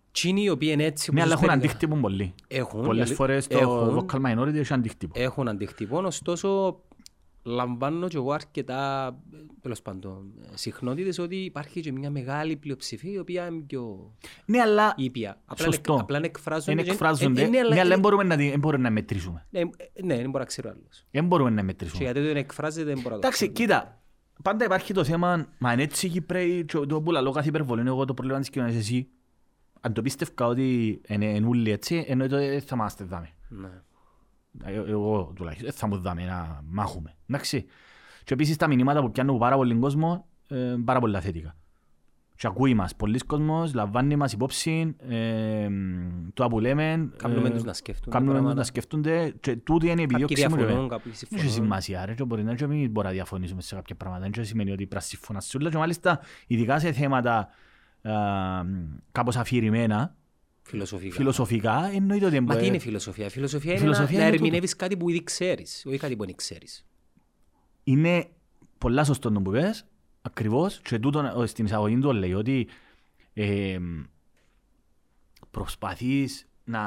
εκείνοι 0.09 0.43
οι 0.43 0.49
οποίοι 0.49 0.69
είναι 0.71 0.83
έτσι 0.83 1.11
Ναι, 1.13 1.21
όπως 1.21 1.31
αλλά 1.33 1.41
έχουν 1.41 1.47
τους 1.47 1.57
περιγρα- 1.57 1.69
αντίκτυπο 1.87 1.95
πολύ. 2.01 2.33
Έχουν, 2.47 2.83
Πολλές 2.83 3.05
αλη- 3.07 3.15
φορές 3.15 3.47
το 3.47 3.57
έχουν. 3.57 4.07
vocal 4.11 4.19
minority 4.25 4.53
έχει 4.55 4.73
αντίκτυπο. 4.73 5.19
έχουν 5.19 5.47
αντιχτυπών, 5.47 6.05
ωστόσο 6.05 6.79
λαμβάνω 7.43 8.07
και 8.07 8.17
εγώ 8.17 8.31
αρκετά 8.31 9.15
τέλος 9.61 9.81
πάντων, 9.81 10.31
συχνότητες 10.53 11.17
ότι 11.19 11.35
υπάρχει 11.35 11.81
και 11.81 11.91
μια 11.91 12.09
μεγάλη 12.09 12.55
πλειοψηφία 12.55 13.11
η 13.11 13.17
οποία 13.17 13.47
είναι 13.47 13.61
πιο 13.61 14.13
Ναι, 14.45 14.59
αλλά 14.59 14.93
ήπια. 14.97 15.41
Απλά, 15.45 15.65
Σωστό. 15.65 15.93
εκ- 15.93 16.01
απλά 16.01 16.19
εκφράζονται. 16.23 16.75
δεν 16.75 16.83
και- 16.83 16.91
εκφράζονται. 16.91 17.41
ε, 17.41 17.45
ε, 17.45 17.47
ναι, 17.49 17.59
αλλά- 17.59 17.73
Ναι, 17.73 17.79
αλλά 17.79 17.89
δεν 17.89 17.99
μπορούμε 17.99 18.23
να 18.23 18.35
τη- 18.37 18.49
δεν 18.49 18.59
μπορούμε 18.59 18.83
να 18.83 18.89
μετρήσουμε. 18.89 19.45
Ναι, 19.49 19.59
ε, 19.59 19.65
ναι, 20.03 20.15
δεν 20.15 20.25
μπορεί 20.25 20.37
να 20.37 20.45
ξέρει 20.45 20.67
ο 20.67 20.69
άλλος. 20.69 21.05
Δεν 21.11 21.25
μπορούμε 21.25 21.49
να 21.49 21.55
Και 21.55 21.63
μετρήσουμε. 21.63 22.03
γιατί 22.03 22.19
δεν 22.19 22.35
εκφράζεται 22.35 22.85
δεν 22.85 22.93
μπορεί 22.95 23.05
να 23.05 23.11
το 23.11 23.27
Εντάξει, 23.27 23.37
ξέρει. 23.37 23.51
κοίτα. 23.51 24.01
Πάντα 24.43 24.65
υπάρχει 24.65 24.93
το 24.93 25.03
θέμα, 25.03 25.47
μα 25.59 25.73
είναι 25.73 25.83
έτσι 25.83 26.05
οι 26.05 26.09
Κυπρέοι, 26.09 26.65
και 26.65 26.77
το 26.79 27.01
που 27.01 27.11
λαλώ 27.11 27.31
κάθε 27.31 27.47
υπερβολή, 27.47 27.81
είναι 27.81 27.89
εγώ 27.89 28.05
το 28.05 28.13
πρόβλημα 28.13 28.39
της 28.39 28.49
κοινωνίας 28.49 28.77
εσύ. 28.77 29.07
Αν 29.81 29.93
το 29.93 30.01
πίστευκα 30.01 30.45
ότι 30.45 31.01
είναι 31.07 31.25
είναι 31.25 31.47
όλοι 31.47 31.71
έτσι, 31.71 32.05
εννοείται 32.07 32.35
ότι 32.35 32.45
δεν 32.47 32.61
θα 32.61 32.75
είμαστε 32.75 33.03
δάμε. 33.03 33.29
Ναι. 33.49 33.69
Ε, 34.63 34.73
Εγώ 34.91 35.31
τουλάχιστον 35.35 35.69
δεν 35.69 35.77
θα 35.79 35.87
μου 35.87 35.97
δάμε 35.97 36.25
να 36.25 36.61
μάχουμε. 36.69 37.15
Εντάξει. 37.27 37.65
Και 38.23 38.33
επίσης 38.33 38.55
τα 38.57 38.67
μηνύματα 38.67 39.01
που 39.01 39.11
πιάνουν 39.11 39.35
από 39.35 39.43
πάρα 39.43 39.55
πολύ 39.55 39.75
κόσμο, 39.75 40.25
ε, 40.47 40.75
πάρα 40.85 40.99
πολλά 40.99 41.21
θετικά. 41.21 41.55
Και 42.35 42.47
ακούει 42.47 42.73
μας. 42.73 42.95
Πολλοί 42.95 43.17
κόσμος 43.19 43.73
λαμβάνει 43.73 44.15
μας 44.15 44.33
υπόψη 44.33 44.95
ε, 45.09 45.67
το 46.33 46.47
που 46.47 46.59
λέμε. 46.59 47.09
Κάνουμε 47.17 47.47
ε, 47.47 47.51
τους 47.51 47.63
να 47.63 47.73
σκέφτονται 47.73 48.09
Κάνουμε 48.11 48.31
τους 48.31 48.39
πράγματα. 48.39 48.59
να 48.59 48.63
σκέφτονται 48.65 49.33
και 49.39 49.55
τούτη 49.55 49.87
είναι 49.89 50.01
η 50.01 50.05
Κάποιοι 50.05 50.25
επιδιώξη 50.25 50.47
μου. 50.49 50.55
διαφωνούν, 50.55 50.81
ρε. 50.81 50.87
κάποιοι 50.95 51.11
Δεν 51.11 51.11
έχει 51.11 51.25
συμφωνούν. 51.25 51.53
σημασία 51.53 52.05
ρε 52.05 52.13
και 52.13 52.23
μπορεί 52.23 52.43
να 52.43 52.55
και 52.55 52.67
μην 52.67 52.91
μπορεί 52.91 53.07
να 53.07 53.13
διαφωνήσουμε 53.13 53.61
σε 53.61 53.75
κάποια 53.75 53.95
πράγματα. 53.95 54.29
Δεν 54.33 54.45
σημαίνει 54.45 54.69
ότι 54.69 54.77
πρέπει 54.77 54.95
να 54.95 54.99
συμφωνάς 55.01 55.55
όλα 55.55 55.69
και 55.69 55.77
μάλιστα 55.77 56.19
ειδικά 56.47 56.79
σε 56.79 56.91
θέματα 56.91 57.37
α, 58.01 58.11
κάπως 59.11 59.35
αφηρημένα, 59.35 60.15
Φιλοσοφικά. 60.65 61.15
φιλοσοφικά, 61.15 61.89
εννοείται 61.93 62.25
ότι 62.25 62.35
Μα 62.39 62.41
μπορεί- 62.45 62.59
τι 62.59 62.65
είναι 62.65 62.75
η 62.75 62.79
φιλοσοφία; 62.79 63.25
Η 63.25 63.29
φιλοσοφία 63.29 63.71
είναι 63.71 63.79
φιλοσοφία 63.79 64.11
να, 64.17 64.17
να 64.17 64.23
είναι 64.23 64.31
τούτο. 64.31 64.45
ερμηνεύεις 64.45 64.75
κάτι 64.75 64.97
που 64.97 65.09
ήδη 65.09 65.23
ξέρεις, 65.23 65.83
όχι 65.87 65.97
κάτι 65.97 66.15
που 66.15 66.25
δεν 66.25 66.35
ξέρεις. 66.35 66.85
είναι 67.83 68.29
πολλά 68.77 69.03
σωστό 69.03 69.31
το 69.31 69.41
που 69.41 69.51
πες, 69.51 69.85
ακριβώς, 70.21 70.79
και 70.81 70.99
τούτο 70.99 71.41
ε, 71.41 71.45
στην 71.45 71.65
εισαγωγή 71.65 71.99
του 71.99 72.11
λέει 72.13 72.33
ότι 72.33 72.67
ε, 73.33 73.77
προσπαθείς 75.51 76.47
να... 76.63 76.79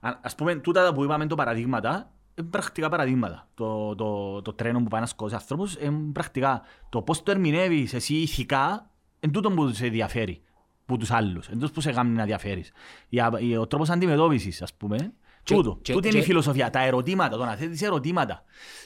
Α- 0.00 0.18
Ας 0.22 0.34
πούμε, 0.34 0.54
τούτα 0.54 0.94
που 0.94 1.04
είπαμε 1.04 1.26
το 1.26 1.34
παραδείγματα, 1.34 2.12
είναι 2.34 2.48
πρακτικά 2.48 2.88
παραδείγματα. 2.88 3.48
Το, 3.54 3.94
το, 3.94 4.42
το 4.42 4.52
τρένο 4.52 4.78
που 4.82 4.88
πάει 4.88 5.00
να 5.00 5.06
σκοτώσει 5.06 5.34
ανθρώπους, 5.34 5.74
είναι 5.74 6.12
πρακτικά 6.12 6.62
το 6.88 7.02
πώς 7.02 7.22
το 7.22 7.30
ερμηνεύεις 7.30 7.94
εσύ 7.94 8.14
ηθικά, 8.14 8.90
είναι 9.20 9.32
τούτο 9.32 9.50
που 9.50 9.68
σε 9.72 9.86
ενδιαφέρει 9.86 10.40
που 10.86 10.96
τους 10.96 11.10
άλλους, 11.10 11.46
είναι 11.48 11.60
τούτο 11.60 11.72
που 11.72 11.80
σε 11.80 11.92
κάνει 11.92 12.10
να 12.10 12.24
διαφέρεις. 12.24 12.72
Η, 13.08 13.20
α- 13.20 13.38
η- 13.40 13.56
ο 13.56 13.66
τρόπος 13.66 13.90
αντιμετώπισης, 13.90 14.62
ας 14.62 14.74
πούμε, 14.74 14.96
Και- 15.42 15.54
τούτο. 15.54 15.78
και- 15.82 15.92
Τούτη 15.92 16.08
είναι 16.08 16.16
η 16.16 16.20
και- 16.20 16.26
φιλοσοφία, 16.26 16.70
τα 16.70 16.80
ερωτήματα, 16.80 17.36
το 17.36 17.44
να 17.44 17.54
θέτεις 17.56 17.82
ερωτήματα. 17.82 18.42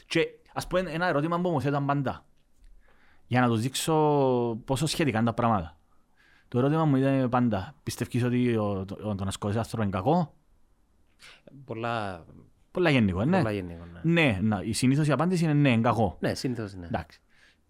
Και 0.07 0.27
ας 0.55 0.67
πούμε 0.67 0.81
ένα 0.81 1.07
ερώτημα 1.07 1.41
που 1.41 1.51
μου 1.51 1.61
θέταν 1.61 1.87
πάντα, 1.87 2.25
για 3.27 3.41
να 3.41 3.47
τους 3.47 3.61
δείξω 3.61 3.95
πόσο 4.65 4.87
σχετικά 4.87 5.19
είναι 5.19 5.27
τα 5.27 5.35
πράγματα. 5.35 5.79
Το 6.49 6.59
ερώτημα 6.59 6.85
μου 6.85 6.97
ήταν 6.97 7.29
πάντα, 7.29 7.75
πιστεύεις 7.83 8.25
ότι 8.25 8.57
ο, 8.57 8.85
το, 8.85 9.15
το 9.15 9.25
να 9.25 9.31
σκοτώσεις 9.31 9.61
άνθρωπο 9.61 9.83
είναι 9.83 9.93
κακό; 9.93 10.35
Πολλά, 11.65 12.25
Πολλά 12.71 12.91
γενικό, 12.91 13.25
ναι. 13.25 13.37
πολλά 13.37 13.53
γενικό. 13.53 13.85
Ναι, 14.03 14.13
Ναι, 14.23 14.39
να, 14.43 14.61
η 14.63 14.73
συνήθως 14.73 15.07
η 15.07 15.13
απάντηση 15.13 15.45
είναι 15.45 15.53
ναι, 15.53 15.71
είναι 15.71 15.83
κακό. 15.83 16.17
ναι 16.21 16.35
συνήθως 16.35 16.75
ναι. 16.75 16.87
Εντάξει. 16.87 17.21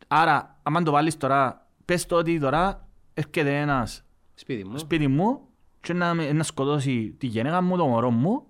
Άρα, 0.08 0.58
άμα 0.62 0.82
το 0.82 0.90
βάλεις 0.90 1.16
τώρα, 1.16 1.66
πες 1.84 2.06
το 2.06 2.16
ότι 2.16 2.38
τώρα 2.40 2.88
έρχεται 3.14 3.60
ένας 3.60 4.04
Σπίτι 4.40 4.64
μου. 4.68 4.78
σπίτι 4.78 5.06
μου 5.08 5.40
και 5.80 5.92
να, 5.92 6.14
με- 6.14 6.32
να 6.32 6.42
σκοτώσει 6.42 7.14
τη 7.18 7.26
γυναίκα 7.26 7.60
μου, 7.62 7.76
το 7.76 7.86
μωρό 7.86 8.10
μου 8.10 8.42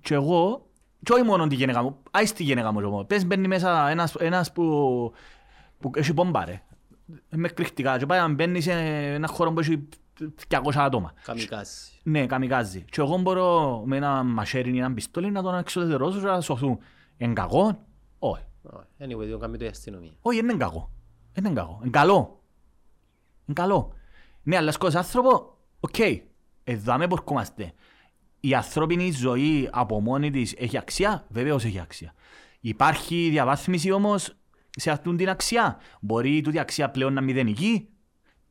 και 0.00 0.14
εγώ, 0.14 0.66
και 1.02 1.12
όχι 1.12 1.22
μόνο 1.22 1.46
τη 1.46 1.54
γυναίκα 1.54 1.82
μου, 1.82 1.96
άις 2.10 2.32
τη 2.32 2.42
γυναίκα 2.42 2.72
μου 2.72 2.78
και 2.78 2.84
εγώ. 2.84 3.04
Πες 3.04 3.26
μπαίνει 3.26 3.48
μέσα 3.48 3.88
ένας, 3.88 4.14
ένας 4.14 4.52
που, 4.52 4.64
που 5.78 5.90
έχει 5.94 6.14
πόμπα 6.14 6.44
ρε, 6.44 6.62
με 7.30 7.48
εκρηκτικά 7.48 7.98
και 7.98 8.06
πάει 8.06 8.20
να 8.20 8.28
μπαίνει 8.28 8.60
σε 8.60 8.72
ένα 9.14 9.26
χώρο 9.26 9.52
που 9.52 9.60
έχει 9.60 9.88
200 10.48 10.58
άτομα. 10.74 11.12
Καμικάζι. 11.24 11.70
Ναι, 12.02 12.26
καμικάζει. 12.26 12.84
Και 12.90 13.00
εγώ 13.00 13.18
μπορώ 13.18 13.82
με 13.86 13.96
ένα 13.96 14.22
μαχαίρι 14.22 14.74
ή 14.74 14.78
ένα 14.78 14.92
πιστόλι 14.92 15.30
να 15.30 15.42
τον 15.42 15.58
εξοδετερώσω 15.58 16.20
και 16.20 16.26
να 16.26 16.40
σωθούν. 16.40 16.78
Είναι 17.16 17.32
κακό; 17.32 17.84
Όχι. 18.18 18.42
Όχι. 18.62 18.86
Anyway, 18.98 19.30
το 19.30 19.38
κάνει 19.38 19.56
το 19.58 19.64
η 19.64 19.68
αστυνομία. 19.68 20.12
Όχι, 20.20 20.40
δεν 20.40 20.48
είναι 20.48 20.58
κακό. 20.64 20.90
Δεν 21.32 21.44
είναι 21.44 21.54
κακό. 21.54 21.78
Είναι 21.82 21.90
καλό. 21.90 22.40
Είναι 23.46 23.60
καλό. 23.60 23.92
Ναι, 24.42 24.56
αλλά 24.56 24.72
σκότωσε 24.72 24.98
άνθρωπο, 24.98 25.58
οκ. 25.80 25.98
Εδώ 26.64 26.96
με 26.96 27.06
πορκούμαστε. 27.06 27.72
Η 28.40 28.54
ανθρώπινη 28.54 29.10
ζωή 29.10 29.68
από 29.72 30.00
μόνη 30.00 30.30
της 30.30 30.54
έχει 30.58 30.78
αξία, 30.78 31.26
βεβαίως 31.28 31.64
έχει 31.64 31.80
αξία. 31.80 32.14
Υπάρχει 32.60 33.28
διαβάθμιση 33.30 33.90
όμως 33.90 34.36
σε 34.70 34.90
αυτήν 34.90 35.16
την 35.16 35.28
αξία; 35.28 35.78
Μπορεί 36.00 36.40
τούτη 36.40 36.58
αξία 36.58 36.90
πλέον 36.90 37.12
να 37.12 37.20
μηδενική. 37.20 37.88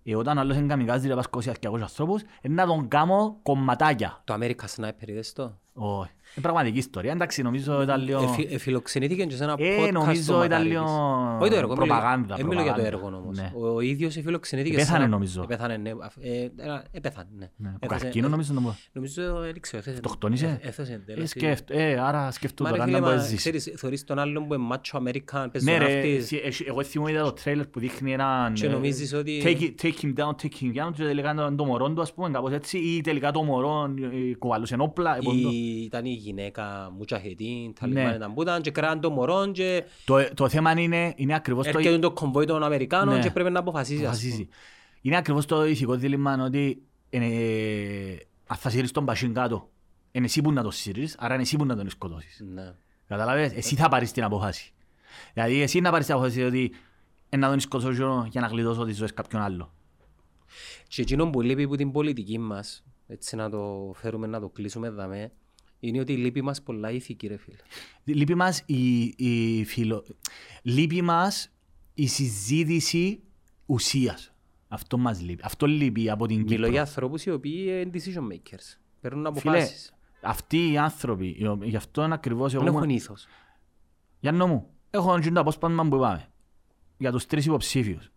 Ε, 0.03 0.15
όταν 0.15 0.38
άλλος 0.38 0.57
είναι 0.57 0.68
καμικάζει 0.68 1.07
να 1.07 1.15
πας 1.15 1.23
σκοτώσει 1.23 1.51
200 1.61 1.81
ανθρώπους, 1.81 2.22
ε, 2.41 2.47
να 2.47 2.65
τον 2.65 2.88
κάνω 2.88 3.39
κομματάκια. 3.43 4.22
Το 4.23 4.34
American 4.34 4.76
Sniper 4.76 5.07
είδες 5.07 5.34
το; 5.34 5.59
Όχι. 5.84 6.10
Είναι 6.36 6.41
πραγματική 6.45 6.78
ιστορία. 6.78 7.12
Εντάξει, 7.12 7.41
νομίζω 7.41 7.82
ήταν 7.82 8.03
λίγο... 8.03 8.24
Εφι- 8.24 8.52
Εφιλοξενήθηκε 8.53 9.26
και 9.26 9.36
σε 9.36 9.44
ένα 9.44 9.56
Ε, 9.58 9.78
podcast 9.88 9.91
νομίζω 9.91 10.22
στο 10.22 10.34
ήταν 10.34 10.48
Μακάριτης. 10.48 10.72
λίγο 10.72 11.38
Όχι 11.41 11.49
το 11.49 11.56
έργο, 11.56 11.74
προπαγάνδα, 11.76 12.36
δεν 12.36 12.45
μιλώ 12.45 12.62
για 12.62 12.74
το 12.74 12.82
προπαγάνδα. 12.82 13.08
έργο 13.08 13.18
όμως. 13.24 13.38
Ναι. 13.38 13.52
Ο 13.74 13.80
ίδιος 13.82 14.18
εφιλοξενήθηκε 14.18 14.76
σε 14.76 14.82
Επέθανε, 14.82 15.03
ένα- 15.03 15.12
νομίζω. 15.14 15.41
Επέθανε, 15.44 15.78
ναι. 15.78 15.91
Αφ- 16.02 16.18
ε, 16.22 16.52
ένα- 16.58 16.84
Επέθανε, 16.91 17.28
ναι. 17.38 17.49
Ναι, 17.58 17.70
που 17.70 17.78
Έθεσε- 17.80 18.02
καρκίνο 18.03 18.28
νομίζω 18.28 18.53
να 18.53 18.62
πω. 18.62 18.76
Νομίζω, 18.91 19.40
δεν 19.40 19.60
ξέρω, 19.62 19.78
έθεσε- 19.78 19.95
Αυτοκτόνησε. 20.06 20.45
έθ- 20.45 20.66
έθεσε 20.66 20.94
Ε, 20.94 20.98
τέλος. 20.98 21.30
σκέφτ- 21.30 21.70
ε, 21.72 21.99
άρα 21.99 22.32
σκεφτού 22.32 22.64
Μα 22.64 22.70
ρε 22.70 22.76
τώρα 22.76 22.88
φίλε, 22.88 22.99
να 22.99 23.03
μα 23.06 23.10
μπορείς 23.12 23.24
ζήσεις. 23.24 23.40
ξέρεις, 23.40 23.74
θωρείς 23.76 24.03
τον 24.03 24.20
άλλον 24.20 24.48
που 24.48 24.53
είναι 24.53 24.68
macho 24.72 24.98
American, 24.99 25.45
Ναι 25.62 25.78
ρε, 25.78 25.86
πεζοναύτης; 25.86 26.24
εσύ- 26.24 26.41
εσύ- 26.45 26.66
εγώ 26.68 26.84
θυμώ 26.84 27.08
είδα 27.08 27.24
το 27.24 27.32
τρέιλερ 27.32 27.68
που 27.68 27.80
δείχνει 27.80 28.14
έναν... 28.14 28.53
και 28.53 28.66
ε, 28.66 28.70
νομίζεις 28.70 29.14
ότι... 29.14 29.41
Take, 29.45 29.62
it- 29.62 29.86
take 29.86 30.06
him 30.06 30.14
down, 30.24 30.30
take 30.30 30.64
him 30.64 30.86
down 30.86 30.91
και 30.95 31.03
τελικά 31.03 31.34
το, 31.34 31.56
το 31.56 31.66
μωρό 31.66 31.90
του 31.91 32.02
ας 32.02 32.14
πούμε 32.14 32.30
κάπως 32.30 32.52
έτσι 32.52 32.78
ή 32.78 33.02
τελικά 33.02 33.32
το 33.32 33.44
μωρό 33.44 33.94
ε, 34.32 34.36
κουβαλούσε 34.36 34.76
όπλα. 34.80 35.16
ε, 35.16 35.20
πόντο. 35.24 35.49
η- 35.49 35.70
Ήταν 35.72 36.06
η 36.06 36.10
γυναίκα 36.14 36.91
μουτζαχετίν, 36.98 37.65
Ναι. 37.68 37.73
ταλιμπάν 37.80 38.15
ήταν 38.15 38.34
που 38.34 38.41
ήταν 38.41 38.61
και 38.61 38.72
κράταν 38.72 38.99
το 38.99 39.10
μωρό 39.10 39.52
και 39.52 39.84
Το, 40.06 40.34
το 40.34 40.49
θέμα 40.49 40.72
είναι, 40.80 41.14
είναι 41.15 41.35
ακριβώς 41.35 41.68
το... 41.68 41.77
έρχεται 41.77 41.99
το 41.99 42.11
κομβόι 42.11 42.45
των 42.45 42.64
Αμερικάνων 42.64 43.15
Ναι. 43.15 43.22
και 43.22 43.31
πρέπει 43.31 43.49
να 43.52 43.60
αποφασίσει. 43.60 43.99
ας 44.06 44.07
αποφασίζει. 44.07 44.48
Είναι 45.02 45.18
ακριβώς 45.18 45.45
το 45.45 45.65
ηθικό 45.65 45.95
δίλημμα 45.95 46.43
ότι 46.43 46.81
είναι, 47.10 47.26
αν 48.48 48.57
θα 48.57 48.69
σύρεις 48.69 48.91
τον 48.91 49.06
πασίν 49.06 49.34
κάτω, 49.34 49.69
είναι 50.11 50.26
εσύ 50.26 50.41
που 50.41 50.52
να 50.52 50.64
το 50.64 50.72
σύρεις, 50.72 51.15
άρα 51.19 51.34
είναι 51.34 51.43
εσύ 51.43 51.57
που 51.57 51.65
να 51.65 51.76
τον 51.76 51.89
σκοτώσεις. 51.89 52.38
πούμε. 52.48 52.61
Ναι. 52.61 52.73
Καταλάβες, 53.07 53.53
εσύ 53.53 53.76
θα 53.76 53.89
πάρεις 53.89 54.11
την 54.11 54.23
απόφαση. 54.23 54.73
Δηλαδή 55.34 55.61
εσύ 55.61 55.80
να 55.80 55.91
πάρεις 55.91 56.06
την 56.06 56.15
απόφαση 56.15 56.43
ότι 56.43 56.72
«Ε, 57.30 57.38
να 57.38 57.49
τον 57.49 57.60
σκοτώσω 57.60 58.27
για 58.30 58.41
να 58.41 58.48
γλιτώσω 58.48 58.85
τις 58.85 58.98
ζωές 58.98 59.14
κάποιον 59.14 59.41
άλλο. 59.41 59.73
Και 60.88 61.02
εκείνο 61.02 61.30
που 61.30 61.41
λείπει 61.41 61.64
από 61.64 61.76
την 61.76 61.91
πολιτική 61.91 62.38
μας, 62.38 62.84
έτσι 63.07 63.35
να 63.35 63.49
το 63.49 63.91
φέρουμε 63.95 64.27
να 64.27 64.39
το 64.39 64.49
κλείσουμε 64.49 64.89
δαμέ, 64.89 65.31
είναι 65.84 65.99
ότι 65.99 66.18
λείπει 66.18 66.41
μας 66.41 66.62
πολλά 66.62 66.91
ηθική 66.91 67.28
ρε 67.28 67.38
φίλε. 67.38 67.58
Λείπει 68.03 68.36
μας 68.36 68.64
η, 68.66 69.02
η 69.18 69.64
φιλο... 69.66 70.06
Λείπει 70.62 71.02
μας 71.02 71.52
η 71.94 72.08
συζήτηση 72.08 73.22
ουσίας. 73.66 74.34
Αυτό 74.68 74.98
μας 74.98 75.22
λείπει. 75.22 75.41
Αυτό 75.45 75.66
λείπει 75.66 76.10
από 76.10 76.26
την 76.28 76.38
Μιλώ 76.38 76.49
Κύπρο. 76.56 76.68
για 76.72 76.82
ανθρώπους 76.82 77.26
οι 77.26 77.32
οποίοι 77.32 77.66
είναι 77.68 77.90
decision 77.94 78.34
makers. 78.34 78.78
Παίρνουν 79.02 79.36
Φίλε, 79.36 79.52
αποφάσεις. 79.58 79.94
αυτοί 80.22 80.72
οι 80.72 80.78
άνθρωποι, 80.78 81.36
οι 81.40 81.48
οποίοι- 81.48 81.70
γι' 81.70 81.76
αυτό 81.78 82.03
είναι 82.03 82.14
ακριβώς 82.14 82.53
εγώ... 82.53 82.64
Δεν 82.64 82.72
ήμουν- 82.74 82.84
έχουν 82.84 82.95
ήθος. 82.95 83.28
Γιάννο 84.20 84.48
μου, 84.48 84.68
έχω 84.90 85.20
και 85.20 85.32
το 85.32 85.40
απόσπασμα 85.40 85.88
που 85.88 85.95
είπαμε. 85.95 86.28
Για 86.98 87.12
τους 87.12 87.26
τρεις 87.26 87.45
υποψήφιους. 87.45 88.12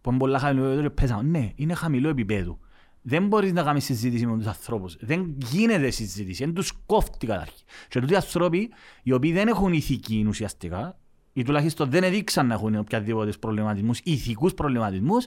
Που 0.00 0.10
είναι 0.10 0.18
πολλά 0.18 0.38
χαμηλό 0.38 0.64
επίπεδο 0.64 0.88
και 0.88 0.94
πέσαμε. 0.94 1.22
Ναι, 1.38 1.52
είναι 1.54 1.74
χαμηλό 1.74 2.08
επίπεδο. 2.08 2.58
Δεν 3.02 3.26
μπορείς 3.26 3.52
να 3.52 3.62
κάνεις 3.62 3.84
συζήτηση 3.84 4.26
με 4.26 4.36
τους 4.36 4.46
ανθρώπους. 4.46 4.96
Δεν 5.00 5.36
γίνεται 5.50 5.90
συζήτηση. 5.90 6.44
Δεν 6.44 6.54
τους 6.54 6.72
κόφτει 6.86 7.26
καταρχήν. 7.26 7.66
Και 7.88 8.00
τούτοι 8.00 8.12
οι 8.12 8.16
άνθρωποι, 8.16 8.70
οι 9.02 9.12
οποίοι 9.12 9.32
δεν 9.32 9.48
έχουν 9.48 9.72
ηθική 9.72 10.24
ουσιαστικά, 10.28 10.98
ή 11.32 11.42
τουλάχιστον 11.42 11.90
δεν 11.90 12.02
έδειξαν 12.02 12.46
να 12.46 12.54
έχουν 12.54 12.74
οποιαδήποτε 12.76 13.32
προβληματισμούς, 13.40 14.00
ηθικούς 14.04 14.54
προβληματισμούς, 14.54 15.26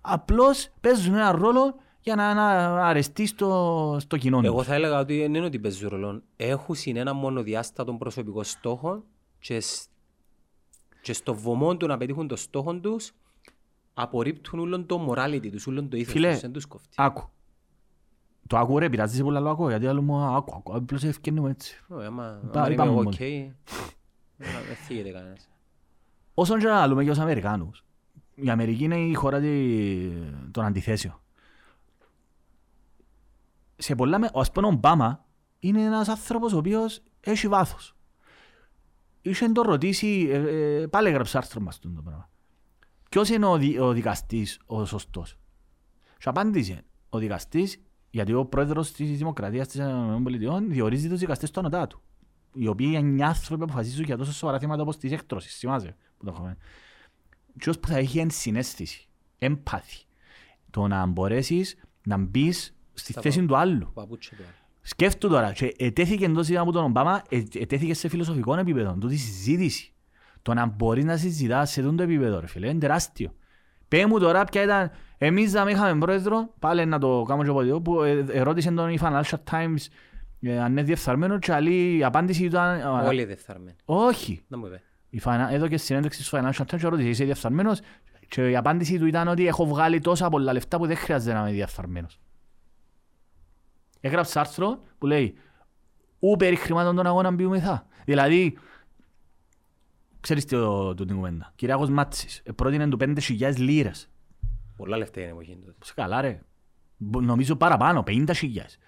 απλώς 0.00 0.68
παίζουν 0.80 1.14
ένα 1.14 1.32
ρόλο 1.32 1.74
για 2.00 2.14
να, 2.14 2.34
να 2.34 2.48
αρεστεί 2.86 3.26
στο, 3.26 3.96
στο 4.00 4.16
κοινό 4.16 4.38
τους. 4.38 4.46
Εγώ 4.46 4.62
θα 4.62 4.74
έλεγα 4.74 4.98
ότι 4.98 5.18
δεν 5.18 5.34
είναι 5.34 5.44
ότι 5.46 5.58
παίζει 5.58 5.86
ρόλο. 5.86 6.22
Έχουν 6.36 6.76
ένα 6.84 7.12
μονοδιάστατο 7.12 7.92
προσωπικό 7.92 8.42
στόχο 8.42 9.04
και, 9.38 9.60
σ- 9.60 9.88
και 11.02 11.12
στο 11.12 11.34
βωμό 11.34 11.76
του 11.76 11.86
να 11.86 11.96
πετύχουν 11.96 12.28
το 12.28 12.36
στόχο 12.36 12.74
τους 12.74 13.12
απορρίπτουν 13.94 14.58
όλον 14.60 14.86
το 14.86 15.10
morality 15.10 15.48
τους, 15.50 15.66
όλον 15.66 15.88
το 15.88 15.96
ήθος 15.96 16.12
Φίλε, 16.12 16.30
τους, 16.32 16.40
δεν 16.40 16.52
τους 16.52 16.66
κόφτει. 16.66 16.88
Άκου. 16.96 17.28
Το 18.46 18.58
άκου 18.58 18.78
ρε, 18.78 18.88
πειράζει 18.88 19.16
σε 19.16 19.22
πολλά 19.22 19.40
λόγω 19.40 19.52
άκου, 19.52 19.68
γιατί 19.68 19.86
άλλο 19.86 20.02
μου 20.02 20.16
άκου, 20.24 20.54
άκου, 20.56 20.74
απλώς 20.76 21.04
ευκαινούμε 21.04 21.50
έτσι. 21.50 21.80
Ω, 21.88 21.96
άμα- 21.98 22.40
Πά- 22.52 22.56
άμα 22.56 22.64
είμαι 22.64 22.74
είπαμε 22.74 22.90
εγώ 22.90 22.96
μόνο. 23.02 23.08
οκ, 23.08 23.20
ε, 23.20 23.52
δεν 24.38 24.76
θίγεται 24.86 25.10
κανένας. 25.10 25.48
Όσον 26.34 26.58
και 26.58 26.66
να 26.66 26.86
λέμε 26.86 27.02
για 27.02 27.12
τους 27.12 27.20
Αμερικάνους, 27.20 27.84
η 28.34 28.50
Αμερική 28.50 28.84
είναι 28.84 28.96
η 29.00 29.14
χώρα 29.14 29.40
τη- 29.40 30.10
των 30.50 30.64
αντιθέσεων. 30.64 31.20
Σε 33.76 33.94
πολλά, 33.94 34.18
με- 34.18 34.30
ας 34.34 34.52
πούμε 34.52 34.66
ο 34.66 34.70
Ομπάμα 34.70 35.24
είναι 35.58 35.82
ένας 35.84 36.08
άνθρωπος 36.08 36.52
ο 36.52 36.56
οποίος 36.56 37.02
έχει 37.20 37.48
βάθος. 37.48 37.96
Είχε 39.22 39.46
να 39.46 39.52
το 39.52 39.62
ρωτήσει, 39.62 40.28
ε, 40.30 40.36
ε, 40.80 40.86
πάλι 40.86 41.08
έγραψε 41.08 41.36
άρθρο 41.38 41.60
μας 41.60 41.78
το 41.78 41.88
πράγμα. 42.04 42.30
Ποιος 43.12 43.28
είναι 43.28 43.46
ο, 43.46 43.56
δι- 43.56 43.80
ο 43.80 43.92
δικαστής 43.92 44.58
ο 44.66 44.84
σωστός; 44.84 45.38
Και 46.18 46.28
απάντησε, 46.28 46.84
ο 47.08 47.18
δικαστής, 47.18 47.82
γιατί 48.10 48.32
ο 48.32 48.44
πρόεδρος 48.44 48.92
της 48.92 49.18
Δημοκρατίας 49.18 49.68
της 49.68 49.80
ΗΠΑ 49.80 50.60
διορίζει 50.68 51.08
τους 51.08 51.18
δικαστές 51.18 51.48
στο 51.48 51.60
ανωτά 51.60 51.86
του. 51.86 52.00
Οι 52.54 52.66
οποίοι 52.66 52.92
είναι 52.94 53.24
άνθρωποι 53.24 53.64
που 53.64 53.70
αποφασίζουν 53.70 54.04
για 54.04 54.16
τόσο 54.16 54.32
σοβαρά 54.32 54.58
θέματα 54.58 54.82
όπως 54.82 54.96
της 54.96 55.12
έκτρωσης, 55.12 55.58
θυμάσαι 55.58 55.96
που 56.18 56.24
το 56.24 56.30
έχουμε. 56.34 56.56
Ποιος 57.58 57.78
που 57.78 57.88
θα 57.88 57.96
έχει 57.96 58.18
ενσυναίσθηση, 58.18 59.08
εμπάθη, 59.38 60.04
το 60.70 60.86
να 60.86 61.06
μπορέσεις 61.06 61.76
να 62.02 62.16
μπεις 62.16 62.76
στη 62.92 63.12
Στα 63.12 63.20
θέση 63.20 63.46
του 63.46 63.56
άλλου. 63.56 63.90
Παπούτσι 63.94 64.30
του 64.36 64.42
άλλου. 64.42 64.52
Σκέφτου 64.80 65.28
τώρα, 65.28 65.52
και 65.52 65.74
ετέθηκε 65.78 66.24
εντός 66.24 66.50
από 66.50 66.72
τον 66.72 66.84
Ομπάμα, 66.84 67.22
ε- 67.28 67.42
ετέθηκε 67.52 67.94
σε 67.94 68.08
φιλοσοφικό 68.08 68.56
επίπεδο, 68.56 68.96
τούτη 69.00 69.16
συζήτηση. 69.16 69.92
Το 70.42 70.54
να 70.54 70.66
μπορείς 70.66 71.04
να 71.04 71.16
συζητάς 71.16 71.70
σε 71.70 71.82
τούτο 71.82 72.02
επίπεδο, 72.02 72.40
ρε 72.40 72.46
φίλε, 72.46 72.68
είναι 72.68 72.78
τεράστιο. 72.78 73.34
Πέ 73.88 74.06
μου 74.06 74.18
τώρα 74.18 74.44
ποια 74.44 74.62
ήταν, 74.62 74.90
εμείς 75.18 75.52
να 75.52 75.64
μην 75.64 75.74
είχαμε 75.74 75.98
πρόεδρο, 75.98 76.54
πάλι 76.58 76.86
να 76.86 76.98
το 76.98 77.22
κάνω 77.28 77.42
και 77.42 77.48
από 77.48 77.60
εδώ, 77.62 77.80
που 77.80 78.02
ε, 78.02 78.24
ερώτησε 78.32 78.70
τον 78.70 78.90
η 78.90 78.98
Financial 79.02 79.38
Times 79.50 79.76
ε, 80.40 80.60
αν 80.60 80.70
είναι 80.70 80.82
διεφθαρμένο 80.82 81.38
και 81.38 81.52
άλλη 81.52 81.96
η 81.96 82.04
απάντηση 82.04 82.44
ήταν... 82.44 82.80
ε, 82.80 82.84
Όλοι 82.84 83.24
δεφθαρμένοι. 83.24 83.76
Όχι. 83.84 84.44
Να 84.48 84.58
μου 84.58 84.66
είπε. 84.66 84.82
Η 85.10 85.20
Finan- 85.24 85.48
Εδώ 85.50 85.68
και 85.68 85.76
συνέντευξη 85.76 86.22
στο 86.24 86.38
Financial 86.38 86.64
Times 86.74 86.80
ρώτησε, 86.80 87.08
είσαι 87.08 87.24
διεφθαρμένος; 87.24 87.80
Και 88.28 88.50
η 88.50 88.56
απάντηση 88.56 88.98
του 88.98 89.06
ήταν 89.06 89.28
ότι 89.28 89.46
έχω 89.46 89.66
βγάλει 89.66 90.00
τόσα 90.00 90.28
πολλά 90.28 90.52
λεφτά 90.52 90.78
που 90.78 90.86
δεν 90.86 90.96
χρειάζεται 90.96 91.32
να 91.34 91.40
είμαι 91.40 91.50
διεφθαρμένος. 91.50 92.20
Έγραψε 94.00 94.38
άρθρο 94.38 94.82
που 94.98 95.06
λέει 95.06 95.34
«Ου 96.18 96.36
περί 96.36 96.56
χρημάτων 96.56 96.96
των 96.96 97.06
αγώνων 97.06 97.36
ποιούμεθα». 97.36 97.86
Δηλαδή, 98.04 98.58
ξέρεις 100.22 100.44
τι 100.44 100.56
το, 100.56 100.94
το 100.94 101.04
την 101.04 101.16
κουβέντα. 101.16 101.52
Κυριάκος 101.56 101.88
Μάτσης, 101.90 102.40
ε, 102.44 102.52
πρότεινε 102.52 102.88
του 102.88 102.96
5.000 103.00 103.56
λίρες. 103.58 104.10
Πολλά 104.76 104.96
λεφτά 104.96 105.20
είναι 105.20 105.30
εποχή 105.30 105.56
τότε. 105.64 105.76
Σε 105.84 105.92
καλά 105.94 106.20
ρε. 106.20 106.40
Μπο- 106.96 107.20
Νομίζω 107.20 107.56
παραπάνω, 107.56 108.02
50.000. 108.06 108.78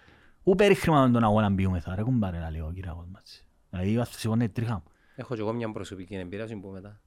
Ου 0.42 0.54
περί 0.54 0.74
χρημάτων 0.74 1.12
των 1.12 1.24
αγώνων 1.24 1.54
ποιούμεθα. 1.54 1.94
Ρε 1.94 2.02
κουμπάρε, 2.02 2.48
λέει 2.50 2.60
ο 2.60 2.70
Κυριάκος 2.74 3.06
Μάτσης. 3.12 3.46
Δηλαδή, 3.70 3.94
θα 3.94 4.04
σηκώνει 4.04 4.48
τρίχα 4.48 4.74
μου. 4.74 4.82
Έχω 5.16 5.34
και 5.34 5.40
εγώ 5.40 5.52
μια 5.52 5.72
προσωπική 5.72 6.14
εμπειρία, 6.14 6.46
σου 6.46 6.60
πω 6.60 6.68
μετά. 6.68 7.00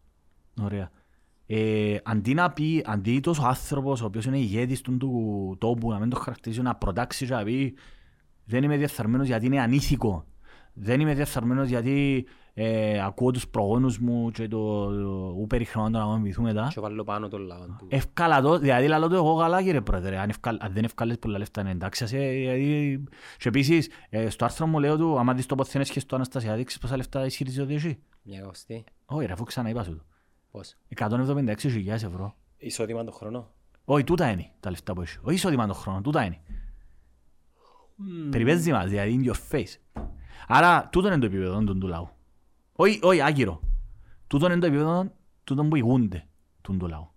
Ωραία. 0.62 0.90
Ε, 1.50 1.98
αντί 2.04 2.34
να 2.34 2.52
πει, 2.52 2.84
αντί 2.86 3.20
τόσος 3.20 3.44
άνθρωπος 3.46 4.02
ο 4.02 4.06
οποίος 4.06 4.26
είναι 4.26 4.38
ηγέτης 4.38 4.82
του, 4.82 4.98
του 4.98 5.56
τόπου 5.60 5.92
να 5.92 6.00
μην 6.00 6.10
το 6.10 6.20
χαρακτηρίζει 6.20 6.62
να 6.62 6.76
προτάξει 6.76 7.26
και 7.26 7.34
να 7.34 7.44
πει 7.44 7.76
δεν 8.46 8.64
είμαι 8.64 8.78
διεφθαρμένος 8.78 9.28
γιατί 9.28 9.46
είναι 9.46 9.62
ανήθικο. 9.62 10.26
Δεν 10.74 11.00
είμαι 11.00 11.14
διεφθαρμένος 11.14 11.68
γιατί 11.70 12.26
ε, 12.60 13.04
ακούω 13.04 13.32
τους 13.32 13.48
προγόνους 13.48 14.00
μου 14.00 14.32
και 14.32 14.48
το, 14.48 14.86
το 14.86 15.36
ου 15.40 15.48
περιχρημάτων 15.48 15.92
να 15.92 16.14
μην 16.14 16.24
βυθούν 16.24 16.44
μετά. 16.44 16.70
Και 16.74 16.80
βάλω 16.80 17.04
πάνω 17.04 17.28
τον 17.28 17.42
λαό 17.42 17.66
του. 17.66 17.88
Εύκαλα 17.90 18.42
το, 18.42 18.60
δηλαδή 18.60 18.88
λαλό 18.88 19.08
το 19.08 19.16
εγώ 19.16 19.38
καλά 19.38 19.64
κύριε 19.64 19.82
πρόεδρε, 19.82 20.18
αν, 20.18 20.30
ευκάλ, 20.30 20.58
αν 20.62 20.74
δεν 20.74 20.84
ευκάλες 20.84 21.20
πολλά 21.20 21.38
λεφτά 21.38 21.62
είναι 21.62 21.72
εντάξει. 21.72 22.04
ας, 22.04 22.14
ε, 22.14 22.18
δηλαδή, 22.18 23.04
και 23.38 23.48
επίσης, 23.48 23.90
ε, 24.10 24.30
στο 24.30 24.46
άρθρο 24.46 24.68
μου 24.68 24.80
λέω 24.80 24.98
του, 24.98 25.20
άμα 25.20 25.34
δεις 25.34 25.46
το 25.46 25.56
ποθένες 25.56 25.90
και 25.90 26.00
στο 26.00 26.16
Αναστασία, 26.16 26.56
δείξεις 26.56 26.80
πόσα 26.80 26.96
λεφτά 26.96 27.26
ισχυρίζεται 27.26 27.64
ότι 27.64 27.74
έχει. 27.74 28.00
Μια 28.22 28.42
καυστή. 28.42 28.84
Όχι 29.06 29.26
ρε, 29.26 29.34
αφού 29.34 29.44
ξαναείπα 29.44 29.84
σου 29.84 29.96
το. 29.96 30.04
Πώς; 30.52 30.76
176.000 30.96 31.88
ευρώ. 31.88 32.36
Εισόδημα 32.58 33.04
το 33.04 33.12
χρόνο; 33.12 33.52
Όχι, 33.86 34.04
τούτα 34.04 34.32
είναι 34.32 34.52
τα 34.60 34.70
λεφτά 34.70 34.94
που 34.94 35.02
έχει. 35.02 35.18
Όχι 35.22 35.36
εισόδημα 35.36 35.68
το 35.68 35.74
χρόνο, 35.74 36.02
τούτα 36.02 36.24
είναι. 36.24 36.40
Περιπέζεις 38.30 38.72
μας, 38.72 38.90
δηλαδή 38.90 39.22
in 39.22 39.32
your 39.32 39.36
face. 39.52 40.04
Άρα, 40.48 40.90
τούτο 40.92 41.08
είναι 41.08 41.18
το 41.18 41.26
επίπεδο 41.26 41.64
του, 41.64 41.78
του 41.78 41.88
λαού. 41.88 42.10
Όχι, 42.80 43.00
όχι, 43.02 43.22
άγκυρο. 43.22 43.62
Τούτο 44.28 44.46
είναι 44.46 44.60
το 44.60 44.66
επίπεδο 44.66 45.12
τούτο 45.44 45.66
που 45.66 45.76
ηγούνται 45.76 46.28
του, 46.62 46.78
του 46.78 46.88
λαού. 46.88 47.12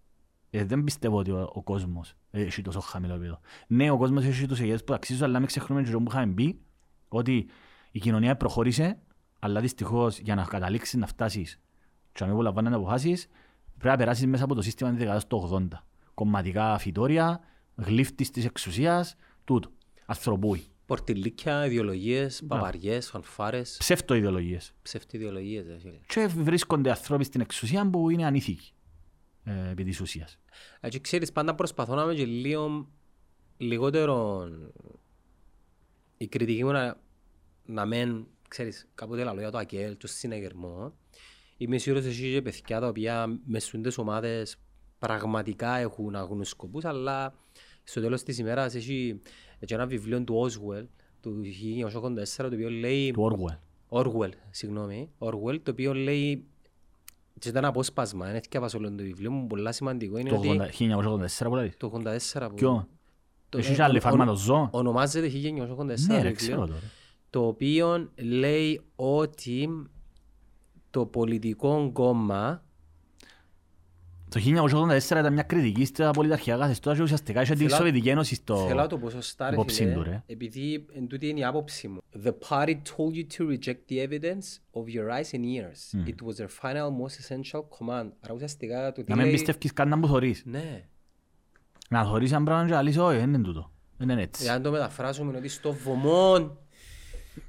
Ε, 0.50 0.64
δεν 0.64 0.84
πιστεύω 0.84 1.18
ότι 1.18 1.30
ο, 1.30 1.50
ο 1.52 1.62
κόσμος 1.62 2.14
έχει 2.30 2.62
τόσο 2.62 2.80
χαμηλό 2.80 3.12
επίπεδο. 3.12 3.40
Ναι, 3.66 3.90
ο 3.90 3.96
κόσμος 3.96 4.24
έχει 4.24 4.46
τους 4.46 4.60
ηγέτες 4.60 4.84
που 4.84 4.94
αξίζουν, 4.94 5.24
αλλά 5.24 5.38
μην 5.38 5.46
ξεχνούμε 5.46 5.82
και 5.82 5.90
το 5.90 5.98
που 5.98 6.10
είχαμε 6.10 6.32
πει, 6.32 6.60
ότι 7.08 7.46
η 7.90 7.98
κοινωνία 7.98 8.36
προχώρησε, 8.36 8.98
αλλά 9.38 9.60
δυστυχώς 9.60 10.18
για 10.18 10.34
να 10.34 10.44
καταλήξεις 10.44 10.94
να 10.94 11.06
φτάσεις 11.06 11.60
και 12.12 12.18
να 12.20 12.26
μην 12.26 12.34
απολαμβάνεις 12.34 12.72
αποφάσεις, 12.72 13.26
πρέπει 13.64 13.88
να 13.88 13.96
περάσεις 13.96 14.26
μέσα 14.26 14.44
από 14.44 14.54
το 14.54 14.62
σύστημα 14.62 14.90
της 14.90 14.98
δεκαετίας 14.98 15.26
του 15.26 15.68
80. 15.72 15.82
Κομματικά 16.14 16.78
φυτόρια, 16.78 17.40
γλύφτης 17.74 18.30
της 18.30 18.44
εξουσίας, 18.44 19.16
τούτο. 19.44 19.70
Ανθρωπούι. 20.06 20.69
Πορτιλίκια, 20.90 21.66
ιδεολογίες, 21.66 22.42
παπαριές, 22.46 23.08
φανφάρες, 23.08 23.76
Ψεύτο 23.78 24.14
ιδεολογίες. 24.14 24.72
ψευτιδιολογίες. 24.82 25.66
ρε 25.66 25.78
φίλε. 25.78 25.98
Και 26.06 26.26
βρίσκονται 26.26 26.90
άνθρωποι 26.90 27.24
στην 27.24 27.40
εξουσία 27.40 27.90
που 27.90 28.10
είναι 28.10 28.26
ανήθικοι. 28.26 28.72
Ε, 29.44 29.70
επί 29.70 29.84
της 29.84 30.00
ουσίας. 30.00 30.38
Έτσι 30.80 31.00
ξέρεις, 31.00 31.32
πάντα 31.32 31.54
προσπαθώ 31.54 31.94
να 31.94 32.02
είμαι 32.02 32.14
και 32.14 32.24
λίγο 32.24 32.88
λιγότερο 33.56 34.48
η 36.16 36.26
κριτική 36.26 36.64
μου 36.64 36.70
να, 36.70 37.00
να 37.66 37.86
μεν, 37.86 38.26
ξέρεις, 38.48 38.88
κάποτε 38.94 39.24
λαλό 39.24 39.40
για 39.40 39.50
το 39.50 39.58
ΑΚΕΛ, 39.58 39.96
το 39.96 40.06
συνεγερμό, 40.06 40.94
είμαι 41.56 41.78
σίγουρος 41.78 42.04
ότι 42.04 42.14
έχει 42.14 42.32
και 42.32 42.42
παιδιά 42.42 42.80
τα 42.80 42.88
οποία 42.88 43.40
μες 43.44 43.64
στις 43.64 43.98
ομάδες 43.98 44.56
πραγματικά 44.98 45.76
έχουν 45.76 46.16
αγνούς 46.16 46.48
σκοπούς, 46.48 46.84
αλλά 46.84 47.34
στο 47.82 48.00
τέλος 48.00 48.22
της 48.22 48.38
ημέρας 48.38 48.74
έχει 48.74 49.20
και 49.66 49.74
ένα 49.74 49.86
βιβλίο 49.86 50.22
του 50.24 50.46
Oswell, 50.48 50.86
του 51.20 51.40
1984, 51.92 52.26
το 52.36 52.46
οποίο 52.46 52.70
λέει... 52.70 53.10
Του 53.10 53.30
Orwell. 53.32 53.56
Orwell, 53.98 54.30
συγγνώμη, 54.50 55.10
Orwell, 55.18 55.58
το 55.62 55.70
οποίο 55.70 55.94
λέει 55.94 56.44
και 57.38 57.48
ήταν 57.48 57.64
απόσπασμα, 57.64 58.26
δεν 58.26 58.34
έφτιαβα 58.34 58.68
όλο 58.76 58.88
το 58.90 59.02
βιβλίο 59.02 59.30
μου, 59.30 59.46
πολλά 59.46 59.72
σημαντικό 59.72 60.18
είναι 60.18 60.28
Το 60.28 60.36
ότι 60.36 60.60
80 60.78 60.98
1984 61.42 61.44
που 61.44 61.54
λέει. 61.54 61.72
το 61.76 61.92
84 62.32 62.46
που... 62.48 62.54
Ποιο; 62.54 62.88
το- 63.48 63.58
Έχεις 63.58 63.78
ε, 63.78 63.82
άλλη 63.82 63.96
ο- 63.96 64.00
φάρμα 64.00 64.24
ο- 64.24 64.26
το 64.26 64.34
ζώο. 64.36 64.68
Ονομάζεται 64.72 65.26
1984 65.26 65.36
Ναι 65.36 65.66
το 65.66 65.86
ρε, 65.86 65.94
βιβλίο, 66.16 66.32
ξέρω 66.34 66.66
τώρα. 66.66 66.80
το 67.30 67.46
οποίο 67.46 68.08
λέει 68.16 68.80
ότι 68.96 69.68
το 70.90 71.06
πολιτικό 71.06 71.90
κόμμα 71.92 72.62
Το 74.30 74.40
1984 74.90 74.96
ήταν 75.10 75.32
μια 75.32 75.42
κριτική 75.42 75.84
στα 75.84 76.10
πολιταρχικά 76.10 76.56
καθεστώτας 76.56 76.98
και 76.98 77.04
ουσιαστικά 77.04 77.42
είχε 77.42 77.52
την 77.54 77.62
Θέλω- 77.62 77.76
Σοβιετική 77.76 78.08
Ένωση 78.08 78.34
στο... 78.34 78.56
Θέλω 78.56 78.80
να 78.80 78.86
το 78.86 78.98
πω 78.98 79.10
σωστά 79.10 79.48
ρε 79.48 79.54
υπόψη 79.54 79.84
του, 79.84 79.90
φίλε, 80.02 80.02
ρε. 80.04 80.22
επειδή 80.26 80.86
εν 80.94 81.06
τούτη 81.06 81.28
είναι 81.28 81.40
η 81.40 81.44
άποψη 81.44 81.88
μου. 81.88 81.98
The 82.24 82.32
party 82.48 82.70
told 82.74 83.14
you 83.14 83.24
to 83.38 83.48
reject 83.50 83.78
the 83.90 84.08
evidence 84.08 84.46
of 84.72 84.84
your 84.94 85.08
eyes 85.10 85.30
and 85.34 85.44
ears. 85.44 86.08
It 86.08 86.22
was 86.26 86.34
their 86.36 86.48
final 86.62 86.90
most 87.02 87.16
essential 87.22 87.60
command. 87.60 88.08
Άρα 88.20 88.34
ουσιαστικά 88.34 88.92
το 88.92 89.02
τι 89.02 89.10
Να 89.10 89.16
μην 89.16 89.24
λέει... 89.24 89.34
πιστεύεις 89.34 89.72
καν 89.72 89.88
να 89.88 89.96
μου 89.96 90.06
θωρείς. 90.06 90.42
Ναι. 90.46 90.84
Να 91.90 92.04
θωρείς 92.04 92.32
αν 92.32 92.44
πράγμα 92.44 92.66
και 92.66 92.72
να 92.72 92.82
λύσεις, 92.82 93.00
όχι, 93.00 93.16
δεν 93.16 93.28
είναι 93.34 93.42
τούτο. 93.42 93.72
Δεν 93.96 94.08
είναι 94.08 94.22
έτσι. 94.22 94.42
Για 94.42 94.52
να 94.52 94.60
το 94.60 94.70
μεταφράσουμε 94.70 95.28
είναι 95.28 95.38
ότι 95.38 95.48
στο 95.48 95.72
βωμό 95.72 96.56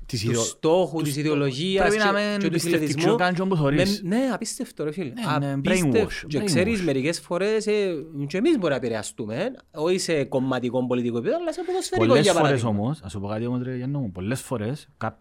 Της 0.06 0.20
τους 0.22 0.30
ιδεο- 0.30 0.42
στόχους, 0.42 1.04
της 1.04 1.16
ιδεολογίας 1.16 1.88
Πρέπει 1.88 2.04
να 2.04 2.12
και- 2.20 2.30
μην 2.30 2.40
και 2.40 2.46
του 2.46 2.52
πιστεύεις 2.52 2.80
φιλετισμού. 2.80 3.16
καν 3.16 3.34
και 3.34 3.42
όπου 3.42 3.56
θωρείς. 3.56 4.02
Με- 4.04 4.16
Ναι, 4.18 4.30
απίστευτο 4.34 4.84
ρε 4.84 4.92
φίλε. 4.92 5.14
Ναι, 5.40 5.46
ναι, 5.48 5.54
Απίστευτο. 5.54 6.00
brainwash, 6.00 6.26
Και 6.28 6.40
brainwash. 6.40 6.46
ξέρεις 6.46 6.82
μερικές 6.82 7.20
φορές 7.20 7.68
ε, 7.68 7.94
και 8.28 8.38
εμείς 8.38 8.58
μπορεί 8.58 8.70
να 8.70 8.76
επηρεαστούμε. 8.76 9.36
ε. 9.36 9.52
Όχι 9.72 9.98
σε 9.98 10.24
κομματικό 10.24 10.86
πολιτικό 10.88 11.18
επίπεδο, 11.18 11.38
αλλά 11.38 11.54
σε 11.54 11.62
ποδοσφαιρικό 11.66 12.08
Πολλές 12.08 12.24
για 12.24 12.34
φορές 12.34 12.48
παράδειγμα. 12.48 12.70
όμως, 12.84 13.02
ας 13.02 13.12
σου 13.12 13.20
πω 13.20 13.28
κάτι 13.28 13.46
όμως 13.46 13.62
ρε 13.64 13.76
Γιάννο 13.76 14.00
μου, 14.00 14.12
πολλές 14.12 14.42
φορές 14.42 14.88
κά- 14.98 15.18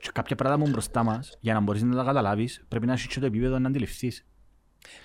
και 0.00 0.10
κάποια 0.12 0.36
πράγματα 0.36 0.64
μου 0.64 0.70
μπροστά 0.70 1.02
μας, 1.02 1.36
για 1.40 1.54
να 1.54 1.60
μπορείς 1.60 1.82
να 1.82 1.96
τα 1.96 2.04
καταλάβεις, 2.04 2.64
πρέπει 2.68 2.86
να 2.86 2.92
έχεις 2.92 3.06
και 3.06 3.20
το 3.20 3.26
επίπεδο 3.26 3.58
να 3.58 3.68
αντιληφθείς. 3.68 4.26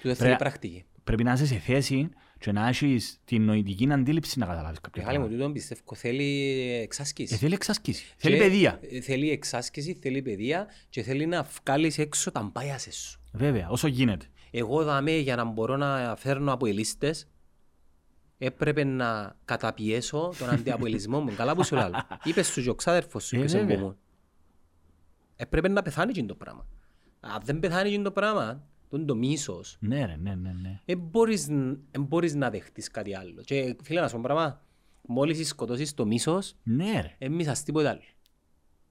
Του 0.01 0.15
θέλει 0.15 0.29
Ρε- 0.29 0.35
πρακτική. 0.35 0.85
Πρέπει 1.03 1.23
να 1.23 1.31
είσαι 1.33 1.45
σε 1.45 1.55
θέση 1.55 2.09
και 2.43 2.51
να 2.51 2.67
έχεις 2.67 3.19
την 3.25 3.43
νοητική 3.45 3.87
αντίληψη 3.91 4.39
να 4.39 4.45
καταλάβεις 4.45 4.79
κάποια 4.79 5.01
Μεγάλη 5.01 5.17
μου, 5.19 5.23
πράγματα. 5.27 5.45
τούτον 5.49 5.53
πιστεύω 5.53 5.95
θέλει 5.95 6.59
εξάσκηση. 6.81 7.33
Ε, 7.33 7.37
θέλει 7.37 7.53
εξάσκηση, 7.53 8.05
θέλει 8.17 8.35
Και, 8.37 8.41
παιδεία. 8.43 8.79
ε, 8.91 9.01
Θέλει 9.01 9.29
εξάσκηση, 9.29 9.93
θέλει 10.01 10.21
παιδεία 10.21 10.67
και 10.89 11.01
θέλει 11.03 11.25
να 11.25 11.47
βγάλεις 11.63 11.97
έξω 11.97 12.31
τα 12.31 12.41
μπάιασες 12.53 12.95
σου. 12.95 13.19
Βέβαια, 13.33 13.69
όσο 13.69 13.87
γίνεται. 13.87 14.25
Εγώ 14.51 14.83
δαμέ 14.83 15.11
για 15.17 15.35
να 15.35 15.43
μπορώ 15.43 15.77
να 15.77 16.15
φέρνω 16.17 16.53
αποελίστες 16.53 17.27
έπρεπε 18.37 18.83
να 18.83 19.35
καταπιέσω 19.45 20.33
τον 20.39 20.49
αντιαποελισμό 20.49 21.19
μου. 21.21 21.33
Καλά 21.35 21.55
που 21.55 21.63
σου 21.63 21.75
λέω. 21.75 21.89
Είπες 22.23 22.47
σου 22.47 22.61
και 22.61 22.69
ο 22.69 22.75
ξάδερφος 22.75 23.25
σου 23.25 23.35
Ε, 23.35 23.39
και 23.41 23.47
σε 23.47 23.57
βέβαια. 23.59 23.77
μου. 23.79 23.97
Έπρεπε 25.35 25.67
να 25.67 25.81
πεθάνει 25.81 26.09
εκείνο 26.09 26.27
το 26.27 26.35
πράγμα. 26.35 26.67
Αν 27.19 27.41
δεν 27.45 27.59
πεθάνει 27.59 27.87
εκείνο 27.87 28.03
το 28.03 28.11
πράγμα, 28.11 28.67
το 28.93 28.97
είναι 28.97 29.05
το 29.05 29.15
μίσος, 29.15 29.77
Ναι 29.79 30.05
ρε, 30.05 30.15
ναι, 30.21 30.35
ναι, 30.35 30.51
ναι. 30.61 30.79
δεν 30.85 30.99
μπορείς, 31.11 31.47
εν 31.91 32.01
μπορείς 32.07 32.35
να 32.35 32.49
δεχτείς 32.49 32.91
κάτι 32.91 33.15
άλλο. 33.15 33.41
Και 33.45 33.75
φίλε 33.83 34.01
να 34.01 34.07
σου 34.07 34.15
πω 34.15 34.21
πράγμα, 34.23 34.61
μόλις 35.07 35.47
σκοτώσεις 35.47 35.93
το 35.93 36.05
μίσος, 36.05 36.55
Ναι 36.63 36.91
ρε. 37.01 37.15
δεν 37.19 37.31
μισάς 37.31 37.63
τίποτα 37.63 37.89
άλλο. 37.89 37.99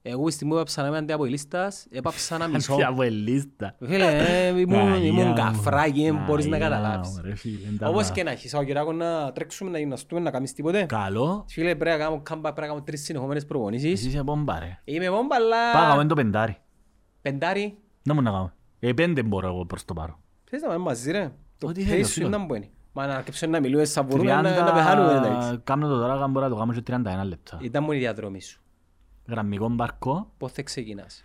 Εγώ 0.05 0.21
στη 0.23 0.31
στιγμή 0.31 0.51
που 0.53 0.57
έπαψα 0.59 0.81
να 0.81 0.87
είμαι 0.87 0.97
αντιαποελίστας, 0.97 1.87
έπαψα 1.91 2.37
να 2.37 2.47
μισώ. 2.53 2.75
Ποια 2.75 2.91
βουελίστα. 2.93 3.75
Φίλε, 3.85 4.17
ε, 4.17 4.59
ήμουν, 4.59 4.79
Αγιά 4.91 5.05
ήμουν 5.07 5.27
μου. 5.27 5.33
καφράκι, 5.33 6.03
δεν 6.03 6.23
μπορείς 6.25 6.45
να 6.45 6.55
Αγιά 6.55 6.67
καταλάβεις. 6.69 7.09
μου, 7.09 7.21
ρε 7.23 7.35
φίλε, 7.35 7.67
είναι 7.67 7.77
τα 7.77 7.87
Όπως 7.89 8.07
βα- 8.07 8.13
και 8.13 8.23
να 8.23 8.31
έχεις, 8.31 8.49
Σαββατοκυράκο 8.49 8.93
να 8.93 9.31
τρέξουμε, 9.31 9.69
να 9.69 9.77
γυμναστούμε, 9.79 10.21
να 10.21 10.31
κάνεις 10.31 10.53
τίποτε. 10.53 10.85
Καλό. 10.85 11.45
Φίλε, 11.47 11.75
πρέπει 11.75 11.97
να 11.97 12.03
κάνω 12.03 12.21
κάμπα, 12.23 12.41
πρέπει 12.53 12.61
να 12.61 12.67
κάνω 12.67 12.81
τρεις 12.81 13.03
συνεχόμενες 13.03 13.45
προπονήσεις. 13.45 13.91
Εσύ 13.93 14.07
είσαι 14.07 14.23
μπόμπα 14.23 14.59
ρε. 14.59 14.79
Είμαι 14.83 15.09
μπόμπα, 15.09 15.35
αλλά... 15.35 15.71
Πάγαμε 15.73 16.05
το 16.05 16.15
πεντάρι. 16.15 16.57
Πεντάρι. 17.21 17.77
Να 18.03 18.13
μου 18.13 18.21
να 18.21 18.31
κάνω. 18.31 18.53
Ε, 18.85 18.93
πέντε 18.93 19.23
μπορώ 19.23 19.47
εγώ 19.47 19.65
προς 19.65 19.85
το 19.85 19.93
πάρω. 19.93 20.19
Θες 20.43 20.61
να 20.61 20.67
πάμε 20.67 20.83
μαζί, 20.83 21.11
ρε. 21.11 21.31
Το 21.57 21.67
Ό,τι 21.67 21.83
pace 21.83 21.87
θέλεις, 21.87 22.07
σου 22.07 22.13
φίλο. 22.13 22.27
είναι 22.27 22.37
να 22.37 22.45
μπορεί. 22.45 22.71
Μα 22.93 23.07
να 23.07 23.15
αρκεψω 23.15 23.47
να 23.47 23.59
μιλούμε 23.59 23.85
σαν 23.85 24.05
μπορούμε 24.05 24.31
να, 24.31 24.41
να 24.41 24.73
πεθάνουμε. 24.73 25.11
εντάξει. 25.11 25.49
30... 25.53 25.59
Κάμνω 25.63 25.87
το 25.87 25.99
τώρα, 25.99 26.27
μπορώ 26.27 26.45
να 26.45 26.51
το 26.51 26.57
κάνω 26.59 26.73
και 26.73 26.83
31 26.87 27.25
λεπτά. 27.27 27.59
Ήταν 27.61 27.83
μόνο 27.83 27.95
η 27.95 27.99
διαδρομή 27.99 28.41
σου. 28.41 28.61
Γραμμικό 29.27 29.69
μπαρκό. 29.69 30.31
Πώς 30.37 30.51
θα 30.51 30.61
ξεκινάς; 30.61 31.23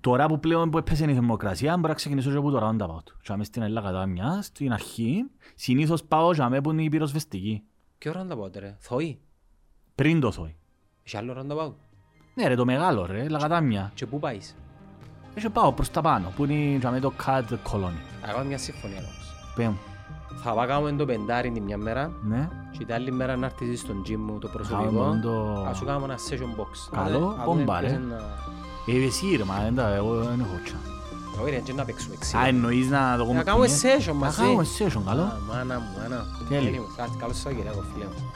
Τώρα 0.00 0.26
που 0.26 0.40
πλέον 0.40 0.70
που 0.70 0.78
έπαιζε 0.78 1.10
η 1.10 1.14
θερμοκρασία, 1.14 1.76
μπορώ 1.76 1.88
να 1.88 1.94
ξεκινήσω 1.94 2.30
και 2.30 2.36
από 2.36 2.50
το 2.50 2.68
roundabout. 2.68 3.12
Και 3.22 3.32
αμέσως 3.32 3.46
στην 3.46 3.62
Ελλάδα 3.62 3.90
κατά 3.90 4.06
μια, 4.06 4.38
στην 4.42 4.72
αρχή, 4.72 5.24
συνήθως 5.54 6.04
πάω 6.04 6.34
και 6.34 6.42
αμέ 6.42 6.60
που 6.60 6.70
είναι 6.70 6.82
η 6.82 6.88
πυροσβεστική. 6.88 7.62
Ποιο 7.98 8.12
roundabout, 8.16 8.56
ρε. 8.56 8.76
Θωή. 8.78 9.20
Πριν 9.94 10.20
το 10.20 10.30
θόη. 10.30 10.56
Έχει 11.02 11.16
άλλο 11.16 11.36
roundabout. 11.38 11.72
Ναι 12.34 12.48
ρε, 12.48 12.54
το 12.54 12.64
μεγάλο 12.64 13.06
ρε, 13.06 13.28
λαγατάμια. 13.28 13.90
Και 13.94 14.06
πού 14.06 14.18
πάεις; 14.18 14.56
Και 15.34 15.48
πάω 15.50 15.72
προς 15.72 15.90
τα 15.90 16.00
πάνω, 16.00 16.32
που 16.36 16.44
είναι 16.44 16.78
και 16.78 16.86
αμέ 16.86 17.00
το 17.00 17.12
CAD 17.26 17.42
colony. 17.52 18.00
Να 18.20 18.26
κάνουμε 18.26 18.44
μια 18.44 18.58
συμφωνία 18.58 18.96
όμως. 18.98 19.34
Πέ 19.54 19.62
μου. 19.68 19.78
Θα 20.42 20.52
πάω 20.52 20.66
κάνουμε 20.66 20.92
το 20.92 21.04
πεντάρι 21.04 21.50
την 21.50 21.62
μια 21.62 21.76
μέρα 21.78 22.10
Ναι. 22.22 22.48
και 22.70 22.84
την 22.84 22.94
άλλη 22.94 23.12
μέρα 23.12 23.36
να 23.36 23.46
έρθεις 23.46 23.80
στον 23.80 24.02
gym 24.08 24.16
μου 24.16 24.38
το 24.38 24.48
προσωπικό. 24.48 24.90
Κάνουμε 24.90 25.20
το- 25.22 25.66
Ας 25.70 25.76
σου 25.76 25.84
κάνουμε 25.84 26.04
ένα 26.04 26.16
session 26.28 26.60
box. 26.60 26.96
Καλό, 27.04 27.34
Να 27.38 27.44
δούμε 27.44 27.62
μπόμπα, 27.62 27.78
ποιος 27.78 27.90
ρε. 27.90 27.96
είναι 27.96 28.14
να- 28.14 28.92
Ε, 28.94 29.04
εσύ 29.06 29.36
ρε, 29.36 29.44
μα 29.44 29.58
δεν 29.62 29.74
τα, 29.74 29.94
εγώ 29.94 30.14
δεν 30.14 30.40
έχω 30.40 30.58
τσα. 30.64 30.74
Όχι 31.42 31.50
ρε, 31.50 31.56
και 31.58 31.72
να 31.72 31.84
παίξουμε 31.84 32.14
Α, 32.14 32.18
ξύλο. 32.20 32.42
εννοείς 32.46 32.88
να 32.90 33.16
το 33.16 33.24
Να 33.32 33.42
κάνουμε 33.42 33.66
κουνιές. 33.66 33.82
session 33.82 34.06
Να 34.06 34.12
μαζί. 34.14 34.40
κάνουμε 34.40 34.64
session, 34.78 35.02
καλό. 35.06 35.22
Α, 35.22 35.36
Μάνα 35.48 35.78
μου, 35.78 35.86
μάνα. 36.00 36.24
Τέλειο. 36.48 36.82
Anyway, 36.96 37.08
Καλώς 37.18 37.36
σας 37.38 37.52
κύριε, 37.52 37.70
φίλε 37.92 38.04
μου. 38.04 38.30